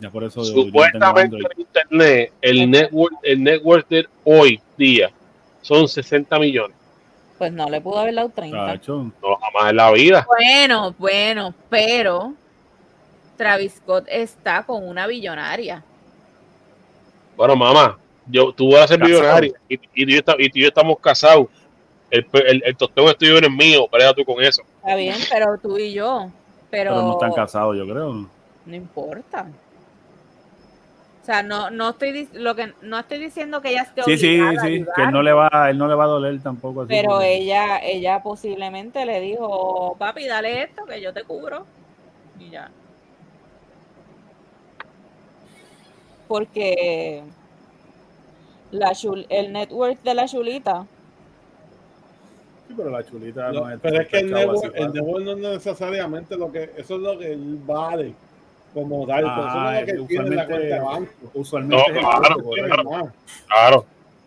Ya 0.00 0.10
por 0.10 0.24
eso 0.24 0.40
yo 0.42 0.62
Supuestamente 0.62 1.36
en 1.36 1.60
internet, 1.60 2.32
el 2.40 2.70
network, 2.70 3.14
el 3.22 3.42
network 3.42 3.88
de 3.88 4.06
hoy 4.24 4.60
día 4.76 5.10
son 5.60 5.86
60 5.86 6.38
millones. 6.38 6.76
Pues 7.38 7.52
no 7.52 7.68
le 7.68 7.80
pudo 7.80 7.98
haber 8.00 8.14
dado 8.14 8.28
30. 8.30 8.66
Tacho, 8.66 9.12
No 9.22 9.36
jamás 9.36 9.70
en 9.70 9.76
la 9.76 9.90
vida. 9.92 10.26
Bueno, 10.26 10.94
bueno, 10.98 11.54
pero 11.68 12.34
Travis 13.36 13.74
Scott 13.74 14.04
está 14.08 14.62
con 14.62 14.86
una 14.86 15.06
billonaria. 15.06 15.82
Bueno, 17.36 17.56
mamá, 17.56 17.98
yo, 18.26 18.52
tú 18.52 18.72
vas 18.72 18.82
a 18.84 18.88
ser 18.88 18.98
Casado. 19.00 19.18
millonario 19.20 19.54
y, 19.68 19.74
y, 19.74 19.78
tú 19.78 19.88
y 19.94 20.12
yo 20.12 20.18
esta- 20.18 20.36
y 20.38 20.48
tú 20.50 20.58
y 20.58 20.62
yo 20.62 20.68
estamos 20.68 20.98
casados. 20.98 21.46
El, 22.10 22.26
el, 22.32 22.62
el 22.66 22.76
tostón 22.76 23.06
es 23.08 23.16
tuyo 23.16 23.38
y 23.38 23.40
no 23.40 23.46
es 23.46 23.52
mío. 23.52 23.86
Pelea 23.90 24.12
tú 24.12 24.24
con 24.24 24.42
eso. 24.42 24.62
Está 24.82 24.94
bien, 24.96 25.16
pero 25.30 25.56
tú 25.62 25.78
y 25.78 25.92
yo. 25.92 26.30
Pero, 26.70 26.90
Pero 26.92 27.02
no 27.02 27.12
están 27.12 27.32
casados, 27.32 27.76
yo 27.76 27.84
creo. 27.84 28.28
no 28.66 28.74
importa. 28.76 29.46
O 31.30 31.32
sea, 31.32 31.44
no, 31.44 31.70
no 31.70 31.90
estoy 31.90 32.28
lo 32.32 32.56
que 32.56 32.72
no 32.82 32.98
estoy 32.98 33.18
diciendo 33.18 33.60
que 33.62 33.70
ella 33.70 33.82
esté 33.82 34.02
Sí, 34.02 34.18
sí, 34.18 34.40
obligada 34.40 34.62
a 34.62 34.64
sí, 34.66 34.84
que 34.96 35.02
él 35.04 35.10
no 35.12 35.22
le 35.22 35.32
va, 35.32 35.70
él 35.70 35.78
no 35.78 35.86
le 35.86 35.94
va 35.94 36.02
a 36.02 36.06
doler 36.08 36.40
tampoco. 36.42 36.80
Así, 36.82 36.88
Pero 36.88 37.10
porque- 37.10 37.36
ella, 37.36 37.78
ella 37.84 38.20
posiblemente 38.20 39.06
le 39.06 39.20
dijo, 39.20 39.94
papi, 39.96 40.26
dale 40.26 40.64
esto 40.64 40.84
que 40.86 41.00
yo 41.00 41.12
te 41.12 41.22
cubro. 41.22 41.66
Y 42.40 42.50
ya. 42.50 42.68
Porque 46.26 47.22
la 48.72 48.90
chul- 48.90 49.26
el 49.28 49.52
net 49.52 49.70
worth 49.70 50.02
de 50.02 50.14
la 50.14 50.26
chulita, 50.26 50.84
Sí, 52.66 52.74
pero 52.76 52.90
la 52.90 53.04
chulita 53.04 53.52
No, 53.52 53.60
no 53.66 53.70
es. 53.70 53.78
pero 53.80 54.00
es 54.00 54.08
que 54.08 54.18
el 54.18 54.32
network, 54.32 54.72
el 54.74 54.92
network 54.92 55.24
no 55.24 55.30
es 55.32 55.38
necesariamente 55.38 56.36
lo 56.36 56.50
que, 56.50 56.72
eso 56.76 56.96
es 56.96 57.00
lo 57.00 57.16
que 57.16 57.32
él 57.32 57.56
vale 57.64 58.14
como 58.74 59.06
tal, 59.06 59.20
eso 59.24 59.32
Ah, 59.36 59.80
es 59.80 59.80
lo 59.80 59.86
que 59.86 59.92
él 59.92 60.06
tiene 60.08 60.26
en 60.28 60.36
la 60.36 60.46
cuenta 60.46 60.66
de 60.74 60.80
banco. 60.80 61.12
Usualmente 61.34 61.76
No, 61.76 61.82
es 61.82 61.88
el 61.96 62.68
claro, 62.68 63.12
Claro. 63.48 63.86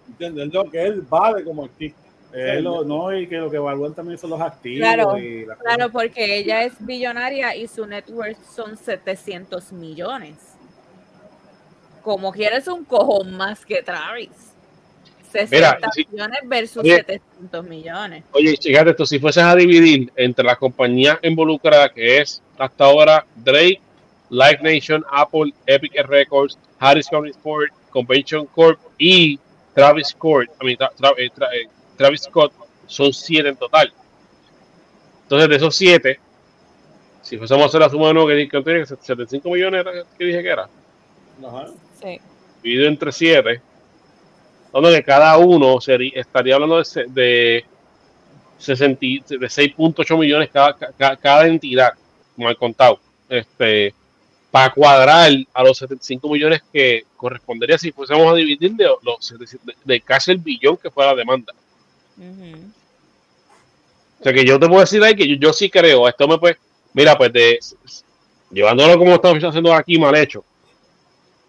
¿entiendes? 0.10 0.48
Es 0.48 0.54
lo 0.54 0.70
que 0.72 0.84
él 0.84 1.02
vale 1.10 1.44
como 1.44 1.64
artista. 1.66 2.00
Eh, 2.36 2.62
lo- 2.62 2.84
no, 2.84 3.16
y 3.16 3.28
que 3.28 3.38
lo 3.38 3.50
que 3.52 3.58
evalúan 3.58 3.94
también 3.94 4.18
son 4.18 4.32
los 4.32 4.42
activos. 4.42 4.80
Claro, 4.80 5.18
y 5.20 5.46
claro, 5.62 5.92
porque 5.92 6.38
ella 6.40 6.64
es 6.64 6.74
billonaria 6.80 7.56
y 7.56 7.68
su 7.68 7.86
net 7.86 8.06
worth 8.10 8.38
son 8.56 8.76
700 8.76 9.72
millones. 9.72 10.36
Como 12.02 12.32
quieres 12.32 12.68
un 12.68 12.84
cojón 12.86 13.36
más 13.38 13.64
que 13.66 13.82
Travis. 13.84 14.30
60 15.32 15.56
Mira, 15.56 15.80
sí. 15.94 16.08
millones 16.12 16.40
versus 16.46 16.84
Oye. 16.84 16.96
700 16.98 17.66
millones. 17.66 18.24
Oye, 18.34 18.56
fíjate 18.62 18.90
esto, 18.92 19.06
si 19.06 19.20
fueses 19.20 19.44
a 19.44 19.56
dividir 19.56 20.12
entre 20.16 20.44
las 20.46 20.58
compañías 20.58 21.18
involucradas, 21.24 21.92
que 21.92 22.20
es 22.20 22.42
hasta 22.58 22.86
ahora 22.86 23.26
Drake, 23.36 23.82
Live 24.34 24.62
Nation, 24.64 25.04
Apple, 25.12 25.54
Epic 25.68 25.94
Records, 26.08 26.58
Harris 26.80 27.08
County 27.08 27.30
Sport, 27.30 27.72
Convention 27.92 28.46
Corp 28.48 28.80
y 28.98 29.40
Travis 29.76 30.08
Scott, 30.10 30.48
I 30.62 30.66
mean, 30.66 30.78
Tra- 30.78 30.92
Tra- 30.98 31.14
eh, 31.18 31.30
Tra- 31.36 31.50
eh, 31.54 31.68
Travis 31.98 32.22
Scott, 32.24 32.52
son 32.88 33.14
siete 33.14 33.50
en 33.50 33.56
total. 33.56 33.94
Entonces, 35.24 35.50
de 35.50 35.56
esos 35.56 35.76
siete, 35.76 36.20
si 37.22 37.38
fuésemos 37.38 37.64
a 37.64 37.68
hacer 37.68 37.80
la 37.82 37.90
suma 37.90 38.08
de 38.08 38.14
nuevo, 38.16 38.28
que, 38.28 38.48
que 38.48 38.62
tiene 38.62 38.86
75 38.86 39.50
millones, 39.50 39.82
era 39.82 39.92
que 40.18 40.26
dije 40.26 40.42
que 40.44 40.50
era, 40.50 40.68
Ajá. 41.48 41.68
Sí. 42.02 42.20
dividido 42.62 42.88
entre 42.90 43.12
7, 43.12 43.62
donde 44.74 44.92
que 44.96 45.04
cada 45.04 45.38
uno 45.38 45.80
sería, 45.80 46.12
estaría 46.16 46.56
hablando 46.56 46.82
de, 46.82 47.06
de, 47.08 47.66
60 48.58 49.06
y- 49.06 49.20
de 49.28 49.48
6.8 49.50 50.18
millones 50.18 50.50
cada, 50.52 50.74
ca- 50.76 51.16
cada 51.18 51.48
entidad, 51.48 51.94
como 52.36 52.48
al 52.48 52.58
contado, 52.58 53.00
este, 53.30 53.94
para 54.54 54.72
cuadrar 54.72 55.32
a 55.52 55.64
los 55.64 55.80
75 55.80 56.30
millones 56.30 56.62
que 56.72 57.06
correspondería 57.18 57.76
si 57.76 57.92
fuésemos 57.92 58.32
a 58.32 58.36
dividir 58.36 58.72
de, 58.74 58.84
los, 59.02 59.26
700 59.26 59.66
de, 59.66 59.74
de 59.84 60.02
casi 60.02 60.30
el 60.30 60.38
billón 60.38 60.78
que 60.78 60.92
fue 60.92 61.04
la 61.04 61.16
demanda. 61.16 61.52
O 64.20 64.24
sea 64.24 64.32
que 64.32 64.46
yo 64.46 64.60
te 64.60 64.68
puedo 64.68 64.82
decir 64.82 65.04
ahí 65.04 65.16
que 65.16 65.28
yo, 65.28 65.38
yo 65.38 65.54
sí 65.54 65.72
creo, 65.72 66.08
esto 66.08 66.28
me 66.28 66.38
puede, 66.38 66.58
mira, 66.94 67.18
pues 67.18 67.34
de 67.34 67.58
llevándolo 68.52 68.96
como 69.00 69.16
estamos 69.16 69.44
haciendo 69.44 69.74
aquí 69.74 69.98
mal 69.98 70.16
hecho. 70.16 70.46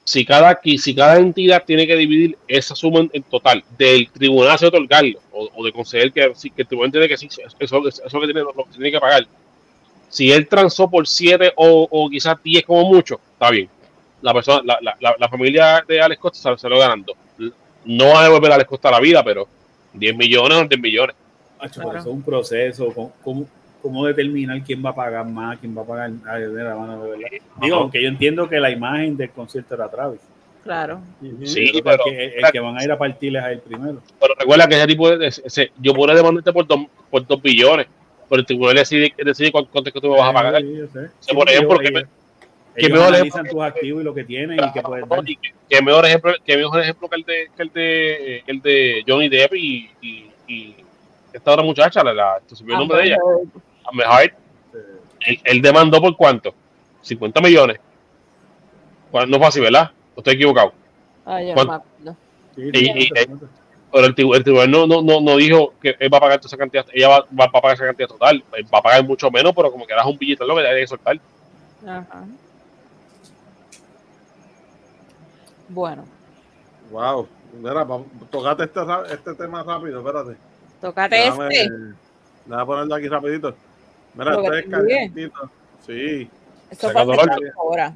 Si 0.02 0.24
cada, 0.24 0.58
si 0.62 0.94
cada 0.94 1.18
entidad 1.18 1.62
tiene 1.62 1.86
que 1.86 1.96
dividir 1.96 2.38
esa 2.48 2.74
suma 2.74 3.06
en, 3.12 3.22
total 3.24 3.62
del 3.76 4.08
tribunal 4.12 4.52
hace 4.52 4.64
otorgarlo 4.64 5.20
o, 5.30 5.50
o 5.54 5.62
de 5.62 5.72
conceder 5.72 6.10
que, 6.10 6.32
que 6.32 6.62
el 6.62 6.66
tribunal 6.66 6.90
tiene 6.90 7.08
que 7.08 7.18
sí, 7.18 7.28
eso, 7.58 7.86
eso 7.86 8.20
que 8.20 8.26
tiene, 8.26 8.40
lo, 8.40 8.54
lo 8.54 8.64
que 8.64 8.70
tiene 8.70 8.90
que 8.90 8.98
pagar. 8.98 9.26
Si 10.14 10.30
él 10.30 10.46
transó 10.46 10.88
por 10.88 11.08
7 11.08 11.52
o, 11.56 11.88
o 11.90 12.08
quizás 12.08 12.36
10 12.40 12.64
como 12.64 12.84
mucho, 12.88 13.18
está 13.32 13.50
bien. 13.50 13.68
La 14.22 14.32
persona, 14.32 14.62
la, 14.64 14.78
la, 14.80 14.96
la, 15.00 15.14
la 15.18 15.28
familia 15.28 15.84
de 15.88 16.00
Alex 16.00 16.20
Costa 16.20 16.38
se, 16.54 16.60
se 16.60 16.68
lo 16.68 16.78
ganando. 16.78 17.14
No 17.84 18.10
va 18.10 18.20
a 18.20 18.22
devolver 18.22 18.52
a 18.52 18.54
Alex 18.54 18.68
Costa 18.70 18.92
la 18.92 19.00
vida, 19.00 19.24
pero 19.24 19.48
10 19.92 20.16
millones 20.16 20.56
o 20.58 20.64
10 20.68 20.80
millones. 20.80 21.16
Macho, 21.60 21.74
Claro. 21.80 21.88
pero 21.90 22.00
eso 22.00 22.08
es 22.10 22.14
un 22.14 22.22
proceso. 22.22 22.92
¿Cómo, 22.94 23.12
cómo, 23.24 23.46
cómo 23.82 24.06
determinar 24.06 24.62
quién 24.62 24.84
va 24.86 24.90
a 24.90 24.94
pagar 24.94 25.26
más, 25.26 25.58
quién 25.58 25.76
va 25.76 25.82
a 25.82 25.84
pagar? 25.84 26.10
Ay, 26.30 26.44
mira, 26.46 26.76
mano, 26.76 27.02
de 27.02 27.10
verdad. 27.10 27.28
Digo, 27.60 27.76
aunque 27.76 28.00
yo 28.00 28.08
entiendo 28.08 28.48
que 28.48 28.60
la 28.60 28.70
imagen 28.70 29.16
del 29.16 29.30
concierto 29.30 29.74
era 29.74 29.90
Travis. 29.90 30.20
Claro. 30.62 31.00
Sí, 31.44 31.70
creo 31.72 31.82
pero- 31.82 32.04
que 32.04 32.24
el, 32.24 32.44
el 32.44 32.52
que 32.52 32.60
van 32.60 32.78
a 32.78 32.84
ir 32.84 32.92
a 32.92 32.96
partirles 32.96 33.42
a 33.42 33.50
él 33.50 33.58
primero. 33.58 34.00
Pero 34.20 34.34
recuerda 34.38 34.68
que 34.68 34.76
ese 34.76 34.86
tipo 34.86 35.10
de. 35.10 35.26
ese- 35.26 35.42
ese- 35.44 35.72
yo 35.80 35.92
puedo 35.92 36.14
demandarte 36.14 36.52
por 36.52 36.66
dos, 36.66 36.78
por 37.10 37.26
dos 37.26 37.42
billones, 37.42 37.86
pero 38.28 38.40
el 38.40 38.46
tribunal 38.46 38.74
decide, 38.76 39.12
decide 39.18 39.52
cuánto, 39.52 39.70
cuánto 39.70 39.90
es 39.90 39.94
que 39.94 40.00
tú 40.00 40.08
me 40.10 40.18
vas 40.18 40.30
a 40.30 40.32
pagar. 40.32 40.60
Sí, 40.62 40.76
yo 40.76 40.86
sé. 40.88 41.06
Sí, 41.08 41.12
Sí, 41.20 41.34
por 41.34 41.36
porque 41.38 41.52
ejemplo, 41.54 41.76
ellos- 41.80 41.82
que 41.82 41.92
me- 41.92 41.98
ellos- 42.00 42.08
que 42.74 42.80
ellos 42.86 42.92
mejor 42.92 43.14
analizan 43.14 43.40
ejemplo- 43.46 43.52
tus 43.52 43.62
activos 43.62 44.00
y 44.00 44.04
lo 44.04 44.14
que 44.14 44.24
tienen 44.24 44.58
y 44.64 44.72
qué 44.72 44.82
puedes 44.82 45.08
dar. 45.08 45.20
Y 45.30 45.36
que, 45.36 45.54
que 45.68 45.82
mejor 45.82 46.06
ejemplo, 46.06 46.32
que 46.44 46.56
mejor 46.56 46.80
ejemplo 46.80 47.08
que 47.08 47.16
el 47.16 47.22
de, 47.24 47.50
que 47.56 47.62
el 47.62 47.72
de, 47.72 48.42
el 48.46 48.60
de 48.62 49.04
Johnny 49.06 49.28
Depp 49.28 49.54
y, 49.54 49.90
y, 50.02 50.30
y 50.48 50.76
esta 51.32 51.52
otra 51.52 51.62
muchacha, 51.64 52.02
la, 52.04 52.12
la, 52.12 52.40
se 52.46 52.62
el 52.62 52.68
nombre 52.70 52.98
de 52.98 53.04
ella, 53.06 53.16
Amber 53.84 54.06
Heard. 54.06 54.32
Él, 55.26 55.40
él 55.44 55.62
demandó 55.62 56.00
por 56.00 56.16
cuánto? 56.16 56.54
50 57.02 57.40
millones. 57.40 57.78
Bueno, 59.10 59.26
No 59.28 59.38
fue 59.38 59.46
así, 59.46 59.60
¿verdad? 59.60 59.90
¿O 60.14 60.20
Estoy 60.20 60.34
equivocado. 60.34 60.72
Ay, 61.24 61.48
yo 61.48 61.54
¿Cuánto? 61.54 61.72
me 61.72 62.10
acuerdo. 62.10 62.16
Sí, 62.56 62.62
Y- 62.72 62.98
y- 63.04 63.06
sé. 63.08 63.28
Pero 63.94 64.06
el, 64.08 64.14
tribu- 64.16 64.34
el 64.34 64.42
tribunal 64.42 64.68
no, 64.72 64.86
no, 64.88 65.02
no, 65.02 65.20
no 65.20 65.36
dijo 65.36 65.72
que 65.80 65.94
él 66.00 66.12
va 66.12 66.18
a 66.18 66.20
pagar 66.20 66.38
toda 66.40 66.48
esa 66.48 66.56
cantidad, 66.56 66.84
ella 66.92 67.08
va, 67.10 67.26
va 67.40 67.44
a 67.44 67.50
pagar 67.52 67.74
esa 67.76 67.84
cantidad 67.86 68.08
total. 68.08 68.42
Él 68.56 68.66
va 68.74 68.78
a 68.78 68.82
pagar 68.82 69.04
mucho 69.04 69.30
menos, 69.30 69.52
pero 69.54 69.70
como 69.70 69.86
que 69.86 69.94
das 69.94 70.04
un 70.04 70.18
billete, 70.18 70.44
lo 70.44 70.56
que 70.56 70.66
hay 70.66 70.80
que 70.80 70.86
soltar. 70.88 71.20
Ajá. 71.86 72.24
Bueno, 75.68 76.04
Wow. 76.90 77.28
Mira, 77.60 77.86
tocate 78.30 78.64
este, 78.64 78.80
este 79.12 79.34
tema 79.36 79.62
rápido, 79.62 80.00
espérate. 80.00 80.36
tócate 80.80 81.14
Déjame, 81.16 81.48
este. 81.54 81.70
déjame 82.46 82.66
ponerlo 82.66 82.94
aquí 82.96 83.08
rapidito. 83.08 83.54
Mira, 84.14 84.34
este 84.42 84.58
es 84.58 84.66
calientito. 84.66 85.50
Sí, 85.86 86.28
hace 86.70 86.92
cuatro 86.92 87.14
horas. 87.58 87.94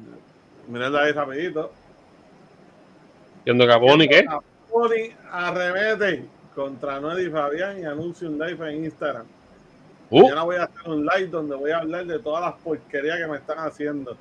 mírenlo 0.67 0.97
ahí 0.97 1.11
rapidito. 1.11 1.71
Viendo 3.43 3.67
Capón 3.67 4.01
y 4.01 4.07
qué. 4.07 4.25
Pony 4.71 5.15
arremete 5.31 6.25
contra 6.55 6.99
Noel 6.99 7.27
y 7.27 7.31
Fabián 7.31 7.79
y 7.79 7.85
anuncia 7.85 8.27
un 8.27 8.37
live 8.37 8.69
en 8.69 8.85
Instagram. 8.85 9.25
Uh, 10.09 10.21
Mañana 10.21 10.43
voy 10.43 10.55
a 10.57 10.63
hacer 10.63 10.89
un 10.89 11.05
live 11.05 11.27
donde 11.27 11.55
voy 11.55 11.71
a 11.71 11.79
hablar 11.79 12.05
de 12.05 12.19
todas 12.19 12.41
las 12.41 12.53
porquerías 12.61 13.17
que 13.17 13.27
me 13.27 13.37
están 13.37 13.59
haciendo. 13.59 14.17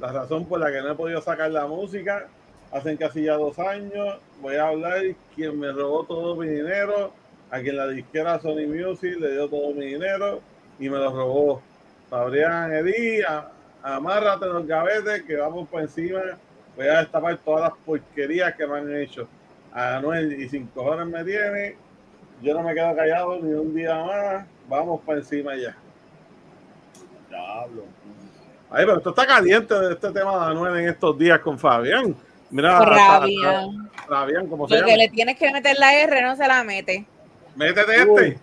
La 0.00 0.12
razón 0.12 0.44
por 0.46 0.60
la 0.60 0.70
que 0.70 0.80
no 0.80 0.92
he 0.92 0.94
podido 0.94 1.20
sacar 1.20 1.50
la 1.50 1.66
música, 1.66 2.28
hacen 2.72 2.96
casi 2.96 3.24
ya 3.24 3.34
dos 3.34 3.58
años. 3.58 4.18
Voy 4.40 4.56
a 4.56 4.68
hablar 4.68 5.02
quien 5.34 5.58
me 5.58 5.72
robó 5.72 6.04
todo 6.04 6.36
mi 6.36 6.48
dinero, 6.48 7.12
a 7.50 7.60
quien 7.60 7.76
la 7.76 7.88
disquera 7.88 8.40
Sony 8.40 8.66
Music 8.66 9.18
le 9.18 9.32
dio 9.32 9.48
todo 9.48 9.72
mi 9.72 9.86
dinero 9.86 10.40
y 10.78 10.88
me 10.88 10.98
lo 10.98 11.10
robó. 11.10 11.62
Fabián 12.10 12.72
Edí, 12.72 13.20
amárrate 13.82 14.46
los 14.46 14.66
gavetes 14.66 15.22
que 15.22 15.36
vamos 15.36 15.68
por 15.68 15.82
encima. 15.82 16.20
Voy 16.76 16.86
a 16.86 17.00
destapar 17.00 17.36
todas 17.38 17.70
las 17.70 17.78
porquerías 17.84 18.54
que 18.54 18.66
me 18.66 18.78
han 18.78 18.96
hecho. 18.96 19.28
A 19.72 19.96
Anuel 19.96 20.40
y 20.40 20.48
sin 20.48 20.66
cojones 20.68 21.06
me 21.06 21.24
tiene. 21.24 21.76
Yo 22.42 22.54
no 22.54 22.62
me 22.62 22.74
quedo 22.74 22.94
callado 22.96 23.38
ni 23.40 23.52
un 23.52 23.74
día 23.74 23.94
más. 24.04 24.46
Vamos 24.68 25.00
por 25.02 25.16
encima 25.18 25.56
ya. 25.56 25.76
Diablo. 27.28 27.84
Ay, 28.70 28.84
pero 28.84 28.98
esto 28.98 29.10
está 29.10 29.26
caliente 29.26 29.74
de 29.74 29.92
este 29.94 30.10
tema 30.10 30.44
de 30.46 30.50
Anuel 30.52 30.76
en 30.78 30.88
estos 30.88 31.18
días 31.18 31.38
con 31.40 31.58
Fabián. 31.58 32.14
Mira, 32.50 32.78
Rabia. 32.80 33.66
Fabián, 34.08 34.46
¿cómo 34.46 34.68
se 34.68 34.74
Lo 34.78 34.84
que 34.84 34.90
llama? 34.92 35.02
le 35.04 35.08
tienes 35.10 35.38
que 35.38 35.52
meter 35.52 35.76
la 35.78 35.94
R 35.94 36.22
no 36.22 36.36
se 36.36 36.46
la 36.48 36.64
mete. 36.64 37.04
Métete 37.56 37.96
este. 38.02 38.38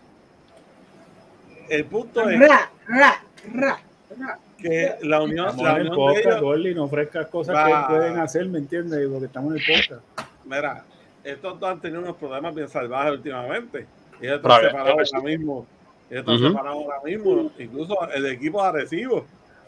El 1.69 1.85
punto 1.85 2.29
es 2.29 2.39
Ra, 2.39 2.69
ra, 2.87 3.23
ra, 3.53 3.79
ra. 4.19 4.39
que 4.59 4.95
la 5.01 5.21
unión, 5.23 5.47
Estamos 5.47 5.63
la 5.65 5.71
en 5.71 5.77
el 5.77 5.81
unión 5.87 5.91
de 5.91 5.95
podcast, 6.13 6.27
ellos, 6.27 6.41
Gordy, 6.41 6.75
no 6.75 6.83
ofrezcas 6.83 7.27
cosas 7.27 7.55
Va. 7.55 7.87
que 7.87 7.93
pueden 7.95 8.19
hacer, 8.19 8.45
¿me 8.47 8.59
entiendes? 8.59 9.07
Porque 9.09 9.25
estamos 9.25 9.55
en 9.55 9.59
el 9.61 9.65
podcast. 9.65 10.01
mira, 10.45 10.83
estos 11.25 11.59
dos 11.59 11.69
han 11.69 11.81
tenido 11.81 12.01
unos 12.01 12.15
problemas 12.15 12.53
bien 12.55 12.69
salvajes 12.69 13.13
últimamente. 13.13 13.85
Y 14.21 14.25
ellos 14.27 14.37
están 14.37 14.61
separados 14.61 15.13
ahora 15.13 15.25
mismo. 15.27 15.65
Ellos 16.09 16.19
están 16.21 16.35
Ujú. 16.35 16.47
separados 16.47 16.83
ahora 16.83 17.01
mismo. 17.03 17.51
Incluso 17.59 18.11
el 18.11 18.25
equipo 18.27 18.61
de 18.61 18.69
Arecibo 18.69 19.25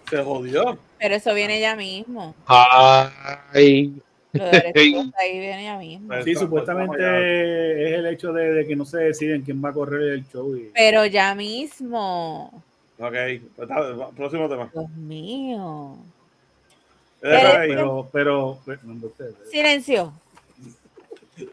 se 0.09 0.23
jodió. 0.23 0.77
Pero 0.99 1.15
eso 1.15 1.34
viene 1.34 1.59
ya 1.59 1.75
mismo. 1.75 2.34
ay, 2.45 3.93
Lo 4.34 4.43
de 4.45 4.57
Arecibo, 4.57 5.03
ahí 5.19 5.39
viene 5.39 5.63
ya 5.63 5.77
mismo. 5.77 6.07
Pues, 6.07 6.23
Sí, 6.25 6.35
supuestamente 6.35 6.95
es 7.93 7.99
el 7.99 8.05
hecho 8.07 8.31
de, 8.34 8.53
de 8.53 8.67
que 8.67 8.75
no 8.75 8.85
se 8.85 8.97
deciden 8.99 9.41
quién 9.41 9.63
va 9.63 9.69
a 9.69 9.73
correr 9.73 10.01
el 10.13 10.27
show. 10.29 10.55
Y, 10.55 10.71
Pero 10.73 11.05
ya 11.05 11.34
mismo. 11.35 12.63
Ok, 12.99 13.13
pues, 13.55 13.69
próximo 14.15 14.47
tema. 14.49 14.69
Dios 14.73 14.89
mío. 14.91 15.97
Pero- 17.19 18.07
pero. 18.11 18.59
Silencio. 19.51 20.13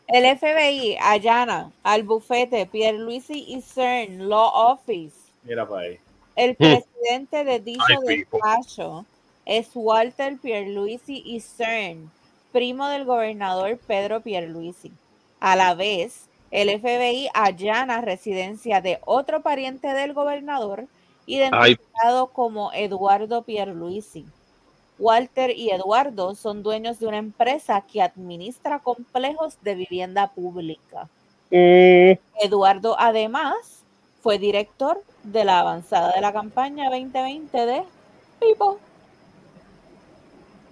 El 0.08 0.38
FBI 0.38 0.96
allana 1.00 1.72
al 1.82 2.02
bufete 2.02 2.66
Pierluisi 2.66 3.44
y 3.48 3.60
CERN 3.60 4.28
Law 4.28 4.50
Office 4.72 5.24
mira 5.44 5.68
para 5.68 5.82
ahí. 5.82 5.98
El 6.36 6.56
presidente 6.56 7.44
de 7.44 7.60
dicho 7.60 7.84
Ay, 8.08 8.18
despacho 8.18 9.06
es 9.44 9.70
Walter 9.74 10.38
Pierluisi 10.38 11.22
y 11.24 11.40
CERN, 11.40 12.10
primo 12.52 12.88
del 12.88 13.04
gobernador 13.04 13.78
Pedro 13.78 14.20
Pierluisi. 14.20 14.90
A 15.38 15.54
la 15.54 15.74
vez, 15.74 16.28
el 16.50 16.80
FBI 16.80 17.28
allana 17.34 18.00
residencia 18.00 18.80
de 18.80 18.98
otro 19.04 19.42
pariente 19.42 19.88
del 19.88 20.14
gobernador, 20.14 20.86
identificado 21.26 22.28
como 22.28 22.72
Eduardo 22.72 23.42
Pierluisi. 23.42 24.26
Walter 24.98 25.50
y 25.50 25.70
Eduardo 25.70 26.34
son 26.34 26.62
dueños 26.62 27.00
de 27.00 27.06
una 27.06 27.18
empresa 27.18 27.80
que 27.80 28.02
administra 28.02 28.78
complejos 28.78 29.58
de 29.62 29.74
vivienda 29.74 30.28
pública. 30.28 31.08
Mm, 31.50 32.18
Eduardo 32.42 32.96
además 32.98 33.84
fue 34.22 34.38
director 34.38 35.02
de 35.22 35.44
la 35.44 35.60
avanzada 35.60 36.12
de 36.12 36.20
la 36.20 36.32
campaña 36.32 36.90
2020 36.90 37.66
de 37.66 37.82
Pipo. 38.40 38.78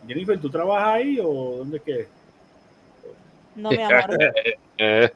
Jennifer, 0.06 0.40
¿tú 0.40 0.50
trabajas 0.50 0.94
ahí 0.94 1.18
o 1.20 1.58
dónde 1.58 1.76
es 1.76 1.82
que? 1.82 2.08
No, 3.54 3.70
mi 3.70 3.82
amor. 3.82 4.18
eh, 4.78 5.10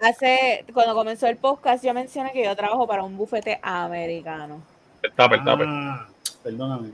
Hace, 0.00 0.64
cuando 0.72 0.94
comenzó 0.94 1.26
el 1.26 1.36
podcast, 1.36 1.84
yo 1.84 1.92
mencioné 1.92 2.32
que 2.32 2.44
yo 2.44 2.54
trabajo 2.54 2.86
para 2.86 3.02
un 3.02 3.16
bufete 3.16 3.58
americano. 3.62 4.62
el 5.02 5.12
tape, 5.12 5.36
el 5.36 5.44
tape. 5.44 5.64
Ah, 5.66 6.06
perdóname. 6.42 6.90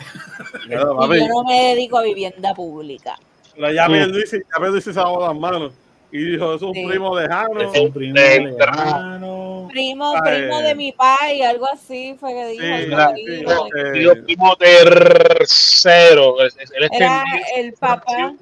Yo 0.00 0.58
no- 0.60 0.66
Claro, 0.68 0.92
Y 0.94 0.96
papi, 0.98 1.18
yo 1.20 1.26
no 1.28 1.44
me 1.44 1.62
dedico 1.74 1.98
a 1.98 2.02
vivienda 2.02 2.54
pública. 2.54 3.16
la 3.56 3.72
llave 3.72 4.06
Luis, 4.06 4.30
ya 4.30 4.66
Luis 4.68 4.84
se 4.84 4.92
lavó 4.92 5.26
las 5.26 5.36
manos 5.36 5.72
y 6.12 6.18
dijo, 6.32 6.54
es 6.54 6.62
un 6.62 6.74
Sí. 6.74 6.86
primo 6.86 7.18
lejano. 7.18 7.60
Es 7.60 7.78
un 7.80 7.92
primo 7.92 8.14
lejano. 8.14 9.68
Primo, 9.70 10.14
Ay. 10.24 10.40
primo 10.42 10.58
de 10.60 10.74
mi 10.74 10.92
pai, 10.92 11.42
algo 11.42 11.66
así 11.72 12.16
fue 12.18 12.32
que 12.32 12.46
dijo. 12.48 12.62
Sí, 12.64 12.86
marido. 12.90 13.66
sí, 13.92 14.00
eh, 14.00 14.22
primo 14.24 14.56
tercero. 14.56 16.40
Él 16.40 16.46
es 16.58 16.90
Era 16.92 17.22
el 17.56 17.72
papá, 17.74 18.34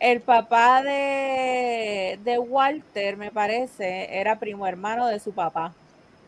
el 0.00 0.20
papá 0.20 0.82
de, 0.82 2.18
de 2.24 2.38
Walter, 2.38 3.16
me 3.16 3.30
parece, 3.30 4.08
era 4.18 4.38
primo 4.38 4.66
hermano 4.66 5.06
de 5.08 5.18
su 5.20 5.32
papá. 5.32 5.72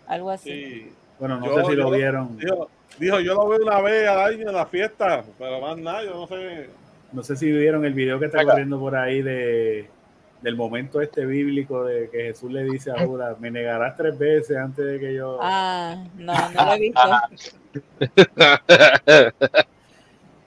Algo 0.06 0.30
así. 0.30 0.50
sí. 0.50 0.92
Bueno, 1.18 1.38
no 1.38 1.46
Yo- 1.46 1.54
sé 1.64 1.70
si 1.70 1.76
lo 1.76 1.84
yo- 1.90 1.96
vieron. 1.96 2.36
Dijo, 2.38 2.68
dijo, 2.98 3.20
yo 3.20 3.34
lo 3.34 3.48
veo 3.48 3.60
una 3.62 3.80
vez 3.80 4.08
al 4.08 4.20
año 4.20 4.48
en 4.48 4.54
la 4.54 4.66
fiesta, 4.66 5.24
pero 5.38 5.60
más 5.60 5.76
nada, 5.78 6.04
yo 6.04 6.14
no 6.14 6.26
sé. 6.26 6.68
No 7.12 7.22
sé 7.22 7.36
si 7.36 7.50
vieron 7.52 7.84
el 7.84 7.94
video 7.94 8.18
que 8.18 8.26
está 8.26 8.40
Acá. 8.40 8.50
corriendo 8.50 8.78
por 8.80 8.96
ahí 8.96 9.22
de 9.22 9.88
del 10.44 10.56
momento 10.56 11.00
este 11.00 11.24
bíblico 11.24 11.84
de 11.84 12.10
que 12.10 12.24
Jesús 12.24 12.52
le 12.52 12.64
dice 12.64 12.90
a 12.90 13.06
Judas, 13.06 13.40
me 13.40 13.50
negarás 13.50 13.96
tres 13.96 14.18
veces 14.18 14.58
antes 14.58 14.84
de 14.84 15.00
que 15.00 15.14
yo... 15.14 15.38
Ah, 15.40 16.04
no, 16.16 16.34
no 16.50 16.66
lo 16.66 16.74
he 16.74 16.78
visto. 16.78 17.00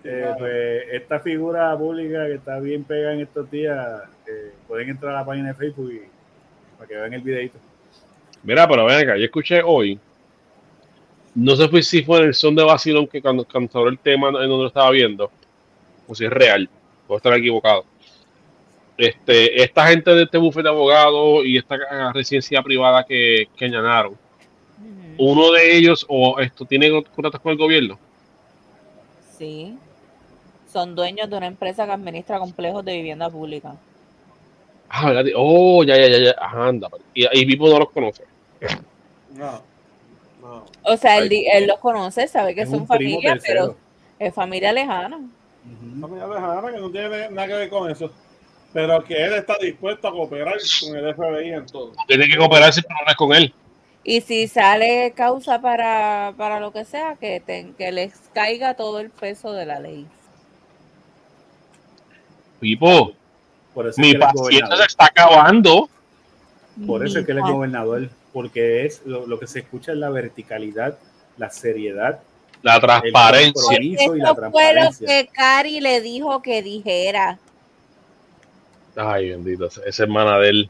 Eh, 0.09 0.33
pues, 0.37 0.83
esta 0.93 1.19
figura 1.19 1.77
pública 1.77 2.27
que 2.27 2.35
está 2.35 2.59
bien 2.59 2.85
pegada 2.85 3.15
en 3.15 3.19
estos 3.19 3.51
días, 3.51 4.03
eh, 4.25 4.53
pueden 4.65 4.87
entrar 4.87 5.13
a 5.13 5.19
la 5.19 5.25
página 5.25 5.49
de 5.49 5.53
Facebook 5.55 5.91
y 5.91 6.01
para 6.77 6.87
que 6.87 6.95
vean 6.95 7.13
el 7.13 7.19
videito. 7.19 7.57
Mira, 8.41 8.65
pero 8.69 8.85
ven 8.85 8.99
acá, 8.99 9.17
yo 9.17 9.25
escuché 9.25 9.61
hoy. 9.61 9.99
No 11.37 11.55
sé 11.55 11.67
pues 11.67 11.87
si 11.87 12.01
fue 12.01 12.17
en 12.17 12.23
el 12.25 12.33
son 12.33 12.55
de 12.55 12.63
Basilón 12.63 13.05
que 13.05 13.21
cuando, 13.21 13.45
el 13.87 13.99
tema 13.99 14.29
en 14.29 14.33
donde 14.33 14.57
lo 14.57 14.67
estaba 14.67 14.89
viendo, 14.89 15.29
o 16.07 16.15
si 16.15 16.25
es 16.25 16.31
real, 16.31 16.67
puedo 17.05 17.17
estar 17.17 17.31
equivocado. 17.35 17.85
Este, 18.97 19.61
esta 19.61 19.85
gente 19.85 20.15
de 20.15 20.23
este 20.23 20.39
bufete 20.39 20.63
de 20.63 20.69
abogados 20.69 21.45
y 21.45 21.55
esta 21.55 21.77
residencia 22.11 22.63
privada 22.63 23.03
que, 23.03 23.49
que 23.55 23.71
uno 25.19 25.51
de 25.51 25.77
ellos 25.77 26.07
o 26.09 26.39
esto 26.39 26.65
tiene 26.65 26.89
contratos 26.89 27.39
con 27.39 27.51
el 27.51 27.57
gobierno. 27.59 27.99
Sí. 29.37 29.77
Son 30.73 30.95
dueños 30.95 31.29
de 31.29 31.37
una 31.37 31.45
empresa 31.45 31.85
que 31.85 31.91
administra 31.91 32.39
complejos 32.39 32.83
de 32.83 32.93
vivienda 32.95 33.29
pública. 33.29 33.75
Ah, 34.89 35.05
¿verdad? 35.05 35.25
Oh, 35.35 35.83
ya, 35.83 35.97
ya, 35.97 36.07
ya, 36.07 36.17
ya. 36.17 36.35
Ajá, 36.39 36.67
anda. 36.67 36.89
Y, 37.13 37.25
y 37.31 37.45
Pipo 37.45 37.69
no 37.69 37.77
los 37.77 37.91
conoce. 37.91 38.23
No. 39.35 39.76
No. 40.47 40.65
O 40.83 40.97
sea, 40.97 41.17
él, 41.17 41.29
él 41.51 41.67
los 41.67 41.77
conoce, 41.79 42.27
sabe 42.27 42.55
que 42.55 42.61
Es 42.61 42.69
son 42.69 42.87
familia, 42.87 43.37
pero 43.45 43.75
es 44.17 44.33
familia 44.33 44.71
lejana. 44.71 45.19
Familia 45.99 46.27
lejana 46.27 46.71
que 46.71 46.79
no 46.79 46.89
tiene 46.89 47.29
nada 47.29 47.47
que 47.47 47.53
ver 47.53 47.69
con 47.69 47.91
eso. 47.91 48.11
Pero 48.73 49.03
que 49.03 49.25
él 49.25 49.33
está 49.33 49.57
dispuesto 49.57 50.07
a 50.07 50.11
cooperar 50.11 50.55
con 50.81 50.95
el 50.95 51.13
FBI 51.15 51.51
en 51.53 51.65
todo. 51.65 51.91
Tiene 52.07 52.27
que 52.29 52.37
cooperarse, 52.37 52.81
pero 52.81 52.95
no 53.05 53.11
es 53.11 53.17
con 53.17 53.33
él. 53.33 53.53
Y 54.03 54.21
si 54.21 54.47
sale 54.47 55.11
causa 55.15 55.59
para, 55.59 56.33
para 56.37 56.61
lo 56.61 56.71
que 56.71 56.85
sea, 56.85 57.15
que, 57.15 57.41
te- 57.41 57.73
que 57.77 57.91
les 57.91 58.13
caiga 58.33 58.75
todo 58.75 58.99
el 58.99 59.09
peso 59.09 59.51
de 59.51 59.65
la 59.65 59.79
ley. 59.79 60.07
Pipo, 62.59 63.11
mi 63.97 64.13
paciencia 64.15 64.75
se 64.77 64.83
está 64.85 65.05
acabando. 65.05 65.89
Por 66.85 67.05
eso 67.05 67.19
es 67.19 67.25
que 67.25 67.31
él 67.31 67.39
es 67.39 67.43
gobernador, 67.43 68.09
porque 68.37 68.85
es 68.85 69.01
lo, 69.03 69.25
lo 69.25 69.39
que 69.39 69.47
se 69.47 69.61
escucha 69.61 69.93
es 69.93 69.97
la 69.97 70.11
verticalidad, 70.11 70.95
la 71.37 71.49
seriedad, 71.49 72.19
La 72.61 72.75
el 72.75 72.81
transparencia. 72.81 73.51
compromiso 73.63 74.15
y 74.15 74.19
la 74.19 74.29
Eso 74.33 74.51
fue 74.51 74.73
lo 74.75 74.89
que 75.07 75.27
Cari 75.33 75.79
le 75.81 76.01
dijo 76.01 76.39
que 76.43 76.61
dijera. 76.61 77.39
Ay, 78.95 79.31
bendito. 79.31 79.65
Esa 79.83 80.03
hermana 80.03 80.37
de 80.37 80.49
él. 80.49 80.69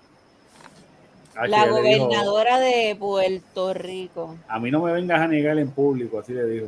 Ah, 1.35 1.45
La 1.47 1.65
dijo, 1.65 1.75
gobernadora 1.79 2.57
de 2.59 2.95
Puerto 2.97 3.73
Rico. 3.73 4.37
a 4.47 4.59
mí 4.59 4.71
no 4.71 4.81
me 4.81 4.93
vengas 4.93 5.19
a 5.19 5.27
negar 5.27 5.59
en 5.59 5.69
público, 5.69 6.19
así 6.19 6.31
le 6.31 6.45
dijo. 6.45 6.67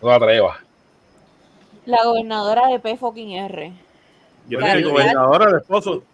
No 0.00 0.10
la 0.10 0.14
atrevas. 0.14 0.58
La 1.86 2.04
gobernadora 2.04 2.68
de 2.68 2.78
P 2.78 2.96
fucking 2.96 3.32
R. 3.32 3.72
Yo 4.48 4.58
Claro, 4.60 4.78
el 4.78 4.84
creo 4.84 4.96
ya- 4.96 5.02
que 5.08 5.12
gobernador, 5.16 5.48
el 5.48 5.58
esposo. 5.60 6.04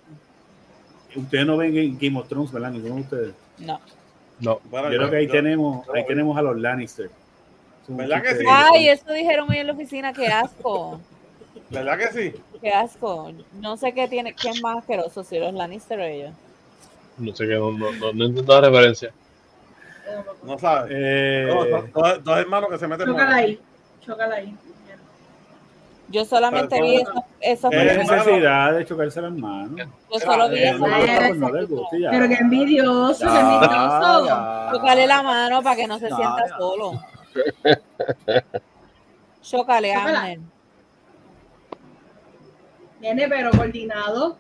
Ustedes 1.16 1.46
no 1.46 1.56
ven 1.56 1.98
Game 2.00 2.18
of 2.18 2.28
Thrones, 2.28 2.52
¿verdad? 2.52 2.70
Ninguno 2.70 2.94
de 2.96 3.00
ustedes. 3.02 3.34
No. 3.58 3.80
No. 4.40 4.60
Bueno, 4.70 4.90
Yo 4.90 4.98
creo 4.98 5.10
que 5.10 5.16
ahí 5.16 5.26
yo- 5.26 5.32
tenemos, 5.32 5.86
yo- 5.86 5.94
ahí 5.94 6.06
tenemos 6.06 6.36
a 6.36 6.42
los 6.42 6.58
Lannister. 6.60 7.10
¿Verdad 7.86 8.22
que 8.22 8.34
sí? 8.36 8.44
Ay, 8.48 8.88
eso 8.88 9.12
dijeron 9.12 9.48
hoy 9.50 9.58
en 9.58 9.66
la 9.66 9.72
oficina, 9.74 10.12
qué 10.12 10.26
asco. 10.28 11.00
¿Verdad 11.70 11.98
que 11.98 12.08
sí? 12.12 12.34
Qué 12.60 12.70
asco. 12.70 13.30
No 13.60 13.76
sé 13.76 13.92
qué 13.92 14.08
tiene, 14.08 14.34
quién 14.34 14.54
es 14.54 14.62
más 14.62 14.78
asqueroso, 14.78 15.22
si 15.22 15.38
los 15.38 15.52
Lannister 15.52 15.98
o 16.00 16.02
ellos. 16.02 16.32
No 17.18 17.34
sé 17.34 17.46
qué, 17.46 17.54
no, 17.54 17.70
no, 17.72 17.92
no, 17.92 18.12
no 18.12 18.24
entiendo 18.24 18.60
la 18.60 18.68
referencia. 18.68 19.12
No 20.42 20.58
sabes. 20.58 20.92
Eh, 20.94 21.46
dos- 21.48 21.92
dos- 21.92 22.24
dos 22.24 22.38
hermanos 22.38 22.70
que 22.70 22.78
se 22.78 22.88
meten 22.88 23.06
Chócala 23.06 23.36
ahí. 23.36 23.60
Chócala 24.04 24.34
ahí. 24.36 24.56
Yo 26.14 26.24
solamente 26.24 26.80
vi 26.80 26.94
esos, 26.94 27.24
esos 27.40 27.72
no 27.72 27.80
hay 27.80 27.86
necesidad 27.86 28.72
de 28.72 28.84
chocarse 28.84 29.20
las 29.20 29.32
manos. 29.32 29.88
yo 30.12 30.20
solo 30.20 30.48
vi 30.48 30.60
ya. 30.60 30.78
Pero 32.08 32.28
qué 32.28 32.34
envidioso, 32.34 33.26
qué 33.26 33.40
envidioso. 33.40 34.26
ya. 34.26 34.70
Chócale 34.72 35.08
la 35.08 35.22
mano 35.24 35.60
para 35.60 35.74
que 35.74 35.88
no 35.88 35.98
se 35.98 36.06
sienta 36.06 36.46
solo. 36.56 36.92
Chócala. 39.42 40.04
Amner. 40.04 40.38
Viene, 43.00 43.28
pero 43.28 43.50
coordinado. 43.50 44.38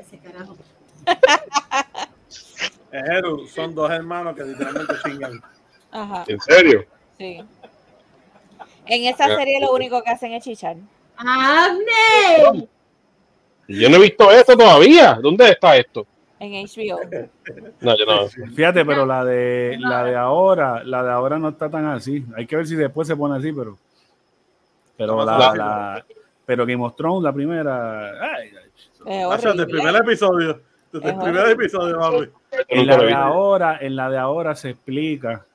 Ese 0.00 0.18
carajo. 0.18 0.56
Eru, 2.90 3.46
son 3.46 3.72
dos 3.72 3.88
hermanos 3.88 4.34
que 4.34 4.42
literalmente 4.42 4.94
chingan. 5.04 5.40
Ajá, 5.92 6.24
¿En 6.26 6.40
serio? 6.40 6.84
sí. 7.16 7.40
En 8.94 9.04
esa 9.04 9.24
serie 9.36 9.58
lo 9.60 9.72
único 9.72 10.02
que 10.02 10.10
hacen 10.10 10.32
es 10.32 10.44
chichar. 10.44 10.76
¡Abner! 11.16 12.68
Yo 13.68 13.88
no 13.88 13.96
he 13.96 14.00
visto 14.00 14.30
esto 14.30 14.56
todavía. 14.56 15.14
¿Dónde 15.22 15.48
está 15.48 15.76
esto? 15.76 16.06
En 16.38 16.52
HBO. 16.66 17.00
No, 17.80 17.96
yo 17.96 18.04
no. 18.04 18.28
Fíjate, 18.54 18.84
pero 18.84 19.06
la 19.06 19.24
de 19.24 19.76
la 19.80 20.04
de 20.04 20.16
ahora, 20.16 20.82
la 20.84 21.02
de 21.04 21.10
ahora 21.10 21.38
no 21.38 21.50
está 21.50 21.70
tan 21.70 21.86
así. 21.86 22.24
Hay 22.36 22.46
que 22.46 22.56
ver 22.56 22.66
si 22.66 22.74
después 22.74 23.06
se 23.08 23.16
pone 23.16 23.38
así, 23.38 23.52
pero 23.52 23.78
pero 24.96 25.24
la, 25.24 25.38
La- 25.38 25.54
la- 25.54 26.06
pero 26.44 26.66
Game 26.66 26.84
of 26.84 26.94
Thrones, 26.96 27.22
la 27.22 27.32
primera, 27.32 28.10
ay, 28.34 28.50
ay, 28.62 28.70
el 29.60 29.66
primer 29.66 29.96
episodio. 29.96 30.60
Desde 30.92 31.08
el 31.08 31.16
primer 31.18 31.48
episodio, 31.48 32.30
en 32.68 32.86
la 32.86 32.96
de 32.98 33.12
ahora, 33.14 33.78
en 33.80 33.96
la 33.96 34.10
de 34.10 34.18
ahora 34.18 34.54
se 34.54 34.70
explica 34.70 35.46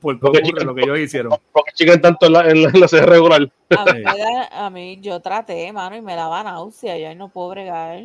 Porque 0.00 0.26
ocurre 0.26 0.64
lo 0.64 0.74
que 0.74 0.82
ellos 0.82 0.98
hicieron. 0.98 1.38
¿Por 1.52 1.64
qué 1.64 1.72
chican 1.74 2.00
tanto 2.00 2.26
en 2.26 2.32
la, 2.32 2.50
en 2.50 2.62
la, 2.62 2.68
en 2.70 2.80
la 2.80 2.88
serie 2.88 3.06
regular? 3.06 3.50
A 3.70 4.70
mí, 4.70 4.94
a 4.96 5.00
yo 5.00 5.20
traté, 5.20 5.72
mano, 5.72 5.96
y 5.96 6.00
me 6.00 6.14
daba 6.14 6.42
náusea. 6.42 6.96
Yo 6.98 7.08
ahí 7.08 7.16
no 7.16 7.28
puedo 7.28 7.50
bregar. 7.50 8.02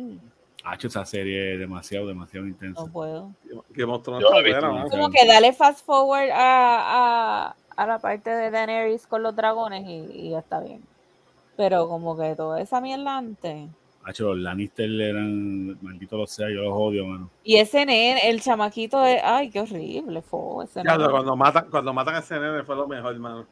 Hacho, 0.64 0.88
esa 0.88 1.04
serie 1.04 1.54
es 1.54 1.60
demasiado, 1.60 2.06
demasiado 2.06 2.46
intensa. 2.46 2.82
No 2.82 2.88
puedo. 2.88 3.30
Que 3.74 3.82
Yo. 3.82 4.90
Como 4.90 5.10
que 5.10 5.26
dale 5.26 5.52
fast 5.52 5.84
forward 5.86 6.30
a, 6.32 7.46
a, 7.46 7.56
a 7.76 7.86
la 7.86 7.98
parte 7.98 8.30
de 8.30 8.50
Daenerys 8.50 9.06
con 9.06 9.22
los 9.22 9.36
dragones 9.36 9.86
y, 9.86 10.10
y 10.12 10.30
ya 10.30 10.40
está 10.40 10.60
bien. 10.60 10.82
Pero 11.56 11.88
como 11.88 12.16
que 12.16 12.34
toda 12.34 12.60
esa 12.60 12.80
mierda 12.80 13.16
antes. 13.16 13.68
Hacho, 14.08 14.28
los 14.28 14.38
Lannister 14.38 14.88
eran, 15.00 15.76
maldito 15.82 16.16
lo 16.16 16.28
sea, 16.28 16.48
yo 16.48 16.62
los 16.62 16.72
odio, 16.72 17.04
mano. 17.06 17.28
Y 17.42 17.56
ese 17.56 17.84
nene, 17.84 18.28
el 18.30 18.40
chamaquito, 18.40 19.04
es, 19.04 19.20
ay, 19.24 19.50
qué 19.50 19.60
horrible 19.60 20.22
fue 20.22 20.64
ese 20.64 20.80
Ya, 20.84 20.96
nene. 20.96 21.10
cuando 21.10 21.34
matan, 21.34 21.66
cuando 21.68 21.92
matan 21.92 22.14
a 22.14 22.18
ese 22.20 22.38
nene 22.38 22.62
fue 22.62 22.76
lo 22.76 22.86
mejor, 22.86 23.12
hermano. 23.12 23.46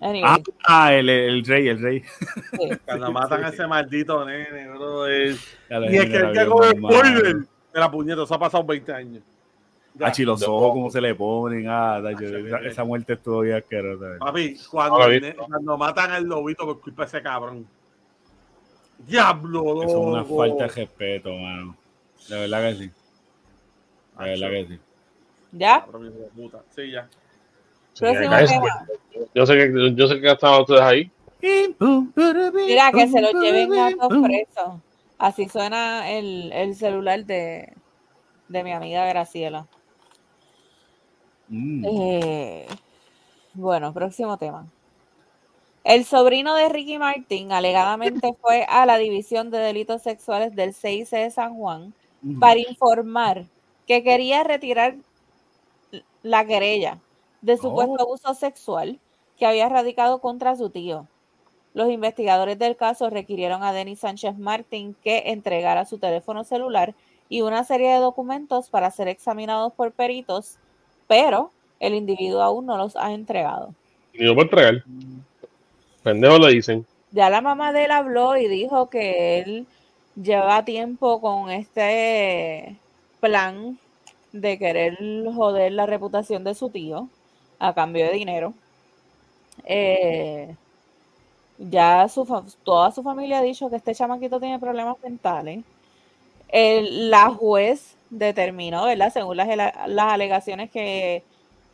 Ah, 0.00 0.08
Anyway, 0.08 0.42
ah, 0.68 0.92
el, 0.94 1.08
el 1.08 1.44
rey, 1.44 1.68
el 1.68 1.80
rey. 1.82 2.00
sí. 2.02 2.68
Cuando 2.84 3.10
matan 3.12 3.44
a 3.44 3.48
ese 3.48 3.66
maldito 3.66 4.24
nene, 4.24 4.68
bro. 4.68 5.06
es- 5.06 5.56
la 5.68 5.90
Y 5.90 5.96
es 5.96 6.06
que 6.10 6.16
el 6.16 6.32
que 6.32 6.46
con 6.46 6.64
el 6.64 6.80
mamado. 6.80 7.00
spoiler 7.00 7.34
de 7.36 7.80
la 7.80 7.90
puñeta, 7.90 8.22
eso 8.22 8.34
ha 8.34 8.38
pasado 8.38 8.64
20 8.64 8.92
años. 8.92 9.22
Hachi, 10.00 10.24
los 10.24 10.40
de 10.40 10.46
ojos, 10.46 10.60
poco. 10.62 10.74
cómo 10.74 10.90
se 10.90 11.00
le 11.00 11.14
ponen. 11.14 11.66
Ah, 11.68 12.00
tacho, 12.02 12.24
esa, 12.36 12.58
esa 12.58 12.84
muerte 12.84 13.12
estuvo 13.14 13.40
bien 13.40 13.56
asquerosa. 13.56 14.18
Papi, 14.18 14.56
cuando, 14.70 15.04
el 15.06 15.34
cuando 15.36 15.78
matan 15.78 16.10
al 16.10 16.24
lobito 16.24 16.64
por 16.66 16.80
culpa 16.80 17.02
de 17.04 17.06
ese 17.08 17.22
cabrón. 17.22 17.66
Diablo, 19.06 19.62
loco. 19.62 19.82
Eso 19.84 20.00
es 20.00 20.06
una 20.06 20.24
falta 20.24 20.64
de 20.64 20.68
respeto, 20.68 21.32
mano. 21.34 21.76
De 22.28 22.40
verdad 22.40 22.70
que 22.70 22.74
sí. 22.76 22.90
De 24.18 24.24
verdad 24.24 24.50
que 24.50 24.66
sí. 24.66 24.80
¿Ya? 25.52 25.86
Puta. 26.34 26.62
Sí, 26.74 26.90
ya. 26.90 27.08
Yo 29.34 29.46
sé 29.46 29.54
que 29.56 29.94
yo 29.94 30.08
sé 30.08 30.20
que 30.20 30.30
estaban 30.30 30.62
ustedes 30.62 30.80
ahí. 30.80 31.10
Mira, 31.40 32.90
que 32.92 33.08
se 33.08 33.20
lo 33.20 33.32
lleven 33.40 33.78
a 33.78 33.90
todos 33.92 34.22
presos. 34.22 34.80
Así 35.18 35.48
suena 35.48 36.10
el, 36.10 36.52
el 36.52 36.74
celular 36.74 37.24
de, 37.24 37.72
de 38.48 38.64
mi 38.64 38.72
amiga 38.72 39.06
Graciela. 39.06 39.66
Mm. 41.48 41.84
Eh, 41.86 42.66
bueno, 43.52 43.92
próximo 43.92 44.36
tema. 44.38 44.66
El 45.84 46.04
sobrino 46.04 46.54
de 46.54 46.68
Ricky 46.68 46.98
Martin 46.98 47.52
alegadamente 47.52 48.34
fue 48.40 48.64
a 48.68 48.86
la 48.86 48.96
División 48.98 49.50
de 49.50 49.58
Delitos 49.58 50.02
Sexuales 50.02 50.56
del 50.56 50.74
CIC 50.74 51.10
de 51.10 51.30
San 51.30 51.56
Juan 51.56 51.94
Mm. 52.24 52.38
para 52.38 52.58
informar 52.58 53.44
que 53.86 54.02
quería 54.02 54.42
retirar 54.44 54.96
la 56.22 56.46
querella 56.46 56.98
de 57.42 57.58
supuesto 57.58 58.00
abuso 58.00 58.32
sexual 58.34 58.98
que 59.38 59.44
había 59.44 59.68
radicado 59.68 60.20
contra 60.20 60.56
su 60.56 60.70
tío. 60.70 61.06
Los 61.74 61.90
investigadores 61.90 62.58
del 62.58 62.76
caso 62.76 63.10
requirieron 63.10 63.62
a 63.62 63.72
Denis 63.72 64.00
Sánchez 64.00 64.38
Martín 64.38 64.96
que 65.04 65.24
entregara 65.26 65.84
su 65.84 65.98
teléfono 65.98 66.44
celular 66.44 66.94
y 67.28 67.42
una 67.42 67.64
serie 67.64 67.90
de 67.90 67.98
documentos 67.98 68.70
para 68.70 68.90
ser 68.90 69.08
examinados 69.08 69.72
por 69.74 69.92
peritos, 69.92 70.56
pero 71.06 71.50
el 71.80 71.94
individuo 71.94 72.40
aún 72.40 72.64
no 72.64 72.78
los 72.78 72.96
ha 72.96 73.12
entregado. 73.12 73.74
Y 74.14 74.24
no 74.24 74.34
puedo 74.34 74.44
entregar. 74.44 74.84
Pendejo 76.04 76.38
le 76.38 76.52
dicen. 76.52 76.86
Ya 77.10 77.30
la 77.30 77.40
mamá 77.40 77.72
de 77.72 77.86
él 77.86 77.90
habló 77.90 78.36
y 78.36 78.46
dijo 78.46 78.88
que 78.90 79.40
él 79.40 79.66
lleva 80.14 80.64
tiempo 80.64 81.20
con 81.20 81.50
este 81.50 82.76
plan 83.20 83.78
de 84.32 84.58
querer 84.58 84.98
joder 85.34 85.72
la 85.72 85.86
reputación 85.86 86.44
de 86.44 86.54
su 86.54 86.70
tío 86.70 87.08
a 87.58 87.72
cambio 87.74 88.04
de 88.06 88.12
dinero. 88.12 88.54
Eh, 89.64 90.54
ya 91.58 92.08
su, 92.08 92.26
toda 92.64 92.90
su 92.90 93.02
familia 93.02 93.38
ha 93.38 93.42
dicho 93.42 93.70
que 93.70 93.76
este 93.76 93.94
chamaquito 93.94 94.40
tiene 94.40 94.58
problemas 94.58 94.96
mentales. 95.02 95.64
El- 96.48 97.10
la 97.10 97.30
juez 97.30 97.96
determinó, 98.10 98.84
¿verdad? 98.86 99.12
Según 99.12 99.36
las, 99.36 99.48
las 99.56 100.12
alegaciones 100.12 100.70
que, 100.70 101.22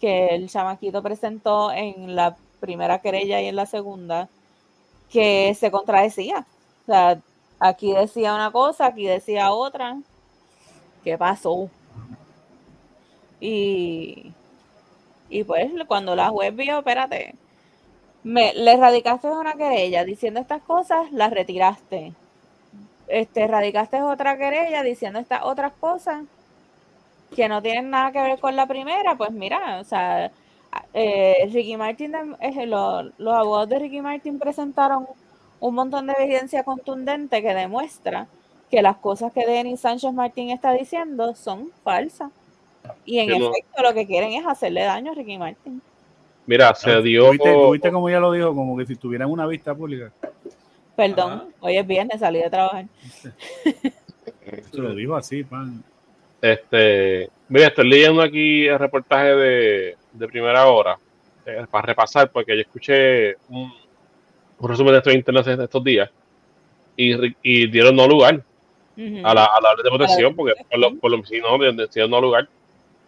que 0.00 0.28
el 0.28 0.48
chamaquito 0.48 1.02
presentó 1.02 1.72
en 1.72 2.14
la 2.14 2.36
primera 2.60 3.00
querella 3.00 3.40
y 3.40 3.46
en 3.46 3.56
la 3.56 3.66
segunda, 3.66 4.28
que 5.10 5.54
se 5.54 5.70
contradecía. 5.70 6.46
O 6.82 6.86
sea, 6.86 7.20
aquí 7.58 7.92
decía 7.92 8.34
una 8.34 8.50
cosa, 8.50 8.86
aquí 8.86 9.06
decía 9.06 9.52
otra. 9.52 9.98
¿Qué 11.04 11.16
pasó? 11.18 11.70
Y, 13.40 14.32
y 15.30 15.44
pues 15.44 15.70
cuando 15.88 16.14
la 16.14 16.28
juez 16.30 16.54
vio, 16.54 16.78
espérate, 16.78 17.34
me, 18.22 18.52
le 18.54 18.76
radicaste 18.76 19.28
una 19.28 19.54
querella 19.54 20.04
diciendo 20.04 20.40
estas 20.40 20.62
cosas, 20.62 21.10
las 21.12 21.30
retiraste. 21.30 22.12
Este, 23.08 23.46
radicaste 23.46 24.02
otra 24.02 24.36
querella 24.38 24.82
diciendo 24.82 25.18
estas 25.18 25.42
otras 25.42 25.72
cosas 25.80 26.24
que 27.34 27.48
no 27.48 27.62
tienen 27.62 27.90
nada 27.90 28.12
que 28.12 28.22
ver 28.22 28.38
con 28.40 28.56
la 28.56 28.66
primera, 28.66 29.16
pues 29.16 29.30
mira, 29.32 29.80
o 29.80 29.84
sea, 29.84 30.30
eh, 30.94 31.48
Ricky 31.52 31.76
Martin, 31.76 32.14
eh, 32.40 32.66
lo- 32.66 33.02
los 33.18 33.34
abogados 33.34 33.68
de 33.68 33.78
Ricky 33.78 34.00
Martin 34.00 34.38
presentaron 34.38 35.06
un 35.60 35.74
montón 35.74 36.06
de 36.06 36.14
evidencia 36.18 36.62
contundente 36.64 37.42
que 37.42 37.54
demuestra 37.54 38.26
que 38.70 38.82
las 38.82 38.96
cosas 38.96 39.32
que 39.32 39.46
Denis 39.46 39.80
Sánchez 39.80 40.12
Martín 40.12 40.50
está 40.50 40.72
diciendo 40.72 41.34
son 41.34 41.70
falsas. 41.82 42.30
Y 43.04 43.18
en 43.18 43.30
efecto 43.30 43.82
lo 43.82 43.92
que 43.92 44.06
quieren 44.06 44.32
es 44.32 44.46
hacerle 44.46 44.82
daño 44.82 45.12
a 45.12 45.14
Ricky 45.14 45.36
Martin. 45.38 45.82
Mira, 46.46 46.74
se 46.74 47.02
dio. 47.02 47.26
¿Tuviste, 47.26 47.52
tuviste 47.52 47.92
como 47.92 48.08
ella 48.08 48.20
lo 48.20 48.32
dijo? 48.32 48.54
Como 48.54 48.76
que 48.76 48.86
si 48.86 48.96
tuviera 48.96 49.26
una 49.26 49.46
vista 49.46 49.74
pública. 49.74 50.10
Perdón, 50.96 51.52
hoy 51.60 51.76
es 51.76 51.86
viernes, 51.86 52.20
salí 52.20 52.40
de 52.40 52.50
trabajar. 52.50 52.86
Se 54.72 54.78
lo 54.78 54.94
dijo 54.94 55.14
así, 55.16 55.44
pan. 55.44 55.82
Este, 56.40 57.28
mira, 57.48 57.66
estoy 57.68 57.88
leyendo 57.88 58.22
aquí 58.22 58.66
el 58.66 58.78
reportaje 58.78 59.34
de, 59.34 59.96
de 60.12 60.28
primera 60.28 60.66
hora 60.66 60.98
eh, 61.46 61.64
para 61.70 61.86
repasar, 61.86 62.30
porque 62.30 62.54
yo 62.54 62.62
escuché 62.62 63.36
un, 63.48 63.72
un 64.58 64.68
resumen 64.68 64.92
de 64.92 64.98
esto 64.98 65.10
en 65.10 65.16
internet 65.16 65.44
de 65.46 65.64
estos 65.64 65.82
días 65.84 66.10
y, 66.96 67.34
y 67.42 67.66
dieron 67.70 67.96
no 67.96 68.06
lugar 68.06 68.42
a 69.24 69.34
la, 69.34 69.44
a 69.44 69.60
la 69.62 69.70
orden 69.70 69.84
de 69.84 69.90
protección, 69.90 70.36
porque 70.36 70.52
por 70.68 70.78
lo, 70.78 70.94
por 70.96 71.10
lo 71.10 71.24
sí, 71.24 71.40
no, 71.40 71.58
dieron 71.58 72.10
no 72.10 72.20
lugar. 72.20 72.48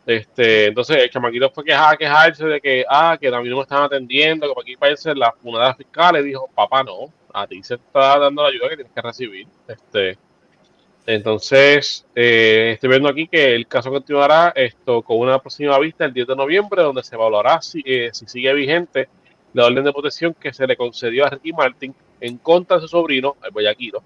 Este, 0.06 0.66
entonces 0.66 0.96
el 0.96 1.10
chamaquito 1.10 1.50
fue 1.50 1.64
queja- 1.64 1.90
a 1.90 1.96
quejarse 1.96 2.44
de 2.46 2.60
que, 2.60 2.84
ah, 2.88 3.16
que 3.20 3.28
mí 3.40 3.48
no 3.48 3.56
me 3.56 3.62
están 3.62 3.84
atendiendo, 3.84 4.48
que 4.48 4.54
por 4.54 4.62
aquí 4.62 4.76
parece 4.76 5.14
la 5.14 5.30
funada 5.32 5.74
fiscal, 5.74 6.16
y 6.16 6.22
dijo, 6.24 6.48
papá, 6.54 6.82
no, 6.82 7.12
a 7.32 7.46
ti 7.46 7.62
se 7.62 7.74
está 7.74 8.18
dando 8.18 8.42
la 8.42 8.48
ayuda 8.48 8.68
que 8.70 8.76
tienes 8.76 8.92
que 8.92 9.00
recibir. 9.02 9.46
Este, 9.68 10.18
entonces, 11.06 12.06
eh, 12.14 12.72
estoy 12.74 12.90
viendo 12.90 13.08
aquí 13.08 13.26
que 13.26 13.54
el 13.54 13.66
caso 13.66 13.90
continuará 13.90 14.52
esto 14.54 15.02
con 15.02 15.18
una 15.18 15.38
próxima 15.40 15.78
vista 15.78 16.04
el 16.04 16.12
10 16.12 16.28
de 16.28 16.36
noviembre, 16.36 16.82
donde 16.82 17.02
se 17.02 17.14
evaluará 17.16 17.60
si, 17.60 17.82
eh, 17.84 18.10
si 18.12 18.26
sigue 18.26 18.52
vigente 18.54 19.08
la 19.52 19.66
orden 19.66 19.84
de 19.84 19.92
protección 19.92 20.34
que 20.38 20.52
se 20.52 20.66
le 20.66 20.76
concedió 20.76 21.26
a 21.26 21.30
Ricky 21.30 21.52
Martin 21.52 21.94
en 22.20 22.38
contra 22.38 22.76
de 22.76 22.82
su 22.82 22.88
sobrino, 22.88 23.36
el 23.44 23.50
Boyaquiro, 23.50 24.02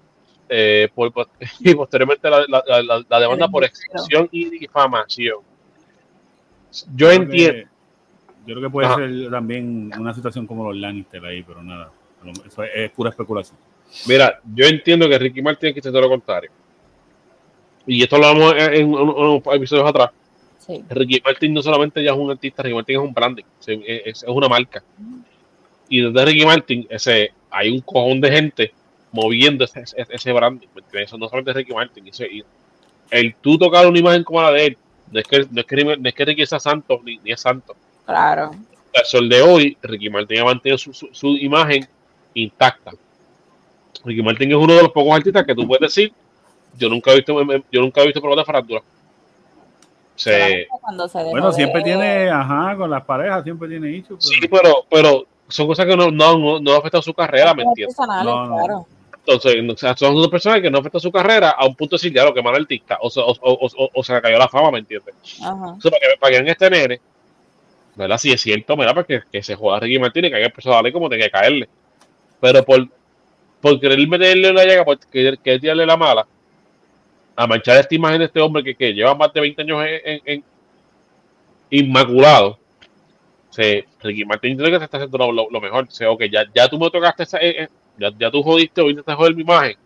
eh, 0.49 0.89
por, 0.93 1.11
y 1.59 1.75
posteriormente 1.75 2.29
la, 2.29 2.45
la- 2.47 2.63
la- 2.67 2.81
la- 2.83 3.05
la 3.07 3.19
demanda 3.19 3.47
por 3.47 3.63
excepción 3.63 4.27
y 4.31 4.49
difamación. 4.49 5.37
Yo 6.95 7.07
creo 7.07 7.11
entiendo. 7.11 7.53
que- 7.53 7.67
yo 8.45 8.55
creo 8.55 8.61
que 8.61 8.69
puede 8.71 8.87
Ajá. 8.87 8.95
ser 8.95 9.29
también 9.29 9.91
una 9.99 10.13
situación 10.13 10.47
como 10.47 10.63
los 10.71 10.77
Lannister 10.79 11.23
ahí, 11.25 11.43
pero 11.43 11.61
nada. 11.61 11.91
Eso 12.45 12.63
es, 12.63 12.71
es 12.75 12.91
pura 12.91 13.09
especulación. 13.09 13.57
Mira, 14.07 14.39
yo 14.55 14.65
entiendo 14.65 15.07
que 15.09 15.19
Ricky 15.19 15.41
Martin 15.41 15.73
quiso 15.73 15.89
hacer 15.89 16.01
lo 16.01 16.09
contrario. 16.09 16.49
Y 17.87 18.03
esto 18.03 18.17
lo 18.17 18.27
hablamos 18.27 18.53
en, 18.57 18.73
en 18.73 18.93
unos 18.93 19.41
episodios 19.53 19.87
atrás. 19.89 20.09
Sí. 20.59 20.83
Ricky 20.89 21.21
Martin 21.23 21.53
no 21.53 21.61
solamente 21.63 22.03
ya 22.03 22.11
es 22.11 22.17
un 22.17 22.29
artista, 22.29 22.61
Ricky 22.61 22.75
Martin 22.75 22.95
es 22.97 23.01
un 23.01 23.13
branding, 23.13 23.43
es, 23.65 24.01
es- 24.05 24.25
una 24.27 24.49
marca. 24.49 24.83
Y 25.89 26.01
desde 26.01 26.25
Ricky 26.25 26.45
Martin 26.45 26.85
ese, 26.89 27.31
hay 27.49 27.69
un 27.71 27.79
cojón 27.81 28.19
de 28.19 28.29
gente 28.31 28.73
moviendo 29.13 29.63
ese, 29.63 29.79
ese, 29.81 30.05
ese 30.09 30.33
branding. 30.33 30.67
Eso 30.91 31.17
no 31.17 31.27
solamente 31.29 31.51
es 31.51 31.57
Ricky 31.57 31.73
Martin. 31.73 32.07
ese- 32.07 32.27
y 32.31 32.43
el 33.09 33.35
tú 33.35 33.57
tocar 33.57 33.87
una 33.87 33.97
imagen 33.97 34.23
como 34.25 34.41
la 34.41 34.51
de 34.51 34.65
él, 34.65 34.77
no 35.09 35.19
es 35.21 35.25
que, 35.27 35.45
no 35.49 35.61
es 35.61 35.65
que, 35.65 35.75
no 35.97 36.09
es 36.09 36.13
que 36.13 36.25
Ricky 36.25 36.45
sea 36.45 36.59
santo, 36.59 36.99
ni, 37.05 37.17
ni 37.19 37.31
es 37.31 37.39
santo. 37.39 37.73
Claro. 38.05 38.51
Al 38.93 39.05
sol 39.05 39.29
de 39.29 39.41
hoy, 39.41 39.77
Ricky 39.81 40.09
Martin 40.09 40.39
ha 40.39 40.43
mantenido 40.45 40.77
su, 40.77 40.91
su- 40.93 41.09
su 41.13 41.27
imagen 41.37 41.87
intacta. 42.33 42.91
Ricky 44.03 44.21
Martin 44.21 44.51
es 44.51 44.57
uno 44.57 44.73
de 44.75 44.81
los 44.83 44.91
pocos 44.91 45.15
artistas 45.15 45.45
que 45.45 45.55
tú 45.55 45.65
puedes 45.65 45.81
decir, 45.95 46.11
yo 46.77 46.89
nunca 46.89 47.11
he 47.11 47.15
visto, 47.15 47.33
yo 47.71 47.81
nunca 47.81 48.01
he 48.01 48.05
visto 48.05 48.21
problemas 48.21 48.43
de 48.45 48.51
farándula. 48.51 48.81
Se, 50.15 50.67
Bueno, 51.29 51.47
de- 51.49 51.53
siempre 51.53 51.83
tiene, 51.83 52.29
ajá, 52.29 52.75
con 52.75 52.89
las 52.89 53.03
parejas 53.03 53.43
siempre 53.43 53.67
tiene 53.69 53.91
issues. 53.91 54.23
sí, 54.25 54.47
pero- 54.49 54.85
pero, 54.89 55.25
son 55.47 55.67
cosas 55.67 55.85
que 55.85 55.95
no, 55.95 56.09
no, 56.09 56.37
no, 56.37 56.59
no 56.59 56.73
afectan 56.73 57.03
su 57.03 57.13
carrera, 57.13 57.53
¿me 57.53 57.63
entiendes? 57.63 57.95
No, 57.99 58.45
no. 58.47 58.55
claro. 58.55 58.85
Entonces, 59.25 59.55
o 59.69 59.77
sea, 59.77 59.95
son 59.95 60.15
dos 60.15 60.29
personas 60.29 60.61
que 60.61 60.71
no 60.71 60.79
afectan 60.79 61.01
su 61.01 61.11
carrera 61.11 61.49
a 61.51 61.65
un 61.67 61.75
punto 61.75 61.95
de 61.95 61.99
decir, 61.99 62.13
ya 62.13 62.23
lo 62.23 62.33
que 62.33 62.41
mal 62.41 62.55
artista, 62.55 62.97
o, 63.01 63.09
se- 63.09 63.19
o, 63.19 63.27
o, 63.29 63.67
o- 63.77 63.89
o 63.93 64.03
se 64.03 64.13
le 64.13 64.21
cayó 64.21 64.37
la 64.39 64.47
fama, 64.47 64.71
¿me 64.71 64.79
entiendes? 64.79 65.13
Ajá. 65.41 65.51
Entonces, 65.75 65.91
para 65.91 65.99
que, 65.99 66.17
para 66.19 66.43
que 66.43 66.51
este 66.51 66.69
nene, 66.69 67.01
¿verdad? 67.95 68.17
Si 68.17 68.31
es 68.31 68.41
cierto, 68.41 68.75
mira, 68.75 68.93
porque 68.93 69.21
que 69.31 69.43
se 69.43 69.55
juega 69.55 69.81
Ricky 69.81 69.99
Martin 69.99 70.25
y 70.25 70.29
que 70.29 70.35
haya 70.37 70.45
empezado 70.47 70.73
a 70.73 70.77
darle 70.77 70.93
como 70.93 71.09
tiene 71.09 71.25
que 71.25 71.31
caerle. 71.31 71.69
Pero 72.39 72.63
por, 72.63 72.87
por 73.61 73.79
querer 73.79 74.07
meterle 74.07 74.49
una 74.51 74.63
llaga, 74.63 74.85
por 74.85 74.97
querer, 74.99 75.37
querer 75.39 75.59
tirarle 75.61 75.85
la 75.85 75.97
mala, 75.97 76.25
a 77.37 77.45
manchar 77.47 77.77
esta 77.77 77.93
imagen 77.95 78.19
de 78.19 78.25
este 78.25 78.41
hombre 78.41 78.63
que, 78.63 78.75
que 78.75 78.91
lleva 78.93 79.13
más 79.15 79.31
de 79.31 79.39
20 79.41 79.61
años 79.61 79.79
en, 79.85 80.01
en- 80.03 80.21
en- 80.25 80.43
inmaculado. 81.69 82.57
O 83.49 83.53
sea, 83.53 83.81
Ricky 84.01 84.25
Martin 84.25 84.57
que 84.57 84.65
se 84.65 84.83
está 84.83 84.97
haciendo 84.97 85.17
lo, 85.19 85.31
lo- 85.31 85.47
lo 85.49 85.61
mejor. 85.61 85.85
O 85.85 85.91
sea, 85.91 86.09
ok, 86.11 86.23
ya, 86.31 86.45
ya 86.53 86.67
tú 86.67 86.79
me 86.79 86.89
tocaste 86.89 87.23
esa, 87.23 87.37
eh, 87.37 87.63
eh, 87.63 87.67
ya, 87.97 88.09
ya 88.17 88.31
tú 88.31 88.41
jodiste 88.43 88.81
o 88.81 88.89
intentaste 88.89 89.17
joder 89.17 89.35
mi 89.35 89.43
imagen. 89.43 89.77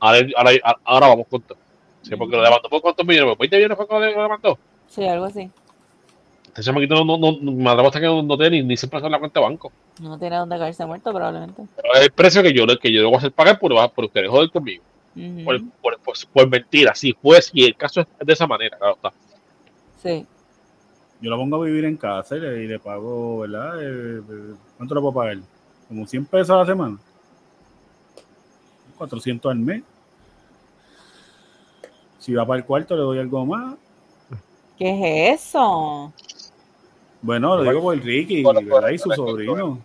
ahora, 0.00 0.26
ahora, 0.36 0.50
ahora 0.84 1.08
vamos 1.08 1.26
con 1.28 1.42
todo. 1.42 1.58
Sí, 2.02 2.14
porque 2.14 2.36
lo 2.36 2.42
demandó 2.42 2.68
por 2.68 2.80
cuántos 2.80 3.04
millones, 3.04 3.36
¿20 3.36 3.56
millones 3.56 3.76
fue 3.76 3.88
que 3.88 3.94
lo 3.94 4.22
demandó? 4.22 4.58
Sí, 4.88 5.04
algo 5.06 5.24
así. 5.24 5.50
Este 6.46 6.62
chamaquito 6.62 7.04
no, 7.04 7.18
no, 7.18 7.32
no, 7.40 7.52
me 7.52 7.68
atrevo 7.68 7.88
hasta 7.88 8.00
que 8.00 8.06
no, 8.06 8.22
no 8.22 8.38
tiene 8.38 8.62
ni, 8.62 8.68
ni 8.68 8.76
se 8.76 8.86
pasó 8.88 9.06
en 9.06 9.12
la 9.12 9.18
cuenta 9.18 9.40
de 9.40 9.46
banco. 9.46 9.72
No 10.00 10.16
tiene 10.18 10.36
dónde 10.36 10.56
caerse 10.56 10.86
muerto, 10.86 11.12
probablemente. 11.12 11.62
Pero 11.76 11.94
es 11.94 12.00
el 12.02 12.12
precio 12.12 12.42
que 12.42 12.52
yo, 12.52 12.64
que 12.78 12.92
yo 12.92 13.00
debo 13.02 13.16
hacer 13.16 13.32
pagar 13.32 13.58
por, 13.58 13.72
por 13.92 14.04
ustedes 14.04 14.30
joder 14.30 14.50
conmigo. 14.50 14.82
Ujú. 15.16 15.44
Por, 15.44 15.60
por, 15.80 15.98
por, 16.00 16.14
por 16.32 16.48
mentira, 16.48 16.94
si 16.94 17.12
fue, 17.14 17.40
si 17.40 17.64
el 17.64 17.74
caso 17.74 18.02
es 18.02 18.06
de 18.20 18.32
esa 18.32 18.46
manera, 18.46 18.76
claro 18.76 18.96
está. 18.96 19.12
Sí. 20.02 20.26
Yo 21.20 21.30
la 21.30 21.36
pongo 21.36 21.56
a 21.56 21.64
vivir 21.64 21.86
en 21.86 21.96
casa 21.96 22.36
y 22.36 22.40
le, 22.40 22.64
y 22.64 22.66
le 22.66 22.78
pago, 22.78 23.38
¿verdad? 23.38 23.82
Eh, 23.82 24.20
eh, 24.20 24.54
¿Cuánto 24.76 24.94
le 24.94 25.00
puedo 25.00 25.14
pagar? 25.14 25.38
Como 25.88 26.06
100 26.06 26.26
pesos 26.26 26.50
a 26.50 26.56
la 26.56 26.66
semana. 26.66 26.98
400 28.98 29.50
al 29.50 29.58
mes. 29.58 29.82
Si 32.18 32.34
va 32.34 32.46
para 32.46 32.58
el 32.58 32.66
cuarto, 32.66 32.94
le 32.94 33.02
doy 33.02 33.18
algo 33.18 33.46
más. 33.46 33.76
¿Qué 34.76 35.30
es 35.30 35.40
eso? 35.40 36.12
Bueno, 37.22 37.56
lo 37.56 37.62
digo 37.62 37.80
por 37.80 37.94
el 37.94 38.02
Ricky, 38.02 38.42
Bueno, 38.42 38.60
¿verdad? 38.62 38.90
Y 38.90 38.98
su 38.98 39.10
sobrino. 39.10 39.80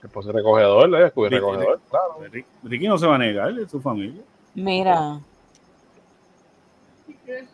Después 0.00 0.26
el 0.26 0.32
recogedor, 0.32 0.88
¿eh? 0.94 1.04
El 1.04 1.10
Ricky, 1.10 1.28
recogedor, 1.28 1.80
claro. 1.90 2.14
Ricky 2.62 2.88
no 2.88 2.98
se 2.98 3.06
va 3.06 3.16
a 3.16 3.18
negar, 3.18 3.56
es 3.58 3.70
su 3.70 3.80
familia. 3.80 4.22
Mira. 4.54 5.20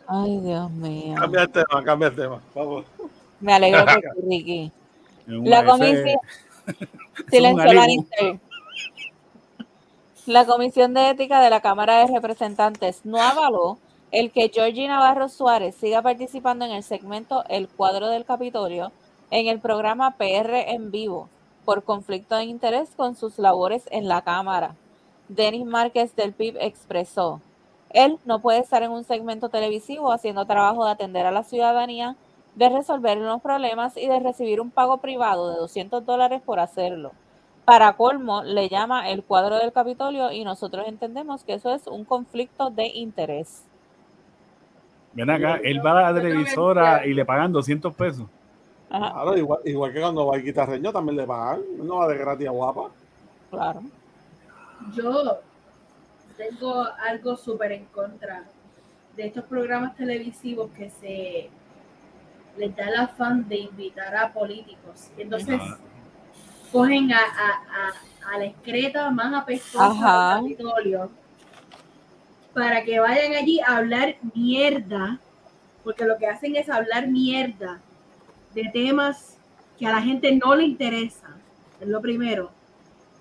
Ay, 0.07 0.37
Dios 0.39 0.71
mío. 0.71 1.15
Cambia 1.17 1.41
el 1.43 1.49
tema, 1.49 1.83
cambia 1.83 2.07
el 2.07 2.15
tema. 2.15 2.41
Vamos. 2.53 2.85
Me 3.39 3.53
alegro 3.53 3.85
por 3.85 3.95
ti, 3.95 4.07
Ricky. 4.29 4.71
La 5.27 5.65
comisión. 5.65 6.19
Silencio. 7.29 8.39
La 10.25 10.45
Comisión 10.45 10.93
de 10.93 11.09
Ética 11.09 11.41
de 11.41 11.49
la 11.49 11.59
Cámara 11.59 11.97
de 11.97 12.13
Representantes 12.13 13.01
no 13.03 13.19
avaló 13.19 13.79
el 14.11 14.31
que 14.31 14.51
Georgie 14.53 14.87
Navarro 14.87 15.27
Suárez 15.27 15.75
siga 15.75 16.03
participando 16.03 16.65
en 16.65 16.71
el 16.71 16.83
segmento 16.83 17.43
El 17.49 17.67
cuadro 17.67 18.09
del 18.09 18.25
Capitolio 18.25 18.91
en 19.31 19.47
el 19.47 19.59
programa 19.59 20.17
PR 20.17 20.69
en 20.69 20.91
vivo 20.91 21.29
por 21.65 21.83
conflicto 21.83 22.35
de 22.35 22.43
interés 22.43 22.89
con 22.95 23.15
sus 23.15 23.39
labores 23.39 23.83
en 23.91 24.07
la 24.07 24.21
Cámara. 24.21 24.75
Denis 25.29 25.65
Márquez 25.65 26.15
del 26.15 26.33
PIB 26.33 26.57
expresó, 26.59 27.41
él 27.91 28.19
no 28.25 28.39
puede 28.39 28.59
estar 28.59 28.83
en 28.83 28.91
un 28.91 29.03
segmento 29.03 29.49
televisivo 29.49 30.11
haciendo 30.11 30.45
trabajo 30.45 30.85
de 30.85 30.91
atender 30.91 31.25
a 31.25 31.31
la 31.31 31.43
ciudadanía, 31.43 32.15
de 32.55 32.69
resolver 32.69 33.17
unos 33.17 33.41
problemas 33.41 33.97
y 33.97 34.07
de 34.07 34.19
recibir 34.19 34.61
un 34.61 34.69
pago 34.69 34.97
privado 34.97 35.51
de 35.51 35.57
200 35.57 36.05
dólares 36.05 36.41
por 36.45 36.59
hacerlo. 36.59 37.11
Para 37.65 37.93
colmo, 37.93 38.43
le 38.43 38.69
llama 38.69 39.09
el 39.09 39.23
cuadro 39.23 39.57
del 39.57 39.71
Capitolio 39.71 40.31
y 40.31 40.43
nosotros 40.43 40.85
entendemos 40.87 41.43
que 41.43 41.53
eso 41.53 41.73
es 41.73 41.87
un 41.87 42.03
conflicto 42.05 42.69
de 42.69 42.87
interés. 42.87 43.63
Ven 45.13 45.29
acá, 45.29 45.59
él 45.63 45.83
va 45.85 45.91
a 45.91 46.11
la 46.11 46.21
televisora 46.21 47.05
y 47.05 47.13
le 47.13 47.25
pagan 47.25 47.51
200 47.51 47.93
pesos. 47.93 48.25
Ajá, 48.89 49.11
Claro, 49.13 49.37
igual, 49.37 49.59
igual 49.65 49.93
que 49.93 49.99
cuando 49.99 50.25
va 50.25 50.35
el 50.35 50.43
guitarreño 50.43 50.91
también 50.91 51.17
le 51.17 51.25
pagan. 51.25 51.61
No 51.77 51.97
va 51.97 52.07
de 52.07 52.17
gratis 52.17 52.47
a 52.47 52.51
guapa. 52.51 52.89
claro. 53.49 53.81
Yo 54.93 55.41
tengo 56.37 56.83
algo 56.83 57.35
súper 57.35 57.71
en 57.73 57.85
contra 57.85 58.45
de 59.15 59.27
estos 59.27 59.43
programas 59.45 59.95
televisivos 59.95 60.71
que 60.71 60.89
se 60.89 61.49
les 62.57 62.75
da 62.75 62.87
el 62.87 62.95
afán 62.95 63.47
de 63.47 63.57
invitar 63.57 64.15
a 64.15 64.31
políticos. 64.33 65.09
Y 65.17 65.21
entonces 65.23 65.59
Ajá. 65.61 65.77
cogen 66.71 67.11
a, 67.13 67.17
a- 67.19 67.89
a- 67.89 68.33
a 68.35 68.37
la 68.37 68.45
excreta 68.45 69.09
más 69.11 69.33
apestosa 69.33 70.39
del 70.43 70.53
Capitolio 70.55 71.09
para 72.53 72.83
que 72.83 72.99
vayan 72.99 73.33
allí 73.33 73.59
a 73.59 73.77
hablar 73.77 74.15
mierda, 74.33 75.19
porque 75.83 76.05
lo 76.05 76.17
que 76.17 76.27
hacen 76.27 76.55
es 76.55 76.69
hablar 76.69 77.07
mierda 77.07 77.79
de 78.53 78.63
temas 78.73 79.37
que 79.77 79.85
a 79.87 79.91
la 79.93 80.01
gente 80.01 80.31
no 80.35 80.55
le 80.55 80.63
interesa, 80.65 81.27
es 81.79 81.87
lo 81.87 82.01
primero. 82.01 82.51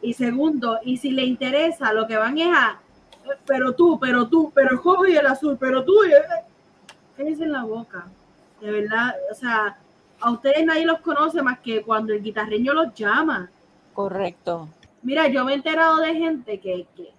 Y 0.00 0.12
segundo, 0.14 0.78
y 0.84 0.96
si 0.96 1.10
le 1.10 1.24
interesa, 1.24 1.92
lo 1.92 2.06
que 2.06 2.16
van 2.16 2.38
es 2.38 2.48
a, 2.54 2.80
"Eh, 3.24 3.36
pero 3.46 3.74
tú, 3.74 3.98
pero 4.00 4.28
tú, 4.28 4.52
pero 4.54 4.70
el 4.70 4.76
rojo 4.76 5.06
y 5.06 5.16
el 5.16 5.26
azul, 5.26 5.56
pero 5.58 5.84
tú, 5.84 6.04
y- 6.04 6.10
cállense 7.16 7.44
en 7.44 7.52
la 7.52 7.64
boca, 7.64 8.06
de 8.60 8.70
verdad, 8.70 9.14
o 9.30 9.34
sea, 9.34 9.76
a 10.20 10.30
ustedes 10.30 10.64
nadie 10.64 10.86
los 10.86 11.00
conoce 11.00 11.42
más 11.42 11.58
que 11.60 11.82
cuando 11.82 12.12
el 12.12 12.22
guitarreño 12.22 12.72
los 12.74 12.94
llama. 12.94 13.50
Correcto. 13.94 14.68
Mira, 15.02 15.26
yo 15.28 15.44
me 15.44 15.52
he 15.52 15.56
enterado 15.56 15.96
de 15.98 16.14
gente 16.14 16.58
que, 16.60 16.86
que, 16.96 17.10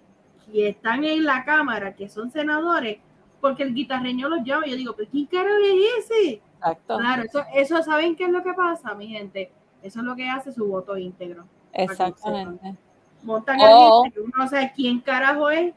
que 0.50 0.68
están 0.68 1.04
en 1.04 1.24
la 1.24 1.44
cámara, 1.44 1.94
que 1.94 2.08
son 2.08 2.30
senadores, 2.30 2.98
porque 3.40 3.62
el 3.62 3.74
guitarreño 3.74 4.28
los 4.28 4.42
llama. 4.44 4.66
Y 4.66 4.70
yo 4.70 4.76
digo, 4.76 4.92
¿pero 4.94 5.08
quién 5.10 5.26
carajo 5.26 5.56
es 5.64 6.04
ese? 6.10 6.42
Exacto. 6.58 6.98
Claro, 6.98 7.22
eso, 7.22 7.42
eso, 7.54 7.82
¿saben 7.82 8.16
qué 8.16 8.24
es 8.24 8.30
lo 8.30 8.42
que 8.42 8.52
pasa, 8.52 8.94
mi 8.94 9.08
gente? 9.08 9.50
Eso 9.82 10.00
es 10.00 10.04
lo 10.04 10.14
que 10.14 10.28
hace 10.28 10.52
su 10.52 10.66
voto 10.66 10.96
íntegro. 10.98 11.44
Exactamente. 11.72 12.74
Montan 13.22 13.58
Oh. 13.62 14.04
uno 14.16 14.32
no 14.36 14.48
sabe 14.48 14.72
quién 14.74 15.00
carajo 15.00 15.50
es. 15.50 15.74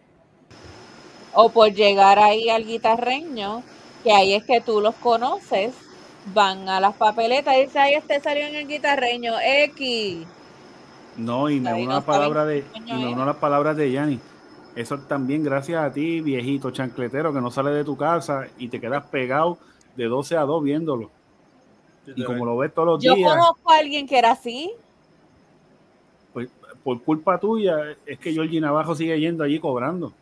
O 1.33 1.49
por 1.49 1.71
llegar 1.71 2.19
ahí 2.19 2.49
al 2.49 2.65
guitarreño, 2.65 3.63
que 4.03 4.11
ahí 4.11 4.33
es 4.33 4.43
que 4.43 4.61
tú 4.61 4.81
los 4.81 4.95
conoces, 4.95 5.73
van 6.33 6.69
a 6.69 6.79
las 6.79 6.95
papeletas 6.95 7.55
y 7.55 7.61
dicen, 7.61 7.81
ahí 7.81 7.93
este 7.95 8.19
salió 8.19 8.45
en 8.45 8.55
el 8.55 8.67
guitarreño, 8.67 9.33
X. 9.41 10.25
No, 11.17 11.49
y 11.49 11.59
me 11.59 11.73
uno 11.73 11.85
no 11.85 11.91
a 11.91 11.95
las 11.95 12.03
palabras 12.03 12.47
de, 12.47 12.61
saben 12.61 12.83
y 12.83 12.85
qué 12.85 12.93
me 12.93 13.01
coño 13.01 13.13
uno 13.13 13.23
a 13.23 13.25
las 13.27 13.35
palabras 13.37 13.77
de 13.77 13.91
Yanni. 13.91 14.19
Eso 14.75 14.97
también 14.99 15.43
gracias 15.43 15.83
a 15.83 15.91
ti, 15.91 16.21
viejito 16.21 16.71
chancletero, 16.71 17.33
que 17.33 17.41
no 17.41 17.51
sale 17.51 17.71
de 17.71 17.83
tu 17.83 17.95
casa 17.95 18.47
y 18.57 18.69
te 18.69 18.79
quedas 18.79 19.05
pegado 19.07 19.57
de 19.95 20.05
12 20.05 20.37
a 20.37 20.41
2 20.41 20.63
viéndolo. 20.63 21.11
Y 22.15 22.23
como 22.23 22.45
lo 22.45 22.57
ves 22.57 22.73
todos 22.73 22.87
los 22.87 23.03
Yo 23.03 23.15
días, 23.15 23.31
conozco 23.31 23.71
a 23.71 23.77
alguien 23.77 24.07
que 24.07 24.17
era 24.17 24.31
así. 24.31 24.73
Por 26.83 27.01
culpa 27.03 27.39
tuya, 27.39 27.95
es 28.05 28.19
que 28.19 28.33
Georgie 28.33 28.59
Navajo 28.59 28.95
sigue 28.95 29.19
yendo 29.19 29.43
allí 29.43 29.59
cobrando. 29.59 30.13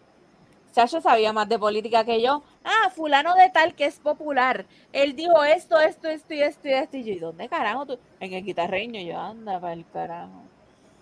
Chacho 0.74 1.02
sabía 1.02 1.34
más 1.34 1.50
de 1.50 1.60
política 1.60 2.06
que 2.06 2.22
yo. 2.22 2.44
Ah, 2.64 2.90
fulano 2.90 3.34
de 3.36 3.50
tal 3.54 3.76
que 3.76 3.86
es 3.86 4.00
popular. 4.00 4.66
Él 4.94 5.16
dijo 5.16 5.44
esto, 5.44 5.80
esto, 5.80 6.08
esto 6.08 6.34
y 6.34 6.42
esto 6.42 6.68
y 6.68 6.72
esto. 6.72 6.98
Y 6.98 7.04
yo, 7.04 7.14
¿y 7.14 7.20
dónde 7.20 7.50
carajo 7.50 7.86
tú? 7.86 8.00
En 8.20 8.34
el 8.34 8.46
guitarreño. 8.46 9.02
Yo, 9.02 9.20
anda 9.20 9.60
para 9.60 9.74
el 9.74 9.86
carajo. 9.92 10.44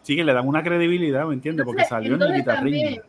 Sí, 0.02 0.15
que 0.15 0.23
le 0.23 0.34
dan 0.34 0.48
una 0.48 0.64
credibilidad, 0.64 1.26
¿me 1.26 1.36
entiendes? 1.36 1.65
Porque 1.65 1.84
salió 1.86 2.15
en 2.15 2.22
el 2.22 2.27
entonces 2.30 2.45
guitarrillo. 2.45 2.80
También, 2.80 3.03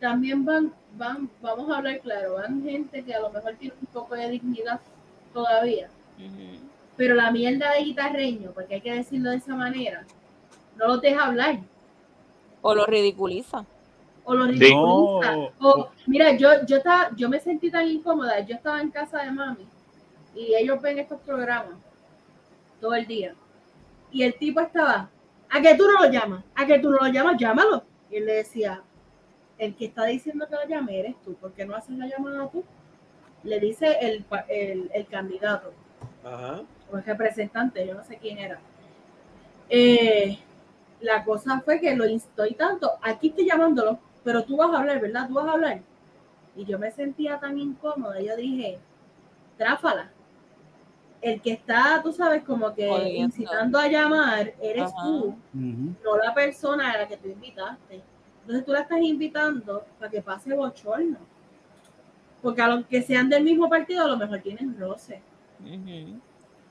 también 0.00 0.44
van, 0.44 0.72
van, 0.96 1.30
vamos 1.42 1.70
a 1.70 1.78
hablar 1.78 2.00
claro, 2.00 2.34
van 2.34 2.62
gente 2.62 3.04
que 3.04 3.14
a 3.14 3.20
lo 3.20 3.30
mejor 3.30 3.54
tiene 3.56 3.74
un 3.80 3.86
poco 3.88 4.14
de 4.14 4.30
dignidad 4.30 4.80
todavía. 5.34 5.88
Pero 6.96 7.14
la 7.14 7.30
mierda 7.30 7.72
de 7.74 7.84
guitarreño, 7.84 8.52
porque 8.52 8.76
hay 8.76 8.80
que 8.80 8.92
decirlo 8.92 9.30
de 9.30 9.36
esa 9.36 9.54
manera, 9.54 10.04
no 10.76 10.86
los 10.86 11.02
deja 11.02 11.26
hablar. 11.26 11.58
O 12.60 12.74
lo 12.74 12.86
ridiculiza. 12.86 13.64
o 14.24 14.34
lo 14.34 14.46
ridiculiza. 14.46 15.36
No, 15.36 15.50
O, 15.60 15.90
mira, 16.06 16.32
yo, 16.36 16.64
yo, 16.66 16.76
estaba, 16.76 17.10
yo 17.16 17.28
me 17.28 17.40
sentí 17.40 17.70
tan 17.70 17.88
incómoda. 17.88 18.40
Yo 18.40 18.54
estaba 18.56 18.80
en 18.80 18.90
casa 18.90 19.22
de 19.22 19.30
mami 19.30 19.66
y 20.34 20.54
ellos 20.54 20.80
ven 20.82 20.98
estos 20.98 21.20
programas 21.20 21.78
todo 22.80 22.94
el 22.94 23.06
día. 23.06 23.34
Y 24.10 24.22
el 24.22 24.34
tipo 24.34 24.60
estaba, 24.60 25.10
¿a 25.50 25.60
que 25.60 25.74
tú 25.74 25.84
no 25.86 26.04
lo 26.04 26.10
llamas? 26.10 26.44
¿A 26.54 26.66
que 26.66 26.78
tú 26.78 26.90
no 26.90 26.98
lo 26.98 27.06
llamas? 27.08 27.36
Llámalo. 27.38 27.82
Y 28.10 28.16
él 28.16 28.26
le 28.26 28.34
decía, 28.34 28.82
el 29.58 29.74
que 29.74 29.86
está 29.86 30.04
diciendo 30.04 30.46
que 30.48 30.54
lo 30.54 30.66
llame 30.68 30.98
eres 31.00 31.14
tú. 31.24 31.34
¿Por 31.34 31.52
qué 31.52 31.64
no 31.66 31.74
haces 31.74 31.96
la 31.98 32.06
llamada 32.06 32.48
tú? 32.48 32.64
Le 33.42 33.60
dice 33.60 33.96
el, 34.00 34.24
el, 34.48 34.90
el 34.92 35.06
candidato 35.06 35.72
Ajá. 36.24 36.62
o 36.90 36.96
el 36.96 37.04
representante, 37.04 37.86
yo 37.86 37.94
no 37.94 38.04
sé 38.04 38.16
quién 38.18 38.38
era. 38.38 38.60
Eh, 39.70 40.38
la 41.00 41.24
cosa 41.24 41.60
fue 41.64 41.80
que 41.80 41.94
lo 41.94 42.06
instó 42.06 42.46
y 42.46 42.54
tanto, 42.54 42.90
aquí 43.02 43.28
estoy 43.28 43.46
llamándolo, 43.46 43.98
pero 44.24 44.44
tú 44.44 44.56
vas 44.56 44.72
a 44.74 44.78
hablar, 44.78 45.00
¿verdad? 45.00 45.28
Tú 45.28 45.34
vas 45.34 45.46
a 45.46 45.52
hablar. 45.52 45.80
Y 46.56 46.64
yo 46.64 46.78
me 46.78 46.90
sentía 46.90 47.38
tan 47.38 47.58
incómoda, 47.58 48.20
yo 48.20 48.36
dije, 48.36 48.78
tráfala. 49.56 50.10
El 51.20 51.40
que 51.40 51.52
está, 51.52 52.00
tú 52.02 52.12
sabes, 52.12 52.44
como 52.44 52.72
que 52.74 52.86
incitando 53.16 53.78
a 53.78 53.88
llamar, 53.88 54.54
eres 54.60 54.84
Ajá. 54.92 55.02
tú, 55.02 55.34
no 55.52 56.16
la 56.16 56.32
persona 56.34 56.92
a 56.92 56.98
la 56.98 57.08
que 57.08 57.16
tú 57.16 57.28
invitaste. 57.28 58.02
Entonces 58.42 58.64
tú 58.64 58.72
la 58.72 58.80
estás 58.80 59.00
invitando 59.00 59.84
para 59.98 60.10
que 60.10 60.22
pase 60.22 60.54
bochorno. 60.54 61.18
Porque 62.40 62.62
a 62.62 62.68
los 62.68 62.86
que 62.86 63.02
sean 63.02 63.28
del 63.28 63.42
mismo 63.42 63.68
partido, 63.68 64.04
a 64.04 64.08
lo 64.08 64.16
mejor 64.16 64.40
tienen 64.40 64.78
roce. 64.78 65.20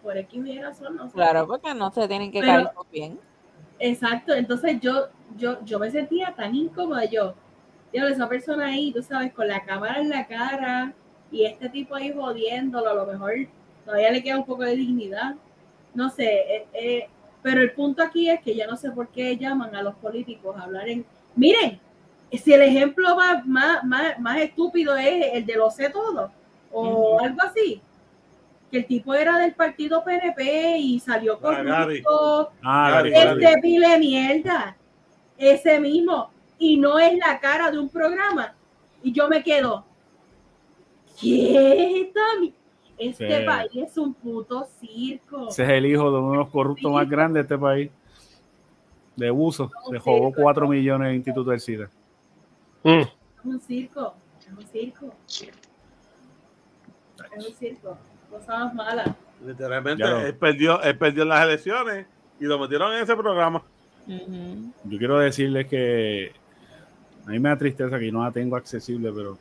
Por 0.02 0.18
aquí 0.18 0.38
y 0.40 0.62
razón, 0.62 0.96
no 0.96 1.08
sé. 1.08 1.14
Claro, 1.14 1.46
porque 1.46 1.74
no 1.74 1.92
se 1.92 2.08
tienen 2.08 2.32
que 2.32 2.40
Pero- 2.40 2.54
caer 2.66 2.76
bien. 2.92 3.20
Exacto, 3.80 4.34
entonces 4.34 4.80
yo, 4.82 5.08
yo, 5.38 5.64
yo 5.64 5.80
me 5.80 5.92
sentía 5.92 6.34
tan 6.36 6.56
incómoda, 6.56 7.06
yo, 7.06 7.36
Dios, 7.94 8.12
esa 8.12 8.28
persona 8.28 8.68
ahí, 8.68 8.92
tú 8.92 9.04
sabes, 9.04 9.34
con 9.34 9.48
la 9.48 9.64
cámara 9.64 10.00
en 10.02 10.10
la 10.10 10.26
cara 10.26 10.94
y 11.32 11.46
este 11.46 11.70
tipo 11.70 11.96
ahí 11.96 12.12
jodiéndolo, 12.12 12.90
a 12.90 12.94
lo 12.94 13.06
mejor 13.06 13.34
todavía 13.86 14.12
le 14.12 14.24
queda 14.24 14.38
un 14.38 14.46
poco 14.46 14.64
de 14.64 14.76
dignidad, 14.76 15.36
no 15.94 16.10
sé, 16.10 16.26
eh, 16.26 16.68
eh, 16.74 17.10
pero 17.44 17.62
el 17.62 17.72
punto 17.72 18.04
aquí 18.04 18.30
es 18.30 18.42
que 18.42 18.56
yo 18.56 18.68
no 18.68 18.76
sé 18.76 18.92
por 18.92 19.10
qué 19.10 19.38
llaman 19.38 19.76
a 19.76 19.84
los 19.84 19.96
políticos 19.96 20.56
a 20.58 20.64
hablar 20.64 20.90
en, 20.90 21.06
miren, 21.36 21.80
Si 22.32 22.54
el 22.54 22.62
ejemplo 22.62 23.16
más, 23.16 23.46
más, 23.46 23.84
más, 23.86 24.20
más 24.20 24.38
estúpido 24.42 24.98
es 24.98 25.34
el 25.34 25.46
de 25.46 25.56
lo 25.56 25.70
sé 25.72 25.90
todo, 25.90 26.30
o 26.72 27.20
algo 27.22 27.42
así, 27.42 27.82
que 28.72 28.80
el 28.80 28.86
tipo 28.86 29.14
era 29.14 29.38
del 29.40 29.54
partido 29.54 30.04
PNP 30.04 30.78
y 30.80 31.00
salió. 31.00 31.40
Ah, 31.44 31.64
Gary, 31.64 32.04
Gary, 33.12 33.14
este 33.46 33.62
pile 33.62 33.98
mierda, 33.98 34.76
ese 35.38 35.80
mismo, 35.80 36.30
y 36.60 36.78
no 36.78 37.00
es 37.00 37.18
la 37.18 37.40
cara 37.40 37.72
de 37.72 37.80
un 37.80 37.90
programa. 37.90 38.54
Y 39.02 39.12
yo 39.14 39.28
me 39.30 39.42
quedo, 39.44 39.86
mi- 41.22 42.54
este 42.98 43.40
Sí. 43.40 43.46
país 43.46 43.72
es 43.76 43.98
un 43.98 44.14
puto 44.14 44.68
circo. 44.80 45.50
Ese 45.50 45.64
es 45.64 45.70
el 45.70 45.86
hijo 45.86 46.12
de 46.12 46.18
uno 46.18 46.32
de 46.32 46.38
los 46.38 46.50
corruptos 46.50 46.92
más 46.92 47.08
grandes 47.08 47.48
de 47.48 47.54
este 47.54 47.58
país. 47.58 47.92
De 49.16 49.32
uso. 49.32 49.72
Se 49.90 49.98
robó 49.98 50.32
4 50.34 50.68
millones 50.68 51.10
de 51.10 51.16
Instituto 51.16 51.50
del 51.52 51.60
SIDA. 51.60 51.90
Mm. 52.84 53.00
Es 53.02 53.10
un 53.46 53.60
circo, 53.62 54.14
es 54.40 54.48
un 54.48 54.68
circo. 54.68 55.14
Es 55.28 55.52
un 57.48 57.54
circo, 57.56 57.98
cosas 58.30 58.74
malas. 58.74 59.10
Literalmente, 59.46 60.04
él 60.04 60.36
perdió, 60.36 60.82
él 60.82 60.98
perdió 60.98 61.26
las 61.26 61.44
elecciones 61.44 62.08
y 62.40 62.46
lo 62.46 62.60
metieron 62.60 62.94
en 62.94 63.04
ese 63.04 63.16
programa. 63.16 63.64
Yo 64.08 64.98
quiero 64.98 65.20
decirles 65.20 65.68
que 65.68 66.32
a 67.26 67.30
mí 67.32 67.40
me 67.40 67.50
da 67.50 67.58
tristeza 67.58 68.00
que 68.00 68.08
yo 68.08 68.14
no 68.14 68.24
la 68.24 68.32
tengo 68.32 68.56
accesible, 68.56 69.12
pero 69.12 69.38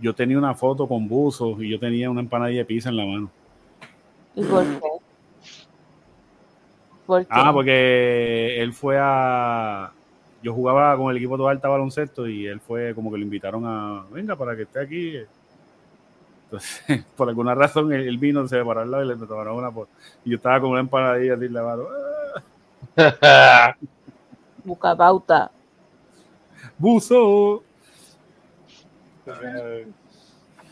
yo 0.00 0.14
tenía 0.14 0.38
una 0.38 0.54
foto 0.54 0.88
con 0.88 1.06
buzos 1.06 1.60
y 1.60 1.68
yo 1.68 1.78
tenía 1.78 2.10
una 2.10 2.20
empanadilla 2.20 2.60
de 2.60 2.64
pizza 2.64 2.88
en 2.88 2.96
la 2.96 3.04
mano. 3.04 3.30
¿Y 4.34 4.42
por 4.44 4.64
qué? 4.64 4.80
¿Por 7.06 7.20
qué? 7.22 7.28
Ah, 7.30 7.52
porque 7.52 8.62
él 8.62 8.72
fue 8.72 8.96
a. 8.98 9.92
Yo 10.42 10.54
jugaba 10.54 10.96
con 10.96 11.10
el 11.10 11.16
equipo 11.16 11.36
de 11.36 11.48
alta 11.48 11.68
baloncesto 11.68 12.28
y 12.28 12.46
él 12.46 12.60
fue 12.60 12.94
como 12.94 13.10
que 13.10 13.18
lo 13.18 13.24
invitaron 13.24 13.64
a. 13.66 14.04
Venga, 14.10 14.36
para 14.36 14.56
que 14.56 14.62
esté 14.62 14.80
aquí. 14.80 15.18
Entonces, 16.50 17.04
por 17.16 17.28
alguna 17.28 17.54
razón, 17.54 17.92
él, 17.92 18.08
él 18.08 18.18
vino, 18.18 18.46
se 18.48 18.64
paró 18.64 18.80
al 18.80 18.90
lado 18.90 19.04
y 19.04 19.08
le 19.08 19.16
tomaron 19.26 19.56
una 19.58 19.70
foto. 19.70 19.90
Y 20.24 20.30
yo 20.30 20.36
estaba 20.36 20.60
con 20.60 20.70
una 20.70 20.80
empanadilla 20.80 21.34
así 21.34 21.48
la 21.48 21.62
mano. 21.62 21.82
¡Ah! 23.22 23.74
Busca 24.64 24.96
pauta. 24.96 25.50
¡Buzo! 26.78 27.62
Pero 29.24 29.40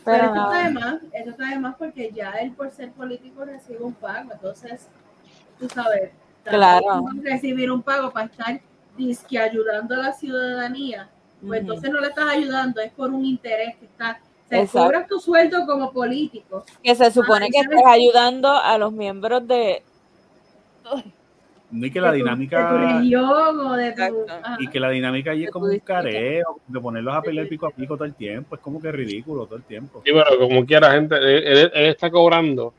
Pero 0.03 0.25
esto 0.25 0.43
está 0.43 0.63
de 0.63 0.73
más, 0.73 1.01
esto 1.11 1.29
está 1.29 1.49
de 1.49 1.59
más 1.59 1.75
porque 1.75 2.11
ya 2.11 2.31
él 2.31 2.51
por 2.51 2.71
ser 2.71 2.91
político 2.91 3.45
recibe 3.45 3.83
un 3.83 3.93
pago, 3.93 4.31
entonces, 4.31 4.87
tú 5.59 5.67
sabes, 5.69 6.11
Claro. 6.43 7.05
recibir 7.21 7.71
un 7.71 7.81
pago 7.81 8.11
para 8.11 8.27
estar 8.27 8.61
disque 8.95 9.37
ayudando 9.37 9.95
a 9.95 9.97
la 9.97 10.13
ciudadanía, 10.13 11.09
pues 11.45 11.61
entonces 11.61 11.91
no 11.91 11.99
le 11.99 12.07
estás 12.07 12.29
ayudando, 12.29 12.81
es 12.81 12.91
por 12.93 13.11
un 13.11 13.25
interés 13.25 13.75
que 13.75 13.85
está, 13.85 14.19
se 14.49 14.59
Exacto. 14.61 14.79
cobras 14.85 15.07
tu 15.07 15.19
sueldo 15.19 15.65
como 15.65 15.91
político, 15.91 16.63
Que 16.83 16.95
se 16.95 17.11
supone 17.11 17.45
Ay, 17.45 17.51
que 17.51 17.59
estés 17.59 17.81
ayudando 17.85 18.49
a 18.49 18.77
los 18.77 18.91
miembros 18.93 19.45
de. 19.47 19.83
No, 21.69 21.85
y 21.85 21.91
que 21.91 21.99
la 21.99 22.13
de 22.13 22.19
tu- 22.19 22.23
de 22.25 22.29
tu 22.31 22.35
dinámica. 22.47 22.77
región 22.77 23.59
o 23.59 23.73
de 23.75 23.91
tu... 23.91 24.25
Y 24.59 24.69
que 24.69 24.79
la 24.79 24.89
dinámica 24.89 25.31
allí 25.31 25.43
es 25.43 25.51
como 25.51 25.65
un 25.65 25.79
careo, 25.79 26.61
de 26.65 26.79
ponerlos 26.79 27.13
a 27.13 27.21
pelear 27.21 27.47
pico 27.49 27.65
a 27.67 27.71
pico 27.71 27.95
todo 27.95 28.05
el 28.05 28.13
tiempo. 28.13 28.55
Es 28.55 28.61
como 28.61 28.81
que 28.81 28.89
ridículo 28.89 29.45
todo 29.45 29.57
el 29.57 29.63
tiempo. 29.63 30.01
Sí, 30.05 30.11
pero 30.13 30.39
como 30.39 30.65
quiera, 30.65 30.91
gente, 30.93 31.17
él, 31.17 31.43
él- 31.45 31.71
él 31.73 31.85
está 31.87 32.09
cobrando 32.09 32.73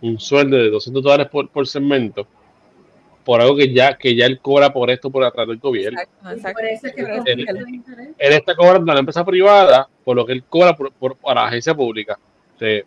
un 0.00 0.18
sueldo 0.18 0.56
de 0.56 0.70
200 0.70 1.02
dólares 1.02 1.28
por, 1.28 1.50
por 1.50 1.66
segmento 1.66 2.26
por 3.24 3.40
algo 3.40 3.56
que 3.56 3.72
ya, 3.72 3.96
que 3.96 4.14
ya 4.14 4.26
él 4.26 4.40
cobra 4.40 4.72
por 4.72 4.90
esto 4.90 5.10
por 5.10 5.22
atrás 5.24 5.46
del 5.46 5.58
gobierno. 5.58 6.00
Exacto, 6.00 6.28
exacto. 6.30 6.60
Él 8.18 8.32
está 8.32 8.54
cobrando 8.56 8.90
a 8.90 8.94
la 8.94 9.00
empresa 9.00 9.24
privada 9.24 9.88
por 10.04 10.16
lo 10.16 10.24
que 10.26 10.32
él 10.32 10.42
cobra 10.44 10.76
por, 10.76 10.92
por- 10.92 11.16
para 11.16 11.42
la 11.42 11.48
agencia 11.48 11.74
pública. 11.74 12.18
O 12.56 12.58
sea, 12.58 12.82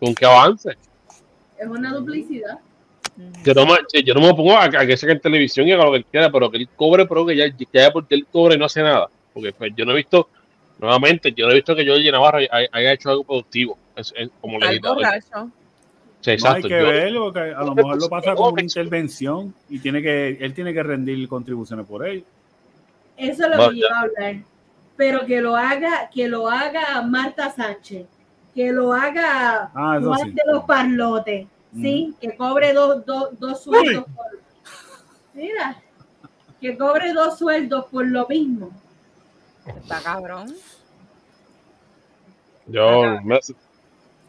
con 0.00 0.14
que 0.14 0.26
avance. 0.26 0.76
es 1.58 1.66
una 1.66 1.92
duplicidad. 1.94 2.58
Yo 3.44 3.52
no, 3.54 3.66
me, 3.66 4.02
yo 4.04 4.14
no 4.14 4.20
me 4.20 4.34
pongo 4.34 4.52
a, 4.56 4.64
a 4.66 4.86
que 4.86 4.96
saque 4.96 5.12
en 5.14 5.20
televisión 5.20 5.66
y 5.66 5.72
haga 5.72 5.84
lo 5.86 5.90
que 5.92 5.96
él 5.98 6.04
quiera, 6.04 6.30
pero 6.30 6.50
que 6.50 6.58
él 6.58 6.68
cobre, 6.76 7.04
pero 7.06 7.26
que 7.26 7.34
ya, 7.36 7.46
ya 7.72 7.90
porque 7.90 8.14
él 8.14 8.26
cobre 8.30 8.54
y 8.54 8.58
no 8.58 8.66
hace 8.66 8.80
nada. 8.82 9.08
Porque 9.34 9.52
pues, 9.52 9.72
yo 9.76 9.84
no 9.84 9.90
he 9.92 9.96
visto, 9.96 10.28
nuevamente, 10.78 11.32
yo 11.32 11.46
no 11.46 11.52
he 11.52 11.56
visto 11.56 11.74
que 11.74 11.84
Jorge 11.84 12.12
Navarro 12.12 12.38
haya, 12.38 12.48
haya 12.70 12.92
hecho 12.92 13.10
algo 13.10 13.24
productivo 13.24 13.76
es- 13.96 14.12
es 14.16 14.28
como 14.40 14.58
legislador. 14.68 14.98
Sí, 16.20 16.36
No 16.42 16.50
hay 16.50 16.62
que 16.62 16.68
Yo- 16.68 16.86
verlo, 16.88 17.22
porque 17.24 17.40
a 17.54 17.62
lo 17.62 17.74
mejor 17.74 18.00
lo 18.00 18.08
pasa 18.08 18.34
como 18.34 18.50
una 18.50 18.62
intervención 18.62 19.54
y 19.68 19.78
tiene 19.78 20.02
que, 20.02 20.30
él 20.40 20.52
tiene 20.52 20.74
que 20.74 20.82
rendir 20.82 21.28
contribuciones 21.28 21.86
por 21.86 22.04
él. 22.06 22.24
Eso 23.16 23.44
es 23.44 23.50
lo 23.50 23.56
Bueno, 23.56 23.70
que 23.72 23.78
yo 23.78 23.86
iba 23.86 23.96
a 23.96 24.00
hablar. 24.02 24.36
Pero 24.96 25.24
que 25.26 25.40
lo 25.40 25.54
haga, 25.56 26.10
que 26.12 26.26
lo 26.26 26.48
haga 26.48 27.00
Marta 27.02 27.50
Sánchez, 27.50 28.04
que 28.52 28.72
lo 28.72 28.92
haga 28.92 29.70
Ah, 29.74 30.00
Juan 30.02 30.20
sí. 30.24 30.30
de 30.32 30.42
los 30.52 30.64
Parlotes, 30.64 31.46
¿sí? 31.72 32.14
Que 32.20 32.36
cobre 32.36 32.72
dos, 32.72 33.06
dos, 33.06 33.38
dos 33.38 33.62
sueldos 33.62 34.04
por. 34.16 34.26
Mira, 35.34 35.80
que 36.60 36.76
cobre 36.76 37.12
dos 37.12 37.38
sueldos 37.38 37.84
por 37.86 38.04
lo 38.08 38.26
mismo. 38.26 38.70
Está 39.66 40.00
cabrón. 40.00 40.52
Yo 42.66 43.20
me- 43.22 43.38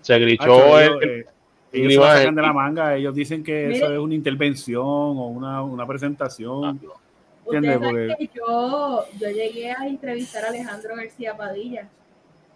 se 0.02 0.20
grichó 0.20 0.80
el- 0.80 1.04
eh, 1.04 1.26
ellos 1.72 1.94
se 1.94 2.00
sacan 2.12 2.36
de 2.36 2.42
la 2.42 2.54
manga, 2.54 2.96
ellos 2.96 3.14
dicen 3.16 3.44
que 3.44 3.68
Mire. 3.68 3.78
eso 3.78 3.94
es 3.94 4.00
una 4.00 4.16
intervención 4.16 4.86
o 4.86 5.28
una, 5.28 5.62
una 5.64 5.86
presentación. 5.86 6.64
¿Entiendes? 6.66 6.98
Ustedes 7.46 7.80
saben 7.80 8.08
Porque- 8.10 8.16
que 8.28 8.38
yo, 8.38 9.06
yo 9.20 9.28
llegué 9.30 9.72
a 9.72 9.88
entrevistar 9.88 10.46
a 10.46 10.50
Alejandro 10.50 10.96
García 10.96 11.36
Padilla 11.36 11.88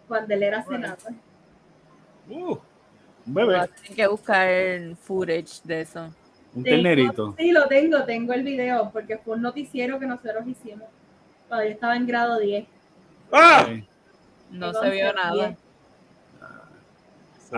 cuando 0.08 0.34
él 0.34 0.44
era 0.44 0.64
senador. 0.64 1.14
Uh, 2.30 2.58
un 3.26 3.34
bebé, 3.34 3.68
Tienen 3.82 3.96
que 3.96 4.08
buscar 4.08 4.48
footage 5.02 5.62
de 5.64 5.82
eso. 5.82 6.06
un 6.56 6.64
Tengo- 6.64 6.76
ternerito. 6.76 7.36
Sí, 7.38 7.52
lo 7.52 7.68
tengo, 7.68 8.04
tengo 8.04 8.34
el 8.34 8.44
video, 8.44 8.90
porque 8.94 9.18
fue 9.18 9.36
un 9.36 9.42
noticiero 9.42 9.98
que 10.00 10.06
nosotros 10.06 10.46
hicimos 10.48 10.88
cuando 11.48 11.66
yo 11.66 11.72
estaba 11.72 11.96
en 11.96 12.06
grado 12.06 12.38
10. 12.40 12.66
¡Ah! 13.32 13.66
Eh, 13.70 13.84
No 14.52 14.68
Entonces, 14.68 14.92
se 14.92 14.96
vio 14.96 15.14
nada. 15.14 15.56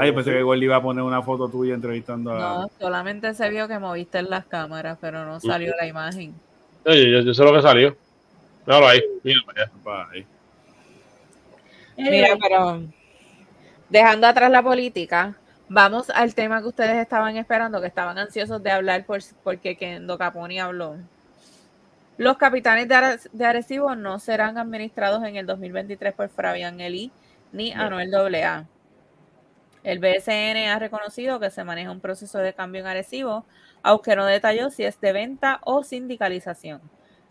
Bien. 0.02 0.10
Ay, 0.10 0.12
pensé 0.16 0.32
que 0.32 0.42
Gordy 0.44 0.66
iba 0.66 0.76
a 0.78 0.82
poner 0.82 1.04
una 1.04 1.22
foto 1.22 1.48
tuya 1.50 1.74
entrevistando 1.76 2.32
a. 2.32 2.38
No, 2.40 2.70
solamente 2.80 3.34
se 3.34 3.50
vio 3.50 3.68
que 3.68 3.80
moviste 3.80 4.20
en 4.20 4.30
las 4.30 4.46
cámaras, 4.46 4.98
pero 5.02 5.26
no 5.26 5.40
salió 5.40 5.74
la 5.80 5.88
imagen. 5.88 6.34
Oye, 6.86 7.12
yo, 7.12 7.20
yo 7.22 7.34
sé 7.34 7.44
lo 7.44 7.54
que 7.54 7.62
salió. 7.62 7.96
Míralo 8.66 8.88
ahí. 8.88 9.02
Ay, 10.14 10.26
Mira, 11.98 12.30
pero 12.42 12.82
dejando 13.90 14.28
atrás 14.28 14.52
la 14.52 14.62
política, 14.62 15.36
vamos 15.70 16.10
al 16.10 16.36
tema 16.36 16.62
que 16.62 16.68
ustedes 16.68 16.96
estaban 16.98 17.38
esperando, 17.38 17.80
que 17.82 17.88
estaban 17.88 18.18
ansiosos 18.18 18.62
de 18.62 18.72
hablar 18.72 19.06
por, 19.06 19.20
porque 19.44 19.76
Kendo 19.78 20.18
Caponi 20.18 20.60
habló. 20.60 20.98
Los 22.18 22.38
capitanes 22.38 22.88
de, 22.88 22.96
Are- 22.96 23.20
de 23.32 23.46
Arecibo 23.46 23.96
no 23.96 24.20
serán 24.20 24.58
administrados 24.58 25.24
en 25.26 25.36
el 25.36 25.46
2023 25.46 26.14
por 26.14 26.30
Fabián 26.30 26.80
Eli 26.80 27.12
ni 27.52 27.72
Anuel 27.74 28.14
AA. 28.14 28.66
El 29.86 30.00
BSN 30.00 30.68
ha 30.68 30.80
reconocido 30.80 31.40
que 31.40 31.52
se 31.52 31.64
maneja 31.64 31.92
un 31.92 32.00
proceso 32.00 32.40
de 32.40 32.56
cambio 32.56 32.82
en 32.82 32.88
Arecibo, 32.88 33.46
aunque 33.84 34.16
no 34.16 34.26
detalló 34.26 34.72
si 34.72 34.84
es 34.84 35.00
de 35.00 35.14
venta 35.14 35.60
o 35.64 35.84
sindicalización. 35.84 36.82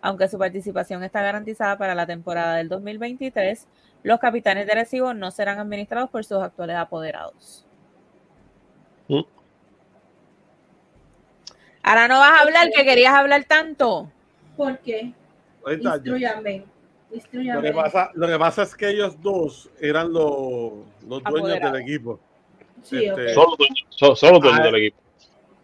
Aunque 0.00 0.28
su 0.28 0.38
participación 0.38 1.02
está 1.02 1.20
garantizada 1.20 1.76
para 1.76 1.96
la 1.96 2.06
temporada 2.06 2.54
del 2.54 2.68
2023, 2.68 3.66
los 4.04 4.20
capitanes 4.20 4.66
de 4.66 4.72
Arecibo 4.72 5.14
no 5.14 5.32
serán 5.32 5.58
administrados 5.58 6.10
por 6.10 6.24
sus 6.24 6.38
actuales 6.38 6.76
apoderados. 6.76 7.66
Mm. 9.08 9.22
Ahora 11.82 12.06
no 12.06 12.20
vas 12.20 12.38
a 12.38 12.42
hablar 12.42 12.70
que 12.70 12.84
querías 12.84 13.14
hablar 13.14 13.44
tanto. 13.46 14.12
¿por 14.56 14.78
qué? 14.78 15.12
Instruyame. 15.66 16.66
lo, 17.32 17.62
que 17.62 17.72
pasa, 17.72 18.12
lo 18.14 18.28
que 18.28 18.38
pasa 18.38 18.62
es 18.62 18.76
que 18.76 18.90
ellos 18.90 19.20
dos 19.20 19.68
eran 19.80 20.12
los, 20.12 20.72
los 21.02 21.22
dueños 21.24 21.24
Apoderados. 21.24 21.72
del 21.72 21.82
equipo. 21.82 22.20
Sí, 22.84 23.04
este. 23.04 23.34
Solo 23.34 23.56
solo 24.14 24.40
Ah, 24.52 24.60
del 24.62 24.74
equipo. 24.76 25.02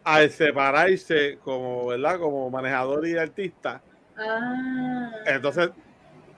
Al 0.03 0.31
separarse 0.31 1.39
como, 1.45 1.87
¿verdad? 1.89 2.19
como 2.19 2.51
manejador 2.51 3.07
y 3.07 3.17
artista, 3.17 3.83
Ah, 4.17 5.13
entonces 5.27 5.71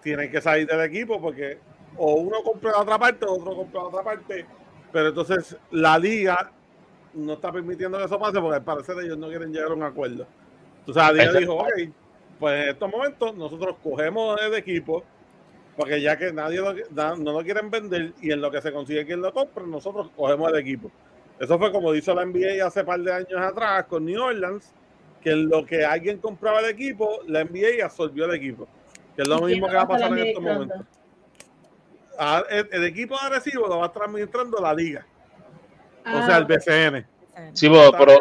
tienen 0.03 0.31
que 0.31 0.41
salir 0.41 0.67
del 0.67 0.81
equipo 0.83 1.21
porque 1.21 1.59
o 1.97 2.15
uno 2.15 2.43
compra 2.43 2.73
la 2.73 2.81
otra 2.81 2.99
parte 2.99 3.25
o 3.27 3.33
otro 3.35 3.55
compra 3.57 3.83
la 3.83 3.89
otra 3.89 4.03
parte. 4.03 4.47
Pero 4.93 5.09
entonces 5.09 5.57
la 5.71 5.99
liga 5.99 6.53
no 7.15 7.35
está 7.35 7.51
permitiendo 7.53 7.99
que 7.99 8.05
eso 8.05 8.19
pase 8.19 8.41
porque 8.41 8.57
al 8.57 8.65
parecer 8.65 8.97
ellos 9.03 9.17
no 9.19 9.29
quieren 9.29 9.53
llegar 9.53 9.71
a 9.71 9.75
un 9.75 9.83
acuerdo. 9.83 10.27
Entonces 10.81 11.03
la 11.03 11.13
liga 11.13 11.25
Exacto. 11.25 11.41
dijo, 11.41 11.55
ok, 11.55 11.95
pues 12.41 12.63
en 12.65 12.69
estos 12.71 12.91
momentos 12.91 13.35
nosotros 13.37 13.77
cogemos 13.83 14.41
el 14.43 14.55
equipo 14.55 15.05
porque 15.77 16.01
ya 16.01 16.17
que 16.17 16.33
nadie 16.33 16.61
lo- 16.61 16.75
na- 16.91 17.15
no 17.17 17.33
lo 17.33 17.43
quieren 17.43 17.71
vender 17.71 18.13
y 18.21 18.31
en 18.33 18.41
lo 18.41 18.51
que 18.51 18.61
se 18.61 18.73
consigue 18.73 19.07
quien 19.07 19.21
lo 19.23 19.33
compre, 19.33 19.67
nosotros 19.67 20.11
cogemos 20.17 20.51
el 20.53 20.59
equipo. 20.59 20.91
Eso 21.41 21.59
fue 21.59 21.73
como 21.73 21.95
hizo 21.95 22.15
la 22.15 22.23
NBA 22.25 22.67
hace 22.67 22.85
par 22.85 23.01
de 23.01 23.13
años 23.13 23.41
atrás 23.41 23.87
con 23.87 24.05
New 24.05 24.23
Orleans, 24.23 24.73
que 25.23 25.31
en 25.31 25.49
lo 25.49 25.65
que 25.65 25.85
alguien 25.85 26.19
compraba 26.19 26.61
el 26.61 26.67
equipo, 26.67 27.21
la 27.27 27.41
NBA 27.45 27.85
absorbió 27.85 28.25
el 28.27 28.35
equipo. 28.35 28.69
que 29.17 29.23
es 29.23 29.29
lo 29.29 29.47
¿Y 29.49 29.53
mismo 29.53 29.69
que 29.69 29.75
va 29.77 29.83
a 29.83 29.89
pasar 29.89 30.11
en 30.13 30.19
estos 30.27 30.43
momentos. 30.43 30.79
Ah, 32.19 32.43
El, 32.51 32.69
el 32.73 32.85
equipo 32.85 33.15
de 33.19 33.27
Arecibo 33.27 33.67
lo 33.67 33.79
va 33.79 33.85
a 33.85 33.87
estar 33.89 34.05
administrando 34.05 34.59
la 34.61 34.73
liga, 34.75 35.07
o 36.05 36.09
Ah, 36.19 36.27
sea, 36.27 36.37
el 36.39 36.45
BCN. 36.45 37.07
Sí, 37.55 37.69
pero, 37.69 37.93
pero 37.99 38.19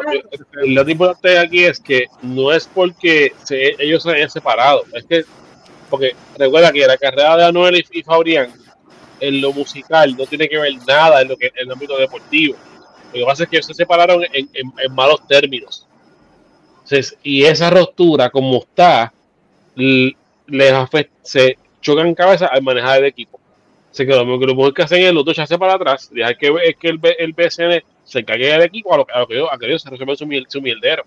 lo 0.62 0.88
importante 0.90 1.38
aquí 1.38 1.64
es 1.64 1.78
que 1.78 2.06
no 2.22 2.50
es 2.52 2.66
porque 2.66 3.32
se- 3.44 3.74
ellos 3.78 4.02
se 4.02 4.10
hayan 4.10 4.30
separado, 4.30 4.82
es 4.94 5.04
que, 5.04 5.24
porque 5.92 6.16
recuerda 6.38 6.72
que 6.72 6.86
la 6.86 6.96
carrera 6.96 7.36
de 7.36 7.44
Anuel 7.44 7.84
y, 7.92 8.02
Fabrián 8.02 8.50
en 9.20 9.42
lo 9.42 9.52
musical 9.52 10.16
no 10.16 10.24
tiene 10.24 10.48
que 10.48 10.56
ver 10.58 10.72
nada 10.88 11.20
en 11.20 11.28
lo 11.28 11.36
que 11.36 11.48
en 11.48 11.52
el 11.66 11.70
ámbito 11.70 11.98
deportivo. 11.98 12.56
Lo 13.12 13.20
que 13.20 13.24
pasa 13.26 13.42
es 13.44 13.50
que 13.50 13.62
se 13.62 13.74
separaron 13.74 14.24
en, 14.32 14.48
en- 14.54 14.94
malos 14.94 15.28
términos. 15.28 15.86
Entonces, 16.84 17.18
y 17.22 17.44
esa 17.44 17.68
ruptura, 17.68 18.30
como 18.30 18.60
está, 18.60 19.12
les 19.76 20.72
afecta, 20.72 21.14
se 21.22 21.58
chocan 21.82 22.14
cabeza 22.14 22.46
al 22.46 22.62
manejar 22.62 23.00
el 23.00 23.04
equipo. 23.04 23.38
Así 23.90 24.06
que 24.06 24.14
lo 24.14 24.24
mejor 24.24 24.72
que 24.72 24.84
hacen 24.84 25.02
es 25.02 25.12
los 25.12 25.26
dos 25.26 25.34
echarse 25.34 25.58
para 25.58 25.74
atrás, 25.74 26.08
dejar 26.10 26.38
que, 26.38 26.54
es 26.64 26.76
que 26.76 26.88
el, 26.88 27.00
el 27.18 27.34
se 28.04 28.18
encargue 28.20 28.46
del 28.46 28.62
equipo 28.62 28.94
a 28.94 28.96
lo, 28.96 29.06
a 29.12 29.20
lo 29.20 29.26
que 29.26 29.34
ellos, 29.34 29.48
a 29.52 29.58
que 29.58 29.78
se 29.78 29.90
resuelvan 29.90 30.16
su, 30.16 30.26
su 30.48 30.62
mierdero. 30.62 31.04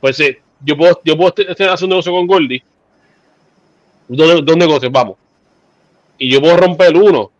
Pues 0.00 0.16
sí, 0.16 0.34
yo 0.64 0.78
puedo, 0.78 0.98
yo 1.04 1.14
puedo 1.14 1.34
hacer 1.50 1.84
un 1.84 1.90
negocio 1.90 2.10
con 2.12 2.26
Goldie, 2.26 2.62
dos, 4.16 4.44
dos 4.44 4.56
negocios, 4.56 4.90
vamos. 4.92 5.16
Y 6.18 6.30
yo 6.30 6.40
puedo 6.40 6.56
romper 6.56 6.96
uno. 6.96 7.30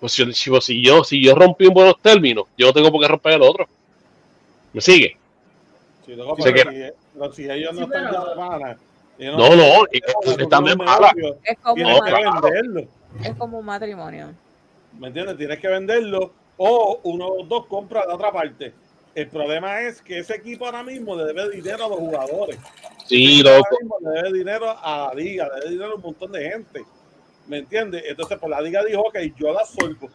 Pues 0.00 0.12
si, 0.12 0.30
si, 0.32 0.50
si 0.60 0.82
yo, 0.84 1.02
si 1.04 1.22
yo 1.22 1.34
rompí 1.34 1.66
en 1.66 1.74
buenos 1.74 2.00
términos, 2.02 2.44
yo 2.56 2.66
no 2.66 2.72
tengo 2.72 2.90
por 2.92 3.00
qué 3.00 3.08
romper 3.08 3.34
el 3.34 3.42
otro. 3.42 3.66
¿Me 4.72 4.80
sigue? 4.80 5.16
Sí, 6.04 6.14
luego, 6.14 6.36
Se 6.36 6.52
pero, 6.52 6.70
si, 6.70 6.76
pero 7.14 7.32
si 7.32 7.50
ellos 7.50 7.72
no 7.74 7.78
Sí, 7.80 7.84
están 7.84 8.06
pero- 8.10 8.24
de 8.30 8.36
pana, 8.36 8.76
ellos 9.18 9.36
No, 9.38 9.48
no, 9.56 9.62
están- 9.62 9.86
y- 9.92 10.00
porque 10.24 10.42
están 10.42 10.64
de 10.64 10.76
mala. 10.76 11.12
negocio, 11.14 11.38
Es 11.44 11.58
como, 11.58 11.74
Tienes 11.74 11.98
un 12.00 12.06
que 12.06 12.12
venderlo. 12.50 12.80
es 13.22 13.34
como 13.36 13.58
un 13.58 13.64
matrimonio. 13.66 14.28
¿Me 14.98 15.08
entiendes? 15.08 15.36
Tienes 15.38 15.58
que 15.58 15.68
venderlo 15.68 16.32
o 16.58 17.00
uno 17.04 17.30
de 17.32 17.38
los 17.38 17.48
dos 17.48 17.66
compra 17.66 18.04
la 18.06 18.14
otra 18.14 18.30
parte. 18.32 18.72
El 19.16 19.28
problema 19.28 19.80
es 19.80 20.02
que 20.02 20.18
ese 20.18 20.34
equipo 20.34 20.66
ahora 20.66 20.82
mismo 20.82 21.16
le 21.16 21.24
debe 21.24 21.48
dinero 21.48 21.86
a 21.86 21.88
los 21.88 21.98
jugadores. 21.98 22.58
Sí, 23.06 23.42
loco. 23.42 23.78
Le 24.02 24.10
debe 24.10 24.38
dinero 24.38 24.76
a 24.78 25.08
la 25.08 25.14
liga, 25.14 25.48
le 25.48 25.60
debe 25.60 25.70
dinero 25.70 25.92
a 25.92 25.94
un 25.94 26.02
montón 26.02 26.32
de 26.32 26.50
gente. 26.50 26.84
¿Me 27.46 27.56
entiendes? 27.60 28.04
Entonces, 28.06 28.36
pues 28.38 28.50
la 28.50 28.60
liga 28.60 28.84
dijo, 28.84 29.00
ok, 29.00 29.16
yo 29.38 29.54
la 29.54 29.64
suelvo. 29.64 30.10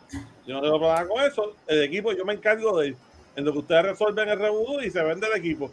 Yo 0.45 0.53
no 0.53 0.61
tengo 0.61 0.77
problema 0.77 1.07
con 1.07 1.23
eso. 1.23 1.55
El 1.65 1.81
equipo, 1.81 2.11
yo 2.11 2.23
me 2.25 2.33
encargo 2.33 2.79
de 2.79 2.89
él. 2.89 2.97
En 3.35 3.43
lo 3.43 3.51
que 3.53 3.57
ustedes 3.57 3.85
resuelven 3.85 4.29
el 4.29 4.37
rebudo 4.37 4.83
y 4.83 4.91
se 4.91 5.01
vende 5.01 5.25
el 5.25 5.33
equipo. 5.35 5.71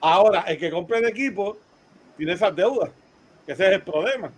Ahora, 0.00 0.40
el 0.48 0.58
que 0.58 0.72
compre 0.72 0.98
el 0.98 1.06
equipo 1.06 1.56
tiene 2.16 2.32
esas 2.32 2.54
deudas. 2.56 2.90
Ese 3.46 3.64
es 3.64 3.72
el 3.74 3.82
problema. 3.82 4.32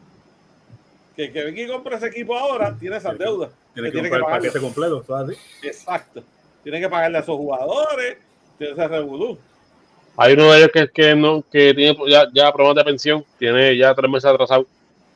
Que 1.16 1.24
el 1.24 1.32
que 1.32 1.44
venga 1.44 1.62
y 1.62 1.66
compre 1.66 1.96
ese 1.96 2.06
equipo 2.08 2.36
ahora 2.36 2.76
tiene 2.78 2.98
esas 2.98 3.18
deudas. 3.18 3.50
Tiene 3.74 3.88
que 3.88 3.92
que 3.92 3.92
tiene 3.92 4.10
que 4.10 4.16
el 4.16 4.22
pagarlo. 4.22 4.42
paquete 4.42 4.60
completo, 4.60 5.04
¿sabes? 5.04 5.38
así? 5.38 5.66
Exacto. 5.66 6.22
Tiene 6.62 6.80
que 6.80 6.88
pagarle 6.88 7.18
a 7.18 7.20
esos 7.22 7.36
jugadores. 7.36 8.18
Tiene 8.58 8.72
ese 8.74 8.88
revolú. 8.88 9.38
Hay 10.18 10.32
uno 10.34 10.52
de 10.52 10.58
ellos 10.58 10.70
que, 10.72 10.88
que, 10.88 11.14
no, 11.14 11.42
que 11.50 11.74
tiene 11.74 11.96
ya, 12.08 12.26
ya 12.32 12.52
problemas 12.52 12.76
de 12.76 12.84
pensión, 12.90 13.24
tiene 13.38 13.76
ya 13.76 13.94
tres 13.94 14.10
meses 14.10 14.24
atrasado. 14.26 14.66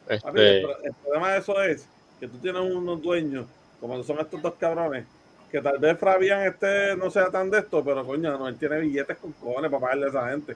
El, 0.09 0.17
Este, 0.17 0.61
el 0.61 0.95
problema 1.03 1.33
de 1.33 1.39
eso 1.39 1.63
es 1.63 1.87
que 2.19 2.29
tú 2.29 2.37
tienes 2.39 2.61
unos 2.61 3.01
dueños, 3.01 3.47
como 3.81 4.03
son 4.03 4.19
estos 4.21 4.43
dos 4.43 4.55
cabrones, 4.59 5.07
que 5.51 5.61
tal 5.63 5.79
vez 5.79 5.99
Fabián 5.99 6.43
este 6.43 6.97
no 6.97 7.11
sea 7.11 7.31
tan 7.31 7.51
de 7.51 7.61
esto, 7.61 7.83
pero 7.85 8.05
coño, 8.05 8.37
no, 8.39 8.47
él 8.47 8.57
tiene 8.57 8.79
billetes 8.81 9.17
con 9.17 9.33
cojones 9.33 9.71
para 9.71 9.81
pagarle 9.81 10.07
a 10.07 10.09
esa 10.11 10.31
gente. 10.31 10.55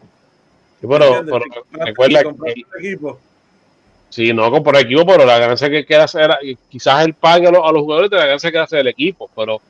sí, 0.80 0.86
pero, 0.86 1.24
pero 1.24 1.40
recuerda 1.72 2.22
que 2.22 2.50
ese 2.50 2.88
equipo, 2.88 3.18
Sí, 4.08 4.32
no 4.32 4.50
con 4.50 4.62
por 4.62 4.76
equipo, 4.76 5.04
pero 5.04 5.24
la 5.24 5.38
ganancia 5.38 5.68
que 5.68 5.84
quiera 5.84 6.04
hacer, 6.04 6.30
quizás 6.68 7.04
él 7.04 7.14
pague 7.14 7.48
a 7.48 7.50
los, 7.50 7.62
a 7.64 7.72
los 7.72 7.82
jugadores 7.82 8.10
de 8.10 8.16
la 8.16 8.26
ganancia 8.26 8.52
que 8.52 8.58
hace 8.58 8.78
el 8.80 8.86
equipo, 8.86 9.28
pero 9.34 9.60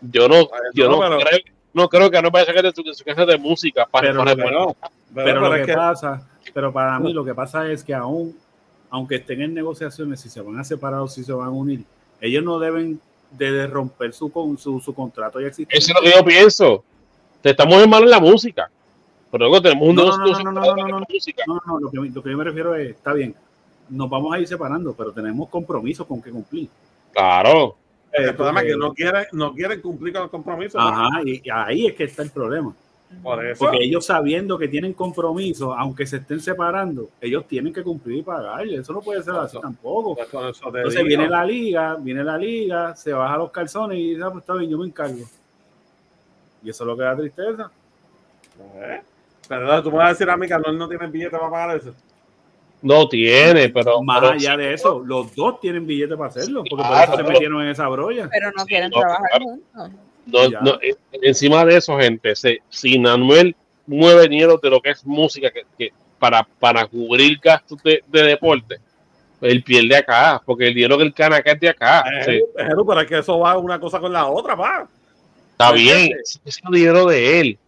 yo 0.00 0.28
no, 0.28 0.48
yo 0.72 0.88
no, 0.88 1.00
pero- 1.00 1.18
creo, 1.18 1.40
no 1.74 1.88
creo 1.88 2.10
que 2.10 2.22
no 2.22 2.30
vaya 2.30 2.44
a 2.44 2.46
sacar 2.46 2.62
de 2.62 2.72
su, 2.72 2.82
de 2.82 2.94
su 2.94 3.04
casa 3.04 3.26
de 3.26 3.36
música 3.38 3.86
para, 3.90 4.08
Pero 4.08 4.18
para 4.20 4.36
pero, 4.36 4.76
Pero, 4.80 5.24
pero 5.24 5.40
lo 5.40 5.52
que, 5.52 5.62
que- 5.66 5.74
pasa, 5.74 6.28
pero 6.54 6.72
para 6.72 6.98
mí 7.00 7.12
lo 7.12 7.24
que 7.24 7.34
pasa 7.34 7.70
es 7.70 7.82
que 7.82 7.92
aún, 7.94 8.36
aunque 8.90 9.16
estén 9.16 9.42
en 9.42 9.54
negociaciones, 9.54 10.20
si 10.20 10.28
se 10.28 10.40
van 10.40 10.58
a 10.58 10.64
separar 10.64 11.00
o 11.00 11.08
si 11.08 11.24
se 11.24 11.32
van 11.32 11.48
a 11.48 11.50
unir, 11.50 11.82
ellos 12.20 12.44
no 12.44 12.58
deben 12.58 13.00
de, 13.30 13.66
romper 13.66 14.12
su, 14.12 14.30
con, 14.30 14.56
su, 14.58 14.80
su 14.80 14.94
contrato 14.94 15.40
ya 15.40 15.48
existente. 15.48 15.76
Eso 15.76 15.92
es 15.92 15.94
lo 15.96 16.10
que 16.10 16.16
yo 16.16 16.24
pienso. 16.24 16.84
Te 17.42 17.50
estamos 17.50 17.82
en 17.82 17.90
mal 17.90 18.02
en 18.02 18.10
la 18.10 18.20
música, 18.20 18.70
pero 19.30 19.46
luego 19.46 19.60
tenemos 19.60 19.88
un 19.88 19.96
No, 19.96 20.16
no, 20.16 20.26
no, 20.26 20.42
no, 20.42 20.52
no, 20.52 20.76
no, 20.76 20.88
no, 20.88 21.06
música. 21.08 21.44
No, 21.46 21.60
no, 21.66 21.78
lo 21.80 21.90
que, 21.90 21.98
lo 21.98 22.22
que 22.22 22.30
yo 22.30 22.36
me 22.36 22.44
refiero 22.44 22.74
es, 22.74 22.90
está 22.90 23.12
bien, 23.12 23.34
nos 23.90 24.08
vamos 24.10 24.34
a 24.34 24.38
ir 24.38 24.46
separando, 24.48 24.94
pero 24.94 25.12
tenemos 25.12 25.48
compromisos 25.48 26.06
con 26.06 26.20
que 26.22 26.30
cumplir. 26.30 26.68
Claro. 27.12 27.76
el 28.12 28.34
problema 28.34 28.60
es 28.60 28.66
que 28.72 28.76
no 28.76 28.92
quieren, 28.94 29.26
no 29.32 29.52
quieren 29.54 29.80
cumplir 29.80 30.12
con 30.12 30.22
los 30.22 30.30
compromisos. 30.30 30.80
Ajá, 30.82 31.20
y, 31.24 31.40
y 31.44 31.50
ahí 31.50 31.86
es 31.86 31.94
que 31.94 32.04
está 32.04 32.22
el 32.22 32.30
problema. 32.30 32.74
Por 33.22 33.44
eso. 33.44 33.64
Porque 33.64 33.78
ellos 33.84 34.04
sabiendo 34.04 34.58
que 34.58 34.68
tienen 34.68 34.92
compromisos, 34.92 35.74
aunque 35.78 36.06
se 36.06 36.18
estén 36.18 36.40
separando, 36.40 37.08
ellos 37.20 37.46
tienen 37.48 37.72
que 37.72 37.82
cumplir 37.82 38.18
y 38.18 38.22
pagarle. 38.22 38.76
Eso 38.76 38.92
no 38.92 39.00
puede 39.00 39.22
ser 39.22 39.34
así 39.34 39.58
tampoco. 39.60 40.14
Eso 40.20 40.52
Entonces 40.66 40.94
digo. 40.96 41.06
viene 41.06 41.28
la 41.28 41.44
liga, 41.44 41.96
viene 41.96 42.22
la 42.22 42.36
liga, 42.36 42.94
se 42.94 43.12
baja 43.14 43.38
los 43.38 43.50
calzones 43.50 43.98
y 43.98 44.10
dice, 44.10 44.22
"Ah, 44.22 44.30
pues 44.30 44.42
está 44.42 44.54
bien, 44.54 44.70
yo 44.70 44.78
me 44.78 44.86
encargo. 44.86 45.24
Y 46.62 46.68
eso 46.70 46.84
es 46.84 46.86
lo 46.86 46.96
que 46.96 47.02
da 47.02 47.16
tristeza. 47.16 47.70
¿Eh? 48.76 49.00
Pero 49.48 49.82
tú 49.82 49.90
me 49.90 49.96
vas 49.98 50.06
a 50.06 50.10
decir 50.10 50.28
a 50.28 50.36
mí 50.36 50.46
que 50.46 50.54
Anuel 50.54 50.76
no 50.76 50.88
tiene 50.88 51.06
billete 51.06 51.30
para 51.38 51.50
pagar 51.50 51.76
eso. 51.78 51.94
No 52.80 53.08
tiene, 53.08 53.68
pero. 53.70 54.02
Más 54.02 54.20
pero 54.20 54.32
allá 54.32 54.56
de 54.56 54.72
eso, 54.72 55.02
los 55.04 55.34
dos 55.34 55.60
tienen 55.60 55.86
billete 55.86 56.16
para 56.16 56.28
hacerlo, 56.28 56.62
porque 56.68 56.84
por 56.84 56.96
eso 56.96 57.16
se 57.16 57.22
metieron 57.22 57.62
en 57.62 57.68
esa 57.68 57.88
brolla. 57.88 58.28
Pero 58.30 58.52
no 58.56 58.64
quieren 58.66 58.90
no, 58.90 59.00
trabajar 59.00 59.28
claro. 59.30 59.44
juntos. 59.44 59.90
No, 60.26 60.48
no, 60.60 60.78
eh, 60.82 60.94
encima 61.22 61.64
de 61.64 61.76
eso, 61.76 61.98
gente, 61.98 62.36
se, 62.36 62.58
si 62.68 62.98
Manuel 62.98 63.56
mueve 63.86 64.28
dinero 64.28 64.60
de 64.62 64.70
lo 64.70 64.80
que 64.80 64.90
es 64.90 65.04
música 65.06 65.50
que, 65.50 65.62
que 65.78 65.92
para, 66.18 66.46
para 66.58 66.86
cubrir 66.86 67.38
gastos 67.42 67.82
de, 67.82 68.04
de 68.06 68.22
deporte, 68.22 68.78
él 69.40 69.62
pierde 69.62 69.96
acá, 69.96 70.42
porque 70.44 70.68
el 70.68 70.74
dinero 70.74 70.98
que 70.98 71.04
él 71.04 71.14
gana 71.16 71.36
acá 71.36 71.52
es 71.52 71.60
de 71.60 71.68
acá. 71.68 72.00
Eh, 72.00 72.24
Sí, 72.24 72.40
pero, 72.54 72.86
pero 72.86 73.00
es 73.00 73.06
que 73.06 73.18
eso 73.18 73.38
va 73.38 73.56
una 73.56 73.80
cosa 73.80 74.00
con 74.00 74.12
la 74.12 74.26
otra, 74.26 74.56
pa. 74.56 74.88
está 75.52 75.72
¿me 75.72 75.78
bien, 75.78 76.12
es 76.44 76.60
el 76.64 76.74
dinero 76.74 77.06
de 77.06 77.40
él. 77.40 77.58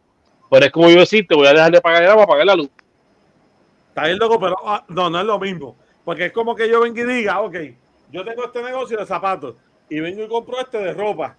Pero 0.51 0.66
es 0.66 0.73
como 0.73 0.91
yo 0.91 1.01
decir, 1.01 1.27
te 1.28 1.35
voy 1.35 1.47
a 1.47 1.53
dejar 1.53 1.70
de 1.70 1.81
pagar 1.81 2.03
el 2.03 2.11
agua 2.11 2.27
para 2.27 2.32
pagar 2.32 2.47
la 2.47 2.55
luz. 2.57 2.70
Está 4.01 4.09
bien 4.09 4.19
loco, 4.19 4.41
pero 4.41 4.57
ah, 4.65 4.83
no, 4.89 5.11
no 5.11 5.21
es 5.21 5.27
lo 5.27 5.39
mismo. 5.39 5.77
Porque 6.07 6.27
es 6.27 6.33
como 6.33 6.55
que 6.55 6.67
yo 6.71 6.81
venga 6.81 7.03
y 7.03 7.05
diga, 7.05 7.41
ok, 7.41 7.55
yo 8.11 8.25
tengo 8.25 8.47
este 8.47 8.63
negocio 8.63 8.97
de 8.97 9.05
zapatos 9.05 9.57
y 9.91 10.01
vengo 10.01 10.25
y 10.25 10.29
compro 10.29 10.59
este 10.59 10.79
de 10.79 10.95
ropa. 10.95 11.37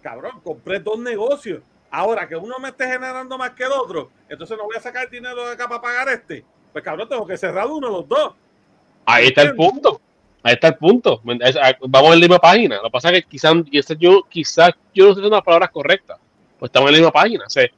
Cabrón, 0.00 0.40
compré 0.42 0.80
dos 0.80 0.98
negocios. 0.98 1.60
Ahora 1.90 2.26
que 2.26 2.34
uno 2.34 2.58
me 2.58 2.70
esté 2.70 2.86
generando 2.86 3.36
más 3.36 3.50
que 3.50 3.64
el 3.64 3.72
otro, 3.72 4.10
entonces 4.26 4.56
no 4.56 4.64
voy 4.64 4.76
a 4.76 4.80
sacar 4.80 5.10
dinero 5.10 5.44
de 5.44 5.52
acá 5.52 5.68
para 5.68 5.82
pagar 5.82 6.08
este. 6.08 6.46
Pues 6.72 6.82
cabrón, 6.82 7.10
tengo 7.10 7.26
que 7.26 7.36
cerrar 7.36 7.66
uno 7.66 7.88
de 7.88 7.92
los 7.92 8.08
dos. 8.08 8.34
Ahí 9.04 9.26
está 9.26 9.42
el 9.42 9.54
punto. 9.54 10.00
Ahí 10.42 10.54
está 10.54 10.68
el 10.68 10.76
punto. 10.76 11.20
Ah, 11.60 11.76
Vamos 11.82 12.14
en 12.14 12.20
la 12.20 12.26
misma 12.26 12.38
página. 12.38 12.76
Lo 12.76 12.84
que 12.84 12.90
pasa 12.90 13.10
es 13.10 13.22
que 13.22 13.28
quizás 13.28 13.54
yo, 13.98 14.22
quizás 14.30 14.70
yo 14.94 15.04
no 15.04 15.10
estoy 15.10 15.24
usando 15.24 15.36
las 15.36 15.44
palabras 15.44 15.70
correctas. 15.70 16.18
Pues 16.58 16.70
estamos 16.70 16.88
en 16.88 16.94
la 16.94 16.98
misma 17.00 17.12
página. 17.12 17.44
O 17.44 17.50
sea, 17.50 17.68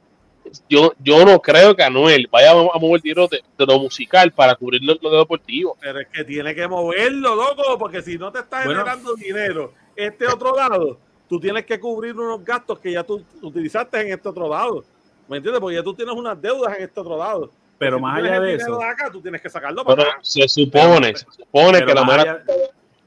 yo, 0.68 0.92
yo 0.98 1.24
no 1.24 1.40
creo 1.40 1.74
que 1.76 1.82
Anuel 1.82 2.28
vaya 2.30 2.50
a 2.52 2.78
mover 2.78 3.00
dinero 3.02 3.28
de, 3.28 3.42
de 3.56 3.66
lo 3.66 3.78
musical 3.78 4.32
para 4.32 4.54
cubrir 4.54 4.82
lo, 4.82 4.96
lo 5.00 5.18
deportivo. 5.18 5.76
Pero 5.80 6.00
es 6.00 6.08
que 6.08 6.24
tiene 6.24 6.54
que 6.54 6.66
moverlo, 6.68 7.34
loco, 7.34 7.78
porque 7.78 8.02
si 8.02 8.18
no 8.18 8.30
te 8.32 8.40
está 8.40 8.64
Bueno. 8.64 8.80
generando 8.80 9.14
dinero 9.14 9.72
este 9.96 10.26
otro 10.26 10.54
lado, 10.56 10.98
tú 11.28 11.38
tienes 11.40 11.64
que 11.66 11.78
cubrir 11.80 12.14
unos 12.16 12.44
gastos 12.44 12.78
que 12.78 12.92
ya 12.92 13.02
tú 13.02 13.22
utilizaste 13.42 14.00
en 14.00 14.12
este 14.12 14.28
otro 14.28 14.48
lado. 14.48 14.84
¿Me 15.28 15.36
entiendes? 15.38 15.60
Porque 15.60 15.76
ya 15.76 15.82
tú 15.82 15.94
tienes 15.94 16.14
unas 16.14 16.40
deudas 16.40 16.76
en 16.76 16.84
este 16.84 17.00
otro 17.00 17.16
lado. 17.18 17.50
Pero 17.78 17.96
Si 17.96 18.02
más 18.02 18.18
allá 18.18 18.40
de 18.40 18.54
eso, 18.54 18.82
acá, 18.82 19.08
tú 19.10 19.20
tienes 19.20 19.40
que 19.40 19.48
sacarlo 19.48 19.84
para 19.84 19.96
Pero 19.96 20.10
acá. 20.10 20.18
se 20.22 20.48
supone, 20.48 21.14
se 21.14 21.26
supone 21.30 21.78
pero 21.78 21.86
que 21.86 21.94
la 21.94 22.04
manera. 22.04 22.32
allá- 22.32 22.44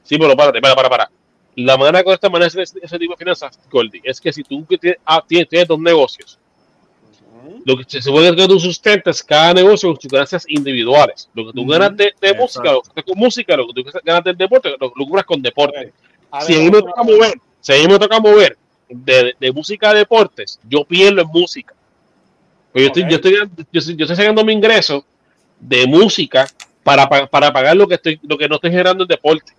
Sí, 0.04 0.18
pero 0.18 0.36
párate, 0.36 0.62
para, 0.62 0.76
para, 0.76 0.90
para. 0.90 1.12
La 1.56 1.76
manera 1.78 2.04
con 2.04 2.14
esta 2.14 2.30
manera 2.30 2.48
ese, 2.48 2.62
ese 2.82 2.98
tipo 3.00 3.14
de 3.14 3.18
finanzas, 3.18 3.60
Goldie, 3.70 4.02
es 4.06 4.22
que 4.22 4.32
si 4.32 4.44
tú 4.44 4.66
que 4.66 4.78
tienes, 4.78 5.00
ah, 5.06 5.22
tienes, 5.28 5.50
tienes 5.50 5.68
dos 5.68 5.80
negocios, 5.80 6.40
Lo 7.66 7.78
que 7.78 7.84
se 7.88 8.02
supone 8.02 8.36
que 8.36 8.48
tú 8.48 8.60
sustentas 8.60 9.22
cada 9.24 9.54
negocio 9.54 9.90
con 9.90 10.02
sus 10.02 10.12
ganancias 10.12 10.46
individuales. 10.48 11.30
Lo 11.34 11.48
que 11.48 11.54
tú 11.54 11.66
ganas 11.68 11.96
de, 11.98 12.14
música, 12.42 12.72
lo 12.72 12.82
que 12.96 13.04
con 13.04 13.18
música, 13.20 13.56
lo 13.58 13.68
que 13.68 13.74
tú 13.84 13.90
ganas 14.04 14.24
del 14.24 14.38
deporte, 14.38 14.70
lo, 14.80 14.92
lo 14.96 15.06
cubras 15.06 15.26
con 15.26 15.42
deporte. 15.42 15.94
Si 16.46 16.54
a 16.56 16.60
mí 16.60 16.66
me 16.72 16.82
toca 16.82 17.04
mover, 17.04 17.34
si 17.60 17.74
a 17.74 17.76
mí 17.78 17.88
me 17.88 18.00
toca 18.00 18.20
mover 18.20 18.58
de, 18.90 19.36
de 19.40 19.52
música 19.52 19.90
a 19.90 19.94
deportes, 19.94 20.60
yo 20.68 20.84
pierdo 20.86 21.22
en 21.22 21.28
música. 21.28 21.74
Pero 22.74 22.86
yo, 22.86 22.88
estoy, 22.88 23.04
yo, 23.10 23.16
estoy, 23.16 23.34
yo, 23.72 23.80
estoy, 23.80 23.96
yo 23.98 24.06
estoy 24.06 24.16
sacando 24.18 24.44
mi 24.46 24.54
ingreso 24.54 25.06
de 25.60 25.86
música 25.88 26.48
para, 26.84 27.08
pa- 27.08 27.28
para 27.28 27.52
pagar 27.54 27.76
lo 27.76 27.88
que 27.88 27.96
estoy, 27.96 28.20
lo 28.24 28.38
que 28.38 28.48
no 28.48 28.56
estoy 28.56 28.72
generando 28.72 29.04
en 29.04 29.08
deporte. 29.10 29.54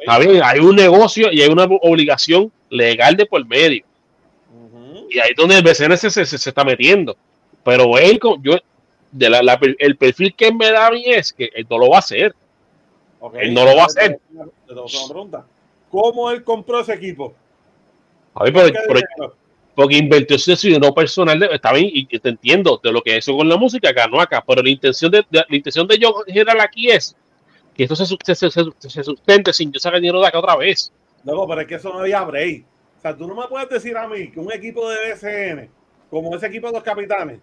Está 0.00 0.18
bien, 0.18 0.42
hay 0.42 0.58
un 0.60 0.74
negocio 0.76 1.30
y 1.32 1.40
hay 1.42 1.48
una 1.48 1.64
obligación 1.64 2.50
legal 2.70 3.16
de 3.16 3.26
por 3.26 3.46
medio. 3.46 3.84
Y 5.14 5.18
ahí 5.20 5.30
es 5.30 5.36
donde 5.36 5.56
el 5.58 5.62
BCN 5.62 5.96
se, 5.96 6.10
se, 6.10 6.26
se 6.26 6.48
está 6.48 6.64
metiendo. 6.64 7.16
Pero 7.62 7.96
él, 7.98 8.18
yo, 8.42 8.56
de 9.12 9.30
la, 9.30 9.42
la- 9.42 9.58
el 9.78 9.96
perfil 9.96 10.34
que 10.34 10.52
me 10.52 10.70
da 10.70 10.88
a 10.88 10.90
mí 10.90 11.04
es 11.06 11.32
que 11.32 11.50
él 11.54 11.66
no 11.70 11.78
lo 11.78 11.88
va 11.90 11.96
a 11.96 12.00
hacer. 12.00 12.34
Ok. 13.20 13.36
Él 13.38 13.54
no 13.54 13.64
lo 13.64 13.76
va 13.76 13.82
a 13.82 13.86
hacer. 13.86 14.18
Pregunta. 15.08 15.46
¿Cómo 15.90 16.30
él 16.30 16.42
compró 16.42 16.80
ese 16.80 16.94
equipo? 16.94 17.32
A 18.34 18.44
ver, 18.44 18.52
porque 19.74 19.96
invirtió 19.96 20.38
su 20.38 20.54
dinero 20.66 20.92
personal, 20.92 21.38
de- 21.38 21.48
está 21.52 21.72
bien, 21.72 21.88
y, 21.92 22.06
te 22.18 22.28
entiendo 22.28 22.80
de 22.82 22.92
lo 22.92 23.00
que 23.02 23.16
eso 23.16 23.36
con 23.36 23.48
la 23.48 23.56
música 23.56 23.92
ganó 23.92 24.20
acá, 24.20 24.42
pero 24.46 24.62
la 24.62 24.70
intención 24.70 25.10
de, 25.10 25.24
de- 25.30 25.44
la 25.48 25.56
intención 25.56 25.86
de 25.86 25.98
yo 25.98 26.12
general 26.26 26.60
aquí 26.60 26.90
es 26.90 27.16
que 27.74 27.84
esto 27.84 27.96
se, 27.96 28.06
se, 28.06 28.34
se- 28.50 28.50
se- 28.78 29.04
sustente 29.04 29.52
sin 29.52 29.72
yo 29.72 29.80
sacar 29.80 30.00
dinero 30.00 30.20
de 30.20 30.26
acá 30.28 30.38
otra 30.38 30.56
vez. 30.56 30.92
Loco, 31.24 31.46
pero 31.48 31.60
es 31.62 31.66
que 31.66 31.74
eso 31.76 31.92
no 31.92 32.00
había 32.00 32.22
break. 32.22 32.64
Sea, 33.04 33.14
tú 33.14 33.28
no 33.28 33.34
me 33.34 33.46
puedes 33.48 33.68
decir 33.68 33.94
a 33.98 34.08
mí 34.08 34.30
que 34.30 34.40
un 34.40 34.50
equipo 34.50 34.88
de 34.88 34.96
BCN, 35.12 35.68
como 36.08 36.34
ese 36.34 36.46
equipo 36.46 36.68
de 36.68 36.72
los 36.72 36.82
capitanes, 36.82 37.38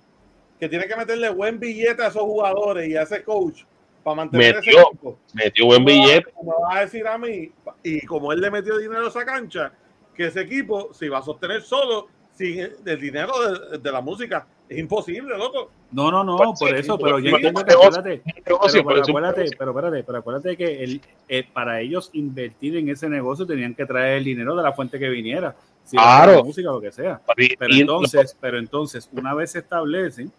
que 0.60 0.68
tiene 0.68 0.88
que 0.88 0.96
meterle 0.96 1.30
buen 1.30 1.60
billete 1.60 2.02
a 2.02 2.08
esos 2.08 2.24
jugadores 2.24 2.90
y 2.90 2.96
a 2.98 3.04
ese 3.04 3.24
coach 3.24 3.62
para 4.04 4.16
mantener 4.16 4.56
ese 4.58 4.66
Metió. 4.72 4.88
equipo. 4.88 5.20
Metió 5.36 5.66
buen 5.68 5.84
¿Cómo 5.84 5.94
me 5.96 6.00
vas- 6.00 6.08
billete. 6.08 6.34
me 6.42 6.52
vas 6.64 6.76
a 6.76 6.80
decir 6.82 7.08
a 7.08 7.16
mí, 7.20 7.52
y 7.84 8.04
como 8.08 8.32
él 8.34 8.42
le 8.42 8.50
metió 8.50 8.76
dinero 8.80 9.06
a 9.06 9.10
esa 9.10 9.24
cancha, 9.24 9.72
que 10.16 10.26
ese 10.26 10.42
equipo 10.42 10.92
se 10.96 11.06
iba 11.06 11.20
a 11.20 11.22
sostener 11.22 11.62
solo 11.62 12.08
sin 12.34 12.60
el, 12.60 12.78
el 12.84 13.00
dinero 13.00 13.32
de, 13.70 13.78
de 13.78 13.92
la 13.92 14.02
música? 14.02 14.48
Es 14.72 14.78
imposible, 14.78 15.38
loco. 15.38 15.70
No, 15.92 16.10
no, 16.10 16.24
no, 16.24 16.38
Pues 16.38 16.60
por 16.60 16.70
sí, 16.70 16.76
eso, 16.76 16.98
pero- 16.98 17.18
pero 17.18 17.20
yo 17.20 17.36
entiendo 17.36 17.66
que 17.66 17.74
acuérdate, 17.74 18.22
Negocio, 18.48 18.84
pero, 18.86 19.02
acuérdate, 19.02 19.46
pero 19.58 19.72
espérate, 19.72 20.04
pero 20.06 20.18
acuérdate 20.20 20.56
que 20.56 20.82
el, 20.84 21.02
eh, 21.28 21.44
para 21.52 21.82
ellos 21.82 22.10
invertir 22.14 22.78
en 22.78 22.88
ese 22.88 23.10
negocio 23.10 23.46
tenían 23.46 23.76
que 23.76 23.86
traer 23.86 24.20
el 24.20 24.24
dinero 24.24 24.56
de 24.56 24.64
la 24.64 24.72
fuente 24.72 24.98
que 24.98 25.10
viniera, 25.10 25.54
si 25.84 25.98
Claro. 25.98 26.36
la 26.38 26.44
música 26.44 26.70
o 26.72 26.76
lo 26.76 26.80
que 26.82 26.94
sea. 26.94 27.20
Pero 27.36 27.74
entonces, 27.74 28.38
pero 28.40 28.58
entonces, 28.58 29.10
una 29.12 29.34
vez 29.34 29.52
se 29.52 29.60
establecen, 29.60 30.32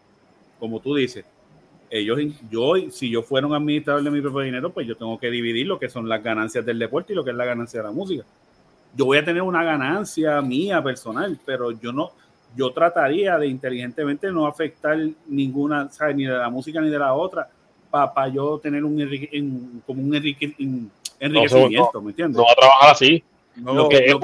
como 0.59 0.81
tú 0.81 0.95
dices, 0.95 1.27
ellos, 1.91 2.19
yo, 2.51 2.73
si 2.91 3.11
yo 3.11 3.23
fuera 3.23 3.47
un 3.47 3.53
administrador 3.55 4.03
de 4.03 4.11
mi 4.11 4.23
propio 4.23 4.41
dinero, 4.41 4.71
pues 4.73 4.87
yo 4.87 4.97
tengo 4.97 5.19
que 5.19 5.31
dividir 5.31 5.67
lo 5.67 5.79
que 5.79 5.91
son 5.91 6.09
las 6.09 6.23
ganancias 6.23 6.65
del 6.65 6.79
deporte 6.79 7.13
y 7.13 7.17
lo 7.17 7.23
que 7.23 7.33
es 7.33 7.37
la 7.37 7.45
ganancia 7.45 7.81
de 7.81 7.87
la 7.89 7.93
música. 7.93 8.25
Yo 8.97 9.05
voy 9.05 9.19
a 9.19 9.25
tener 9.27 9.43
una 9.43 9.63
ganancia 9.63 10.41
mía 10.41 10.83
personal, 10.83 11.39
pero 11.45 11.71
yo 11.73 11.93
no, 11.93 12.13
yo 12.57 12.71
trataría 12.73 13.39
de 13.39 13.47
inteligentemente 13.47 14.31
no 14.31 14.47
afectar 14.47 14.99
ninguna, 15.27 15.89
¿sabes? 15.91 16.17
ni 16.17 16.25
de 16.25 16.33
la 16.37 16.51
música 16.51 16.81
ni 16.81 16.91
de 16.91 16.99
la 16.99 17.15
otra, 17.15 17.49
para 17.91 18.29
yo 18.29 18.59
tener 18.59 18.85
un, 18.85 18.99
enrique- 19.01 19.29
en- 19.33 19.83
como 19.87 20.03
un 20.03 20.15
enrique- 20.15 20.55
en- 20.59 20.91
enriquecimiento, 21.21 22.01
¿me 22.03 22.11
entiendes? 22.11 22.37
no 22.37 22.45
va 22.45 22.53
a 22.53 22.57
trabajar 22.57 22.91
así. 22.93 23.23
No, 23.57 23.75
lo 23.75 23.89
que, 23.89 24.07
lo 24.09 24.19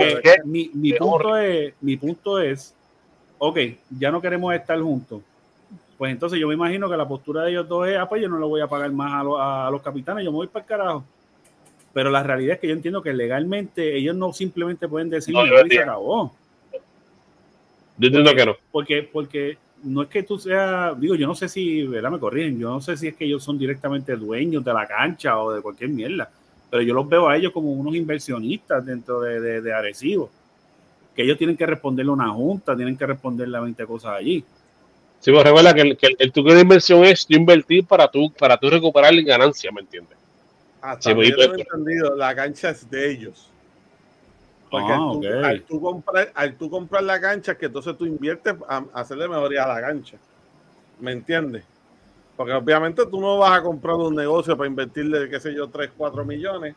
mi, 0.72 0.92
punto 0.94 1.36
es, 1.36 1.74
mi 1.82 1.96
punto 1.98 2.38
es, 2.38 2.74
ok, 3.38 3.58
ya 3.98 4.10
no 4.10 4.20
queremos 4.22 4.54
estar 4.54 4.80
juntos. 4.80 5.20
Pues 5.98 6.12
entonces 6.12 6.38
yo 6.38 6.48
me 6.48 6.54
imagino 6.54 6.88
que 6.88 6.96
la 6.96 7.06
postura 7.06 7.42
de 7.42 7.50
ellos 7.50 7.68
dos 7.68 7.86
es, 7.88 7.98
ah, 7.98 8.08
pues 8.08 8.22
yo 8.22 8.28
no 8.28 8.38
le 8.38 8.46
voy 8.46 8.60
a 8.60 8.66
pagar 8.68 8.90
más 8.92 9.12
a, 9.20 9.22
lo- 9.24 9.40
a 9.40 9.70
los 9.70 9.82
capitanes, 9.82 10.24
yo 10.24 10.30
me 10.30 10.36
voy 10.36 10.46
para 10.46 10.62
el 10.62 10.68
carajo. 10.68 11.04
Pero 11.92 12.10
la 12.10 12.22
realidad 12.22 12.54
es 12.54 12.60
que 12.60 12.68
yo 12.68 12.74
entiendo 12.74 13.02
que 13.02 13.12
legalmente 13.12 13.96
ellos 13.96 14.14
no 14.14 14.32
simplemente 14.32 14.86
pueden 14.88 15.10
decir, 15.10 15.34
No, 15.34 15.44
y 15.44 15.70
se 15.70 15.80
acabó. 15.82 16.32
Yo 17.98 18.06
entiendo 18.06 18.34
que 18.34 18.46
no. 18.46 18.56
Porque, 18.70 19.02
porque 19.02 19.58
no 19.82 20.02
es 20.02 20.08
que 20.08 20.22
tú 20.22 20.38
seas, 20.38 20.98
digo, 21.00 21.14
yo 21.14 21.26
no 21.26 21.34
sé 21.34 21.48
si, 21.48 21.86
¿verdad? 21.86 22.10
Me 22.10 22.18
corrigen, 22.18 22.58
yo 22.58 22.70
no 22.70 22.80
sé 22.80 22.96
si 22.96 23.08
es 23.08 23.16
que 23.16 23.24
ellos 23.24 23.42
son 23.42 23.58
directamente 23.58 24.16
dueños 24.16 24.64
de 24.64 24.72
la 24.72 24.86
cancha 24.86 25.38
o 25.40 25.52
de 25.52 25.62
cualquier 25.62 25.90
mierda, 25.90 26.30
pero 26.70 26.82
yo 26.82 26.94
los 26.94 27.08
veo 27.08 27.28
a 27.28 27.36
ellos 27.36 27.52
como 27.52 27.72
unos 27.72 27.94
inversionistas 27.94 28.84
dentro 28.84 29.20
de, 29.20 29.40
de, 29.40 29.60
de 29.60 29.72
Arecibo, 29.72 30.30
que 31.14 31.22
ellos 31.22 31.38
tienen 31.38 31.56
que 31.56 31.66
responderle 31.66 32.10
a 32.10 32.14
una 32.14 32.30
junta, 32.30 32.76
tienen 32.76 32.96
que 32.96 33.06
responderle 33.06 33.56
a 33.58 33.60
20 33.60 33.86
cosas 33.86 34.12
allí. 34.12 34.44
Sí, 35.20 35.32
pero 35.32 35.42
recuerda 35.42 35.74
que 35.74 35.80
el, 35.80 35.96
que 35.96 36.06
el, 36.06 36.16
el 36.18 36.32
truco 36.32 36.54
de 36.54 36.60
inversión 36.60 37.04
es 37.04 37.26
tú 37.26 37.34
invertir 37.34 37.84
para 37.84 38.08
tú, 38.08 38.32
para 38.32 38.56
tú 38.56 38.70
recuperar 38.70 39.12
la 39.12 39.22
ganancia, 39.22 39.70
¿me 39.72 39.80
entiendes? 39.80 40.16
Hasta 40.80 41.10
Sí, 41.10 41.16
yo 41.16 41.36
tengo 41.36 41.54
bien. 41.54 41.66
entendido, 41.66 42.16
la 42.16 42.34
cancha 42.36 42.70
es 42.70 42.88
de 42.88 43.10
ellos. 43.10 43.50
Porque 44.70 44.92
Ah, 44.92 44.96
al, 44.96 45.00
tú, 45.12 45.18
ok. 45.18 45.44
al 45.44 45.62
tú 45.62 45.80
comprar, 45.80 46.32
al 46.34 46.56
tú 46.56 46.70
comprar 46.70 47.02
la 47.02 47.20
cancha, 47.20 47.56
que 47.56 47.66
entonces 47.66 47.96
tú 47.96 48.04
inviertes 48.06 48.54
a, 48.68 48.76
a 48.92 49.00
hacerle 49.00 49.28
mejoría 49.28 49.64
a 49.64 49.68
la 49.74 49.80
cancha. 49.80 50.16
¿Me 51.00 51.12
entiendes? 51.12 51.64
Porque 52.36 52.52
obviamente 52.52 53.04
tú 53.06 53.20
no 53.20 53.38
vas 53.38 53.58
a 53.58 53.62
comprar 53.62 53.96
un 53.96 54.14
negocio 54.14 54.56
para 54.56 54.68
invertirle, 54.68 55.28
qué 55.28 55.40
sé 55.40 55.54
yo, 55.54 55.68
3, 55.68 55.90
4 55.96 56.24
millones, 56.24 56.74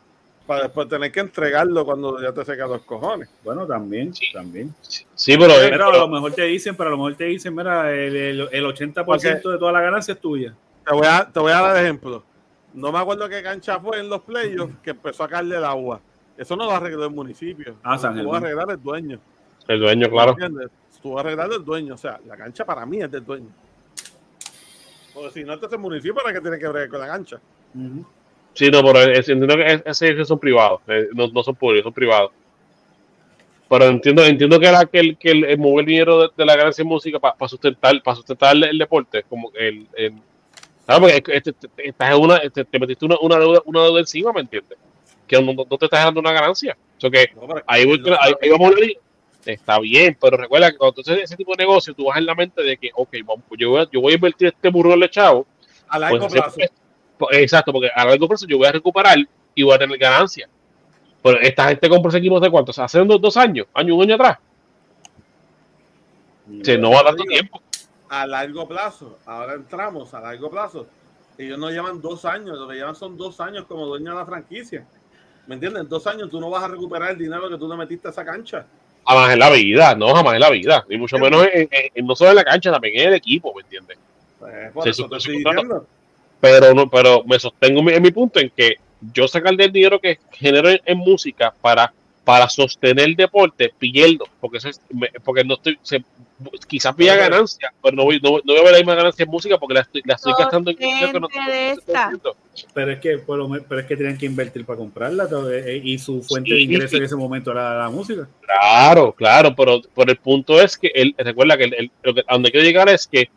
para 0.47 0.63
después 0.63 0.88
tener 0.88 1.11
que 1.11 1.19
entregarlo 1.19 1.85
cuando 1.85 2.19
ya 2.22 2.31
te 2.34 2.43
seca 2.43 2.65
los 2.65 2.81
cojones. 2.81 3.30
Bueno, 3.43 3.68
también, 3.68 4.13
Sí. 4.13 4.26
también. 4.34 4.73
Sí, 4.81 5.38
pero, 5.38 5.53
Pero 5.59 5.85
a 5.89 5.97
lo 5.97 6.07
mejor 6.07 6.34
te 6.34 6.43
dicen, 6.43 6.76
pero 6.76 6.88
a 6.89 6.91
lo 6.91 6.97
mejor 6.97 7.15
te 7.15 7.26
dicen, 7.26 7.53
mira, 7.55 7.91
el, 7.93 8.15
el, 8.15 8.49
el 8.51 8.65
80% 8.65 9.51
de 9.51 9.57
toda 9.59 9.72
la 9.72 9.81
ganancia 9.81 10.13
es 10.13 10.19
tuya. 10.19 10.55
Te 10.85 10.93
voy, 10.93 11.05
a, 11.07 11.30
te 11.31 11.39
voy 11.39 11.51
a 11.51 11.61
dar 11.61 11.77
ejemplo. 11.77 12.23
No 12.73 12.91
me 12.91 12.97
acuerdo 12.99 13.30
qué 13.30 13.43
cancha 13.43 13.80
fue 13.80 13.99
en 13.99 14.09
los 14.09 14.22
playoffs 14.22 14.73
que 14.81 14.91
empezó 14.91 15.23
a 15.26 15.27
caerle 15.30 15.57
el 15.57 15.65
agua. 15.65 15.99
Eso 16.41 16.55
no 16.55 16.65
lo 16.65 16.72
arregló 16.72 17.05
el 17.05 17.11
municipio. 17.11 17.76
Ah, 17.84 17.99
San 17.99 18.15
Lo 18.18 18.23
tuvo 18.23 18.31
que 18.31 18.39
Germán. 18.39 18.43
arreglar 18.59 18.77
el 18.77 18.84
dueño. 18.84 19.19
el 19.68 19.80
dueño, 19.80 20.09
claro. 20.09 20.31
¿Entiendes? 20.31 20.69
Estuvo 20.91 21.19
arreglando 21.19 21.55
el 21.55 21.63
dueño. 21.63 21.93
O 21.93 21.97
sea, 21.97 22.19
la 22.26 22.35
cancha 22.35 22.65
para 22.65 22.84
mí 22.85 22.99
es 22.99 23.11
del 23.11 23.23
dueño. 23.23 23.47
Porque 25.13 25.30
si 25.31 25.43
no, 25.43 25.53
entonces 25.53 25.76
el 25.77 25.81
municipio 25.81 26.15
para 26.15 26.34
que 26.34 26.41
tiene 26.41 26.57
que 26.57 26.68
bregar 26.68 26.89
con 26.89 26.99
la 26.99 27.07
cancha. 27.07 27.39
Sí, 28.53 28.69
no, 28.72 28.81
pero 28.84 28.99
es- 29.01 29.30
entiendo 29.30 29.55
que 29.55 29.65
es- 29.65 29.84
ese- 29.85 30.09
esos 30.13 30.27
son 30.27 30.39
privados, 30.39 30.81
eh, 30.88 31.09
no, 31.13 31.27
no 31.27 31.43
son 31.43 31.55
públicos, 31.55 31.84
son 31.84 31.93
privados. 31.93 32.31
Pero 33.69 33.85
entiendo, 33.85 34.23
entiendo 34.26 34.59
que, 34.59 34.65
era 34.68 34.84
que, 34.85 34.99
el, 34.99 35.18
que 35.18 35.31
el, 35.31 35.45
el 35.45 35.57
mover 35.59 35.85
dinero 35.85 36.22
de, 36.23 36.30
de 36.35 36.45
la 36.45 36.55
ganancia 36.57 36.81
en 36.81 36.88
música 36.89 37.19
para 37.19 37.35
sustentar, 37.47 38.01
para 38.03 38.15
sustentar 38.15 38.55
el, 38.55 38.63
el 38.65 38.77
deporte, 38.77 39.23
como 39.30 39.51
el, 39.53 39.88
el 39.95 40.13
claro, 40.85 41.01
porque 41.01 41.15
es 41.18 41.22
que 41.22 41.38
este- 41.38 41.53
te, 41.53 41.88
estás 41.89 42.11
en 42.15 42.22
una, 42.22 42.39
te, 42.49 42.65
te 42.65 42.80
metiste 42.80 43.05
una, 43.05 43.15
una, 43.22 43.38
deuda, 43.38 43.61
una 43.65 43.84
deuda 43.84 43.99
encima, 44.01 44.34
¿me 44.34 44.41
entiendes? 44.41 44.77
Que 45.32 45.41
no, 45.41 45.66
te 45.66 45.86
estás 45.86 46.03
dando 46.03 46.20
una 46.20 46.34
ganancia. 46.34 46.78
O 46.98 46.99
sea 46.99 47.10
que 47.10 47.32
No, 47.34 47.56
ahí, 47.66 47.86
voy, 47.86 48.02
vamos 48.02 48.20
a 48.20 48.68
hablar, 48.68 48.90
Está 49.45 49.80
bien, 49.80 50.18
pero 50.20 50.36
recuerda 50.36 50.72
que 50.72 50.78
cuando 50.78 50.94
tú 50.94 51.02
haces 51.02 51.24
ese 51.24 51.38
tipo 51.38 51.53
de 51.56 51.64
negocio, 51.64 51.94
tú 51.94 52.06
vas 52.06 52.18
en 52.18 52.26
la 52.26 52.36
mente 52.36 52.62
de 52.62 52.76
que, 52.76 52.91
ok, 52.94 53.10
vamos, 53.26 53.45
yo, 53.58 53.70
voy 53.70 53.82
a, 53.82 53.90
yo 53.90 54.02
voy 54.02 54.12
a 54.12 54.16
invertir 54.16 54.49
este 54.49 54.70
burro 54.70 54.95
de 54.95 55.10
chavo 55.10 55.48
a 55.88 55.98
largo 55.98 56.20
pues, 56.28 56.34
plazo. 56.34 56.58
pues, 57.18 57.38
exacto, 57.40 57.72
porque 57.72 57.90
a 57.95 58.06
largo 58.06 58.28
plazo 58.28 58.45
yo 58.45 58.58
voy 58.58 58.68
a 58.68 58.74
recuperar 58.74 59.18
y 59.56 59.64
voy 59.64 59.74
a 59.74 59.80
tener 59.80 59.98
ganancia. 59.98 60.49
Pero 61.24 61.40
esta 61.40 61.70
gente 61.70 61.88
compró 61.88 62.10
ese 62.10 62.18
equipo 62.18 62.40
de 62.41 62.52
cuántos, 62.52 62.78
hace 62.78 62.99
dos, 62.99 63.22
dos 63.22 63.38
años, 63.38 63.68
año, 63.74 63.95
un 63.95 64.03
año 64.03 64.16
atrás. 64.16 64.38
Se 66.62 66.78
no 66.78 66.91
va 66.91 66.99
a 66.99 67.03
dar 67.03 67.16
tanto 67.16 67.24
tiempo. 67.24 67.62
A 68.10 68.28
largo 68.28 68.68
plazo. 68.68 69.18
Ahora 69.26 69.53
entramos 69.53 70.14
a 70.14 70.20
largo 70.20 70.52
plazo. 70.52 70.88
Ellos 71.38 71.58
no 71.58 71.70
llevan 71.72 72.02
dos 72.02 72.26
años. 72.26 72.60
Lo 72.60 72.68
que 72.68 72.76
llevan 72.76 72.95
son 72.95 73.18
dos 73.18 73.40
años 73.40 73.66
como 73.66 73.86
dueño 73.86 74.12
de 74.12 74.18
la 74.18 74.26
franquicia. 74.26 74.86
¿Me 75.52 75.56
entiendes? 75.56 75.84
En 75.84 75.90
dos 75.90 76.07
años 76.07 76.30
tú 76.30 76.40
no 76.40 76.49
vas 76.49 76.64
a 76.64 76.69
recuperar 76.69 77.11
el 77.11 77.18
dinero 77.18 77.49
que 77.49 77.57
tú 77.57 77.68
le 77.68 77.76
metiste 77.76 78.07
a 78.07 78.11
esa 78.11 78.23
cancha. 78.23 78.65
Jamás 79.06 79.34
en 79.34 79.40
la 79.40 79.49
vida, 79.49 79.94
no, 79.95 80.15
jamás 80.15 80.36
en 80.36 80.40
la 80.40 80.49
vida. 80.49 80.86
Ni 80.88 80.98
mucho 80.98 81.18
menos 81.18 81.45
en, 81.52 81.68
no 82.07 82.15
solo 82.15 82.30
en 82.30 82.38
la 82.38 82.45
cancha, 82.45 82.72
también 82.72 82.98
en 82.98 83.07
el 83.10 83.15
equipo, 83.15 83.53
¿me 83.53 83.61
entiendes? 83.64 83.98
Pues, 84.40 84.72
por 84.72 84.84
Sí, 84.86 84.90
eso 84.91 85.03
sí, 85.03 85.10
te 85.10 85.19
sí, 85.19 85.28
estoy 85.28 85.44
claro. 85.44 85.61
diciendo. 85.61 85.88
Pero 86.40 86.73
no, 86.73 86.90
pero 86.90 87.26
me 87.26 87.38
sostengo 87.38 87.80
en 87.80 87.86
mi, 87.86 87.91
en 87.91 88.02
mi 88.02 88.11
punto 88.11 88.40
en 88.40 88.49
que 88.49 88.76
yo 89.14 89.28
sacar 89.28 89.57
del 89.57 89.73
dinero 89.73 89.99
que 89.99 90.19
genero 90.32 90.69
en, 90.69 90.80
en 90.86 90.98
música 90.99 91.53
para, 91.60 91.91
para 92.23 92.48
sostener 92.49 93.06
el 93.06 93.15
deporte, 93.15 93.73
pierdo, 93.77 94.26
porque 94.39 94.57
eso 94.60 94.69
es- 94.69 94.81
me- 94.91 95.10
porque 95.23 95.43
no 95.43 95.56
estoy, 95.56 95.77
se- 95.81 96.03
quizás 96.68 96.95
pilla 96.95 97.15
ganancia, 97.15 97.72
pero 97.84 97.95
no 97.95 98.03
voy, 98.03 98.19
no, 98.22 98.31
voy- 98.31 98.41
no 98.45 98.53
voy 98.53 98.61
a 98.61 98.64
ver 98.64 98.72
la 98.73 98.77
misma 98.80 98.95
ganancia 98.95 99.23
en 99.23 99.30
música 99.30 99.57
porque 99.57 99.73
la 99.76 99.81
estoy, 99.81 100.02
la 100.06 100.15
estoy 100.15 100.34
gastando 100.38 100.72
en 100.72 100.77
que 100.77 100.85
no- 101.19 101.27
esta. 101.52 102.11
Pero 102.73 102.91
es 102.91 102.99
que, 102.99 103.18
por 103.18 103.38
lo 103.39 103.48
me- 103.48 103.61
pero 103.61 103.81
es 103.81 103.88
que 103.88 103.95
tenían 103.98 104.18
que 104.18 104.26
invertir 104.27 104.65
para 104.65 104.77
comprarla 104.77 105.27
todo, 105.27 105.52
eh, 105.53 105.81
y 105.84 105.98
su 105.98 106.22
fuente 106.22 106.49
Sí, 106.52 106.56
de 106.56 106.61
ingreso 106.61 106.89
sí. 106.89 106.98
en 106.98 107.03
ese 107.03 107.15
momento 107.15 107.52
era 107.52 107.77
la 107.77 107.89
música. 107.89 108.27
Claro, 108.41 109.14
claro, 109.14 109.56
pero, 109.56 109.81
pero 109.95 110.11
el 110.11 110.18
punto 110.18 110.61
es 110.61 110.77
que 110.77 110.91
él 110.93 111.15
recuerda 111.18 111.57
que, 111.57 111.64
el- 111.65 111.73
el- 111.73 111.91
lo 112.03 112.14
que 112.14 112.22
a 112.27 112.34
donde 112.34 112.52
quiero 112.52 112.65
llegar 112.65 112.88
es 112.89 113.07
que 113.07 113.30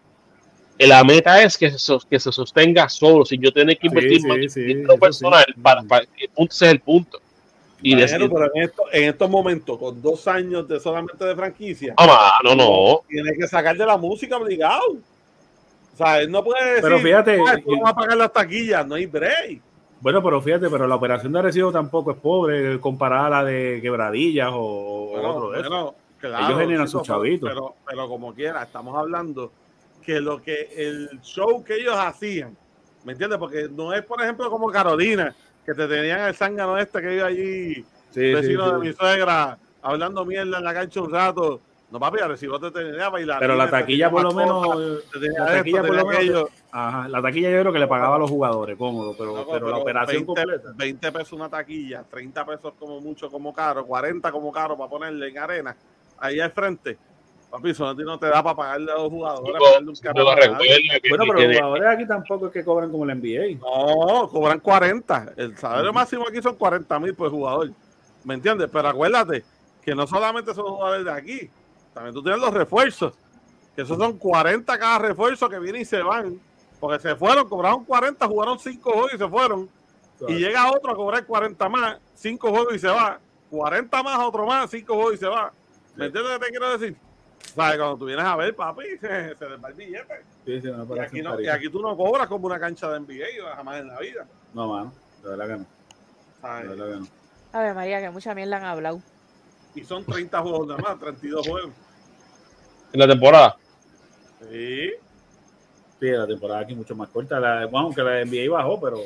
la 0.78 1.05
meta 1.05 1.43
es 1.43 1.56
que 1.56 1.70
se, 1.70 1.97
que 2.11 2.19
se 2.19 2.32
sostenga 2.32 2.89
solo, 2.89 3.24
sin 3.24 3.40
yo 3.40 3.52
tener 3.52 3.78
que 3.78 3.86
invertir 3.86 4.20
sí, 4.20 4.27
más 4.27 4.52
sí, 4.52 4.62
dinero 4.62 4.98
personal. 4.98 5.44
sí. 5.47 5.61
Para, 5.61 5.82
para- 5.85 6.06
el 6.19 6.28
punto 6.31 6.52
ese 6.55 6.66
es 6.66 6.73
el 6.73 6.81
punto. 6.81 7.20
Y 7.85 7.94
decir, 7.94 8.31
pero 8.32 8.51
en, 8.55 8.62
esto- 8.62 8.85
en 8.93 9.05
estos 9.11 9.28
momentos, 9.31 9.78
con 9.78 10.01
dos 10.01 10.27
años 10.27 10.66
de 10.66 10.81
solamente 10.81 11.24
de 11.24 11.36
franquicia, 11.36 11.94
ah, 11.98 12.39
no, 12.43 12.55
no. 12.55 13.01
tiene 13.09 13.32
que 13.39 13.47
sacar 13.47 13.77
de 13.77 13.85
la 13.86 13.97
música 13.98 14.36
obligado. 14.36 14.81
O 15.93 15.97
sea, 15.97 16.20
él 16.20 16.31
no 16.31 16.43
puede 16.43 16.65
decir, 16.66 16.82
Pero 16.82 16.98
fíjate, 16.98 17.39
"Ah, 17.47 17.55
esto 17.56 17.70
yo- 17.70 17.77
no 17.77 17.82
va 17.82 17.90
a 17.90 17.94
pagar 17.94 18.16
las 18.16 18.32
taquillas, 18.32 18.86
no 18.86 18.94
hay 18.97 19.06
break. 19.06 19.61
Bueno, 20.01 20.23
pero 20.23 20.40
fíjate, 20.43 20.69
pero 20.69 20.86
la 20.89 20.97
operación 20.97 21.32
de 21.32 21.39
Arecibo 21.39 21.70
tampoco 21.73 22.11
es 22.11 22.16
pobre 22.19 22.81
comparada 22.81 23.27
a 23.27 23.31
la 23.31 23.44
de 23.44 23.78
Quebradillas 23.81 24.51
o, 24.52 25.11
Bueno, 25.12 25.31
otro 25.31 25.51
de 25.51 25.61
eso. 25.61 25.69
bueno, 25.70 25.94
claro, 26.19 26.47
Ellos 26.47 26.59
generan 26.61 26.86
chico, 26.86 26.98
sus 26.98 27.06
chavitos. 27.06 27.48
Pero, 27.48 27.74
pero 27.86 28.09
como 28.09 28.35
quiera, 28.35 28.62
estamos 28.65 28.97
hablando 28.98 29.52
que 30.05 30.20
lo 30.20 30.43
que 30.43 30.69
el 30.77 31.20
show 31.23 31.62
que 31.65 31.77
ellos 31.77 31.97
hacían, 31.97 32.56
¿me 33.05 33.12
entiendes? 33.12 33.39
Porque 33.39 33.69
no 33.70 33.94
es, 33.94 34.02
por 34.05 34.20
ejemplo, 34.20 34.51
como 34.51 34.69
Carolina, 34.70 35.35
que 35.65 35.74
te 35.74 35.86
tenían 35.89 36.20
el 36.20 36.35
zángano 36.35 36.78
este 36.78 37.01
que 37.01 37.15
iba 37.16 37.27
allí, 37.27 37.85
Sí, 38.11 38.32
vecino 38.32 38.66
sí. 38.66 38.73
de 38.73 38.78
mi 38.78 38.93
suegra, 38.93 39.59
hablando 39.82 40.24
mierda 40.24 40.59
en 40.59 40.65
la 40.65 40.74
cancha 40.74 41.01
un 41.03 41.11
rato. 41.12 41.61
No, 41.91 42.01
papi, 42.01 42.19
Arecibo 42.20 42.59
te 42.59 42.70
tenía 42.70 43.09
bailar. 43.09 43.39
Pero 43.39 43.55
la 43.55 43.70
taquilla 43.70 44.11
por 44.11 44.23
lo 44.23 44.32
menos, 44.32 45.05
la 45.15 45.47
taquilla 45.47 45.82
por 45.82 45.95
lo 45.95 46.07
menos, 46.07 46.49
ajá, 46.73 47.09
la 47.09 47.23
taquilla 47.23 47.51
yo 47.51 47.61
creo 47.61 47.73
que 47.73 47.78
le 47.78 47.86
pagaba 47.86 48.16
a 48.16 48.19
los 48.19 48.31
jugadores, 48.31 48.77
cómodo, 48.77 49.15
pero, 49.16 49.35
No, 49.35 49.47
pero 49.47 49.69
la 49.70 49.77
operación 49.78 50.24
20, 50.27 50.27
completa. 50.27 50.73
20 50.74 51.12
pesos 51.12 51.32
una 51.35 51.49
taquilla, 51.49 52.03
30 52.11 52.47
pesos 52.47 52.73
como 52.78 53.01
mucho, 53.01 53.31
como 53.31 53.53
caro, 53.55 53.85
40 53.86 54.32
como 54.32 54.51
caro 54.51 54.77
para 54.77 54.91
ponerle 54.91 55.28
en 55.28 55.39
arena, 55.39 55.77
ahí 56.19 56.41
al 56.41 56.51
frente. 56.51 56.99
Papi, 57.55 57.70
eso 57.70 57.85
no 57.85 57.94
te- 57.94 58.02
no 58.02 58.18
te 58.18 58.26
da 58.26 58.43
para 58.43 58.56
pagarle 58.56 58.90
a 58.90 58.97
los 58.97 59.10
jugadores. 59.10 59.52
Pagarle 59.62 59.89
un 59.90 59.97
carro 59.97 60.24
Bueno, 60.24 61.24
pero 61.24 61.35
tiene- 61.39 61.52
los 61.55 61.62
jugadores 61.62 61.86
aquí 61.89 62.06
tampoco 62.09 62.47
es 62.48 62.52
que 62.52 62.64
cobran 62.64 62.90
como 62.90 63.06
la 63.06 63.12
NBA. 63.14 63.59
No, 63.60 64.28
cobran 64.28 64.59
40. 64.59 65.32
El 65.36 65.56
salario 65.56 65.93
máximo 65.93 66.24
aquí 66.28 66.43
son 66.43 66.56
40 66.56 66.98
mil 66.98 67.14
por 67.14 67.31
jugador. 67.31 67.70
¿Me 68.24 68.35
entiendes? 68.35 68.68
Pero 68.72 68.89
acuérdate 68.89 69.44
que 69.82 69.94
no 69.94 70.05
solamente 70.05 70.52
son 70.52 70.64
jugadores 70.66 71.05
de 71.05 71.12
aquí, 71.12 71.51
también 71.93 72.12
tú 72.12 72.24
tienes 72.24 72.40
los 72.40 72.52
refuerzos. 72.52 73.14
Que 73.76 73.82
esos 73.82 73.98
son 73.98 74.18
40 74.18 74.76
cada 74.76 74.98
refuerzo 74.98 75.48
que 75.48 75.60
vienen 75.60 75.82
y 75.82 75.85
se 75.85 76.02
van. 76.02 76.40
Porque 76.81 76.98
se 77.01 77.14
fueron, 77.14 77.48
cobraron 77.48 77.85
40, 77.85 78.26
jugaron 78.26 78.59
5 78.59 78.90
juegos 78.93 79.14
y 79.14 79.18
se 79.18 79.28
fueron. 79.28 79.68
Y 80.26 80.35
llega 80.40 80.70
otro 80.72 80.90
a 80.90 80.97
cobrar 80.97 81.24
40 81.24 81.68
más, 81.68 81.98
5 82.14 82.51
juegos 82.51 82.74
y 82.74 82.78
se 82.81 82.89
va. 82.89 83.20
40 83.48 84.02
más, 84.02 84.18
otro 84.18 84.44
más, 84.44 84.68
5 84.70 84.93
juegos 84.94 85.14
y 85.14 85.18
se 85.18 85.26
va. 85.28 85.52
¿Me 85.94 86.06
entiendes 86.06 86.32
lo 86.32 86.39
que 86.40 86.47
te 86.47 86.51
quiero 86.51 86.78
decir? 86.78 86.97
¿Sabes? 87.55 87.77
Cuando 87.79 87.97
tú 87.99 88.05
vienes 88.07 88.25
a 88.25 88.37
ver, 88.37 88.55
papi, 88.55 88.85
se, 89.01 89.35
se 89.37 89.49
les 89.49 89.62
va 89.62 89.69
el 89.69 89.75
billete. 89.75 90.15
Sí, 90.45 90.61
sí, 90.61 90.69
una 90.69 90.97
Y 90.97 90.99
aquí, 91.01 91.23
no, 91.23 91.31
y 91.31 91.33
carísima. 91.33 91.55
aquí 91.55 91.69
tú 91.71 91.81
no 91.83 91.97
cobras 91.97 92.27
como 92.29 92.47
una 92.47 92.59
cancha 92.59 92.91
de 92.91 93.01
NBA 93.01 93.55
jamás 93.57 93.81
en 93.81 93.89
la 93.89 93.99
vida. 94.01 94.27
No, 94.53 94.69
mano, 94.69 94.93
de 95.23 95.29
verdad 95.31 95.47
que 95.49 95.57
no. 95.59 95.66
¿sabes? 96.41 96.69
De 96.71 96.77
verdad 96.77 96.93
que 96.95 97.01
no. 97.01 97.07
A 97.53 97.62
ver, 97.62 97.75
María, 97.75 98.01
que 98.01 98.11
mucha 98.11 98.35
mierda 98.35 98.57
han 98.57 98.65
hablado. 98.65 99.01
Y 99.75 99.85
son 99.85 100.05
30 100.05 100.41
juegos 100.41 100.66
nada 100.69 100.81
más, 100.81 100.99
32 100.99 101.47
juegos. 101.49 101.71
en 102.93 103.01
la 103.01 103.07
temporada. 103.09 103.57
Sí. 104.51 104.91
Sí, 106.01 106.07
la 106.11 106.27
temporada 106.27 106.61
aquí 106.61 106.73
es 106.73 106.79
mucho 106.79 106.95
más 106.97 107.09
corta. 107.09 107.39
La, 107.41 107.66
bueno, 107.66 107.87
aunque 107.87 108.03
la 108.03 108.25
NBA 108.25 108.51
bajó, 108.51 108.81
pero. 108.81 108.99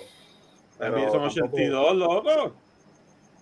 Pero 0.78 0.94
pero 0.94 1.10
son 1.12 1.35
tampoco- 1.35 1.55
82, 1.56 1.97
loco. 1.97 2.52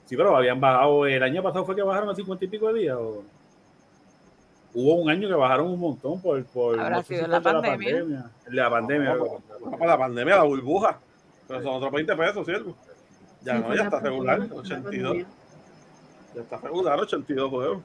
Sí, 0.04 0.16
pero 0.16 0.36
habían 0.36 0.60
bajado. 0.60 1.06
El 1.06 1.22
año 1.22 1.42
pasado 1.42 1.64
fue 1.64 1.74
que 1.76 1.82
bajaron 1.82 2.10
a 2.10 2.14
50 2.14 2.44
y 2.44 2.48
pico 2.48 2.72
de 2.72 2.80
días. 2.80 2.96
o- 2.98 3.24
Hubo 4.78 4.96
un 4.96 5.08
año 5.08 5.26
que 5.26 5.34
bajaron 5.34 5.68
un 5.70 5.80
montón 5.80 6.20
por. 6.20 6.44
por 6.44 6.78
Habrá 6.78 6.98
sé 7.02 7.14
sido 7.14 7.24
si 7.24 7.30
la 7.30 7.40
pandemia. 7.40 7.98
El 8.46 8.52
de 8.54 8.56
la 8.56 8.68
pandemia. 8.70 9.14
No, 9.14 9.24
no, 9.64 9.70
para 9.70 9.86
la 9.92 9.98
pandemia, 9.98 10.36
la 10.36 10.42
burbuja. 10.42 10.98
Pero 11.48 11.62
son 11.62 11.74
otros 11.76 11.92
20 11.92 12.14
pesos, 12.16 12.44
¿cierto? 12.44 12.76
Ya 13.42 13.56
Sí, 13.56 13.62
no, 13.62 13.68
ya 13.70 13.74
la 13.76 13.82
está 13.84 14.00
regular, 14.00 14.38
pandemia, 14.38 14.54
la 14.54 14.60
82. 14.60 14.84
pandemia. 15.12 15.26
Ya 16.34 16.40
está 16.42 16.56
regular, 16.58 17.00
82 17.00 17.50
juegos. 17.50 17.78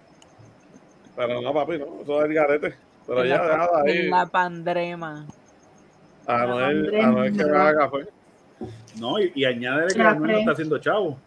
Pero 1.15 1.41
no, 1.41 1.53
papi, 1.53 1.77
no, 1.77 1.85
eso 2.01 2.19
es 2.19 2.25
el 2.25 2.33
garete. 2.33 2.75
Pero 3.07 3.23
En 3.23 3.29
ya, 3.29 3.37
la- 3.37 3.43
dejada 3.47 3.81
ahí. 3.85 3.97
En 3.97 4.09
la 4.09 4.25
pandrema. 4.25 5.25
A 6.25 6.37
pandemia. 6.45 7.03
a 7.07 7.11
Noel 7.11 7.37
que 7.37 7.43
haga 7.43 7.75
café. 7.75 8.07
No, 8.99 9.17
y, 9.19 9.31
y 9.33 9.45
añádele 9.45 9.93
que 9.93 10.03
no 10.03 10.29
está 10.39 10.51
haciendo 10.51 10.77
chavo. 10.79 11.17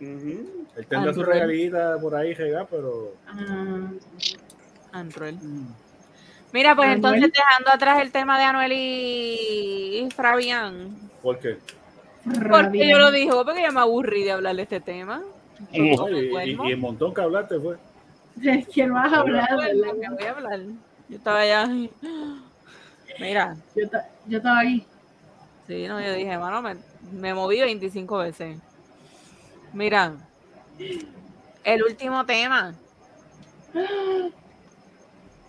Ujú. 0.00 0.57
Él 0.78 0.86
tendrá 0.86 1.12
su 1.12 1.22
regalita 1.22 1.98
por 2.00 2.14
ahí, 2.14 2.34
rega, 2.34 2.66
pero. 2.70 3.12
Ah, 3.26 3.90
Android. 4.92 5.34
mm, 5.34 5.66
Mira, 6.52 6.74
pues 6.74 6.88
Anuel. 6.88 6.96
entonces 7.14 7.32
dejando 7.32 7.70
atrás 7.70 8.00
el 8.00 8.10
tema 8.10 8.38
de 8.38 8.44
Anuel 8.44 8.72
y, 8.72 10.06
y 10.06 10.08
Fabián. 10.10 10.96
¿Por 11.20 11.38
qué? 11.38 11.58
Porque 12.24 12.88
yo 12.90 12.98
lo 12.98 13.10
dijo, 13.10 13.44
porque 13.44 13.62
yo 13.62 13.72
me 13.72 13.80
aburrí 13.80 14.24
de 14.24 14.32
hablar 14.32 14.56
de 14.56 14.62
este 14.62 14.80
tema. 14.80 15.22
No, 15.72 16.08
y, 16.08 16.14
y- 16.50 16.68
y 16.68 16.72
el 16.72 16.78
montón 16.78 17.12
que 17.12 17.20
hablaste 17.20 17.58
fue. 17.58 17.76
¿De 18.36 18.64
quién 18.72 18.92
vas 18.92 19.12
a 19.12 19.20
hablar? 19.20 19.48
¿qué 19.48 20.08
voy 20.08 20.24
a 20.26 20.30
hablar? 20.30 20.60
Yo 21.08 21.16
estaba 21.16 21.44
ya. 21.44 21.66
Mira, 23.18 23.56
Yo, 23.74 23.86
yo 24.26 24.36
estaba 24.38 24.58
ahí. 24.60 24.86
sí, 25.66 25.86
no, 25.88 26.00
yo 26.00 26.12
dije, 26.12 26.38
mano, 26.38 26.62
me, 26.62 26.76
me 27.12 27.34
moví 27.34 27.60
25 27.60 28.18
veces. 28.18 28.56
Mira, 29.72 30.14
el 31.64 31.82
último 31.84 32.24
tema. 32.24 32.74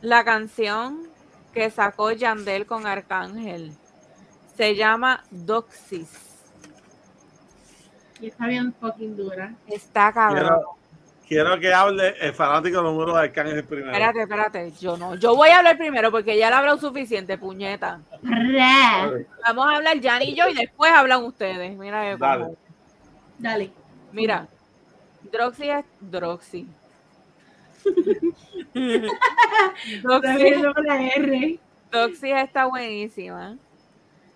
La 0.02 0.24
canción 0.24 1.08
que 1.54 1.70
sacó 1.70 2.12
Yandel 2.12 2.66
con 2.66 2.86
Arcángel 2.86 3.74
se 4.56 4.76
llama 4.76 5.24
Doxis. 5.32 6.28
Y 8.22 8.28
está 8.28 8.48
bien 8.48 8.74
fucking 8.80 9.16
dura. 9.16 9.54
Está 9.68 10.12
cabrón. 10.12 10.42
Quiero, 10.42 10.78
quiero 11.28 11.60
que 11.60 11.74
hable 11.74 12.16
el 12.20 12.34
fanático 12.34 12.82
número 12.82 13.14
de 13.14 13.20
Arcángel 13.22 13.64
primero. 13.64 13.92
Espérate, 13.92 14.22
espérate. 14.22 14.72
Yo 14.80 14.98
no. 14.98 15.16
Yo 15.16 15.36
voy 15.36 15.50
a 15.50 15.60
hablar 15.60 15.78
primero 15.78 16.12
porque 16.12 16.38
ya 16.38 16.50
le 16.50 16.56
he 16.56 16.60
hablado 16.60 16.78
suficiente, 16.78 17.38
puñeta. 17.38 18.02
Vamos 18.22 19.66
a 19.66 19.78
hablar 19.78 20.02
Jan 20.02 20.22
y 20.24 20.36
yo 20.36 20.50
y 20.50 20.56
después 20.56 20.92
hablan 20.92 21.24
ustedes. 21.24 21.78
Mira, 21.78 22.18
Dale. 22.18 22.58
Dale. 23.38 23.72
Mira, 24.12 24.48
Droxy 25.32 25.70
es 25.70 25.86
Droxy. 26.00 26.68
Doxy, 30.04 30.54
R. 31.16 31.60
Doxy 31.92 32.32
está 32.32 32.66
buenísima. 32.66 33.54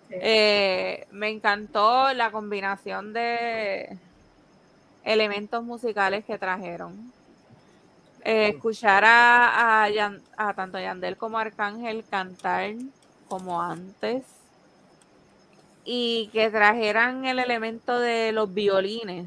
Sí. 0.08 0.14
Eh, 0.20 1.06
me 1.10 1.28
encantó 1.30 2.12
la 2.12 2.30
combinación 2.30 3.12
de 3.12 3.96
elementos 5.04 5.62
musicales 5.64 6.24
que 6.24 6.38
trajeron. 6.38 7.12
Eh, 8.24 8.48
escuchar 8.54 9.04
a, 9.04 9.84
a 9.84 9.90
Yan- 9.90 10.22
a 10.36 10.54
tanto 10.54 10.78
Yandel 10.78 11.16
como 11.16 11.38
Arcángel 11.38 12.04
cantar 12.08 12.72
como 13.28 13.60
antes 13.60 14.24
y 15.84 16.30
que 16.32 16.48
trajeran 16.50 17.26
el 17.26 17.38
elemento 17.38 17.98
de 18.00 18.32
los 18.32 18.52
violines 18.54 19.26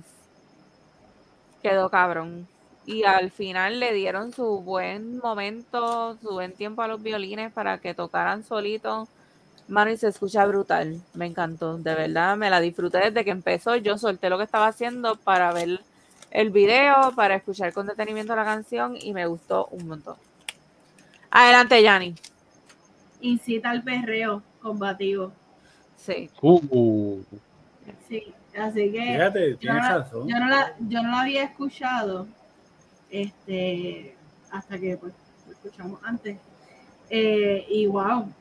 quedó 1.69 1.89
cabrón 1.89 2.47
y 2.85 3.03
al 3.03 3.31
final 3.31 3.79
le 3.79 3.93
dieron 3.93 4.31
su 4.31 4.61
buen 4.61 5.17
momento 5.17 6.17
su 6.21 6.29
buen 6.31 6.53
tiempo 6.53 6.81
a 6.81 6.87
los 6.87 7.01
violines 7.01 7.51
para 7.51 7.79
que 7.79 7.93
tocaran 7.93 8.43
solitos 8.43 9.09
Mano, 9.67 9.91
y 9.91 9.97
se 9.97 10.07
escucha 10.07 10.45
brutal. 10.45 11.01
Me 11.13 11.25
encantó. 11.25 11.77
De 11.77 11.93
verdad, 11.93 12.37
me 12.37 12.49
la 12.49 12.61
disfruté 12.61 12.99
desde 12.99 13.25
que 13.25 13.31
empezó. 13.31 13.75
Yo 13.75 13.97
solté 13.97 14.29
lo 14.29 14.37
que 14.37 14.45
estaba 14.45 14.67
haciendo 14.67 15.17
para 15.17 15.51
ver 15.51 15.81
el 16.31 16.51
video, 16.51 17.11
para 17.15 17.35
escuchar 17.35 17.73
con 17.73 17.87
detenimiento 17.87 18.35
la 18.35 18.45
canción 18.45 18.95
y 18.99 19.13
me 19.13 19.27
gustó 19.27 19.67
un 19.71 19.87
montón. 19.87 20.15
Adelante, 21.29 21.83
Yanni. 21.83 22.15
Incita 23.19 23.71
al 23.71 23.83
perreo 23.83 24.41
combativo. 24.61 25.33
Sí. 25.97 26.29
Uh, 26.41 27.21
Sí. 28.07 28.33
Así 28.57 28.91
que 28.91 29.01
Fíjate, 29.01 29.57
yo 29.59 29.73
no, 29.73 29.79
razón. 29.79 30.27
yo 30.27 30.39
no 30.39 30.47
la, 30.47 30.73
yo 30.79 31.03
no 31.03 31.11
la 31.11 31.21
había 31.21 31.43
escuchado 31.43 32.27
este 33.09 34.15
hasta 34.51 34.77
que 34.79 34.97
pues 34.97 35.13
lo 35.45 35.53
escuchamos 35.53 35.99
antes. 36.03 36.37
Eh, 37.09 37.65
y 37.69 37.85
wow. 37.87 38.31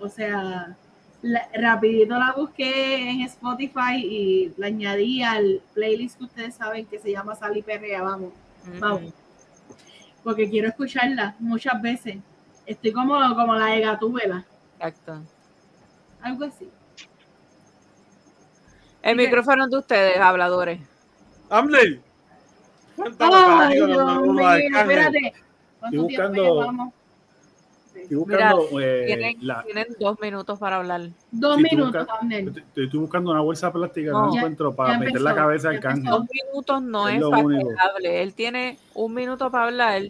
O 0.00 0.08
sea, 0.08 0.76
la- 1.22 1.48
rapidito 1.54 2.16
la 2.18 2.32
busqué 2.36 3.10
en 3.10 3.22
Spotify 3.22 3.96
y 3.96 4.52
la 4.56 4.66
añadí 4.68 5.22
al 5.22 5.60
playlist 5.74 6.18
que 6.18 6.24
ustedes 6.24 6.54
saben 6.54 6.86
que 6.86 6.98
se 6.98 7.10
llama 7.10 7.34
Sal 7.34 7.56
y 7.56 7.62
Perrea, 7.62 8.02
vamos. 8.02 8.32
Vamos. 8.78 9.12
Porque 10.22 10.48
quiero 10.50 10.68
escucharla 10.68 11.34
muchas 11.38 11.80
veces. 11.80 12.18
Estoy 12.66 12.92
como, 12.92 13.14
como 13.34 13.54
la 13.54 13.66
de 13.66 13.80
Gatúbela, 13.80 14.44
Exacto. 14.74 15.22
algo 16.20 16.44
así. 16.44 16.68
El 19.02 19.16
que- 19.16 19.24
micrófono 19.24 19.64
es 19.64 19.70
de 19.70 19.76
ustedes, 19.78 20.18
habladores. 20.18 20.80
Amley. 21.50 22.00
Cuéntame, 22.96 23.32
Ay, 23.36 23.76
Dios 23.76 23.88
mío, 23.88 24.50
espérate. 24.50 25.32
¿Cuánto 25.80 25.84
Estoy 25.84 25.90
tiempo 25.90 26.02
buscando- 26.02 26.42
llevamos? 26.60 26.94
Estoy 27.94 28.16
buscando. 28.16 28.80
eh, 28.80 29.02
Tienen, 29.06 29.36
la, 29.42 29.62
tienen 29.64 29.86
dos 29.98 30.20
minutos 30.20 30.58
para 30.58 30.76
hablar. 30.76 31.08
Dos 31.30 31.58
minutos, 31.58 32.06
Abner. 32.20 32.48
estoy, 32.48 32.84
estoy 32.84 33.00
buscando 33.00 33.30
una 33.30 33.40
bolsa 33.40 33.72
plástica, 33.72 34.10
no, 34.12 34.26
No. 34.26 34.32
Ya- 34.34 34.38
encuentro 34.40 34.74
para 34.74 34.94
meter 34.94 35.08
empezó, 35.08 35.24
la 35.24 35.34
cabeza 35.34 35.68
al 35.70 35.80
cángel. 35.80 36.04
Dos 36.10 36.24
minutos 36.32 36.82
no 36.82 37.08
Es 37.08 37.16
es, 37.22 37.30
factible. 37.30 38.22
Él 38.22 38.34
tiene 38.34 38.78
un 38.94 39.14
minuto 39.14 39.50
para 39.50 39.64
hablar. 39.66 40.02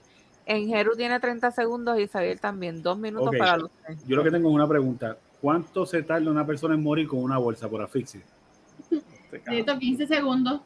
En 0.46 0.66
Jeru 0.68 0.96
tiene 0.96 1.20
30 1.20 1.50
segundos 1.50 1.98
y 1.98 2.02
Isabel 2.02 2.40
también. 2.40 2.82
Dos 2.82 2.96
minutos 2.98 3.34
para 3.38 3.58
los 3.58 3.70
tres. 3.84 3.98
Yo 4.06 4.16
lo 4.16 4.24
que 4.24 4.30
tengo 4.30 4.48
es 4.48 4.54
una 4.54 4.66
pregunta. 4.68 5.16
¿Cuánto 5.42 5.84
se 5.86 6.02
tarda 6.02 6.30
una 6.30 6.46
persona 6.46 6.74
en 6.74 6.82
morir 6.82 7.06
con 7.06 7.22
una 7.22 7.36
bolsa 7.38 7.68
por 7.68 7.82
asfixia? 7.82 8.22
Este. 9.32 9.50
Necesito 9.50 9.78
15 9.78 10.06
segundos. 10.06 10.60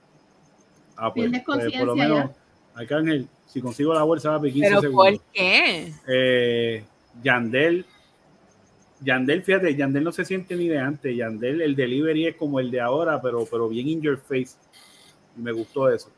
Ah, 0.97 1.13
pues, 1.13 1.29
Pierdes 1.29 1.43
pues, 1.45 1.73
por 1.73 1.87
lo 1.87 1.97
menos, 1.97 2.31
Arcángel, 2.75 3.29
si 3.47 3.61
consigo 3.61 3.93
la 3.95 4.03
bolsa, 4.03 4.31
va 4.31 4.37
a 4.37 4.41
15 4.41 4.61
Pero 4.61 4.81
segundos. 4.81 5.19
¿por 5.19 5.33
qué? 5.33 5.93
Eh, 6.07 6.85
Yandel, 7.23 7.85
Yandel, 9.01 9.43
fíjate, 9.43 9.75
Yandel 9.75 10.05
no 10.05 10.13
se 10.13 10.25
siente 10.25 10.55
ni 10.55 10.69
de 10.69 10.79
antes. 10.79 11.17
Yandel, 11.17 11.61
el 11.61 11.75
delivery 11.75 12.27
es 12.29 12.37
como 12.37 12.61
el 12.61 12.71
de 12.71 12.81
ahora, 12.81 13.21
pero, 13.21 13.45
pero 13.51 13.69
bien 13.69 13.89
in 13.89 14.01
your 14.01 14.19
face. 14.19 14.57
Y 15.37 15.41
me 15.41 15.53
gustó 15.53 15.91
eso. 15.91 16.11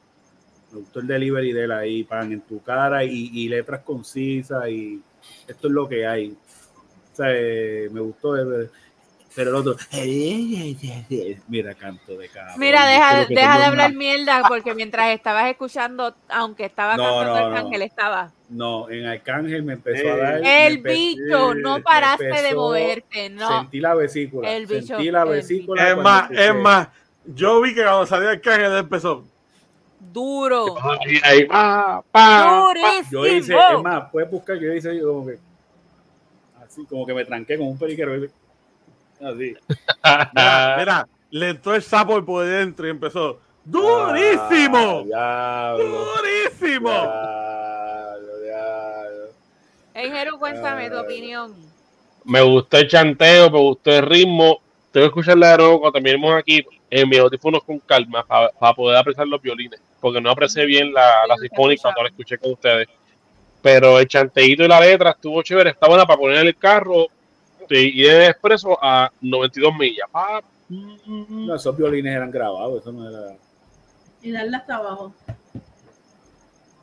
Me 0.73 0.81
gustó 0.81 1.01
el 1.01 1.07
delivery 1.07 1.53
de 1.53 1.65
él 1.65 1.73
ahí, 1.73 2.05
pan 2.05 2.33
en 2.33 2.41
tu 2.41 2.61
cara 2.61 3.05
y, 3.05 3.31
y 3.33 3.49
letras 3.49 3.83
concisas 3.83 4.69
y 4.69 5.01
esto 5.47 5.69
es 5.69 5.73
lo 5.73 5.89
que 5.89 6.07
hay. 6.07 6.31
O 7.13 7.17
sea, 7.17 7.27
eh, 7.31 7.89
me 7.93 8.01
gustó. 8.01 8.37
eh, 8.37 8.69
pero 9.35 9.51
el 9.51 9.57
otro, 9.57 9.77
mira, 11.49 11.75
canto 11.75 12.17
de 12.17 12.29
cabrón. 12.29 12.55
Mira, 12.59 12.87
deja, 12.87 13.25
deja 13.27 13.59
de 13.59 13.65
hablar 13.65 13.91
la- 13.91 13.97
mierda 13.99 14.43
porque 14.49 14.75
mientras 14.75 15.09
estabas 15.11 15.49
escuchando, 15.51 16.15
aunque 16.29 16.65
estaba 16.67 16.97
No, 16.97 17.03
cantando 17.05 17.25
no, 17.51 17.57
Arcángel, 17.57 17.79
no. 17.81 17.85
estaba. 17.85 18.33
No, 18.49 18.91
en 18.91 19.07
Arcángel 19.07 19.63
me 19.63 19.73
empezó 19.75 20.05
Eh, 20.05 20.11
a 20.11 20.17
dar. 20.17 20.35
El 20.45 20.83
empe- 20.83 20.93
bicho, 20.93 21.55
no 21.55 21.83
paraste 21.83 22.25
de 22.43 22.55
moverte, 22.55 23.31
no. 23.31 23.61
Sentí 23.61 23.81
la 23.81 23.95
vesícula. 23.95 24.51
El 24.53 24.67
bicho, 24.67 24.87
sentí 24.87 25.11
la 25.11 25.25
vesícula. 25.25 25.89
Es 25.91 25.97
más, 25.97 26.31
escuché- 26.31 26.49
es 26.49 26.55
más. 26.55 26.89
Yo 27.27 27.61
vi 27.63 27.75
que 27.75 27.83
cuando 27.83 28.07
salió 28.07 28.31
el 28.31 28.41
cángel 28.41 28.67
él 28.73 28.79
empezó. 28.79 29.25
Duro. 29.99 30.77
Ahí, 30.81 31.19
ahí, 31.25 31.45
pa, 31.47 32.05
pa. 32.13 32.45
Durísimo. 32.67 33.11
Yo 33.11 33.27
hice, 33.27 33.55
es 33.55 33.83
más, 33.83 34.11
puedes 34.13 34.31
buscar, 34.31 34.57
yo 34.59 34.73
hice 34.73 34.97
yo 34.97 35.09
como 35.13 35.27
que. 35.27 35.39
Así, 36.65 36.85
como 36.87 37.07
que 37.07 37.15
me 37.15 37.25
tranqué 37.25 37.57
con 37.59 37.67
un 37.69 37.79
periquero. 37.79 38.13
Así. 39.21 39.55
Mira, 40.35 40.75
mira, 40.79 41.09
le 41.31 41.49
entró 41.51 41.75
el 41.75 41.83
sapo 41.83 42.23
por 42.25 42.45
dentro 42.45 42.87
y 42.87 42.91
empezó. 42.91 43.41
¡Durísimo! 43.65 45.05
Ah, 45.15 45.75
diablo, 45.77 46.07
¡Durísimo! 46.17 46.91
diablo, 46.91 48.41
diablo. 48.43 49.27
Hey, 49.95 50.11
Jero, 50.13 50.39
cuéntame 50.39 50.91
tu 50.91 50.97
Ah. 50.97 51.01
opinión. 51.03 51.55
Me 52.25 52.43
gustó 52.43 52.79
el 52.79 52.89
chanteo, 52.89 53.51
me 53.51 53.59
gustó 53.59 53.91
el 53.93 54.03
ritmo. 54.07 54.61
Tengo 54.93 55.07
que 55.07 55.09
escucharla 55.09 55.51
de 55.53 55.57
nuevo 55.59 55.81
cuando 55.81 55.93
terminemos 56.01 56.35
aquí 56.37 56.65
en 56.91 57.09
mis 57.09 57.19
audífonos 57.19 57.65
con 57.65 57.79
calma 57.81 58.25
para, 58.25 58.51
poder 58.75 58.97
apreciar 58.99 59.27
los 59.27 59.41
violines, 59.43 59.81
porque 60.01 60.21
no 60.21 60.31
aprecié 60.31 60.65
bien 60.67 60.93
la, 60.93 61.27
la 61.27 61.37
sinfónica 61.37 61.83
cuando 61.83 62.03
la 62.03 62.09
escuché 62.09 62.39
con 62.39 62.53
ustedes. 62.53 62.89
Pero 63.61 63.99
el 63.99 64.07
chanteíto 64.07 64.63
y 64.63 64.69
la 64.69 64.79
letra 64.81 65.11
estuvo 65.11 65.43
chévere, 65.43 65.71
está 65.71 65.89
buena 65.89 66.07
para 66.07 66.19
poner 66.19 66.39
en 66.39 66.47
el 66.49 66.57
carro 66.57 67.09
y 67.71 68.01
ir 68.03 68.11
en 68.11 68.23
el 68.23 68.31
expreso 68.31 68.79
a 68.81 69.11
92 69.21 69.75
millas. 69.79 70.09
Pa, 70.11 70.43
mm, 70.69 71.47
No, 71.47 71.55
esos 71.55 71.77
violines 71.77 72.15
eran 72.15 72.31
grabados, 72.31 72.81
eso 72.83 72.93
no 72.93 73.09
era. 73.09 73.37
Y 74.23 74.31
darle 74.33 74.57
hasta 74.57 74.77
abajo. 74.77 75.15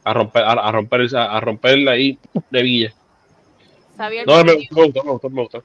a 0.03 0.13
romper, 0.13 0.43
a, 0.43 0.51
a 0.53 0.71
romper, 0.71 1.01
esa- 1.01 1.31
a 1.31 1.39
romperla 1.39 1.91
ahí 1.91 2.17
de 2.49 2.61
villa. 2.63 2.93
Sabía 3.95 4.25
No, 4.25 4.43
me 4.43 4.53
gustó, 4.55 4.75
me 4.75 4.83
gustó, 4.85 5.03
me 5.03 5.11
gustó, 5.11 5.29
me 5.29 5.41
gustó. 5.41 5.63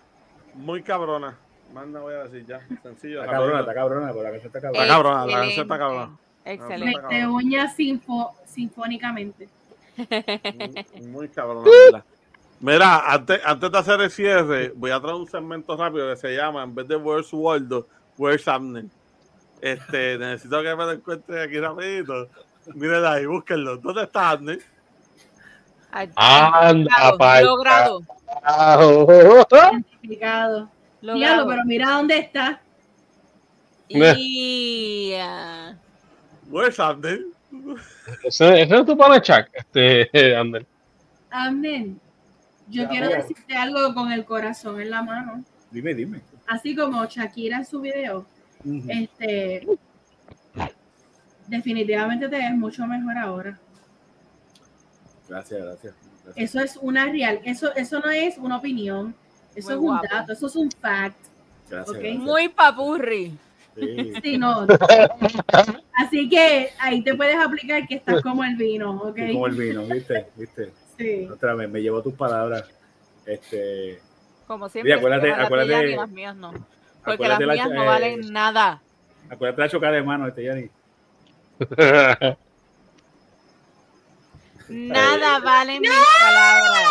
Muy 0.55 0.83
cabrona. 0.83 1.39
No 1.73 2.03
voy 2.03 2.15
a 2.15 2.25
decir 2.25 2.45
ya. 2.47 2.61
Sencillo. 2.83 3.21
Está 3.23 3.33
cabrona, 3.33 3.61
está 3.61 3.75
cabrona, 3.75 4.13
por 4.13 4.23
la 4.25 4.31
casa 4.33 4.47
está 4.47 4.59
Está 4.59 4.61
cabrona. 4.73 4.87
cabrona, 4.89 5.27
la 5.27 5.33
canción 5.41 5.63
está 5.67 5.79
cabrona. 5.79 6.17
Excelente. 6.45 7.01
Me, 7.03 7.09
te 7.09 7.27
uñas 7.27 7.77
sinfo- 7.79 8.33
sinfónicamente. 8.47 9.49
Muy- 9.97 11.07
Muy 11.07 11.29
cabrón, 11.29 11.65
la 11.65 11.71
verdad. 11.93 12.05
Mira, 12.61 13.13
antes, 13.13 13.41
antes 13.45 13.71
de 13.71 13.79
hacer 13.79 14.01
el 14.01 14.11
cierre, 14.11 14.73
voy 14.75 14.91
a 14.91 15.01
traer 15.01 15.17
un 15.17 15.29
segmento 15.29 15.77
rápido 15.77 16.09
que 16.09 16.17
se 16.17 16.35
llama, 16.35 16.63
en 16.63 16.75
vez 16.75 16.89
de 16.89 16.97
Where's 16.97 17.33
Waldo, 17.33 17.87
Where's 18.17 18.49
Abner. 18.49 18.87
Este, 19.61 20.19
necesito 20.19 20.63
que 20.63 20.75
me 20.75 20.85
lo 20.85 20.93
encuentre 20.93 21.43
aquí 21.43 21.61
rapidito. 21.61 22.29
Miren 22.75 23.05
ahí, 23.05 23.27
búsquenlo. 23.27 23.77
¿Dónde 23.77 24.05
está 24.05 24.31
Abner? 24.31 24.59
Ah, 26.17 26.69
Anda, 26.69 27.13
logrado, 27.43 28.03
logrado, 30.03 30.69
logrado. 31.01 31.47
pero 31.49 31.65
mira 31.65 31.91
dónde 31.93 32.19
está. 32.19 32.61
Y, 33.89 35.15
ah, 35.15 35.75
Where's 36.49 36.79
Abner? 36.81 37.21
Ese, 38.25 38.63
ese 38.63 38.77
es 38.77 38.87
tu 38.87 38.97
pana 38.97 39.21
Chuck, 39.23 39.47
este, 39.53 40.11
Ander. 40.37 40.67
Amén. 41.31 42.01
Yo 42.69 42.83
Ya, 42.83 42.89
quiero 42.89 43.09
decirte 43.09 43.57
algo 43.57 43.95
con 43.95 44.11
el 44.13 44.25
corazón 44.25 44.81
en 44.81 44.91
la 44.91 45.03
mano. 45.03 45.45
Dime, 45.71 45.95
dime. 45.95 46.21
Así 46.47 46.75
como 46.75 47.05
Shakira 47.07 47.59
en 47.59 47.65
su 47.65 47.81
video. 47.81 48.27
Este. 48.89 49.67
Definitivamente 51.47 52.29
te 52.29 52.37
ves 52.37 52.55
mucho 52.55 52.87
mejor 52.87 53.17
ahora. 53.19 53.59
Gracias, 55.29 55.61
gracias. 55.61 55.95
gracias. 56.25 56.35
Eso 56.37 56.61
es 56.61 56.77
una 56.81 57.07
real. 57.07 57.41
Eso, 57.45 57.75
eso 57.77 58.01
no 58.01 58.11
es 58.11 58.39
una 58.39 58.57
opinión. 58.57 59.15
Eso 59.55 59.81
Muy 59.81 59.99
es 59.99 60.03
un 60.03 60.09
dato. 60.11 60.33
Eso 60.33 60.47
es 60.47 60.57
un 60.57 60.71
fact. 60.71 61.17
Gracias, 61.69 61.89
ok. 61.89 62.03
gracias. 62.03 62.23
muy 62.23 62.49
papurri. 62.49 63.39
Sí. 63.77 64.13
Sí, 64.23 64.39
no. 64.39 64.67
Así 65.93 66.29
que 66.29 66.71
ahí 66.79 67.03
te 67.03 67.15
puedes 67.15 67.37
aplicar 67.37 67.87
que 67.87 67.97
estás 67.97 68.23
como 68.23 68.43
el 68.43 68.57
vino, 68.57 68.97
¿ok? 68.97 69.19
Como 69.33 69.47
el 69.47 69.55
vino, 69.55 69.83
¿viste? 69.87 70.27
¿Viste? 70.37 70.73
Sí. 70.99 71.29
Otra 71.33 71.55
vez, 71.55 71.69
me 71.71 71.81
llevó 71.83 72.03
tus 72.03 72.15
palabras. 72.15 72.65
Este, 73.27 74.01
Como 74.47 74.69
siempre. 74.69 74.95
acuérdate- 74.95 75.33
acuérdate- 75.33 75.91
y 75.93 75.97
las 75.97 76.09
mías 76.11 76.37
no. 76.37 76.53
Porque 77.05 77.29
las 77.29 77.39
acuérdate 77.41 77.47
la- 77.47 77.53
mías 77.55 77.71
no 77.71 77.83
eh, 77.83 77.87
valen 77.87 78.33
nada. 78.33 78.83
acuérdate 79.29 79.61
la 79.63 79.69
chocada 79.69 79.93
de 79.95 80.03
mano, 80.03 80.27
este 80.29 80.45
Yanni. 80.45 80.71
Nada 84.69 85.39
valen 85.41 85.81
mis 85.81 85.91
palabras. 86.21 86.89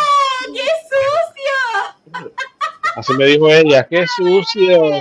¡Qué 0.53 0.67
sucio! 0.89 2.31
Así 2.95 3.13
me 3.13 3.25
dijo 3.25 3.49
ella, 3.49 3.85
qué 3.87 4.05
sucio. 4.07 4.91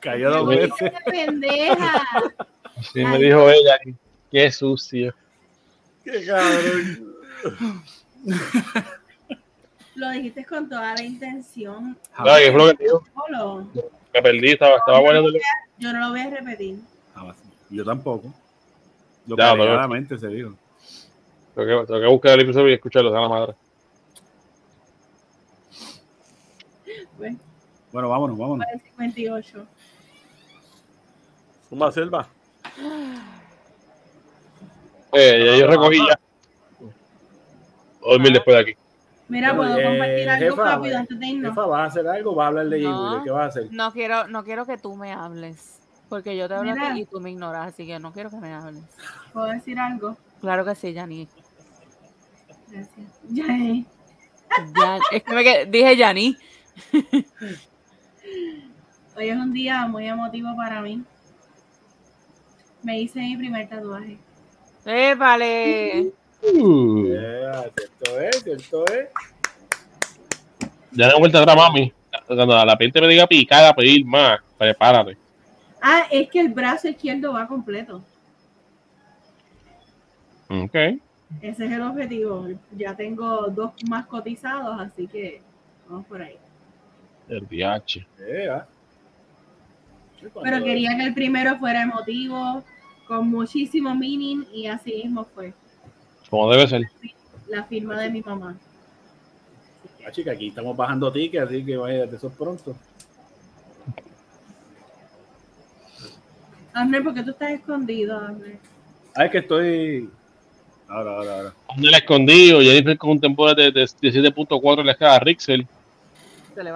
Cayó 0.00 0.30
dos 0.30 0.48
veces. 0.48 0.92
Así 2.76 3.04
me 3.04 3.18
dijo 3.18 3.48
ella, 3.50 3.78
qué 4.30 4.52
sucio. 4.52 5.14
¡Qué 6.04 6.26
cabrón! 6.26 7.07
Lo 9.94 10.10
dijiste 10.10 10.44
con 10.44 10.68
toda 10.68 10.94
la 10.94 11.02
intención. 11.02 11.98
Ay, 12.14 12.44
¿qué 12.46 12.52
fue 12.52 12.66
lo 12.72 12.76
que? 12.78 12.86
Polo. 13.14 13.66
Me 14.14 14.22
perdí, 14.22 14.50
estaba, 14.52 14.76
estaba 14.76 15.00
bueno. 15.00 15.22
Yo 15.78 15.92
no 15.92 16.00
lo 16.00 16.10
voy 16.10 16.20
a 16.20 16.30
repetir. 16.30 16.78
Ah, 17.16 17.34
Yo 17.70 17.84
tampoco. 17.84 18.32
Lo 19.26 19.36
Ya, 19.36 19.50
que 19.52 19.58
pero- 19.58 19.72
claramente 19.72 20.18
se 20.18 20.28
dijo. 20.28 20.54
Tengo 21.54 21.80
que, 21.80 21.86
tengo 21.86 22.00
que 22.00 22.06
buscar 22.06 22.32
el 22.34 22.40
episodio 22.40 22.68
y 22.70 22.74
escucharlo, 22.74 23.10
sea 23.10 23.20
la 23.20 23.28
madre. 23.28 23.54
Bueno, 27.16 27.38
Bueno, 27.92 28.08
vámonos, 28.08 28.38
vámonos. 28.38 28.64
para 28.64 28.76
el 28.76 28.80
58. 28.82 29.66
Zumba 31.68 31.90
Silva. 31.92 32.28
Eh, 35.12 35.44
ya 35.46 35.56
yo 35.58 35.66
recogí 35.66 35.98
ya. 35.98 36.18
A 38.08 38.12
dormir 38.12 38.32
después 38.32 38.56
de 38.56 38.62
aquí. 38.62 38.72
Mira, 39.28 39.52
Bueno, 39.52 39.74
puedo 39.74 39.78
eh, 39.86 39.90
compartir 39.90 40.28
algo 40.30 40.50
jefa, 40.56 40.64
rápido 40.76 40.98
antes 40.98 41.20
de 41.20 41.26
irnos. 41.26 41.50
Jefa, 41.50 41.66
¿vas 41.66 41.80
a 41.80 41.84
hacer 41.84 42.08
algo? 42.08 42.34
¿Vas 42.34 42.44
a 42.44 42.48
hablar 42.48 42.68
de 42.68 42.80
No. 42.80 43.22
¿Qué 43.24 43.30
vas 43.30 43.42
a 43.42 43.46
hacer? 43.48 43.68
No 43.72 43.92
quiero, 43.92 44.26
no 44.28 44.44
quiero 44.44 44.64
que 44.66 44.78
tú 44.78 44.96
me 44.96 45.12
hables. 45.12 45.80
Porque 46.08 46.34
yo 46.36 46.48
te 46.48 46.54
hablo 46.54 46.70
a 46.70 46.74
ti 46.74 46.80
Mira. 46.80 46.98
y 46.98 47.04
tú 47.04 47.20
me 47.20 47.30
ignoras, 47.30 47.68
así 47.68 47.86
que 47.86 47.98
no 47.98 48.12
quiero 48.14 48.30
que 48.30 48.36
me 48.38 48.54
hables. 48.54 48.82
¿Puedo 49.34 49.46
decir 49.48 49.78
algo? 49.78 50.16
Claro 50.40 50.64
que 50.64 50.74
sí, 50.74 50.94
Yanni. 50.94 51.28
Gracias. 52.70 53.20
Ya, 53.28 53.44
eh. 53.46 53.84
Ya- 54.74 54.98
es 55.12 55.22
que 55.22 55.34
me 55.34 55.44
quedé- 55.44 55.66
dije 55.66 55.96
Yanni. 55.96 56.36
Hoy 59.16 59.28
es 59.28 59.36
un 59.36 59.52
día 59.52 59.86
muy 59.86 60.08
emotivo 60.08 60.48
para 60.56 60.80
mí. 60.80 61.02
Me 62.82 62.98
hice 63.00 63.20
mi 63.20 63.36
primer 63.36 63.68
tatuaje. 63.68 64.18
¡Épale! 64.86 66.12
Uh, 66.42 67.06
Yeah, 67.06 67.70
cierto 67.76 68.20
es, 68.20 68.42
cierto 68.42 68.84
es. 68.86 69.08
ya 70.92 71.08
no 71.08 71.18
vuelta 71.18 71.40
atrás, 71.40 71.56
mami. 71.56 71.92
Cuando 72.26 72.64
la 72.64 72.76
gente 72.76 73.00
me 73.00 73.08
diga 73.08 73.26
picada, 73.26 73.74
pedir 73.74 74.04
más, 74.04 74.40
prepárate. 74.56 75.16
Ah, 75.80 76.06
es 76.10 76.28
que 76.28 76.40
el 76.40 76.48
brazo 76.48 76.88
izquierdo 76.88 77.32
va 77.32 77.46
completo. 77.46 78.02
Ok. 80.48 80.74
Ese 81.42 81.64
es 81.66 81.72
el 81.72 81.82
objetivo. 81.82 82.48
Ya 82.72 82.94
tengo 82.96 83.48
dos 83.48 83.72
más 83.88 84.06
cotizados, 84.06 84.80
así 84.80 85.06
que 85.06 85.42
vamos 85.88 86.06
por 86.06 86.22
ahí. 86.22 86.36
El 87.28 87.46
DH. 87.46 88.06
Yeah. 88.18 88.66
Pero 90.42 90.64
quería 90.64 90.96
que 90.96 91.04
el 91.04 91.14
primero 91.14 91.58
fuera 91.58 91.82
emotivo, 91.82 92.64
con 93.06 93.28
muchísimo 93.28 93.94
meaning, 93.94 94.46
y 94.52 94.66
así 94.66 94.92
mismo 95.04 95.24
fue. 95.24 95.52
Como 96.30 96.50
debe 96.50 96.68
ser. 96.68 96.82
La 97.48 97.64
firma 97.64 98.00
de 98.00 98.10
mi 98.10 98.20
mamá. 98.20 98.56
Ah, 100.06 100.10
chica, 100.10 100.32
aquí 100.32 100.48
estamos 100.48 100.76
bajando 100.76 101.12
tickets, 101.12 101.46
así 101.46 101.64
que 101.64 101.76
vaya 101.76 102.06
de 102.06 102.16
eso 102.16 102.30
pronto. 102.30 102.76
Amner, 106.72 107.02
¿por 107.02 107.14
qué 107.14 107.22
tú 107.22 107.30
estás 107.30 107.50
escondido, 107.50 108.16
Amner? 108.16 108.58
Ah, 109.14 109.24
es 109.24 109.32
que 109.32 109.38
estoy. 109.38 110.10
Ahora, 110.88 111.10
ahora, 111.16 111.36
ahora. 111.36 111.54
El 111.76 111.94
escondido, 111.94 112.60
Jennifer 112.60 112.96
con 112.96 113.10
un 113.10 113.20
temporal 113.20 113.56
de, 113.56 113.72
de 113.72 113.84
17.4 113.84 114.84
le 114.84 114.96
queda 114.96 115.16
a 115.16 115.18
Rixel. 115.18 115.66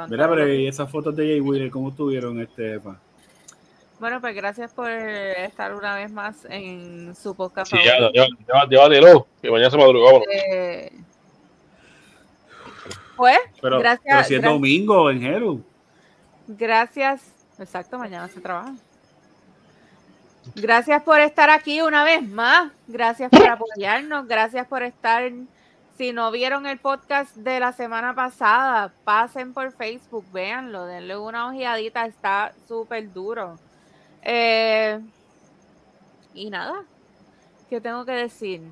Mira, 0.09 0.29
pero 0.29 0.53
¿y 0.53 0.67
esas 0.67 0.91
fotos 0.91 1.17
de 1.17 1.27
Jay 1.27 1.41
Wheeler 1.41 1.71
cómo 1.71 1.89
estuvieron, 1.89 2.41
este, 2.41 2.79
pa? 2.79 3.01
Bueno, 4.03 4.21
pues 4.21 4.35
gracias 4.35 4.73
por 4.75 4.91
estar 4.91 5.73
una 5.73 5.95
vez 5.95 6.11
más 6.11 6.45
en 6.51 7.15
su 7.15 7.37
podcast. 7.37 7.71
Sí, 7.71 7.79
ya, 7.85 8.01
ya, 8.13 8.27
ya, 8.49 8.67
llévatelo, 8.69 9.29
que 9.41 9.49
mañana 9.49 9.71
se 9.71 9.77
madrugó. 9.77 10.25
Eh, 10.29 10.91
pues, 13.17 13.39
Pero, 13.61 13.79
gracias. 13.79 14.05
pero 14.05 14.25
si 14.25 14.35
es 14.35 14.43
gra- 14.43 14.51
domingo 14.51 15.09
en 15.09 15.21
Jeru. 15.21 15.65
Gracias. 16.49 17.23
Exacto, 17.61 17.97
mañana 17.97 18.27
se 18.27 18.41
trabaja. 18.41 18.75
Gracias 20.57 21.01
por 21.05 21.21
estar 21.21 21.49
aquí 21.51 21.81
una 21.81 22.03
vez 22.03 22.29
más. 22.29 22.73
Gracias 22.89 23.31
por 23.31 23.47
apoyarnos. 23.49 24.27
Gracias 24.27 24.67
por 24.67 24.83
estar. 24.83 25.31
Si 25.97 26.13
no 26.13 26.33
vieron 26.33 26.67
el 26.67 26.79
podcast 26.79 27.37
de 27.37 27.61
la 27.61 27.73
semana 27.73 28.17
pasada, 28.17 28.93
pasen 29.05 29.53
por 29.55 29.71
Facebook, 29.71 30.25
véanlo, 30.33 30.87
denle 30.87 31.17
una 31.17 31.47
ojeadita, 31.47 32.05
está 32.07 32.53
súper 32.67 33.13
duro. 33.13 33.61
Eh, 34.23 35.01
y 36.35 36.51
nada, 36.51 36.85
¿qué 37.69 37.81
tengo 37.81 38.05
que 38.05 38.13
decir? 38.13 38.63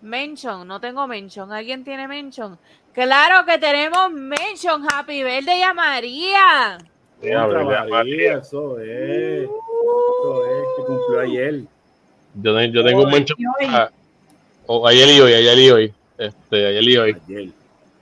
Mention, 0.00 0.66
no 0.68 0.80
tengo 0.80 1.06
mention. 1.06 1.50
¿Alguien 1.50 1.82
tiene 1.82 2.06
mention? 2.06 2.58
Claro 2.92 3.44
que 3.46 3.58
tenemos 3.58 4.10
mention. 4.12 4.84
Happy 4.90 5.22
birthday 5.22 5.62
a 5.62 5.74
María. 5.74 6.78
Ya, 7.22 7.42
Contra 7.42 7.64
María, 7.64 7.78
María, 7.80 7.90
María. 7.90 8.38
Eso 8.38 8.78
es. 8.80 9.42
Eso 9.44 10.44
es. 10.44 10.66
Que 10.76 10.84
cumplió 10.84 11.20
ayer. 11.20 11.60
Yo, 12.34 12.60
yo 12.60 12.84
tengo 12.84 13.02
un 13.02 13.12
hoy, 13.12 13.26
Ah, 13.68 13.90
oh, 14.66 14.86
ayer 14.86 15.08
y 15.08 15.20
hoy, 15.20 15.32
ayer 15.32 15.58
y 15.58 15.70
hoy. 15.70 15.94
Este, 16.16 16.66
ayer 16.66 16.82
y 16.82 16.96
hoy. 16.96 17.16
Ayer. 17.26 17.48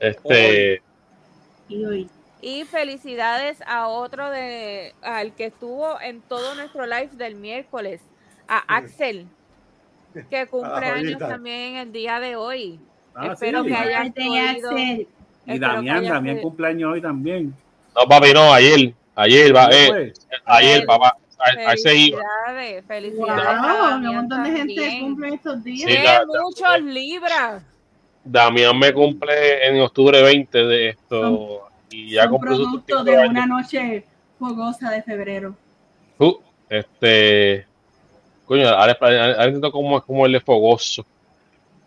Este, 0.00 0.82
y 1.68 1.84
hoy. 1.84 2.08
Y 2.46 2.62
felicidades 2.62 3.58
a 3.66 3.88
otro 3.88 4.30
de 4.30 4.94
al 5.02 5.32
que 5.34 5.46
estuvo 5.46 6.00
en 6.00 6.20
todo 6.20 6.54
nuestro 6.54 6.86
live 6.86 7.10
del 7.14 7.34
miércoles, 7.34 8.00
a 8.46 8.58
Axel, 8.76 9.26
que 10.30 10.46
cumple 10.46 10.80
la 10.86 10.92
años 10.92 11.18
también 11.18 11.74
el 11.74 11.90
día 11.90 12.20
de 12.20 12.36
hoy. 12.36 12.78
Ah, 13.16 13.30
Espero 13.32 13.62
sí. 13.64 13.68
que 13.70 13.74
haya- 13.74 14.00
Axel. 14.02 15.08
Y 15.44 15.58
Damián, 15.58 15.98
haya 15.98 16.12
Damián 16.14 16.38
cumpleaños 16.38 16.92
hoy 16.92 17.02
también. 17.02 17.52
no, 17.96 18.08
papi, 18.08 18.32
no, 18.32 18.52
ayer. 18.54 18.94
Ayer, 19.16 19.56
va, 19.56 19.68
eh, 19.72 20.12
ayer, 20.44 20.86
papá. 20.86 21.16
A, 21.38 21.70
a 21.70 21.72
ese 21.72 21.96
iba. 21.96 22.20
Felicidades, 22.86 23.16
Wow, 23.18 23.96
un 23.96 24.02
Damián 24.04 24.14
montón 24.14 24.42
de 24.44 24.50
gente 24.52 24.74
también. 24.76 25.00
cumple 25.00 25.28
estos 25.34 25.64
días. 25.64 25.90
Sí, 25.90 25.96
¡Qué 25.96 26.04
la- 26.04 26.20
la- 26.20 26.42
muchos 26.42 26.80
libras! 26.82 27.62
Damián 28.24 28.78
me 28.78 28.92
cumple 28.92 29.66
en 29.66 29.80
octubre 29.80 30.22
20 30.22 30.58
de 30.58 30.88
esto. 30.90 31.65
Y 31.90 32.12
ya 32.12 32.28
sus 32.28 32.38
producto 32.38 33.04
35 33.04 33.04
de 33.04 33.28
una 33.28 33.46
noche 33.46 34.04
fogosa 34.38 34.90
de 34.90 35.02
febrero. 35.02 35.56
Uh, 36.18 36.34
este. 36.68 37.66
Coño, 38.44 38.68
ahora, 38.68 38.96
ahora 39.00 39.70
cómo 39.70 39.98
es 39.98 40.04
como 40.04 40.26
el 40.26 40.32
de 40.32 40.40
fogoso. 40.40 41.04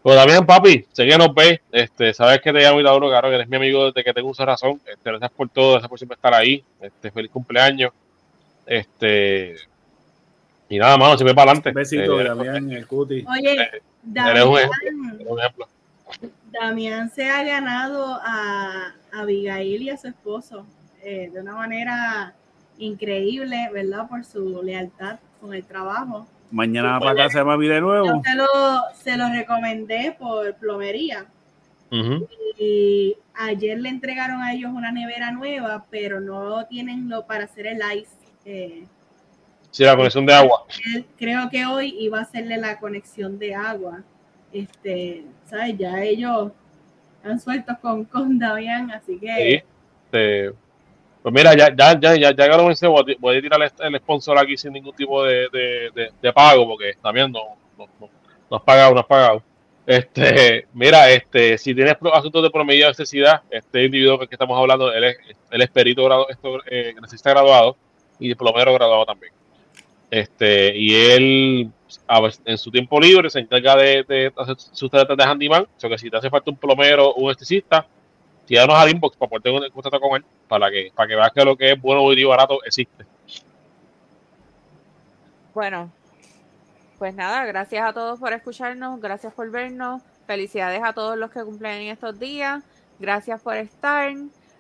Pero 0.03 0.15
también, 0.15 0.45
papi, 0.45 0.85
sé 0.91 1.05
que 1.05 1.17
nos 1.17 1.33
ves. 1.33 1.59
Este, 1.71 2.13
sabes 2.13 2.39
que 2.41 2.53
te 2.53 2.59
llamo 2.59 2.79
y 2.79 2.83
te 2.83 2.89
adoro, 2.89 3.09
claro, 3.09 3.29
que 3.29 3.35
eres 3.35 3.49
mi 3.49 3.57
amigo 3.57 3.85
desde 3.85 4.03
que 4.03 4.13
tengo 4.13 4.29
usa 4.29 4.45
razón. 4.45 4.81
Este, 4.85 5.09
gracias 5.09 5.31
por 5.31 5.49
todo, 5.49 5.71
gracias 5.73 5.89
por 5.89 5.99
siempre 5.99 6.15
estar 6.15 6.33
ahí. 6.33 6.63
Este, 6.81 7.11
feliz 7.11 7.31
cumpleaños. 7.31 7.91
Este. 8.65 9.55
Y 10.69 10.77
nada 10.77 10.97
más, 10.97 11.17
siempre 11.17 11.33
para 11.33 11.51
adelante. 11.51 11.71
besito, 11.71 12.21
Eh, 12.21 12.23
Damián, 12.23 12.71
el 12.71 12.87
cuti. 12.87 13.25
Oye, 13.27 13.51
eres 13.51 13.81
un 13.83 14.13
Damián, 14.13 14.37
eres 15.15 15.27
un 15.27 15.39
ejemplo. 15.39 15.67
Damián 16.51 17.09
se 17.11 17.29
ha 17.29 17.43
ganado 17.43 18.19
a 18.23 18.93
Abigail 19.11 19.81
y 19.83 19.89
a 19.89 19.97
su 19.97 20.07
esposo 20.07 20.65
eh, 21.03 21.29
de 21.33 21.41
una 21.41 21.55
manera 21.55 22.33
increíble, 22.77 23.69
¿verdad? 23.73 24.07
Por 24.07 24.23
su 24.25 24.61
lealtad 24.63 25.19
con 25.41 25.53
el 25.53 25.63
trabajo. 25.65 26.27
Mañana 26.51 26.93
va 26.93 26.99
para 26.99 27.15
casa 27.15 27.39
de 27.39 27.45
mami 27.45 27.67
de 27.67 27.75
Yo 27.75 27.81
nuevo. 27.81 28.21
se 28.23 28.35
lo, 28.35 28.45
se 28.93 29.17
lo 29.17 29.29
recomendé 29.29 30.15
por 30.17 30.55
plomería 30.55 31.25
y 32.57 33.15
ayer 33.35 33.79
le 33.79 33.89
entregaron 33.89 34.41
a 34.41 34.53
ellos 34.53 34.71
una 34.73 34.91
nevera 34.91 35.31
nueva, 35.31 35.85
pero 35.89 36.19
no 36.19 36.65
tienen 36.65 37.09
lo 37.09 37.25
para 37.25 37.45
hacer 37.45 37.67
el 37.67 37.79
ice. 37.97 38.09
eh, 38.45 38.85
Sí, 39.71 39.83
la 39.83 39.95
conexión 39.95 40.25
de 40.25 40.33
agua. 40.33 40.65
creo 41.17 41.49
que 41.49 41.65
hoy 41.65 41.95
iba 41.99 42.19
a 42.19 42.23
hacerle 42.23 42.57
la 42.57 42.79
conexión 42.79 43.37
de 43.37 43.53
agua. 43.53 44.03
Este, 44.51 45.23
¿sabes? 45.45 45.77
Ya 45.77 46.01
ellos 46.03 46.51
están 47.17 47.39
sueltos 47.39 47.77
con, 47.79 48.05
con 48.05 48.37
Damián, 48.39 48.91
así 48.91 49.13
Sí. 49.13 49.19
que 49.19 49.63
Este, 50.11 50.51
pues 51.21 51.33
mira, 51.33 51.55
ya, 51.55 51.67
ya, 51.75 51.99
ya, 51.99 52.15
ya, 52.15 52.31
ya 52.31 52.57
lo 52.57 52.65
mencioné, 52.65 52.95
voy 53.19 53.37
a- 53.37 53.41
tirar 53.41 53.61
el, 53.61 53.71
el 53.93 53.99
sponsor 53.99 54.37
aquí 54.39 54.57
sin 54.57 54.73
ningún 54.73 54.95
tipo 54.95 55.23
de, 55.23 55.47
de, 55.51 55.91
de, 55.93 56.11
de 56.21 56.33
pago, 56.33 56.65
porque 56.67 56.93
también 57.01 57.31
no, 57.31 57.57
no, 57.77 57.87
no, 57.99 58.09
no 58.49 58.57
has 58.57 58.63
pagado, 58.63 58.93
no 58.93 59.01
has 59.01 59.05
pagado. 59.05 59.43
Este, 59.85 60.65
mira, 60.73 61.09
este, 61.11 61.57
si 61.57 61.75
tienes 61.75 61.95
asuntos 62.13 62.41
de 62.43 62.49
promedio 62.49 62.85
de 62.85 62.91
necesidad, 62.91 63.41
este 63.49 63.83
individuo 63.83 64.17
que 64.19 64.27
estamos 64.31 64.57
hablando, 64.57 64.91
él 64.93 65.03
es, 65.03 65.17
él 65.51 65.61
es 65.61 65.69
perito 65.69 66.03
grado, 66.05 66.27
esto, 66.29 66.59
eh, 66.67 66.93
graduado 67.23 67.75
y 68.17 68.29
diplomero 68.29 68.73
graduado 68.73 69.05
también. 69.05 69.33
Este, 70.09 70.75
y 70.75 70.95
él 70.95 71.71
en 72.45 72.57
su 72.57 72.71
tiempo 72.71 72.99
libre 72.99 73.29
se 73.29 73.39
encarga 73.39 73.75
de, 73.75 74.03
de 74.03 74.33
hacer 74.37 74.55
sus 74.59 74.89
tareas 74.89 75.17
de 75.17 75.23
handyman, 75.23 75.63
o 75.63 75.79
sea 75.79 75.89
que 75.89 75.97
si 75.97 76.09
te 76.09 76.17
hace 76.17 76.29
falta 76.29 76.51
un 76.51 76.57
plomero 76.57 77.09
o 77.09 77.15
un 77.15 77.25
electricista, 77.25 77.85
tíranos 78.45 78.75
al 78.75 78.89
inbox 78.89 79.15
para 79.15 79.29
poder 79.29 79.43
tener 79.43 79.71
contacto 79.71 79.99
con 79.99 80.17
él, 80.17 80.25
para 80.47 80.69
que, 80.71 80.91
para 80.95 81.07
que 81.07 81.15
veas 81.15 81.31
que 81.31 81.45
lo 81.45 81.55
que 81.55 81.71
es 81.71 81.81
bueno 81.81 82.11
y 82.11 82.23
barato 82.23 82.63
existe. 82.63 83.05
Bueno, 85.53 85.91
pues 86.97 87.13
nada, 87.15 87.45
gracias 87.45 87.87
a 87.87 87.93
todos 87.93 88.19
por 88.19 88.33
escucharnos, 88.33 88.99
gracias 88.99 89.33
por 89.33 89.49
vernos, 89.51 90.01
felicidades 90.25 90.81
a 90.83 90.93
todos 90.93 91.17
los 91.17 91.31
que 91.31 91.43
cumplen 91.43 91.81
en 91.81 91.87
estos 91.89 92.19
días, 92.19 92.63
gracias 92.99 93.41
por 93.41 93.55
estar. 93.55 94.13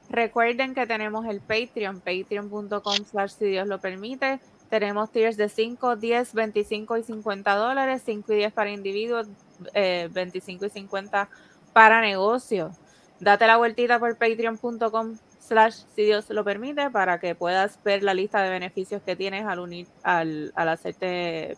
Recuerden 0.09 0.73
que 0.73 0.87
tenemos 0.87 1.25
el 1.25 1.39
Patreon, 1.39 1.99
patreon.com 1.99 2.95
slash 3.05 3.31
si 3.31 3.45
Dios 3.45 3.67
lo 3.67 3.79
permite. 3.79 4.39
Tenemos 4.69 5.11
tiers 5.11 5.35
de 5.35 5.49
5, 5.49 5.95
10, 5.95 6.33
25 6.33 6.97
y 6.97 7.03
50 7.03 7.55
dólares, 7.55 8.03
5 8.05 8.33
y 8.33 8.35
10 8.35 8.53
para 8.53 8.69
individuos, 8.69 9.27
eh, 9.73 10.09
25 10.11 10.65
y 10.65 10.69
50 10.69 11.29
para 11.73 12.01
negocios. 12.01 12.75
Date 13.19 13.47
la 13.47 13.57
vueltita 13.57 13.99
por 13.99 14.15
patreon.com 14.15 15.17
slash 15.39 15.83
si 15.95 16.03
Dios 16.03 16.29
lo 16.29 16.43
permite 16.43 16.89
para 16.91 17.19
que 17.19 17.33
puedas 17.33 17.79
ver 17.83 18.03
la 18.03 18.13
lista 18.13 18.43
de 18.43 18.49
beneficios 18.49 19.01
que 19.01 19.15
tienes 19.15 19.45
al 19.45 19.59
unir 19.59 19.87
al, 20.03 20.53
hacerte 20.55 21.57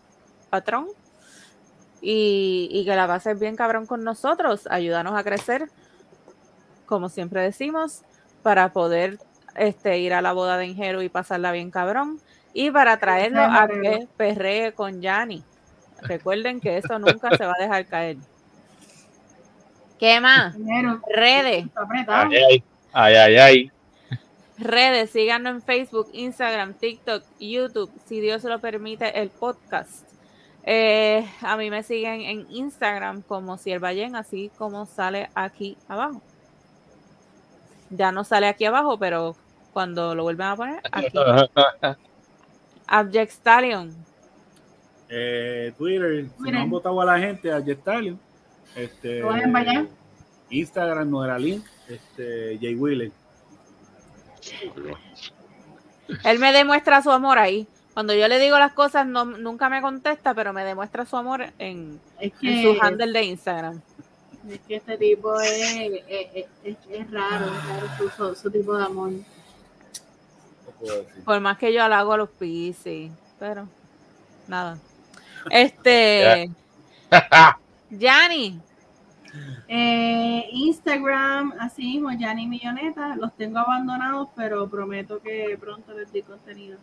patrón 0.49 0.87
y, 2.01 2.69
y 2.71 2.85
que 2.85 2.95
la 2.95 3.07
pases 3.07 3.39
bien 3.39 3.57
cabrón 3.57 3.85
con 3.85 4.03
nosotros. 4.03 4.67
Ayúdanos 4.71 5.13
a 5.19 5.23
crecer, 5.23 5.69
como 6.85 7.09
siempre 7.09 7.41
decimos, 7.41 8.03
para 8.41 8.71
poder 8.71 9.19
este, 9.55 9.99
ir 9.99 10.13
a 10.13 10.21
la 10.21 10.33
boda 10.33 10.57
de 10.57 10.67
Injero 10.67 11.01
y 11.01 11.09
pasarla 11.09 11.51
bien 11.51 11.71
cabrón 11.71 12.19
y 12.53 12.71
para 12.71 12.97
traerlo 12.97 13.41
a 13.41 13.67
que 13.67 14.07
perree 14.17 14.73
con 14.73 15.01
Yanni. 15.01 15.43
Recuerden 16.01 16.59
que 16.59 16.77
eso 16.77 16.97
nunca 16.99 17.35
se 17.37 17.45
va 17.45 17.53
a 17.57 17.61
dejar 17.61 17.85
caer. 17.85 18.17
¿Qué 19.99 20.19
más? 20.19 20.55
Redes. 21.07 21.65
Ay, 22.07 22.35
ay, 22.35 22.63
ay, 22.93 23.15
ay, 23.15 23.37
ay. 23.37 23.71
redes, 24.57 25.11
síganos 25.11 25.53
en 25.53 25.61
Facebook, 25.61 26.09
Instagram, 26.13 26.73
TikTok, 26.73 27.23
YouTube, 27.39 27.91
si 28.05 28.19
Dios 28.19 28.43
lo 28.43 28.59
permite, 28.59 29.21
el 29.21 29.29
podcast. 29.29 30.09
Eh, 30.63 31.27
a 31.41 31.57
mí 31.57 31.69
me 31.69 31.83
siguen 31.83 32.21
en 32.21 32.47
Instagram 32.49 33.21
como 33.21 33.57
Siervayen, 33.57 34.15
así 34.15 34.51
como 34.57 34.85
sale 34.85 35.29
aquí 35.35 35.77
abajo. 35.87 36.21
Ya 37.91 38.11
no 38.11 38.23
sale 38.23 38.47
aquí 38.47 38.65
abajo, 38.65 38.97
pero 38.97 39.35
cuando 39.73 40.15
lo 40.15 40.23
vuelven 40.23 40.47
a 40.47 40.55
poner, 40.55 40.81
aquí. 40.91 41.17
Abject 42.87 43.31
Stallion. 43.31 43.95
Eh, 45.09 45.73
Twitter, 45.77 46.25
si 46.43 46.51
no 46.51 46.59
han 46.61 46.69
votado 46.69 47.01
a 47.01 47.05
la 47.05 47.19
gente, 47.19 47.51
a 47.51 47.61
Jetalion. 47.61 48.19
Este, 48.75 49.21
vayan. 49.21 49.89
Instagram, 50.49 51.09
no 51.09 51.23
era 51.25 51.37
link. 51.37 51.65
Este, 51.89 52.57
Jay 52.61 52.75
Wheeler. 52.75 53.11
Él 56.23 56.39
me 56.39 56.51
demuestra 56.51 57.01
su 57.01 57.11
amor 57.11 57.37
ahí. 57.39 57.67
Cuando 57.93 58.13
yo 58.13 58.27
le 58.27 58.39
digo 58.39 58.57
las 58.57 58.71
cosas, 58.73 59.05
no, 59.05 59.25
nunca 59.25 59.69
me 59.69 59.81
contesta, 59.81 60.33
pero 60.33 60.53
me 60.53 60.63
demuestra 60.63 61.05
su 61.05 61.17
amor 61.17 61.45
en, 61.59 61.99
Es 62.19 62.31
en 62.41 62.63
su 62.63 62.81
handle 62.81 63.11
de 63.11 63.23
Instagram. 63.25 63.81
es 64.49 64.59
que 64.61 64.75
este 64.77 64.97
tipo 64.97 65.39
es, 65.41 65.75
es, 66.07 66.45
es- 66.63 66.77
es 66.89 67.11
raro, 67.11 67.45
es 67.47 67.65
raro 67.67 67.87
su, 67.97 68.09
su- 68.09 68.35
su 68.35 68.51
tipo 68.51 68.75
de 68.77 68.85
amor. 68.85 69.11
Puedo 70.81 71.03
decir. 71.03 71.23
Por 71.23 71.39
más 71.39 71.57
que 71.57 71.71
yo 71.73 71.83
halago 71.83 72.13
a 72.13 72.17
los 72.17 72.29
piscis, 72.29 73.09
pero 73.39 73.67
nada. 74.47 74.77
Este, 75.49 76.49
Yanni, 77.89 78.59
Eh, 79.67 80.49
Instagram, 80.51 81.53
así 81.59 81.83
mismo, 81.83 82.11
Yanni 82.11 82.45
Milloneta, 82.47 83.15
los 83.15 83.33
tengo 83.37 83.59
abandonados, 83.59 84.27
pero 84.35 84.69
prometo 84.69 85.21
que 85.21 85.57
pronto 85.59 85.93
les 85.93 86.11
doy 86.11 86.21
contenido. 86.23 86.77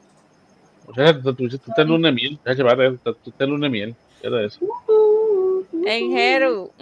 Muchachos, 0.87 1.23
tú, 1.23 1.35
tú, 1.35 1.49
tú 1.49 1.57
estás 1.57 1.79
en 1.79 1.89
luna 1.89 2.09
de 2.09 2.15
miel. 2.15 2.39
Tú 2.43 2.51
estás 2.51 3.41
en 3.41 3.51
luna 3.51 3.67
de 3.67 3.71
miel. 3.71 3.95
Fíjate 4.21 4.45
eso. 4.47 4.61
En 5.85 6.11
Jeru. 6.11 6.73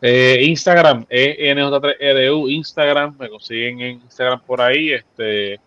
Eh, 0.00 0.44
Instagram, 0.46 1.04
E 1.10 1.54
NJ3RU, 1.54 2.50
Instagram, 2.50 3.14
me 3.18 3.28
consiguen 3.28 3.80
en 3.80 3.90
Instagram 4.00 4.40
por 4.40 4.60
ahí. 4.60 4.92
Este, 4.92 5.60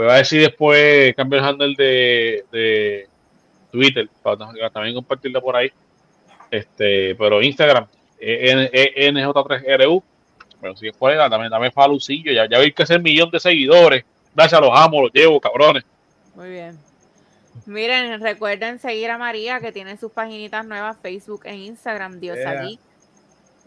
pues 0.00 0.08
va 0.08 0.14
a 0.14 0.18
decir 0.18 0.40
después 0.40 1.14
cambio 1.14 1.38
el 1.38 1.44
handle 1.44 1.74
de, 1.76 2.44
de 2.50 3.08
Twitter 3.70 4.08
para 4.22 4.36
tam- 4.38 4.72
también 4.72 4.94
compartirlo 4.94 5.42
por 5.42 5.56
ahí. 5.56 5.70
Este, 6.50 7.14
pero 7.16 7.42
Instagram, 7.42 7.86
E 8.18 9.10
NJ3RU, 9.12 10.02
me 10.62 10.68
consiguen 10.68 10.94
por 10.98 11.10
ahí, 11.10 11.18
dame, 11.18 11.50
dame 11.50 11.70
falucillo, 11.70 12.32
ya, 12.32 12.48
ya 12.48 12.58
vi 12.60 12.72
que 12.72 12.82
es 12.84 12.90
el 12.90 13.02
millón 13.02 13.30
de 13.30 13.40
seguidores. 13.40 14.04
Gracias, 14.34 14.58
los 14.60 14.70
amo, 14.72 15.02
los 15.02 15.12
llevo, 15.12 15.38
cabrones. 15.38 15.84
Muy 16.34 16.48
bien. 16.48 16.78
Miren, 17.66 18.20
recuerden 18.22 18.78
seguir 18.78 19.10
a 19.10 19.18
María 19.18 19.60
que 19.60 19.70
tiene 19.70 19.98
sus 19.98 20.10
paginitas 20.12 20.64
nuevas, 20.64 20.96
Facebook 21.02 21.42
e 21.44 21.54
Instagram, 21.56 22.20
Diosa 22.20 22.40
Yeah. 22.54 22.62
Geek, 22.62 22.80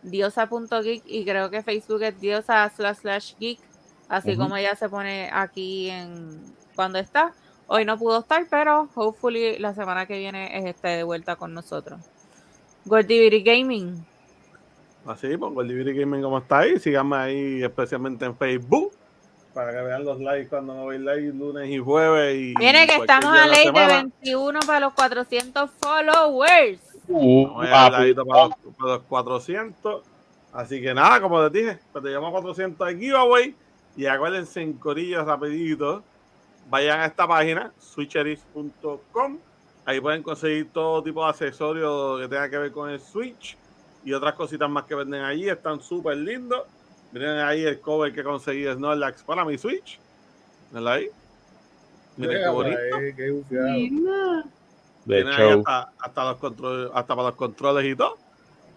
diosa.geek 0.01 1.03
y 1.05 1.25
creo 1.25 1.49
que 1.51 1.61
Facebook 1.61 2.01
es 2.01 2.19
diosa 2.19 2.69
slash 2.75 2.97
slash 2.97 3.33
geek, 3.39 3.59
así 4.13 4.37
como 4.37 4.55
ella 4.55 4.75
se 4.75 4.89
pone 4.89 5.29
aquí 5.31 5.89
en 5.89 6.41
cuando 6.75 6.99
está. 6.99 7.33
Hoy 7.67 7.85
no 7.85 7.97
pudo 7.97 8.19
estar, 8.19 8.45
pero 8.49 8.89
hopefully 8.93 9.57
la 9.57 9.73
semana 9.73 10.05
que 10.05 10.17
viene 10.17 10.57
es 10.57 10.65
esté 10.65 10.89
de 10.89 11.03
vuelta 11.03 11.35
con 11.35 11.53
nosotros. 11.53 11.99
Gordiviri 12.85 13.41
Gaming. 13.41 14.05
Así, 15.05 15.35
pongo 15.37 15.61
el 15.61 15.67
DVD 15.67 15.99
Gaming 15.99 16.21
como 16.21 16.37
está 16.37 16.59
ahí. 16.59 16.79
Síganme 16.79 17.17
ahí, 17.17 17.63
especialmente 17.63 18.25
en 18.25 18.37
Facebook, 18.37 18.91
para 19.53 19.71
que 19.71 19.81
vean 19.81 20.05
los 20.05 20.19
likes 20.19 20.49
cuando 20.49 20.73
me 20.73 20.81
voy 20.81 20.97
live 20.99 21.33
lunes 21.33 21.69
y 21.69 21.77
jueves. 21.77 22.35
Y 22.35 22.53
Viene 22.55 22.87
que 22.87 22.95
estamos 22.95 23.25
a 23.25 23.33
de 23.33 23.39
la 23.39 23.47
ley 23.47 23.65
de 23.65 23.65
semana. 23.65 24.03
21 24.21 24.59
para 24.65 24.79
los 24.81 24.93
400 24.93 25.69
followers. 25.71 26.79
Uh, 27.07 27.47
a 27.59 27.63
ah, 27.63 27.89
para, 27.91 28.05
los, 28.05 28.55
para 28.77 28.93
los 28.93 29.01
400. 29.03 30.03
Así 30.53 30.81
que 30.81 30.93
nada, 30.93 31.19
como 31.19 31.41
les 31.41 31.51
dije, 31.51 31.79
pues 31.91 32.03
te 32.03 32.11
llamo 32.11 32.27
a 32.27 32.31
400 32.31 32.87
de 32.87 32.97
giveaway. 32.97 33.55
Y 33.95 34.05
acuérdense 34.05 34.61
en 34.61 34.73
corillas 34.73 35.25
rapidito. 35.25 36.03
Vayan 36.69 37.01
a 37.01 37.05
esta 37.05 37.27
página, 37.27 37.71
switcheris.com. 37.77 39.37
Ahí 39.85 39.99
pueden 39.99 40.23
conseguir 40.23 40.71
todo 40.71 41.03
tipo 41.03 41.23
de 41.23 41.29
accesorios 41.29 42.21
que 42.21 42.27
tenga 42.27 42.49
que 42.49 42.57
ver 42.57 42.71
con 42.71 42.89
el 42.89 42.99
Switch. 42.99 43.57
Y 44.05 44.13
otras 44.13 44.33
cositas 44.33 44.69
más 44.69 44.85
que 44.85 44.95
venden 44.95 45.21
allí. 45.21 45.49
Están 45.49 45.81
súper 45.81 46.17
lindos. 46.17 46.63
Miren 47.11 47.39
ahí 47.39 47.63
el 47.63 47.79
cover 47.79 48.13
que 48.13 48.23
conseguí 48.23 48.61
de 48.61 48.73
Snorlax 48.73 49.23
para 49.23 49.45
mi 49.45 49.57
Switch. 49.57 49.99
Miren 50.71 50.87
ahí. 50.87 51.09
Miren 52.17 52.41
qué 52.43 52.49
bonito. 52.49 52.79
Qué 53.15 53.31
bufiado. 53.31 53.67
Linda. 53.67 54.43
de 55.05 55.17
ahí 55.17 55.37
show. 55.37 55.59
hasta, 55.59 55.93
hasta 55.99 56.25
los 56.25 56.37
controles, 56.37 56.91
hasta 56.93 57.15
para 57.15 57.27
los 57.27 57.37
controles 57.37 57.85
y 57.85 57.95
todo. 57.95 58.17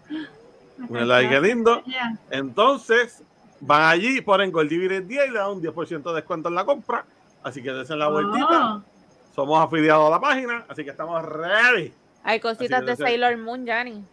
Miren 0.89 1.11
ahí 1.11 1.29
qué 1.29 1.41
lindo. 1.41 1.81
Entonces, 2.29 3.23
van 3.59 3.83
allí, 3.83 4.21
ponen 4.21 4.51
Goldivire 4.51 5.01
10 5.01 5.27
y 5.27 5.31
le 5.31 5.39
dan 5.39 5.51
un 5.51 5.61
10% 5.61 6.03
de 6.03 6.13
descuento 6.15 6.49
en 6.49 6.55
la 6.55 6.65
compra. 6.65 7.05
Así 7.43 7.61
que 7.61 7.71
desen 7.71 7.99
la 7.99 8.09
vueltita. 8.09 8.47
Ah, 8.49 8.81
Somos 9.35 9.63
afiliados 9.63 10.07
a 10.07 10.09
la 10.11 10.19
página, 10.19 10.65
así 10.67 10.83
que 10.83 10.89
estamos 10.91 11.23
ready. 11.23 11.93
Hay 12.23 12.39
cositas 12.39 12.85
de. 12.85 12.95
Sailor 12.95 13.37
Moon, 13.37 13.65
Yanni. 13.65 14.03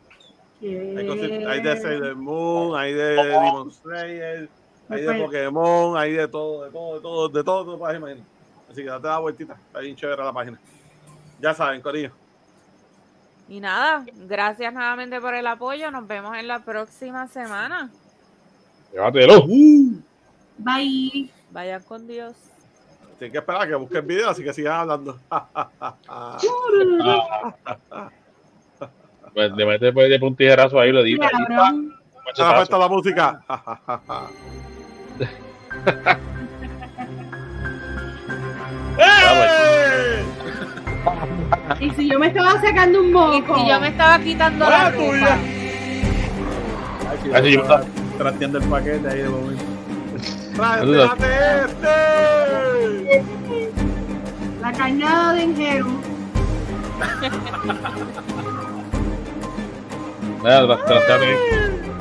Hay, 0.60 1.60
de 1.60 1.80
Sailor 1.80 2.16
Moon, 2.16 2.78
hay 2.78 2.94
de 2.94 3.14
Demon 3.16 3.70
Slayer, 3.70 4.48
hay 4.88 5.02
de 5.02 5.14
Pokémon, 5.14 5.96
hay 5.96 6.12
de 6.12 6.28
todo, 6.28 6.64
de 6.64 6.70
todo, 6.70 6.94
de 6.94 7.00
todo, 7.00 7.28
de 7.28 7.44
todo, 7.44 7.72
te 7.72 7.78
puedes 7.78 7.96
imaginar. 7.96 8.24
Así 8.70 8.82
que 8.82 8.88
date 8.88 9.08
la 9.08 9.18
vueltita, 9.18 9.54
está 9.66 9.80
bien 9.80 9.96
chévere 9.96 10.22
la 10.22 10.32
página. 10.32 10.58
Ya 11.40 11.52
saben, 11.52 11.82
Corillo. 11.82 12.12
Y 13.48 13.60
nada, 13.60 14.06
gracias 14.14 14.72
nuevamente 14.72 15.20
por 15.20 15.34
el 15.34 15.46
apoyo. 15.46 15.90
Nos 15.90 16.06
vemos 16.06 16.36
en 16.36 16.48
la 16.48 16.64
próxima 16.64 17.28
semana. 17.28 17.90
Llévatelo. 18.94 19.46
Bye. 20.58 21.28
Vayan 21.50 21.82
con 21.82 22.06
Dios. 22.06 22.34
Tienes 23.18 23.32
que 23.32 23.38
esperar 23.38 23.62
a 23.62 23.66
que 23.66 23.74
busque 23.74 23.98
el 23.98 24.04
video, 24.04 24.30
así 24.30 24.44
que 24.44 24.52
sigan 24.52 24.80
hablando. 24.80 25.18
Pues 29.34 29.50
le 29.50 29.66
mete 29.66 29.92
pues, 29.92 30.08
de 30.08 30.24
un 30.24 30.36
tijerazo 30.36 30.78
ahí, 30.78 30.92
lo. 30.92 31.04
Ya 31.04 31.16
le 31.16 32.36
falta 32.36 32.78
la 32.78 32.88
música. 32.88 33.42
¡Eh! 38.96 40.24
Y 41.80 41.90
si 41.90 42.08
yo 42.08 42.18
me 42.18 42.28
estaba 42.28 42.60
sacando 42.60 43.00
un 43.00 43.12
moco. 43.12 43.56
y 43.58 43.68
yo 43.68 43.80
me 43.80 43.88
estaba 43.88 44.18
quitando 44.20 44.68
la 44.68 44.86
¡Ah, 44.86 44.90
ropa. 44.90 45.38
Así 47.34 47.52
yo 47.52 47.62
trasteando 48.18 48.58
el 48.58 48.64
paquete 48.64 49.08
ahí 49.08 49.22
de 49.22 49.28
momento. 49.28 49.64
¡Tráete 50.54 51.64
este! 51.66 53.24
La 54.60 54.72
cañada 54.72 55.34
de 55.34 55.42
Enjeru. 55.42 56.00
Nada, 60.42 60.78